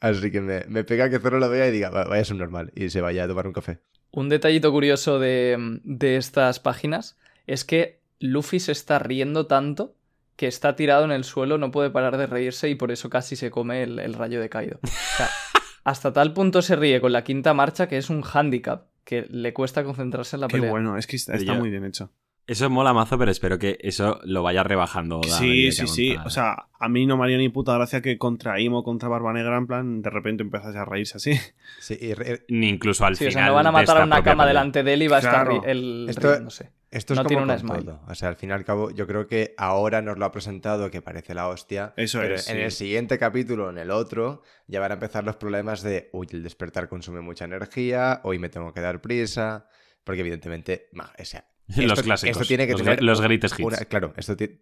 Así 0.00 0.30
que 0.30 0.40
me, 0.40 0.64
me 0.68 0.84
pega 0.84 1.08
que 1.10 1.18
Zoro 1.18 1.38
lo 1.38 1.48
vea 1.48 1.68
y 1.68 1.72
diga, 1.72 1.90
"Va- 1.90 2.04
vaya 2.04 2.22
a 2.22 2.24
ser 2.24 2.36
normal, 2.36 2.72
y 2.74 2.90
se 2.90 3.00
vaya 3.00 3.24
a 3.24 3.28
tomar 3.28 3.46
un 3.46 3.52
café. 3.52 3.80
Un 4.10 4.28
detallito 4.28 4.70
curioso 4.72 5.18
de, 5.18 5.78
de 5.84 6.16
estas 6.16 6.60
páginas 6.60 7.18
es 7.46 7.64
que 7.64 8.00
Luffy 8.20 8.60
se 8.60 8.72
está 8.72 8.98
riendo 8.98 9.46
tanto 9.46 9.94
que 10.36 10.46
está 10.46 10.76
tirado 10.76 11.04
en 11.04 11.12
el 11.12 11.24
suelo, 11.24 11.56
no 11.58 11.70
puede 11.70 11.90
parar 11.90 12.16
de 12.18 12.26
reírse 12.26 12.68
y 12.68 12.74
por 12.74 12.90
eso 12.92 13.08
casi 13.08 13.36
se 13.36 13.50
come 13.50 13.82
el, 13.82 13.98
el 13.98 14.12
rayo 14.14 14.40
de 14.40 14.48
Kaido. 14.50 14.78
O 14.82 14.86
sea, 15.16 15.28
hasta 15.84 16.12
tal 16.12 16.32
punto 16.34 16.60
se 16.62 16.76
ríe 16.76 17.00
con 17.00 17.12
la 17.12 17.24
quinta 17.24 17.54
marcha 17.54 17.88
que 17.88 17.96
es 17.96 18.10
un 18.10 18.20
hándicap, 18.22 18.86
que 19.04 19.26
le 19.30 19.54
cuesta 19.54 19.82
concentrarse 19.84 20.36
en 20.36 20.40
la 20.40 20.48
Qué 20.48 20.56
pelea. 20.58 20.70
bueno, 20.70 20.98
es 20.98 21.06
que 21.06 21.16
está, 21.16 21.54
muy 21.54 21.70
bien 21.70 21.84
hecho. 21.84 22.10
Eso 22.48 22.70
mola 22.70 22.92
mazo, 22.92 23.18
pero 23.18 23.32
espero 23.32 23.58
que 23.58 23.76
eso 23.80 24.20
lo 24.24 24.42
vaya 24.44 24.62
rebajando. 24.62 25.20
Sí, 25.24 25.72
sí, 25.72 25.88
sí. 25.88 26.16
O 26.24 26.30
sea, 26.30 26.68
a 26.78 26.88
mí 26.88 27.04
no 27.04 27.16
me 27.16 27.24
haría 27.24 27.38
ni 27.38 27.48
puta 27.48 27.74
gracia 27.74 28.02
que 28.02 28.18
contra 28.18 28.60
Imo, 28.60 28.84
contra 28.84 29.08
Barba 29.08 29.32
Negra, 29.32 29.56
en 29.58 29.66
plan, 29.66 30.00
de 30.02 30.10
repente 30.10 30.44
empezase 30.44 30.78
a 30.78 30.84
reírse 30.84 31.16
así. 31.16 31.32
Sí, 31.80 31.98
y 32.00 32.14
re- 32.14 32.44
Ni 32.48 32.68
incluso 32.68 33.04
al 33.04 33.16
Sí, 33.16 33.24
o 33.26 33.30
final. 33.30 33.42
sea, 33.42 33.48
no 33.48 33.54
van 33.54 33.66
a 33.66 33.72
matar 33.72 34.00
a 34.00 34.04
una 34.04 34.22
cama 34.22 34.44
pelea. 34.44 34.46
delante 34.60 34.84
de 34.84 34.94
él 34.94 35.02
y 35.02 35.08
va 35.08 35.16
a 35.16 35.20
estar 35.20 35.48
él 35.64 36.06
Esto- 36.08 36.30
riéndose. 36.30 36.70
Esto 36.96 37.12
es 37.12 37.16
No 37.18 37.22
como 37.24 37.28
tiene 37.28 37.42
una 37.44 37.56
con 37.58 37.68
smile. 37.68 37.84
todo. 37.84 38.00
O 38.08 38.14
sea, 38.14 38.28
al 38.28 38.36
fin 38.36 38.50
y 38.50 38.52
al 38.52 38.64
cabo, 38.64 38.90
yo 38.90 39.06
creo 39.06 39.26
que 39.26 39.54
ahora 39.56 40.02
nos 40.02 40.18
lo 40.18 40.24
ha 40.24 40.32
presentado 40.32 40.90
que 40.90 41.02
parece 41.02 41.34
la 41.34 41.48
hostia. 41.48 41.92
Eso 41.96 42.20
pero 42.20 42.34
es, 42.36 42.48
En 42.48 42.56
sí. 42.56 42.62
el 42.62 42.72
siguiente 42.72 43.18
capítulo, 43.18 43.70
en 43.70 43.78
el 43.78 43.90
otro, 43.90 44.42
ya 44.66 44.80
van 44.80 44.90
a 44.90 44.94
empezar 44.94 45.24
los 45.24 45.36
problemas 45.36 45.82
de, 45.82 46.10
uy, 46.12 46.26
el 46.32 46.42
despertar 46.42 46.88
consume 46.88 47.20
mucha 47.20 47.44
energía, 47.44 48.20
hoy 48.24 48.38
me 48.38 48.48
tengo 48.48 48.72
que 48.72 48.80
dar 48.80 49.00
prisa. 49.00 49.68
Porque 50.04 50.20
evidentemente, 50.20 50.88
ma, 50.92 51.12
o 51.18 51.24
sea, 51.24 51.44
Los 51.68 51.78
Esto- 51.78 52.02
clásicos. 52.02 52.36
esto 52.36 52.46
tiene 52.46 52.66
que 52.66 52.72
los, 52.74 52.82
tener 52.82 53.02
los 53.02 53.20
hits. 53.30 53.58
una- 53.58 53.76
claro, 53.78 54.14
esto, 54.16 54.36
ti- 54.36 54.60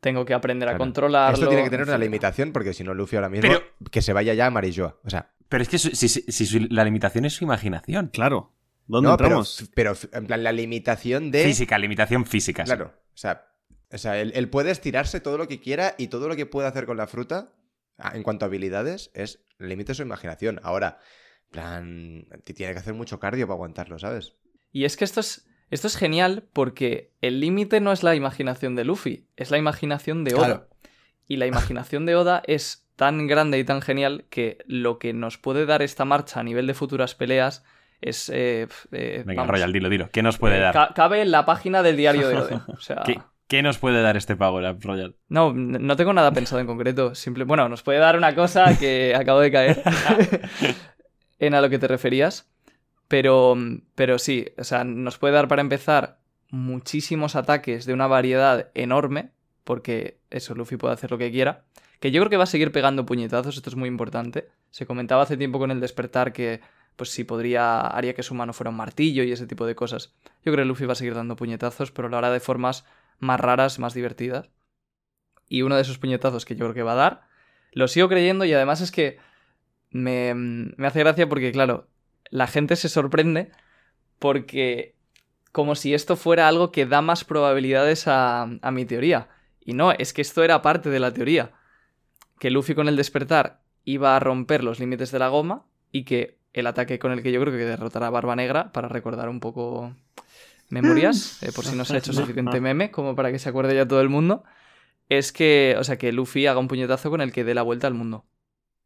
Tengo 0.00 0.26
que 0.26 0.34
aprender 0.34 0.68
a 0.68 0.72
Claro. 0.72 0.84
controlarlo. 0.84 1.34
esto 1.34 1.48
tiene 1.48 1.64
que 1.64 1.70
tener 1.70 1.86
una 1.86 1.96
limitación 1.96 2.52
porque 2.52 2.74
si 2.74 2.84
no, 2.84 2.92
Luffy 2.92 3.16
ahora 3.16 3.30
mismo, 3.30 3.48
Pero- 3.48 3.64
que 3.90 4.02
se 4.02 4.12
vaya 4.12 4.34
ya 4.34 4.46
a 4.46 4.50
Marijoa. 4.50 4.98
O 5.04 5.08
sea, 5.08 5.30
Pero 5.48 5.62
es 5.62 5.68
que 5.70 5.78
su- 5.78 5.90
si, 5.90 6.08
si- 6.08 6.20
si 6.30 6.44
su- 6.46 6.66
la 6.70 6.84
limitación 6.84 7.24
es 7.24 7.32
su 7.34 7.44
imaginación. 7.44 8.08
Claro. 8.12 8.52
¿Dónde 8.86 9.08
no, 9.08 9.16
pero, 9.16 9.26
entramos? 9.28 9.70
pero 9.74 9.92
en 10.12 10.26
plan, 10.26 10.42
la 10.44 10.52
limitación 10.52 11.30
de. 11.30 11.44
Física, 11.44 11.78
limitación 11.78 12.26
física. 12.26 12.64
sí. 12.64 12.70
Claro, 12.72 12.92
o 12.96 13.16
sea, 13.16 13.46
o 13.90 13.98
sea 13.98 14.20
él, 14.20 14.32
él 14.34 14.48
puede 14.50 14.70
estirarse 14.70 15.20
todo 15.20 15.38
lo 15.38 15.48
que 15.48 15.60
quiera 15.60 15.94
y 15.98 16.08
todo 16.08 16.28
lo 16.28 16.36
que 16.36 16.46
puede 16.46 16.68
hacer 16.68 16.84
con 16.86 16.96
la 16.96 17.06
fruta, 17.06 17.52
a- 17.98 18.16
en 18.16 18.22
cuanto 18.22 18.44
a 18.44 18.48
habilidades, 18.48 19.10
es 19.14 19.40
el 19.58 19.68
límite 19.68 19.92
de 19.92 19.96
su 19.96 20.02
imaginación. 20.02 20.60
Ahora, 20.62 20.98
en 21.46 21.50
plan, 21.50 22.26
tiene 22.44 22.72
que 22.72 22.78
hacer 22.80 22.94
mucho 22.94 23.18
cardio 23.20 23.46
para 23.46 23.54
aguantarlo, 23.54 23.98
¿sabes? 23.98 24.34
Y 24.72 24.84
es 24.84 24.96
que 24.96 25.04
esto 25.04 25.20
es, 25.20 25.46
esto 25.70 25.86
es 25.86 25.96
genial 25.96 26.48
porque 26.52 27.12
el 27.20 27.40
límite 27.40 27.80
no 27.80 27.92
es 27.92 28.02
la 28.02 28.14
imaginación 28.16 28.74
de 28.74 28.84
Luffy, 28.84 29.28
es 29.36 29.50
la 29.50 29.58
imaginación 29.58 30.24
de 30.24 30.34
Oda. 30.34 30.44
Claro. 30.46 30.68
Y 31.28 31.36
la 31.36 31.46
imaginación 31.46 32.04
de 32.04 32.16
Oda 32.16 32.42
es 32.46 32.86
tan 32.96 33.26
grande 33.28 33.58
y 33.58 33.64
tan 33.64 33.80
genial 33.80 34.26
que 34.28 34.58
lo 34.66 34.98
que 34.98 35.12
nos 35.14 35.38
puede 35.38 35.64
dar 35.64 35.80
esta 35.80 36.04
marcha 36.04 36.40
a 36.40 36.42
nivel 36.44 36.66
de 36.66 36.74
futuras 36.74 37.14
peleas 37.14 37.64
es... 38.00 38.28
eh, 38.30 38.66
eh, 38.92 39.22
Venga, 39.26 39.42
vamos, 39.42 39.52
Royal, 39.52 39.72
dilo, 39.72 39.88
dilo. 39.88 40.08
¿Qué 40.10 40.22
nos 40.22 40.38
puede 40.38 40.56
eh, 40.58 40.60
dar? 40.60 40.72
ca- 40.74 40.92
cabe 40.94 41.22
en 41.22 41.30
la 41.30 41.44
página 41.46 41.82
del 41.82 41.96
diario 41.96 42.28
de 42.28 42.36
Oden. 42.36 42.60
O 42.68 42.76
sea, 42.80 43.02
¿Qué, 43.04 43.20
qué 43.48 43.62
nos 43.62 43.78
puede 43.78 44.02
dar 44.02 44.16
este 44.16 44.36
Power 44.36 44.70
Up, 44.72 44.80
Royal? 44.82 45.14
no, 45.28 45.52
no 45.54 45.96
tengo 45.96 46.12
nada 46.12 46.32
pensado 46.32 46.60
en 46.60 46.66
concreto. 46.66 47.14
Simple, 47.14 47.44
bueno, 47.44 47.68
nos 47.68 47.82
puede 47.82 47.98
dar 47.98 48.16
una 48.16 48.34
cosa 48.34 48.78
que 48.78 49.14
acabo 49.18 49.40
de 49.40 49.50
caer 49.52 49.82
en 51.38 51.54
a 51.54 51.60
lo 51.60 51.70
que 51.70 51.78
te 51.78 51.88
referías. 51.88 52.50
Pero, 53.08 53.54
pero 53.94 54.18
sí, 54.18 54.46
o 54.56 54.64
sea, 54.64 54.82
nos 54.84 55.18
puede 55.18 55.34
dar 55.34 55.46
para 55.46 55.60
empezar 55.60 56.18
muchísimos 56.50 57.36
ataques 57.36 57.84
de 57.84 57.92
una 57.92 58.06
variedad 58.06 58.70
enorme, 58.74 59.30
porque 59.62 60.18
eso, 60.30 60.54
Luffy 60.54 60.76
puede 60.76 60.94
hacer 60.94 61.10
lo 61.10 61.18
que 61.18 61.30
quiera. 61.30 61.64
Que 62.00 62.10
yo 62.10 62.20
creo 62.22 62.30
que 62.30 62.36
va 62.38 62.44
a 62.44 62.46
seguir 62.46 62.72
pegando 62.72 63.04
puñetazos, 63.06 63.56
esto 63.56 63.70
es 63.70 63.76
muy 63.76 63.88
importante. 63.88 64.48
Se 64.70 64.86
comentaba 64.86 65.22
hace 65.22 65.36
tiempo 65.36 65.58
con 65.58 65.70
el 65.70 65.80
despertar 65.80 66.32
que, 66.32 66.60
pues 66.96 67.10
sí, 67.10 67.24
podría, 67.24 67.80
haría 67.80 68.14
que 68.14 68.22
su 68.22 68.34
mano 68.34 68.52
fuera 68.52 68.70
un 68.70 68.76
martillo 68.76 69.24
y 69.24 69.32
ese 69.32 69.46
tipo 69.46 69.66
de 69.66 69.74
cosas. 69.74 70.14
Yo 70.44 70.52
creo 70.52 70.64
que 70.64 70.64
Luffy 70.64 70.86
va 70.86 70.92
a 70.92 70.96
seguir 70.96 71.14
dando 71.14 71.36
puñetazos, 71.36 71.90
pero 71.90 72.08
lo 72.08 72.16
hará 72.16 72.30
de 72.30 72.40
formas 72.40 72.84
más 73.18 73.40
raras, 73.40 73.78
más 73.78 73.94
divertidas. 73.94 74.48
Y 75.48 75.62
uno 75.62 75.76
de 75.76 75.82
esos 75.82 75.98
puñetazos 75.98 76.44
que 76.44 76.54
yo 76.54 76.66
creo 76.66 76.74
que 76.74 76.82
va 76.82 76.92
a 76.92 76.96
dar, 76.96 77.22
lo 77.72 77.88
sigo 77.88 78.08
creyendo 78.08 78.44
y 78.44 78.52
además 78.52 78.80
es 78.80 78.90
que 78.90 79.18
me, 79.90 80.34
me 80.34 80.86
hace 80.86 81.00
gracia 81.00 81.28
porque, 81.28 81.52
claro, 81.52 81.88
la 82.30 82.46
gente 82.46 82.76
se 82.76 82.88
sorprende 82.88 83.50
porque 84.18 84.94
como 85.52 85.74
si 85.74 85.94
esto 85.94 86.16
fuera 86.16 86.48
algo 86.48 86.72
que 86.72 86.86
da 86.86 87.02
más 87.02 87.24
probabilidades 87.24 88.08
a, 88.08 88.42
a 88.42 88.70
mi 88.70 88.84
teoría. 88.84 89.28
Y 89.60 89.72
no, 89.72 89.92
es 89.92 90.12
que 90.12 90.22
esto 90.22 90.42
era 90.42 90.62
parte 90.62 90.90
de 90.90 91.00
la 91.00 91.12
teoría. 91.12 91.52
Que 92.38 92.50
Luffy 92.50 92.74
con 92.74 92.88
el 92.88 92.96
despertar 92.96 93.62
iba 93.84 94.16
a 94.16 94.20
romper 94.20 94.64
los 94.64 94.80
límites 94.80 95.12
de 95.12 95.18
la 95.18 95.28
goma 95.28 95.66
y 95.92 96.04
que 96.04 96.38
el 96.54 96.66
ataque 96.66 96.98
con 96.98 97.12
el 97.12 97.22
que 97.22 97.32
yo 97.32 97.40
creo 97.42 97.52
que 97.52 97.58
derrotará 97.64 98.06
a 98.06 98.10
Barba 98.10 98.34
Negra 98.36 98.72
para 98.72 98.88
recordar 98.88 99.28
un 99.28 99.40
poco 99.40 99.94
memorias, 100.70 101.38
eh, 101.42 101.52
por 101.52 101.64
si 101.66 101.76
no 101.76 101.84
se 101.84 101.96
ha 101.96 101.98
hecho 101.98 102.12
suficiente 102.14 102.60
meme 102.60 102.90
como 102.90 103.14
para 103.14 103.30
que 103.30 103.38
se 103.38 103.48
acuerde 103.50 103.74
ya 103.74 103.86
todo 103.86 104.00
el 104.00 104.08
mundo, 104.08 104.44
es 105.08 105.32
que, 105.32 105.76
o 105.78 105.84
sea, 105.84 105.98
que 105.98 106.12
Luffy 106.12 106.46
haga 106.46 106.58
un 106.60 106.68
puñetazo 106.68 107.10
con 107.10 107.20
el 107.20 107.32
que 107.32 107.44
dé 107.44 107.54
la 107.54 107.62
vuelta 107.62 107.86
al 107.86 107.94
mundo. 107.94 108.24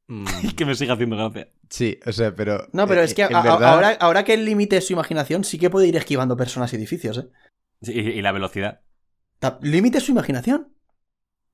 Mm, 0.09 0.25
Y 0.43 0.53
que 0.57 0.65
me 0.65 0.75
siga 0.75 0.95
haciendo 0.95 1.17
gracia. 1.17 1.49
sí, 1.69 1.99
o 2.07 2.13
sea, 2.13 2.35
pero. 2.35 2.67
No, 2.73 2.87
pero 2.89 3.03
eh, 3.03 3.05
es 3.05 3.15
que 3.15 3.25
a- 3.25 3.29
verdad- 3.29 3.63
ahora, 3.65 3.91
ahora 4.01 4.25
que 4.25 4.35
el 4.35 4.45
límite 4.45 4.79
es 4.79 4.87
su 4.87 4.95
imaginación, 4.95 5.45
sí 5.45 5.59
que 5.59 5.71
puede 5.71 5.87
ir 5.87 5.97
esquivando 5.97 6.37
personas 6.37 6.73
y 6.73 6.77
edificios, 6.77 7.19
¿eh? 7.19 7.29
Sí, 7.83 7.93
Y, 7.93 8.01
y 8.01 8.23
la 8.23 8.33
velocidad. 8.33 8.81
¿Límite 9.63 9.99
es 9.99 10.05
su 10.05 10.13
imaginación? 10.13 10.73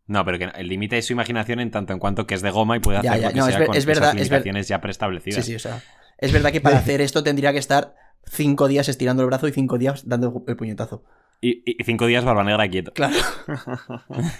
No, 0.06 0.24
pero 0.24 0.38
que 0.38 0.44
el 0.44 0.68
límite 0.68 0.98
es 0.98 1.06
su 1.06 1.12
imaginación 1.14 1.60
en 1.60 1.70
tanto 1.70 1.92
en 1.92 1.98
cuanto 1.98 2.26
que 2.26 2.34
es 2.34 2.42
de 2.42 2.50
goma 2.50 2.76
y 2.76 2.80
puede 2.80 2.98
hacer 2.98 3.10
Ya, 3.12 3.16
ya, 3.18 3.26
lo 3.28 3.32
que 3.32 3.38
no, 3.40 3.48
es 3.48 3.54
sea 3.54 3.66
con 3.66 3.76
es 3.76 3.86
verdad, 3.86 4.02
esas 4.10 4.14
es 4.14 4.28
ver- 4.30 4.38
limitaciones 4.38 4.68
ya 4.68 4.76
Sí, 4.76 4.82
preestablecidas. 4.82 5.44
sí, 5.46 5.54
o 5.54 5.58
sea. 5.58 5.82
Es 6.24 6.32
verdad 6.32 6.52
que 6.52 6.60
para 6.60 6.78
hacer 6.78 7.01
esto 7.01 7.22
tendría 7.22 7.52
que 7.52 7.59
estar 7.59 7.94
cinco 8.26 8.68
días 8.68 8.88
estirando 8.88 9.22
el 9.22 9.26
brazo 9.28 9.46
y 9.48 9.52
cinco 9.52 9.78
días 9.78 10.09
dando 10.09 10.42
el 10.46 10.56
puñetazo. 10.56 11.05
Y, 11.40 11.62
y 11.66 11.84
cinco 11.84 12.06
días 12.06 12.24
barba 12.24 12.42
negra 12.44 12.68
quieto. 12.68 12.92
Claro. 12.92 13.14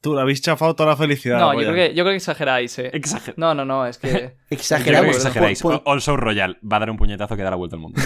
Tú 0.00 0.14
le 0.14 0.20
habéis 0.20 0.40
chafado 0.40 0.76
toda 0.76 0.90
la 0.90 0.96
felicidad. 0.96 1.40
No, 1.40 1.52
yo 1.54 1.70
creo, 1.70 1.74
que, 1.74 1.88
yo 1.94 2.04
creo 2.04 2.12
que 2.12 2.16
exageráis, 2.18 2.78
eh. 2.78 2.90
Exager- 2.94 3.34
No, 3.36 3.52
no, 3.54 3.64
no, 3.64 3.84
es 3.84 3.98
que... 3.98 4.08
Yo 4.12 4.16
creo 4.16 4.36
Exagerado. 4.50 5.04
que 5.04 5.10
pues, 5.10 5.16
exageráis. 5.18 5.60
por- 5.60 5.82
por- 5.82 5.92
Also 5.92 6.16
Royal 6.16 6.56
va 6.62 6.76
a 6.76 6.80
dar 6.80 6.90
un 6.90 6.96
puñetazo 6.96 7.36
que 7.36 7.42
da 7.42 7.50
la 7.50 7.56
vuelta 7.56 7.74
al 7.76 7.82
mundo. 7.82 8.00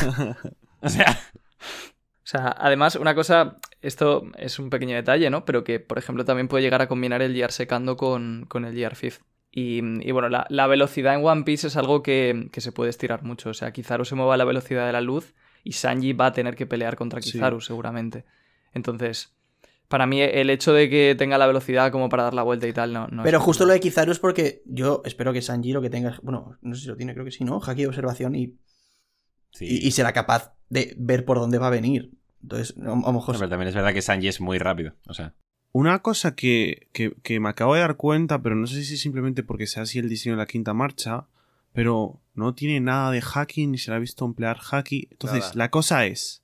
o 0.81 0.89
sea, 0.89 1.19
O 1.61 2.25
sea, 2.25 2.55
además, 2.59 2.97
una 2.97 3.15
cosa, 3.15 3.57
esto 3.83 4.23
es 4.39 4.59
un 4.59 4.71
pequeño 4.71 4.97
detalle, 4.97 5.29
¿no? 5.29 5.45
Pero 5.45 5.65
que, 5.65 5.81
por 5.81 5.99
ejemplo, 5.99 6.25
también 6.25 6.49
puede 6.49 6.63
llegar 6.63 6.81
a 6.81 6.89
combinar 6.89 7.21
el 7.21 7.35
Gear 7.35 7.53
Secando 7.53 7.97
con, 7.99 8.47
con 8.49 8.65
el 8.65 8.75
Gear 8.75 8.97
Fifth. 8.97 9.21
Y, 9.55 9.81
y 10.09 10.11
bueno, 10.13 10.31
la, 10.31 10.47
la 10.49 10.67
velocidad 10.67 11.15
en 11.15 11.25
One 11.25 11.43
Piece 11.45 11.67
es 11.67 11.77
algo 11.77 12.03
que, 12.03 12.49
que 12.51 12.63
se 12.63 12.73
puede 12.73 12.89
estirar 12.91 13.23
mucho. 13.23 13.51
O 13.51 13.55
sea, 13.55 13.71
Kizaru 13.71 14.05
se 14.07 14.15
mueve 14.15 14.33
a 14.33 14.37
la 14.39 14.45
velocidad 14.47 14.87
de 14.87 14.93
la 14.93 15.03
luz 15.03 15.35
y 15.63 15.73
Sanji 15.73 16.15
va 16.15 16.27
a 16.27 16.33
tener 16.33 16.57
que 16.57 16.67
pelear 16.67 16.97
contra 16.97 17.21
Sí. 17.21 17.33
Kizaru, 17.33 17.61
seguramente. 17.61 18.25
Entonces, 18.73 19.35
para 19.89 20.07
mí, 20.07 20.23
el 20.23 20.49
hecho 20.49 20.73
de 20.73 20.89
que 20.89 21.15
tenga 21.19 21.37
la 21.37 21.47
velocidad 21.47 21.93
como 21.93 22.09
para 22.09 22.23
dar 22.23 22.33
la 22.35 22.43
vuelta 22.43 22.67
y 22.67 22.73
tal, 22.73 22.95
no. 22.95 23.09
no 23.09 23.23
Pero 23.25 23.37
es- 23.39 23.45
justo 23.45 23.67
lo 23.67 23.75
de 23.75 23.81
Kizaru 23.81 24.11
es 24.11 24.19
porque 24.19 24.63
yo 24.65 25.03
espero 25.05 25.35
que 25.35 25.43
Sanji 25.43 25.73
lo 25.73 25.83
que 25.83 25.91
tenga. 25.91 26.19
Bueno, 26.23 26.57
no 26.63 26.75
sé 26.75 26.81
si 26.83 26.89
lo 26.89 26.97
tiene, 26.97 27.13
creo 27.13 27.27
que 27.27 27.31
sí, 27.31 27.45
¿no? 27.45 27.61
Haki 27.63 27.83
de 27.83 27.89
observación 27.89 28.35
y, 28.35 28.57
sí. 29.51 29.67
y, 29.69 29.87
y 29.87 29.91
será 29.91 30.15
capaz 30.15 30.55
de 30.71 30.95
ver 30.97 31.27
por 31.27 31.39
dónde 31.39 31.59
va 31.59 31.67
a 31.67 31.71
venir. 31.71 32.11
Entonces, 32.43 32.75
a, 32.79 32.91
a 32.93 32.97
lo 32.97 33.13
mejor. 33.13 33.37
Pero 33.37 33.51
también 33.51 33.69
es 33.69 33.75
verdad 33.75 33.93
que 33.93 34.01
Sanji 34.01 34.29
es 34.29 34.41
muy 34.41 34.57
rápido. 34.59 34.95
O 35.07 35.13
sea, 35.13 35.35
Una 35.73 36.01
cosa 36.01 36.35
que, 36.35 36.89
que- 36.93 37.15
que 37.23 37.41
me 37.41 37.49
acabo 37.49 37.75
de 37.75 37.81
dar 37.81 37.97
cuenta, 37.97 38.43
pero 38.43 38.55
no 38.55 38.67
sé 38.67 38.85
si 38.85 38.97
simplemente 38.97 39.43
porque 39.43 39.67
sea 39.67 39.85
así 39.85 39.99
el 39.99 40.09
diseño 40.09 40.35
de 40.35 40.43
la 40.43 40.47
quinta 40.47 40.75
marcha, 40.75 41.27
pero 41.73 42.21
no 42.35 42.55
tiene 42.55 42.81
nada 42.81 43.11
de 43.11 43.23
hacking 43.23 43.71
ni 43.71 43.79
se 43.79 43.91
le 43.91 43.97
ha 43.97 44.01
visto 44.01 44.25
emplear 44.27 44.59
haki. 44.71 45.09
Entonces, 45.11 45.41
Nada. 45.41 45.53
la 45.55 45.71
cosa 45.71 46.05
es, 46.07 46.43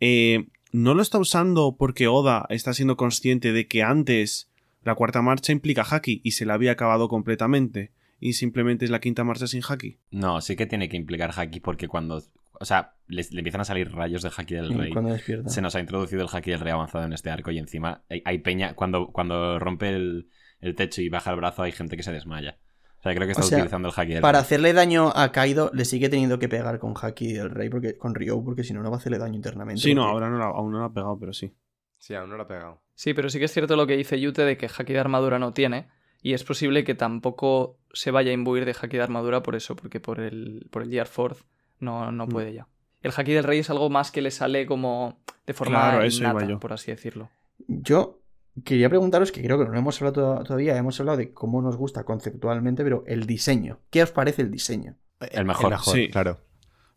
eh, 0.00 0.46
no 0.72 0.94
lo 0.94 1.02
está 1.02 1.18
usando 1.18 1.76
porque 1.78 2.08
Oda 2.08 2.46
está 2.48 2.74
siendo 2.74 2.96
consciente 2.96 3.52
de 3.52 3.68
que 3.68 3.82
antes 3.84 4.48
la 4.82 4.96
cuarta 4.96 5.22
marcha 5.22 5.52
implica 5.52 5.86
haki 5.88 6.20
y 6.24 6.32
se 6.32 6.44
la 6.44 6.54
había 6.54 6.72
acabado 6.72 7.08
completamente 7.08 7.92
y 8.20 8.32
simplemente 8.34 8.84
es 8.84 8.90
la 8.90 9.00
quinta 9.00 9.22
marcha 9.22 9.46
sin 9.46 9.62
haki. 9.68 9.98
no, 10.10 10.40
sí 10.40 10.56
que 10.56 10.66
tiene 10.66 10.88
que 10.88 10.96
implicar 10.96 11.32
Haki 11.38 11.60
porque 11.60 11.88
cuando. 11.88 12.22
O 12.60 12.64
sea, 12.64 12.94
le, 13.06 13.22
le 13.30 13.40
empiezan 13.40 13.60
a 13.60 13.64
salir 13.64 13.90
rayos 13.92 14.22
de 14.22 14.30
Haki 14.36 14.54
del 14.54 14.68
Sí, 14.68 14.74
Rey. 14.74 14.90
cuando 14.92 15.12
despierta. 15.12 15.48
Se 15.48 15.60
nos 15.62 15.74
ha 15.74 15.80
introducido 15.80 16.22
el 16.22 16.28
Haki 16.32 16.50
del 16.52 16.60
Rey 16.60 16.72
avanzado 16.72 17.04
en 17.04 17.12
este 17.12 17.30
arco 17.30 17.50
y 17.50 17.58
encima 17.58 18.04
hay, 18.08 18.22
hay 18.24 18.38
peña. 18.38 18.74
Cuando, 18.74 19.08
cuando 19.08 19.58
rompe 19.58 19.90
el, 19.90 20.28
el 20.60 20.74
techo 20.74 21.02
y 21.02 21.08
baja 21.08 21.30
el 21.30 21.36
brazo, 21.36 21.62
hay 21.62 21.72
gente 21.72 21.96
que 21.96 22.02
se 22.02 22.12
desmaya. 22.12 22.58
O 22.98 23.02
sea, 23.02 23.14
creo 23.14 23.26
que 23.26 23.32
está 23.32 23.42
O 23.42 23.46
sea, 23.46 23.58
utilizando 23.58 23.88
el 23.88 23.94
Haki 23.96 24.12
del 24.14 24.22
Para 24.22 24.38
Rey. 24.38 24.42
hacerle 24.42 24.72
daño 24.72 25.12
a 25.14 25.30
Kaido, 25.32 25.70
le 25.74 25.84
sigue 25.84 26.08
teniendo 26.08 26.38
que 26.38 26.48
pegar 26.48 26.78
con 26.78 26.94
Haki 27.00 27.32
del 27.34 27.50
Rey, 27.50 27.68
porque, 27.68 27.98
con 27.98 28.14
Ryo, 28.14 28.42
porque 28.42 28.64
si 28.64 28.72
no, 28.72 28.82
no 28.82 28.90
va 28.90 28.96
a 28.96 28.98
hacerle 28.98 29.18
daño 29.18 29.34
internamente. 29.34 29.82
Sí, 29.82 29.94
no, 29.94 30.04
ahora 30.04 30.30
no 30.30 30.38
la- 30.38 30.46
aún 30.46 30.72
no 30.72 30.78
lo 30.78 30.84
ha 30.86 30.92
pegado, 30.94 31.18
pero 31.18 31.32
sí. 31.32 31.54
Sí, 31.98 32.14
aún 32.14 32.30
no 32.30 32.36
lo 32.36 32.44
ha 32.44 32.48
pegado. 32.48 32.82
Sí, 32.94 33.12
pero 33.14 33.28
sí 33.28 33.38
que 33.38 33.44
es 33.46 33.52
cierto 33.52 33.76
lo 33.76 33.86
que 33.86 33.96
dice 33.96 34.18
Yute 34.20 34.42
de 34.44 34.56
que 34.56 34.66
haki 34.66 34.92
de 34.92 34.98
armadura 35.00 35.38
no 35.38 35.52
tiene. 35.52 35.88
Y 36.22 36.32
es 36.32 36.44
posible 36.44 36.84
que 36.84 36.94
tampoco 36.94 37.78
se 37.92 38.10
vaya 38.10 38.30
a 38.30 38.34
imbuir 38.34 38.64
de 38.64 38.74
haki 38.80 38.96
de 38.96 39.02
armadura 39.02 39.42
por 39.42 39.54
eso, 39.56 39.76
porque 39.76 40.00
por 40.00 40.20
el, 40.20 40.66
por 40.70 40.82
el 40.82 40.90
Gear 40.90 41.06
Force 41.06 41.42
no, 41.84 42.10
no 42.10 42.26
Mm. 42.26 42.30
puede 42.30 42.52
ya. 42.54 42.66
El 43.02 43.12
haki 43.16 43.32
del 43.32 43.44
rey 43.44 43.58
es 43.60 43.70
algo 43.70 43.90
más 43.90 44.10
que 44.10 44.22
le 44.22 44.30
sale 44.30 44.66
como 44.66 45.18
de 45.46 45.52
forma 45.54 45.78
Claro, 45.90 46.02
eso 46.04 46.22
iba 46.22 46.30
innata, 46.30 46.46
yo. 46.46 46.58
por 46.58 46.72
así 46.72 46.90
decirlo. 46.90 47.28
Yo 47.68 48.20
quería 48.64 48.88
preguntaros, 48.88 49.30
que 49.30 49.42
creo 49.42 49.58
que 49.58 49.64
no 49.66 49.72
lo 49.72 49.78
hemos 49.78 50.00
hablado 50.00 50.38
to- 50.38 50.44
todavía, 50.44 50.76
hemos 50.76 50.98
hablado 51.00 51.18
de 51.18 51.32
cómo 51.32 51.60
nos 51.60 51.76
gusta 51.76 52.04
conceptualmente, 52.04 52.82
pero 52.82 53.04
el 53.06 53.26
diseño. 53.26 53.78
¿Qué 53.90 54.02
os 54.02 54.10
parece 54.10 54.42
el 54.42 54.50
diseño? 54.50 54.96
El 55.32 55.44
mejor. 55.44 55.78
Sí. 55.80 56.08
claro. 56.10 56.40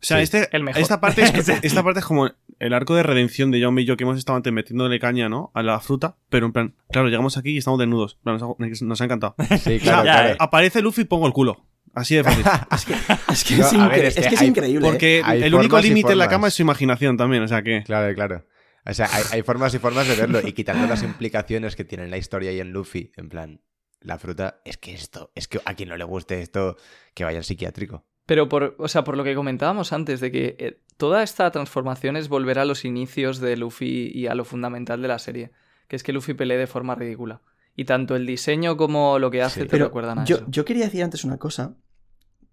sea, 0.00 0.18
Sí. 0.18 0.22
este, 0.24 0.48
El 0.56 0.62
mejor. 0.62 0.80
esta, 0.80 1.00
parte 1.00 1.22
es, 1.22 1.48
esta 1.64 1.82
parte 1.82 1.98
es 2.00 2.06
como 2.06 2.30
el 2.60 2.72
arco 2.72 2.94
de 2.94 3.02
redención 3.02 3.50
de 3.50 3.62
John 3.62 3.76
y 3.78 3.84
yo 3.84 3.96
que 3.96 4.04
hemos 4.04 4.16
estado 4.16 4.36
antes 4.36 4.52
metiéndole 4.52 5.00
caña, 5.00 5.28
¿no? 5.28 5.50
A 5.54 5.62
la 5.64 5.80
fruta, 5.80 6.16
pero 6.28 6.46
en 6.46 6.52
plan, 6.52 6.74
claro, 6.90 7.08
llegamos 7.08 7.36
aquí 7.36 7.50
y 7.50 7.58
estamos 7.58 7.80
desnudos. 7.80 8.18
Nos 8.24 8.40
ha, 8.42 8.46
nos 8.84 9.00
ha 9.00 9.04
encantado. 9.04 9.34
Sí, 9.58 9.78
claro, 9.80 10.04
Ya, 10.04 10.12
claro. 10.22 10.36
Aparece 10.38 10.80
Luffy 10.82 11.02
y 11.02 11.04
pongo 11.04 11.26
el 11.26 11.32
culo. 11.32 11.64
Así 12.00 12.14
de 12.16 12.24
fácil. 12.24 12.44
Es 13.30 13.44
que 13.44 13.56
No, 13.56 13.66
es, 13.66 13.72
incre- 13.72 14.14
que 14.14 14.28
que 14.28 14.34
es 14.34 14.40
hay- 14.40 14.48
increíble. 14.48 14.86
¿eh? 14.86 14.90
Porque 14.90 15.22
Hay 15.24 15.42
el 15.42 15.54
único 15.54 15.78
límite 15.80 16.12
en 16.12 16.18
la 16.18 16.28
cama 16.28 16.48
es 16.48 16.54
su 16.54 16.62
imaginación 16.62 17.16
también, 17.16 17.42
o 17.42 17.48
sea 17.48 17.62
que... 17.62 17.82
Claro, 17.84 18.14
claro. 18.14 18.44
O 18.86 18.94
sea, 18.94 19.08
hay, 19.12 19.22
hay 19.32 19.42
formas 19.42 19.74
y 19.74 19.78
formas 19.78 20.08
de 20.08 20.14
verlo 20.16 20.40
y 20.46 20.52
quitando 20.52 20.86
las 20.86 21.02
implicaciones 21.02 21.76
que 21.76 21.84
tiene 21.84 22.04
en 22.04 22.10
la 22.10 22.16
historia 22.16 22.52
y 22.52 22.60
en 22.60 22.72
Luffy, 22.72 23.12
en 23.16 23.28
plan, 23.28 23.60
la 24.00 24.18
fruta, 24.18 24.60
es 24.64 24.78
que 24.78 24.94
esto, 24.94 25.30
es 25.34 25.46
que 25.48 25.60
a 25.64 25.74
quien 25.74 25.90
no 25.90 25.96
le 25.96 26.04
guste 26.04 26.40
esto, 26.40 26.76
que 27.14 27.24
vaya 27.24 27.38
al 27.38 27.44
psiquiátrico. 27.44 28.06
Pero 28.24 28.48
por, 28.48 28.76
o 28.78 28.88
sea, 28.88 29.04
por 29.04 29.16
lo 29.16 29.24
que 29.24 29.34
comentábamos 29.34 29.92
antes, 29.92 30.20
de 30.20 30.30
que 30.30 30.56
eh, 30.58 30.80
toda 30.96 31.22
esta 31.22 31.50
transformación 31.50 32.16
es 32.16 32.28
volver 32.28 32.58
a 32.58 32.64
los 32.64 32.84
inicios 32.84 33.40
de 33.40 33.56
Luffy 33.56 34.10
y 34.14 34.26
a 34.26 34.34
lo 34.34 34.44
fundamental 34.44 35.02
de 35.02 35.08
la 35.08 35.18
serie, 35.18 35.50
que 35.88 35.96
es 35.96 36.02
que 36.02 36.12
Luffy 36.12 36.34
pelee 36.34 36.56
de 36.58 36.66
forma 36.66 36.94
ridícula. 36.94 37.42
Y 37.74 37.84
tanto 37.84 38.16
el 38.16 38.26
diseño 38.26 38.76
como 38.76 39.18
lo 39.18 39.30
que 39.30 39.42
hace 39.42 39.60
Sí. 39.60 39.66
te 39.66 39.70
Pero 39.70 39.86
recuerdan 39.86 40.18
a 40.20 40.24
yo, 40.24 40.36
eso. 40.36 40.44
yo 40.48 40.64
quería 40.64 40.84
decir 40.86 41.02
antes 41.02 41.24
una 41.24 41.38
cosa, 41.38 41.76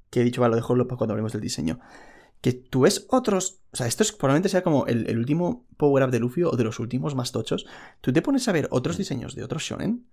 que 0.10 0.22
he 0.22 0.24
dicho, 0.24 0.42
vale, 0.42 0.52
lo 0.52 0.56
dejo 0.58 0.76
para 0.88 0.98
cuando 0.98 1.14
hablemos 1.14 1.32
del 1.34 1.42
diseño. 1.42 1.80
Que 2.42 2.54
tú 2.54 2.82
ves 2.82 3.08
otros, 3.10 3.62
o 3.72 3.78
sea, 3.78 3.88
esto 3.88 4.04
es, 4.04 4.12
probablemente 4.12 4.50
sea 4.50 4.62
como 4.64 4.86
el, 4.86 5.10
el 5.10 5.18
último 5.18 5.66
power-up 5.78 6.12
de 6.12 6.20
Luffy 6.20 6.44
o 6.44 6.52
de 6.52 6.64
los 6.64 6.80
últimos 6.80 7.16
más 7.16 7.32
tochos. 7.32 7.66
Tú 8.02 8.14
te 8.14 8.22
pones 8.22 8.48
a 8.48 8.52
ver 8.52 8.68
otros 8.72 8.98
diseños 8.98 9.36
de 9.36 9.44
otros 9.44 9.64
shonen 9.64 10.06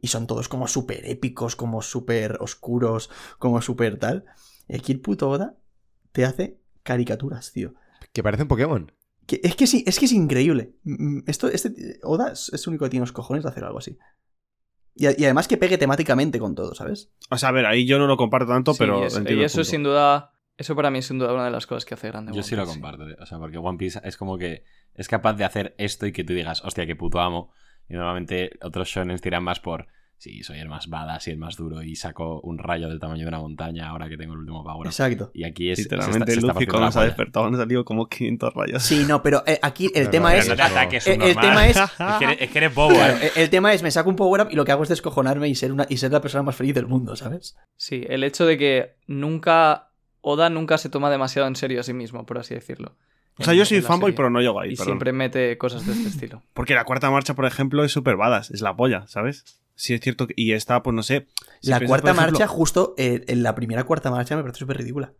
y 0.00 0.08
son 0.08 0.26
todos 0.26 0.48
como 0.48 0.68
súper 0.68 1.04
épicos, 1.06 1.56
como 1.56 1.82
súper 1.82 2.38
oscuros, 2.40 3.10
como 3.38 3.60
súper 3.60 3.98
tal. 3.98 4.24
Y 4.68 4.76
aquí 4.76 4.92
el 4.92 5.00
puto 5.00 5.28
Oda 5.28 5.56
te 6.12 6.24
hace 6.24 6.60
caricaturas, 6.82 7.52
tío. 7.52 7.74
Que 8.12 8.22
parece 8.22 8.44
un 8.44 8.48
Pokémon. 8.48 8.92
Que- 9.26 9.40
es, 9.42 9.56
que 9.56 9.66
sí, 9.66 9.84
es 9.86 9.98
que 9.98 10.04
es 10.06 10.12
increíble. 10.12 10.74
Mm, 10.84 11.20
Esto, 11.26 11.48
este, 11.48 11.98
Oda 12.02 12.32
es, 12.32 12.50
es 12.52 12.62
el 12.66 12.70
único 12.70 12.84
que 12.84 12.90
tiene 12.90 13.02
los 13.02 13.12
cojones 13.12 13.42
de 13.44 13.50
hacer 13.50 13.64
algo 13.64 13.78
así. 13.78 13.98
Y, 15.00 15.24
además 15.24 15.48
que 15.48 15.56
pegue 15.56 15.78
temáticamente 15.78 16.38
con 16.38 16.54
todo, 16.54 16.74
¿sabes? 16.74 17.10
O 17.30 17.38
sea, 17.38 17.48
a 17.48 17.52
ver, 17.52 17.64
ahí 17.64 17.86
yo 17.86 17.98
no 17.98 18.06
lo 18.06 18.18
comparto 18.18 18.52
tanto, 18.52 18.74
Sí, 18.74 18.80
pero 18.80 19.02
y 19.02 19.06
eso, 19.06 19.22
y 19.26 19.42
eso 19.42 19.64
sin 19.64 19.82
duda, 19.82 20.34
eso 20.58 20.76
para 20.76 20.90
mí 20.90 20.98
es 20.98 21.06
sin 21.06 21.18
duda 21.18 21.32
una 21.32 21.46
de 21.46 21.50
las 21.50 21.66
cosas 21.66 21.86
que 21.86 21.94
hace 21.94 22.08
grande. 22.08 22.32
Yo 22.32 22.40
One 22.40 22.44
sí 22.44 22.54
lo 22.54 22.66
comparto, 22.66 23.04
o 23.18 23.24
sea, 23.24 23.38
porque 23.38 23.56
One 23.56 23.78
Piece 23.78 23.98
es 24.04 24.18
como 24.18 24.36
que 24.36 24.62
es 24.94 25.08
capaz 25.08 25.32
de 25.34 25.44
hacer 25.44 25.74
esto 25.78 26.04
y 26.04 26.12
que 26.12 26.22
tú 26.22 26.34
digas, 26.34 26.62
hostia, 26.66 26.86
qué 26.86 26.96
puto 26.96 27.18
amo. 27.18 27.50
Y 27.88 27.94
normalmente 27.94 28.50
otros 28.60 28.88
shonen 28.88 29.18
tiran 29.20 29.42
más 29.42 29.58
por, 29.58 29.88
sí, 30.20 30.42
soy 30.44 30.58
el 30.60 30.68
más 30.68 30.86
badass 30.88 31.26
y 31.28 31.30
el 31.32 31.38
más 31.38 31.56
duro 31.56 31.82
y 31.82 31.96
saco 31.96 32.40
un 32.42 32.58
rayo 32.58 32.88
del 32.88 33.00
tamaño 33.00 33.22
de 33.22 33.28
una 33.28 33.38
montaña 33.40 33.88
ahora 33.88 34.08
que 34.08 34.16
tengo 34.18 34.34
el 34.34 34.40
último 34.40 34.62
power. 34.62 34.86
up". 34.86 34.90
Exacto. 34.90 35.30
Y 35.34 35.44
aquí 35.44 35.70
es 35.70 35.78
se 35.78 35.82
Literalmente, 35.84 36.18
está- 36.18 36.26
se 36.26 36.32
está 36.34 36.52
se 36.52 36.64
ha 36.68 36.90
polla. 36.92 37.04
despertado 37.06 37.46
han 37.46 37.56
salido 37.56 37.84
como 37.84 38.06
500 38.08 38.54
rayos. 38.54 38.82
Sí, 38.82 39.04
no, 39.08 39.22
pero 39.22 39.42
eh, 39.46 39.58
aquí 39.62 39.86
el 39.86 39.92
Pero 39.94 40.10
tema 40.10 40.32
no, 40.32 40.36
es. 40.38 40.48
No 40.48 40.56
te 40.56 40.62
ataques, 40.62 41.06
el- 41.06 41.22
el 41.22 41.32
subnormal. 41.32 41.48
tema 41.48 41.66
es- 41.68 41.76
Es 41.76 42.18
que 42.18 42.24
eres, 42.26 42.36
es 42.42 42.50
que 42.50 42.58
eres 42.58 42.74
bobo, 42.74 42.94
Claro, 42.94 43.14
¿eh? 43.16 43.32
el- 43.34 43.42
el 43.42 43.50
tema 43.50 43.72
es, 43.72 43.82
me 43.82 43.90
saco 43.90 44.10
un 44.10 44.16
power 44.16 44.42
up 44.42 44.48
y 44.50 44.54
lo 44.56 44.64
que 44.64 44.72
hago 44.72 44.82
es 44.82 44.88
descojonarme 44.90 45.48
y 45.48 45.54
ser, 45.54 45.72
una, 45.72 45.86
y 45.88 45.96
ser 45.96 46.12
la 46.12 46.20
persona 46.20 46.42
más 46.42 46.54
feliz 46.54 46.74
del 46.74 46.86
mundo, 46.86 47.16
¿sabes? 47.16 47.56
Sí, 47.76 48.04
el 48.08 48.22
hecho 48.22 48.44
de 48.46 48.58
que 48.58 48.96
nunca. 49.06 49.86
Oda 50.22 50.50
nunca 50.50 50.76
se 50.76 50.90
toma 50.90 51.08
demasiado 51.10 51.48
en 51.48 51.56
serio 51.56 51.80
a 51.80 51.82
sí 51.82 51.94
mismo, 51.94 52.26
por 52.26 52.36
así 52.36 52.52
decirlo. 52.54 52.94
O 53.38 53.42
sea, 53.42 53.54
yo 53.54 53.64
soy 53.64 53.80
fanboy, 53.80 54.08
serie. 54.10 54.16
pero 54.18 54.28
no 54.28 54.40
llego 54.42 54.60
ahí, 54.60 54.72
Y 54.72 54.76
perdón. 54.76 54.84
siempre 54.86 55.12
mete 55.14 55.56
cosas 55.56 55.86
de 55.86 55.92
este 55.94 56.08
estilo. 56.08 56.42
Porque 56.52 56.74
la 56.74 56.84
cuarta 56.84 57.10
marcha, 57.10 57.32
por 57.32 57.46
ejemplo, 57.46 57.82
es 57.84 57.90
súper 57.92 58.16
badass, 58.16 58.50
es 58.50 58.60
la 58.60 58.76
polla, 58.76 59.06
¿sabes? 59.06 59.62
Sí, 59.80 59.94
es 59.94 60.00
cierto. 60.02 60.26
que- 60.26 60.34
Y 60.36 60.52
está, 60.52 60.82
pues 60.82 60.94
no 60.94 61.02
sé. 61.02 61.26
si 61.62 61.70
la 61.70 61.78
piensas, 61.78 61.88
cuarta 61.88 62.10
ejemplo- 62.10 62.32
marcha, 62.32 62.46
justo 62.46 62.94
eh, 62.98 63.24
en 63.28 63.42
la 63.42 63.54
primera 63.54 63.84
cuarta 63.84 64.10
marcha, 64.10 64.36
me 64.36 64.42
parece 64.42 64.58
súper 64.58 64.76
ridícula. 64.76 65.14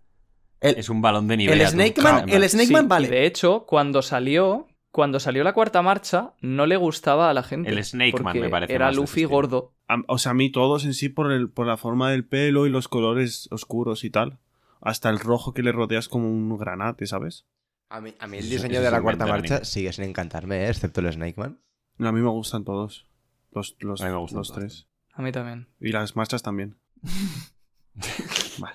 El, 0.61 0.77
Es 0.77 0.91
un 0.91 1.01
balón 1.01 1.27
de 1.29 1.39
nivel. 1.39 1.59
el 1.61 1.67
Snake 1.67 2.03
Man, 2.03 2.29
el 2.29 2.47
Snake 2.49 2.67
Sí, 2.67 2.73
Man 2.75 2.85
y 2.85 2.89
vale. 2.89 3.09
de 3.09 3.25
hecho, 3.27 3.65
cuando 3.67 4.03
salió. 4.03 4.67
Cuando 4.93 5.21
salió 5.21 5.45
la 5.45 5.53
cuarta 5.53 5.83
marcha, 5.83 6.35
no 6.41 6.67
le 6.67 6.77
gustaba 6.77 7.31
a 7.31 7.33
la 7.35 7.45
gente. 7.45 7.71
El 7.71 7.83
Snake 7.85 8.21
Man 8.23 8.39
me 8.41 8.49
parece 8.49 8.75
Era 8.75 8.87
más 8.87 8.97
Luffy 8.97 9.23
gordo. 9.25 9.73
A- 9.87 10.03
O 10.09 10.19
sea, 10.19 10.33
a 10.33 10.35
mí 10.35 10.51
todos 10.51 10.85
en 10.85 10.95
sí 10.95 11.09
por, 11.09 11.31
el, 11.31 11.49
por 11.49 11.67
la 11.69 11.77
forma 11.77 12.11
del 12.11 12.27
pelo 12.27 12.67
y 12.67 12.71
los 12.71 12.89
colores 12.89 13.49
oscuros 13.53 14.03
y 14.03 14.11
tal. 14.11 14.41
Hasta 14.81 15.09
el 15.09 15.21
rojo 15.21 15.55
que 15.55 15.63
le 15.63 15.71
rodeas 15.73 16.09
como 16.09 16.29
un 16.29 16.59
granate, 16.59 17.07
¿sabes? 17.07 17.47
A 17.89 18.01
mí, 18.01 18.15
a 18.19 18.27
mí 18.27 18.39
el 18.39 18.51
diseño 18.51 18.83
de 18.83 18.91
la 18.91 19.01
cuarta 19.01 19.27
marcha 19.27 19.65
sigue 19.65 19.93
sin 19.93 20.05
encantarme, 20.05 20.65
¿eh? 20.65 20.69
excepto 20.71 21.01
el 21.01 21.13
Snake 21.13 21.39
Man. 21.39 21.61
No, 21.97 22.09
a 22.09 22.13
mí 22.13 22.21
me 22.21 22.29
gustan 22.31 22.65
todos. 22.65 23.07
Los, 23.53 23.77
los, 23.81 24.01
A 24.01 24.07
mí 24.07 24.13
me 24.13 24.19
gustan 24.19 24.39
los 24.39 24.53
tres. 24.53 24.87
A 25.13 25.23
mí 25.23 25.33
también. 25.33 25.69
Y 25.81 25.93
las 25.93 26.17
marchas 26.17 26.43
también. 26.43 26.77
Vale. 28.59 28.75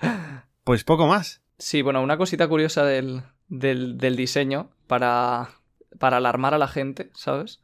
Pues 0.64 0.84
poco 0.84 1.06
más. 1.06 1.42
Sí, 1.58 1.82
bueno, 1.82 2.02
una 2.02 2.18
cosita 2.18 2.48
curiosa 2.48 2.84
del, 2.84 3.22
del, 3.48 3.96
del 3.98 4.16
diseño 4.16 4.70
para, 4.86 5.50
para 5.98 6.18
alarmar 6.18 6.54
a 6.54 6.58
la 6.58 6.68
gente, 6.68 7.10
¿sabes? 7.14 7.60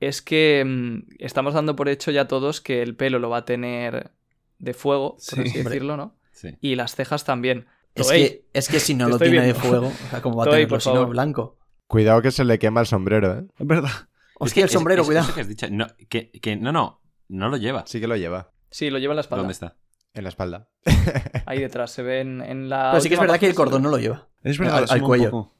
Es 0.00 0.22
que 0.22 0.64
mm, 0.64 1.14
estamos 1.18 1.54
dando 1.54 1.74
por 1.76 1.88
hecho 1.88 2.10
ya 2.10 2.28
todos 2.28 2.60
que 2.60 2.82
el 2.82 2.94
pelo 2.94 3.18
lo 3.18 3.30
va 3.30 3.38
a 3.38 3.44
tener 3.44 4.12
de 4.58 4.74
fuego, 4.74 5.12
por 5.14 5.20
Sí. 5.20 5.40
así 5.40 5.48
Hombre. 5.58 5.62
decirlo, 5.64 5.96
¿no? 5.96 6.14
Sí. 6.32 6.56
Y 6.60 6.76
las 6.76 6.94
cejas 6.94 7.24
también. 7.24 7.66
Es 7.94 8.10
que, 8.10 8.46
es 8.54 8.68
que 8.68 8.80
si 8.80 8.94
no 8.94 9.08
lo 9.08 9.18
tiene 9.18 9.42
de 9.42 9.54
fuego, 9.54 9.88
o 9.88 10.10
sea, 10.10 10.22
como 10.22 10.36
va 10.36 10.44
a 10.44 10.46
Toei, 10.46 10.54
tenerlo 10.66 10.68
por 10.76 10.80
si 10.82 10.92
no 10.92 11.06
blanco? 11.06 11.58
Cuidado 11.88 12.22
que 12.22 12.30
se 12.30 12.44
le 12.44 12.58
quema 12.58 12.80
el 12.80 12.86
sombrero, 12.86 13.38
¿eh? 13.38 13.44
Es 13.58 13.66
verdad. 13.66 13.90
Hostia, 14.42 14.62
el 14.62 14.66
Es- 14.66 14.72
sombrero, 14.72 15.02
es- 15.02 15.06
cuidado. 15.08 15.26
eso 15.26 15.34
que 15.34 15.40
has 15.42 15.48
dicho. 15.48 15.66
No, 15.70 15.86
que, 16.08 16.30
que- 16.30 16.56
no, 16.56 16.72
no, 16.72 17.02
no 17.28 17.48
lo 17.48 17.56
lleva. 17.56 17.84
Sí 17.86 18.00
que 18.00 18.06
lo 18.06 18.16
lleva. 18.16 18.52
Sí, 18.70 18.90
lo 18.90 18.98
lleva 18.98 19.12
en 19.12 19.16
la 19.16 19.20
espalda. 19.22 19.40
¿Dónde 19.42 19.52
está? 19.52 19.76
En 20.14 20.22
la 20.24 20.28
espalda. 20.28 20.68
Ahí 21.46 21.60
detrás, 21.60 21.90
se 21.90 22.02
ve 22.02 22.20
en, 22.20 22.40
en 22.42 22.68
la. 22.68 22.90
Pero 22.92 23.00
sí 23.00 23.08
que 23.08 23.14
es 23.14 23.20
verdad 23.20 23.38
que 23.38 23.46
el 23.46 23.54
cordón 23.54 23.82
no 23.82 23.88
lo 23.90 23.98
lleva. 23.98 24.28
Es 24.42 24.58
verdad, 24.58 24.78
Al- 24.78 24.86
al 24.90 25.02
cuello. 25.02 25.24
un 25.26 25.30
poco. 25.30 25.54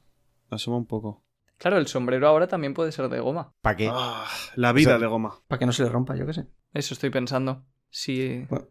Lo 0.49 0.55
asoma 0.55 0.77
un 0.77 0.85
poco. 0.85 1.25
Claro, 1.57 1.77
el 1.77 1.87
sombrero 1.87 2.27
ahora 2.27 2.47
también 2.47 2.73
puede 2.73 2.91
ser 2.91 3.07
de 3.09 3.19
goma. 3.19 3.53
¿Para 3.61 3.75
qué? 3.77 3.89
Ah, 3.91 4.27
la 4.55 4.73
vida 4.73 4.89
O 4.89 4.91
sea- 4.91 4.99
de 4.99 5.07
goma. 5.07 5.39
Para 5.47 5.59
que 5.59 5.65
no 5.65 5.71
se 5.71 5.83
le 5.83 5.89
rompa, 5.89 6.15
yo 6.15 6.25
qué 6.25 6.33
sé. 6.33 6.45
Eso 6.73 6.93
estoy 6.93 7.09
pensando. 7.09 7.65
Si, 7.89 8.45
Bueno. 8.49 8.67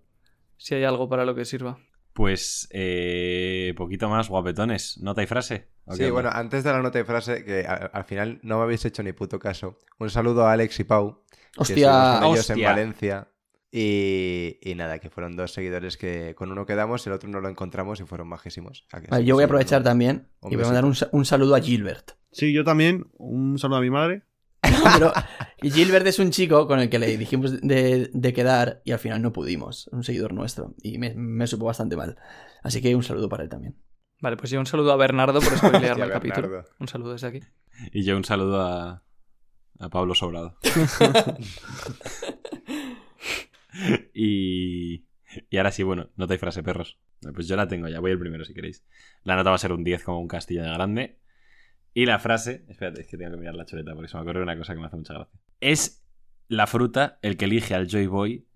si 0.57 0.75
hay 0.75 0.85
algo 0.85 1.09
para 1.09 1.25
lo 1.25 1.35
que 1.35 1.45
sirva. 1.45 1.79
Pues 2.13 2.69
eh, 2.71 3.73
poquito 3.77 4.09
más 4.09 4.29
guapetones. 4.29 4.99
¿Nota 5.01 5.23
y 5.23 5.27
frase? 5.27 5.69
¿O 5.87 5.95
Sí, 5.97 6.11
bueno, 6.11 6.29
onda? 6.29 6.41
antes 6.41 6.63
de 6.65 6.71
la 6.73 6.83
nota 6.83 7.01
y 7.01 7.05
frase, 7.05 7.45
que 7.45 7.65
al 7.67 8.05
final 8.05 8.39
no 8.43 8.59
me 8.59 8.65
habéis 8.65 8.85
hecho 8.85 9.03
ni 9.03 9.13
puto 9.13 9.39
caso. 9.39 9.79
Un 9.99 10.11
saludo 10.11 10.47
a 10.47 10.53
Alex 10.53 10.79
y 10.81 10.85
Pau, 10.85 11.25
que 11.31 11.39
Hostia, 11.61 12.19
con 12.21 12.29
ellos 12.33 12.51
en 12.51 12.55
hostia. 12.55 12.69
Valencia. 12.69 13.29
Y, 13.75 14.59
y 14.61 14.75
nada, 14.75 14.99
que 14.99 15.09
fueron 15.09 15.35
dos 15.35 15.53
seguidores 15.53 15.97
que 15.97 16.35
con 16.35 16.53
uno 16.53 16.67
quedamos 16.67 17.07
y 17.07 17.09
el 17.09 17.15
otro 17.15 17.31
no 17.31 17.41
lo 17.41 17.49
encontramos 17.49 18.01
y 18.01 18.05
fueron 18.05 18.29
majísimos. 18.29 18.87
¿A 18.93 19.01
que 19.01 19.07
Vale, 19.09 19.23
sí? 19.23 19.29
yo 19.29 19.35
voy 19.35 19.45
a 19.45 19.47
aprovechar 19.47 19.81
¿no? 19.81 19.85
también 19.85 20.29
y 20.43 20.57
voy 20.57 20.65
a 20.65 20.67
mandar 20.67 20.85
un, 20.85 20.95
un 21.13 21.25
saludo 21.25 21.55
a 21.55 21.61
Gilbert. 21.61 22.13
Sí, 22.31 22.53
yo 22.53 22.65
también. 22.65 23.07
Un 23.17 23.59
saludo 23.59 23.79
a 23.79 23.81
mi 23.81 23.89
madre. 23.91 24.25
Pero 24.95 25.13
Gilbert 25.61 26.07
es 26.07 26.19
un 26.19 26.31
chico 26.31 26.67
con 26.67 26.81
el 26.81 26.89
que 26.89 26.99
le 26.99 27.17
dijimos 27.17 27.61
de, 27.61 28.11
de 28.13 28.33
quedar 28.33 28.83
y 28.85 28.93
al 28.93 28.99
final 28.99 29.23
no 29.23 29.33
pudimos. 29.33 29.89
Un 29.93 30.05
seguidor 30.05 30.33
nuestro. 30.33 30.75
Y 30.83 30.99
me, 30.99 31.15
me 31.15 31.47
supo 31.47 31.67
bastante 31.67 31.97
mal. 31.97 32.17
Así 32.63 32.81
que 32.81 32.95
un 32.95 33.03
saludo 33.03 33.29
para 33.29 33.43
él 33.43 33.49
también. 33.49 33.77
Vale, 34.21 34.37
pues 34.37 34.51
yo 34.51 34.61
un 34.61 34.67
saludo 34.67 34.93
a 34.93 34.97
Bernardo 34.97 35.41
por 35.41 35.57
spoilearme 35.57 36.05
el 36.05 36.13
capítulo. 36.13 36.65
Un 36.79 36.89
saludo 36.89 37.13
desde 37.13 37.27
aquí. 37.27 37.41
Y 37.93 38.05
yo 38.05 38.17
un 38.17 38.25
saludo 38.25 38.61
a, 38.61 39.03
a 39.81 39.89
Pablo 39.89 40.15
Sobrado. 40.15 40.59
y, 44.15 45.07
y 45.51 45.57
ahora 45.57 45.73
sí, 45.73 45.83
bueno, 45.83 46.11
nota 46.17 46.35
y 46.35 46.39
frase, 46.39 46.63
perros. 46.63 46.99
Pues 47.35 47.49
yo 47.49 47.57
la 47.57 47.69
tengo 47.69 47.89
ya, 47.89 48.01
voy 48.01 48.13
el 48.13 48.19
primero 48.19 48.45
si 48.45 48.55
queréis. 48.55 48.85
La 49.23 49.37
nota 49.37 49.51
va 49.51 49.57
a 49.57 49.59
ser 49.59 49.73
un 49.73 49.85
10 49.85 50.05
como 50.05 50.21
un 50.21 50.29
castillo 50.29 50.63
de 50.63 50.73
grande. 50.73 51.21
Y 51.95 52.07
la 52.07 52.19
frase, 52.19 52.65
espérate, 52.69 53.03
es 53.03 53.07
que 53.07 53.17
tengo 53.17 53.33
que 53.33 53.37
mirar 53.37 53.55
la 53.55 53.67
chuleta 53.67 53.93
porque 53.95 54.09
se 54.09 54.17
me 54.17 54.23
ocurre 54.23 54.43
una 54.43 54.57
cosa 54.57 54.73
que 54.73 54.81
me 54.81 54.87
hace 54.87 54.97
mucha 54.97 55.15
gracia. 55.15 55.39
Es 55.61 56.03
la 56.49 56.67
fruta 56.67 57.19
el 57.23 57.37
que 57.37 57.45
elige 57.45 57.75
al 57.75 57.87
Joy 57.89 58.07
Boy 58.07 58.47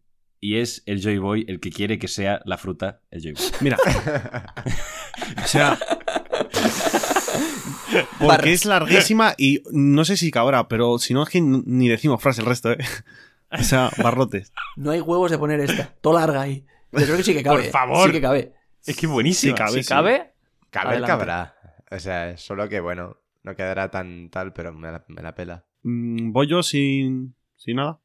y 0.40 0.56
es 0.56 0.82
el 0.86 1.02
Joy 1.02 1.18
Boy 1.18 1.44
el 1.48 1.60
que 1.60 1.70
quiere 1.70 1.98
que 1.98 2.08
sea 2.08 2.40
la 2.44 2.56
fruta 2.56 3.02
el 3.10 3.22
Joy 3.22 3.32
Boy. 3.32 3.44
Mira. 3.60 3.76
o 5.44 5.46
sea. 5.46 5.78
Porque 8.18 8.52
es 8.52 8.64
larguísima 8.64 9.34
y 9.36 9.62
no 9.70 10.04
sé 10.04 10.16
si 10.16 10.30
cabrá, 10.30 10.68
pero 10.68 10.98
si 10.98 11.14
no 11.14 11.22
es 11.22 11.28
que 11.28 11.40
ni 11.40 11.88
decimos 11.88 12.22
frase 12.22 12.40
el 12.40 12.46
resto, 12.46 12.72
¿eh? 12.72 12.78
O 13.50 13.62
sea, 13.62 13.90
barrotes. 14.02 14.52
No 14.76 14.90
hay 14.90 15.00
huevos 15.00 15.30
de 15.30 15.38
poner 15.38 15.60
esta. 15.60 15.94
Todo 16.00 16.14
larga 16.18 16.42
ahí. 16.42 16.66
Yo 16.92 17.04
creo 17.04 17.16
que 17.18 17.22
sí 17.22 17.34
que 17.34 17.42
cabe. 17.42 17.64
Por 17.64 17.70
favor. 17.70 18.06
Sí 18.08 18.12
que 18.12 18.20
cabe. 18.20 18.54
Es 18.84 18.96
que 18.96 19.06
buenísimo. 19.06 19.56
Sí, 19.56 19.58
cabe. 19.58 19.72
Si 19.72 19.82
sí. 19.82 19.88
cabe, 19.88 20.32
Caber 20.70 20.88
Adelante. 20.88 21.06
cabrá. 21.06 21.56
O 21.90 21.98
sea, 21.98 22.36
solo 22.36 22.68
que 22.68 22.80
bueno, 22.80 23.16
no 23.46 23.54
quedará 23.56 23.90
tan 23.90 24.28
tal, 24.28 24.52
pero 24.52 24.72
me 24.74 24.90
la, 24.92 25.04
me 25.08 25.22
la 25.22 25.34
pela. 25.34 25.64
Mm, 25.82 26.32
Voy 26.32 26.46
yo 26.48 26.62
sin, 26.62 27.34
sin 27.54 27.76
nada. 27.76 28.00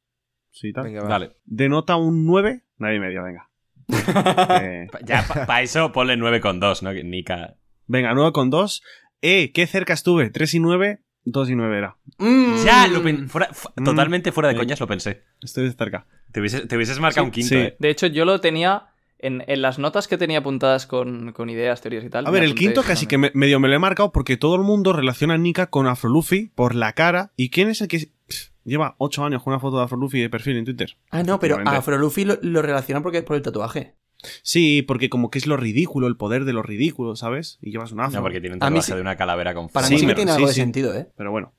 Sí, 0.52 0.72
tal. 0.72 0.86
Venga. 0.86 1.04
Dale. 1.04 1.32
Denota 1.46 1.96
un 1.98 2.26
9, 2.26 2.64
nadie 2.78 2.96
y 2.96 3.00
medio, 3.00 3.24
venga. 3.24 3.50
Eh, 4.62 4.88
Pa- 4.92 5.00
Ya, 5.04 5.26
para 5.46 5.62
eso 5.62 5.92
ponle 5.92 6.16
9,2, 6.16 6.82
¿no? 6.84 6.94
Nika. 6.94 7.56
venga, 7.88 8.14
9 8.14 8.32
con 8.32 8.50
2. 8.50 8.82
Eh, 9.22 9.52
qué 9.52 9.68
cerca 9.68 9.94
estuve. 9.94 10.30
3 10.30 10.54
y 10.56 10.60
9, 10.60 11.02
2 11.26 11.50
y 11.50 11.56
9 11.56 11.78
era. 11.78 11.98
Mm. 12.20 12.56
Ya, 12.66 12.88
lo 12.88 13.02
pen- 13.04 13.30
fuera- 13.30 13.54
fu- 13.54 13.70
Mm. 13.76 13.84
totalmente 13.84 14.32
fuera 14.32 14.50
de 14.50 14.56
Eh. 14.56 14.58
coñas 14.58 14.80
lo 14.80 14.88
pensé. 14.88 15.24
Estoy 15.42 15.72
cerca. 15.72 16.06
Te 16.32 16.40
hubieses, 16.40 16.68
te 16.68 16.76
hubieses 16.76 17.00
marcado 17.00 17.26
Sí, 17.26 17.28
un 17.28 17.32
quinto, 17.32 17.50
sí. 17.50 17.56
¿eh? 17.56 17.76
De 17.80 17.90
hecho, 17.90 18.08
yo 18.08 18.26
lo 18.26 18.40
tenía 18.40 18.91
en, 19.22 19.44
en 19.48 19.62
las 19.62 19.80
notas 19.80 20.08
que 20.08 20.18
tenía 20.18 20.40
apuntadas 20.40 20.86
con, 20.88 21.32
con 21.34 21.50
ideas, 21.50 21.82
teorías 21.82 22.04
y 22.04 22.10
tal. 22.10 22.26
A 22.28 22.32
ver, 22.32 22.44
el 22.44 22.56
quinto 22.56 22.84
casi 22.84 23.06
que 23.08 23.18
me- 23.18 23.32
medio 23.34 23.60
me 23.60 23.68
lo 23.68 23.76
he 23.76 23.80
marcado 23.80 24.12
porque 24.12 24.38
todo 24.38 24.56
el 24.56 24.62
mundo 24.64 24.94
relaciona 24.94 25.36
a 25.36 25.38
Nika 25.38 25.68
con 25.68 25.88
Afro 25.88 26.10
Luffy 26.10 26.52
por 26.56 26.76
la 26.76 26.94
cara. 26.94 27.32
¿Y 27.36 27.50
quién 27.50 27.70
es 27.70 27.82
el 27.82 27.88
que 27.88 28.10
pff, 28.28 28.50
lleva 28.66 28.96
8 28.98 29.24
años 29.26 29.44
con 29.44 29.54
una 29.54 29.60
foto 29.60 29.78
de 29.78 29.84
Afro 29.84 29.98
Luffy 29.98 30.20
de 30.22 30.30
perfil 30.30 30.58
en 30.58 30.66
Twitter? 30.66 30.98
Ah, 31.10 31.24
no, 31.24 31.40
pero 31.40 31.58
a. 31.66 31.78
Afro 31.78 31.98
Luffy 31.98 32.26
lo, 32.26 32.38
lo 32.42 32.62
relacionan 32.62 33.04
porque 33.04 33.22
por 33.24 33.36
el 33.36 33.42
tatuaje. 33.42 33.96
Sí, 34.44 34.84
porque 34.84 35.10
como 35.10 35.32
que 35.32 35.40
es 35.40 35.48
lo 35.48 35.58
ridículo, 35.58 36.06
el 36.08 36.16
poder 36.16 36.46
de 36.46 36.54
lo 36.54 36.62
ridículo, 36.62 37.16
¿sabes? 37.16 37.58
Y 37.62 37.72
llevas 37.72 37.92
un 37.92 38.02
afro. 38.02 38.18
No, 38.20 38.22
porque 38.24 38.40
tiene 38.40 38.54
un 38.56 38.60
tatuaje 38.60 38.82
sí- 38.86 38.94
de 38.94 39.02
una 39.02 39.16
calavera 39.16 39.54
con 39.56 39.68
Para 39.70 39.88
Sí, 39.88 39.96
mí 39.96 40.00
sí 40.02 40.06
que 40.06 40.14
tiene 40.16 40.32
sí, 40.32 40.36
algo 40.36 40.48
de 40.48 40.54
sí. 40.54 40.60
sentido, 40.62 40.94
¿eh? 40.96 41.08
Pero 41.18 41.32
bueno. 41.32 41.54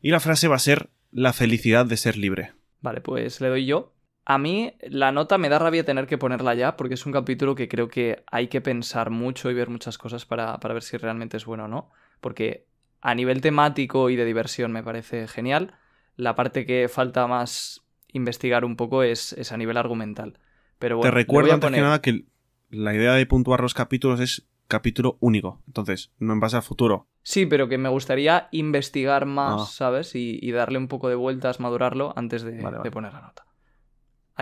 Y 0.00 0.10
la 0.10 0.18
frase 0.20 0.48
va 0.48 0.56
a 0.56 0.58
ser 0.58 0.88
la 1.10 1.32
felicidad 1.34 1.84
de 1.84 1.96
ser 1.98 2.16
libre. 2.16 2.52
Vale, 2.80 3.00
pues 3.02 3.40
le 3.42 3.48
doy 3.48 3.66
yo. 3.66 3.92
A 4.24 4.38
mí 4.38 4.72
la 4.82 5.10
nota 5.10 5.36
me 5.36 5.48
da 5.48 5.58
rabia 5.58 5.84
tener 5.84 6.06
que 6.06 6.16
ponerla 6.18 6.54
ya, 6.54 6.76
porque 6.76 6.94
es 6.94 7.04
un 7.06 7.12
capítulo 7.12 7.54
que 7.54 7.68
creo 7.68 7.88
que 7.88 8.22
hay 8.30 8.48
que 8.48 8.60
pensar 8.60 9.10
mucho 9.10 9.50
y 9.50 9.54
ver 9.54 9.68
muchas 9.68 9.98
cosas 9.98 10.24
para, 10.26 10.58
para 10.60 10.74
ver 10.74 10.82
si 10.84 10.96
realmente 10.96 11.36
es 11.36 11.44
bueno 11.44 11.64
o 11.64 11.68
no. 11.68 11.90
Porque 12.20 12.66
a 13.00 13.14
nivel 13.16 13.40
temático 13.40 14.10
y 14.10 14.16
de 14.16 14.24
diversión 14.24 14.70
me 14.70 14.82
parece 14.84 15.26
genial. 15.26 15.74
La 16.16 16.36
parte 16.36 16.64
que 16.66 16.88
falta 16.88 17.26
más 17.26 17.82
investigar 18.12 18.64
un 18.64 18.76
poco 18.76 19.02
es, 19.02 19.32
es 19.32 19.50
a 19.50 19.56
nivel 19.56 19.76
argumental. 19.76 20.38
Pero 20.78 20.98
bueno, 20.98 21.10
Te 21.10 21.14
recuerdo 21.16 21.50
a 21.50 21.54
antes 21.54 21.70
que 21.70 21.80
nada 21.80 22.00
que 22.00 22.24
la 22.70 22.94
idea 22.94 23.14
de 23.14 23.26
puntuar 23.26 23.60
los 23.60 23.74
capítulos 23.74 24.20
es 24.20 24.46
capítulo 24.68 25.16
único. 25.20 25.62
Entonces, 25.66 26.12
no 26.18 26.32
en 26.32 26.40
base 26.40 26.56
al 26.56 26.62
futuro. 26.62 27.08
Sí, 27.24 27.46
pero 27.46 27.68
que 27.68 27.76
me 27.78 27.88
gustaría 27.88 28.48
investigar 28.52 29.26
más, 29.26 29.62
Ah. 29.62 29.66
¿sabes? 29.66 30.14
Y, 30.14 30.38
y 30.40 30.52
darle 30.52 30.78
un 30.78 30.86
poco 30.88 31.08
de 31.08 31.14
vueltas, 31.16 31.58
madurarlo 31.60 32.12
antes 32.16 32.42
de, 32.42 32.52
Vale, 32.62 32.78
vale. 32.78 32.82
de 32.82 32.90
poner 32.92 33.12
la 33.12 33.20
nota. 33.20 33.44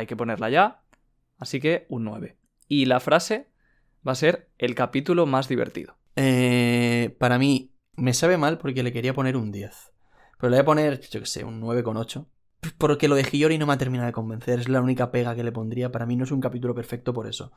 Hay 0.00 0.06
que 0.06 0.16
ponerla 0.16 0.50
ya, 0.50 0.82
así 1.38 1.60
que 1.60 1.86
un 1.88 2.04
9. 2.04 2.36
Y 2.68 2.86
la 2.86 3.00
frase 3.00 3.48
va 4.06 4.12
a 4.12 4.16
ser 4.16 4.50
el 4.58 4.74
capítulo 4.74 5.26
más 5.26 5.48
divertido. 5.48 5.96
Eh, 6.16 7.16
para 7.18 7.38
mí, 7.38 7.72
me 7.96 8.14
sabe 8.14 8.36
mal 8.38 8.58
porque 8.58 8.82
le 8.82 8.92
quería 8.92 9.14
poner 9.14 9.36
un 9.36 9.52
10. 9.52 9.92
Pero 10.38 10.50
le 10.50 10.56
voy 10.56 10.62
a 10.62 10.64
poner, 10.64 11.00
yo 11.00 11.20
qué 11.20 11.26
sé, 11.26 11.44
un 11.44 11.60
9,8. 11.60 12.26
Porque 12.78 13.08
lo 13.08 13.14
de 13.14 13.22
Hiyori 13.30 13.58
no 13.58 13.66
me 13.66 13.72
ha 13.74 13.78
terminado 13.78 14.06
de 14.06 14.12
convencer. 14.12 14.58
Es 14.60 14.68
la 14.68 14.80
única 14.80 15.10
pega 15.10 15.34
que 15.34 15.44
le 15.44 15.52
pondría. 15.52 15.92
Para 15.92 16.06
mí 16.06 16.16
no 16.16 16.24
es 16.24 16.30
un 16.30 16.40
capítulo 16.40 16.74
perfecto 16.74 17.12
por 17.12 17.26
eso. 17.26 17.52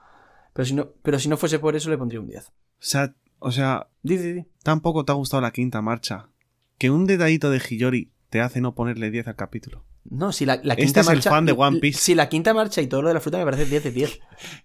Pero 0.53 0.65
si 0.65 0.73
no, 0.73 0.91
pero 1.01 1.19
si 1.19 1.29
no 1.29 1.37
fuese 1.37 1.59
por 1.59 1.75
eso, 1.75 1.89
le 1.89 1.97
pondría 1.97 2.19
un 2.21 2.27
10. 2.27 2.47
O 2.47 2.51
sea, 2.79 3.15
o 3.39 3.51
sea, 3.51 3.87
Di, 4.01 4.17
di, 4.17 4.33
di. 4.33 4.45
tampoco 4.63 5.03
te 5.03 5.11
ha 5.11 5.15
gustado 5.15 5.41
la 5.41 5.51
quinta 5.51 5.81
marcha. 5.81 6.29
Que 6.77 6.89
un 6.89 7.05
detallito 7.05 7.49
de 7.49 7.59
Hiyori 7.59 8.11
te 8.29 8.41
hace 8.41 8.61
no 8.61 8.75
ponerle 8.75 9.11
10 9.11 9.27
al 9.29 9.35
capítulo. 9.35 9.85
No, 10.05 10.31
si 10.31 10.45
la, 10.45 10.59
la 10.63 10.73
Este 10.73 10.85
quinta 10.85 10.99
es 11.01 11.07
el 11.09 11.21
fan 11.21 11.45
de 11.45 11.53
One 11.53 11.79
Piece. 11.79 11.99
Si 11.99 12.13
la 12.15 12.27
quinta 12.29 12.53
marcha 12.53 12.81
y 12.81 12.87
todo 12.87 13.01
lo 13.01 13.07
de 13.07 13.13
la 13.13 13.19
fruta 13.21 13.37
me 13.37 13.45
parece 13.45 13.65
10 13.65 13.83
de 13.85 13.91
10. 13.91 14.19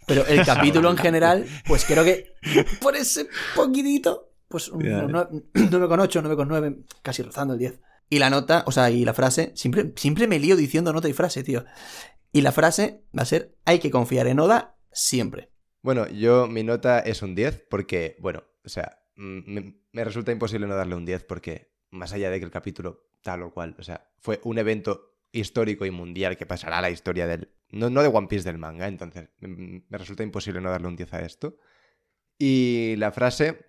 Pero 0.06 0.26
el 0.26 0.44
capítulo 0.46 0.90
en 0.90 0.96
general, 0.96 1.46
pues 1.66 1.84
creo 1.84 2.04
que 2.04 2.34
por 2.82 2.96
ese 2.96 3.28
poquitito, 3.54 4.32
pues 4.48 4.68
un 4.68 4.82
Ya. 4.84 5.04
un 5.04 5.12
nue- 5.12 5.44
9,8, 5.54 6.22
9,9, 6.22 6.84
casi 7.02 7.22
rozando 7.22 7.54
el 7.54 7.60
10. 7.60 7.80
Y 8.10 8.18
la 8.18 8.30
nota, 8.30 8.64
o 8.66 8.72
sea, 8.72 8.90
y 8.90 9.04
la 9.04 9.14
frase, 9.14 9.52
siempre, 9.54 9.92
siempre 9.96 10.26
me 10.26 10.38
lío 10.38 10.56
diciendo 10.56 10.92
nota 10.92 11.08
y 11.08 11.12
frase, 11.12 11.42
tío. 11.42 11.64
Y 12.32 12.40
la 12.40 12.52
frase 12.52 13.04
va 13.16 13.22
a 13.22 13.26
ser: 13.26 13.54
hay 13.64 13.78
que 13.78 13.90
confiar 13.90 14.26
en 14.26 14.40
Oda 14.40 14.76
siempre. 14.92 15.50
Bueno, 15.82 16.08
yo 16.08 16.46
mi 16.48 16.64
nota 16.64 16.98
es 17.00 17.22
un 17.22 17.34
10 17.34 17.66
porque, 17.70 18.16
bueno, 18.20 18.42
o 18.64 18.68
sea, 18.68 18.98
mm, 19.16 19.40
me, 19.52 19.80
me 19.92 20.04
resulta 20.04 20.32
imposible 20.32 20.66
no 20.66 20.74
darle 20.74 20.94
un 20.96 21.04
10 21.06 21.24
porque, 21.24 21.70
más 21.90 22.12
allá 22.12 22.30
de 22.30 22.38
que 22.38 22.44
el 22.44 22.50
capítulo 22.50 23.04
tal 23.22 23.42
o 23.42 23.52
cual, 23.52 23.76
o 23.78 23.82
sea, 23.82 24.10
fue 24.18 24.40
un 24.44 24.58
evento 24.58 25.14
histórico 25.32 25.84
y 25.86 25.90
mundial 25.90 26.36
que 26.36 26.46
pasará 26.46 26.78
a 26.78 26.82
la 26.82 26.90
historia 26.90 27.26
del... 27.26 27.50
No, 27.70 27.90
no 27.90 28.02
de 28.02 28.08
One 28.08 28.28
Piece 28.28 28.44
del 28.44 28.58
manga, 28.58 28.88
entonces 28.88 29.28
mm, 29.40 29.76
me 29.88 29.98
resulta 29.98 30.22
imposible 30.22 30.60
no 30.60 30.70
darle 30.70 30.88
un 30.88 30.96
10 30.96 31.12
a 31.14 31.20
esto. 31.20 31.56
Y 32.38 32.94
la 32.96 33.12
frase, 33.12 33.66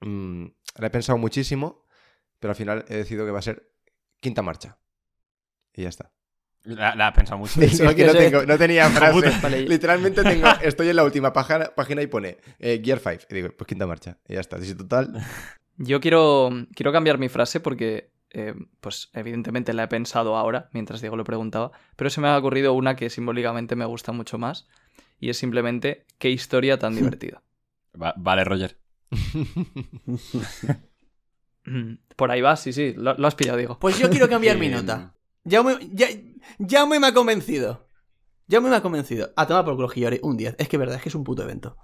mm, 0.00 0.44
la 0.78 0.86
he 0.86 0.90
pensado 0.90 1.18
muchísimo, 1.18 1.84
pero 2.38 2.52
al 2.52 2.56
final 2.56 2.84
he 2.88 2.96
decidido 2.96 3.24
que 3.26 3.32
va 3.32 3.38
a 3.38 3.42
ser 3.42 3.70
quinta 4.20 4.42
marcha. 4.42 4.78
Y 5.74 5.82
ya 5.82 5.88
está. 5.88 6.12
La, 6.62 6.94
la 6.94 7.08
he 7.08 7.12
pensado 7.12 7.38
mucho. 7.38 7.60
Que 7.94 8.04
no, 8.06 8.12
ser- 8.12 8.30
tengo- 8.30 8.46
no 8.46 8.56
tenía 8.56 8.88
frase. 8.90 9.60
Literalmente 9.62 10.22
tengo, 10.22 10.46
estoy 10.62 10.88
en 10.90 10.96
la 10.96 11.04
última 11.04 11.32
página, 11.32 11.74
página 11.74 12.02
y 12.02 12.06
pone 12.06 12.38
eh, 12.58 12.80
Gear 12.84 13.00
5. 13.00 13.24
Y 13.30 13.34
digo, 13.34 13.48
pues 13.56 13.66
quinta 13.66 13.86
marcha. 13.86 14.18
Y 14.28 14.34
ya 14.34 14.40
está. 14.40 14.58
Y 14.64 14.74
total. 14.74 15.12
Yo 15.76 16.00
quiero, 16.00 16.50
quiero 16.74 16.92
cambiar 16.92 17.18
mi 17.18 17.28
frase 17.28 17.58
porque, 17.58 18.12
eh, 18.34 18.54
pues 18.80 19.10
evidentemente 19.14 19.72
la 19.72 19.84
he 19.84 19.88
pensado 19.88 20.36
ahora, 20.36 20.68
mientras 20.72 21.00
Diego 21.00 21.16
lo 21.16 21.24
preguntaba, 21.24 21.72
pero 21.96 22.10
se 22.10 22.20
me 22.20 22.28
ha 22.28 22.36
ocurrido 22.36 22.72
una 22.74 22.96
que 22.96 23.08
simbólicamente 23.10 23.76
me 23.76 23.84
gusta 23.86 24.12
mucho 24.12 24.36
más 24.38 24.68
y 25.18 25.30
es 25.30 25.38
simplemente 25.38 26.04
qué 26.18 26.30
historia 26.30 26.78
tan 26.78 26.94
divertida. 26.96 27.42
Va- 28.00 28.14
vale, 28.16 28.44
Roger. 28.44 28.76
Mm, 31.66 31.94
Por 32.16 32.30
ahí 32.30 32.42
vas, 32.42 32.60
sí, 32.60 32.72
sí. 32.74 32.92
Lo, 32.94 33.14
lo 33.14 33.26
has 33.26 33.34
pillado, 33.34 33.56
Diego. 33.56 33.78
Pues 33.78 33.98
yo 33.98 34.10
quiero 34.10 34.28
cambiar 34.28 34.58
mi 34.58 34.68
nota. 34.68 35.14
Jaume, 35.48 35.78
ya, 35.92 36.08
Jaume 36.58 37.00
me 37.00 37.06
ha 37.06 37.14
convencido. 37.14 37.88
Jaume 38.50 38.68
me 38.68 38.76
ha 38.76 38.82
convencido. 38.82 39.32
A 39.36 39.46
tomar 39.46 39.64
por 39.64 39.74
culo 39.76 39.88
Hiyori, 39.90 40.20
un 40.22 40.36
10. 40.36 40.56
Es 40.58 40.68
que 40.68 40.76
es 40.76 40.80
verdad, 40.80 40.96
es 40.96 41.02
que 41.02 41.08
es 41.08 41.14
un 41.14 41.24
puto 41.24 41.42
evento. 41.42 41.76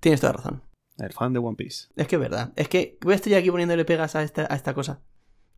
Tienes 0.00 0.20
toda 0.20 0.34
razón. 0.34 0.62
El 0.98 1.12
fan 1.12 1.32
de 1.32 1.40
One 1.40 1.56
Piece. 1.56 1.88
Es 1.96 2.06
que 2.06 2.14
es 2.16 2.20
verdad. 2.20 2.52
Es 2.54 2.68
que 2.68 2.96
voy 3.02 3.14
a 3.14 3.16
estar 3.16 3.34
aquí 3.34 3.50
poniéndole 3.50 3.84
pegas 3.84 4.14
a 4.14 4.22
esta, 4.22 4.46
a 4.48 4.54
esta 4.54 4.72
cosa. 4.72 5.02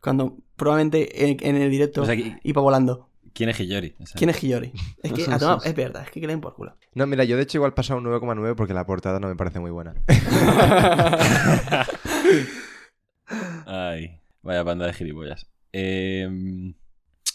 Cuando 0.01 0.37
probablemente 0.55 1.29
en, 1.29 1.37
en 1.41 1.61
el 1.61 1.69
directo 1.71 2.01
O 2.03 2.05
sea, 2.05 2.15
¿qui- 2.15 2.39
iba 2.43 2.61
volando. 2.61 3.09
¿Quién 3.33 3.49
es 3.49 3.59
Hiyori? 3.59 3.95
O 3.99 4.05
sea, 4.05 4.17
¿Quién 4.17 4.29
es 4.31 4.41
Hiyori? 4.43 4.71
Es 5.03 5.13
que 5.13 5.23
a 5.31 5.37
tomar- 5.39 5.59
es 5.63 5.75
verdad, 5.75 6.03
es 6.03 6.11
que 6.11 6.19
den 6.25 6.41
por 6.41 6.55
culo. 6.55 6.75
No, 6.93 7.05
mira, 7.07 7.23
yo 7.23 7.37
de 7.37 7.43
hecho 7.43 7.57
igual 7.59 7.71
he 7.71 7.75
pasado 7.75 7.99
un 7.99 8.05
9,9 8.05 8.55
porque 8.55 8.73
la 8.73 8.85
portada 8.85 9.19
no 9.19 9.27
me 9.27 9.35
parece 9.35 9.59
muy 9.59 9.71
buena. 9.71 9.93
Ay, 13.65 14.19
vaya 14.41 14.63
banda 14.63 14.85
de 14.87 14.93
gilipollas. 14.93 15.47
Eh, 15.71 16.27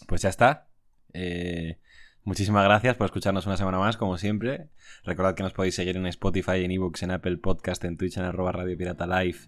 pues 0.06 0.22
ya 0.22 0.28
está. 0.28 0.68
Eh, 1.12 1.78
muchísimas 2.24 2.64
gracias 2.64 2.96
por 2.96 3.04
escucharnos 3.06 3.46
una 3.46 3.56
semana 3.56 3.78
más, 3.78 3.96
como 3.96 4.18
siempre. 4.18 4.70
Recordad 5.04 5.34
que 5.34 5.42
nos 5.44 5.52
podéis 5.52 5.76
seguir 5.76 5.96
en 5.96 6.06
Spotify, 6.06 6.64
en 6.64 6.72
ebooks, 6.72 7.02
en 7.04 7.12
Apple 7.12 7.36
Podcast, 7.38 7.84
en 7.84 7.96
Twitch, 7.96 8.16
en 8.16 8.24
arroba 8.24 8.52
Radio 8.52 8.76
Pirata 8.76 9.06
Live, 9.06 9.38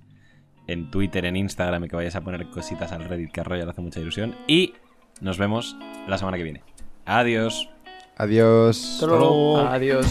en 0.66 0.90
Twitter, 0.90 1.24
en 1.24 1.36
Instagram 1.36 1.84
y 1.84 1.88
que 1.88 1.97
vayáis 1.97 2.16
a 2.16 2.22
poner 2.22 2.47
cositas 2.51 2.93
al 2.93 3.05
Reddit 3.05 3.30
que 3.30 3.40
a 3.40 3.44
Roger 3.44 3.64
le 3.64 3.70
hace 3.70 3.82
mucha 3.82 4.01
ilusión. 4.01 4.34
Y 4.47 4.74
nos 5.20 5.38
vemos 5.38 5.76
la 6.09 6.18
semana 6.18 6.36
que 6.36 6.43
viene. 6.43 6.62
Adiós. 7.05 7.68
Adiós. 8.16 8.94
Hasta 8.94 9.06
luego. 9.06 9.59
Adiós. 9.59 10.06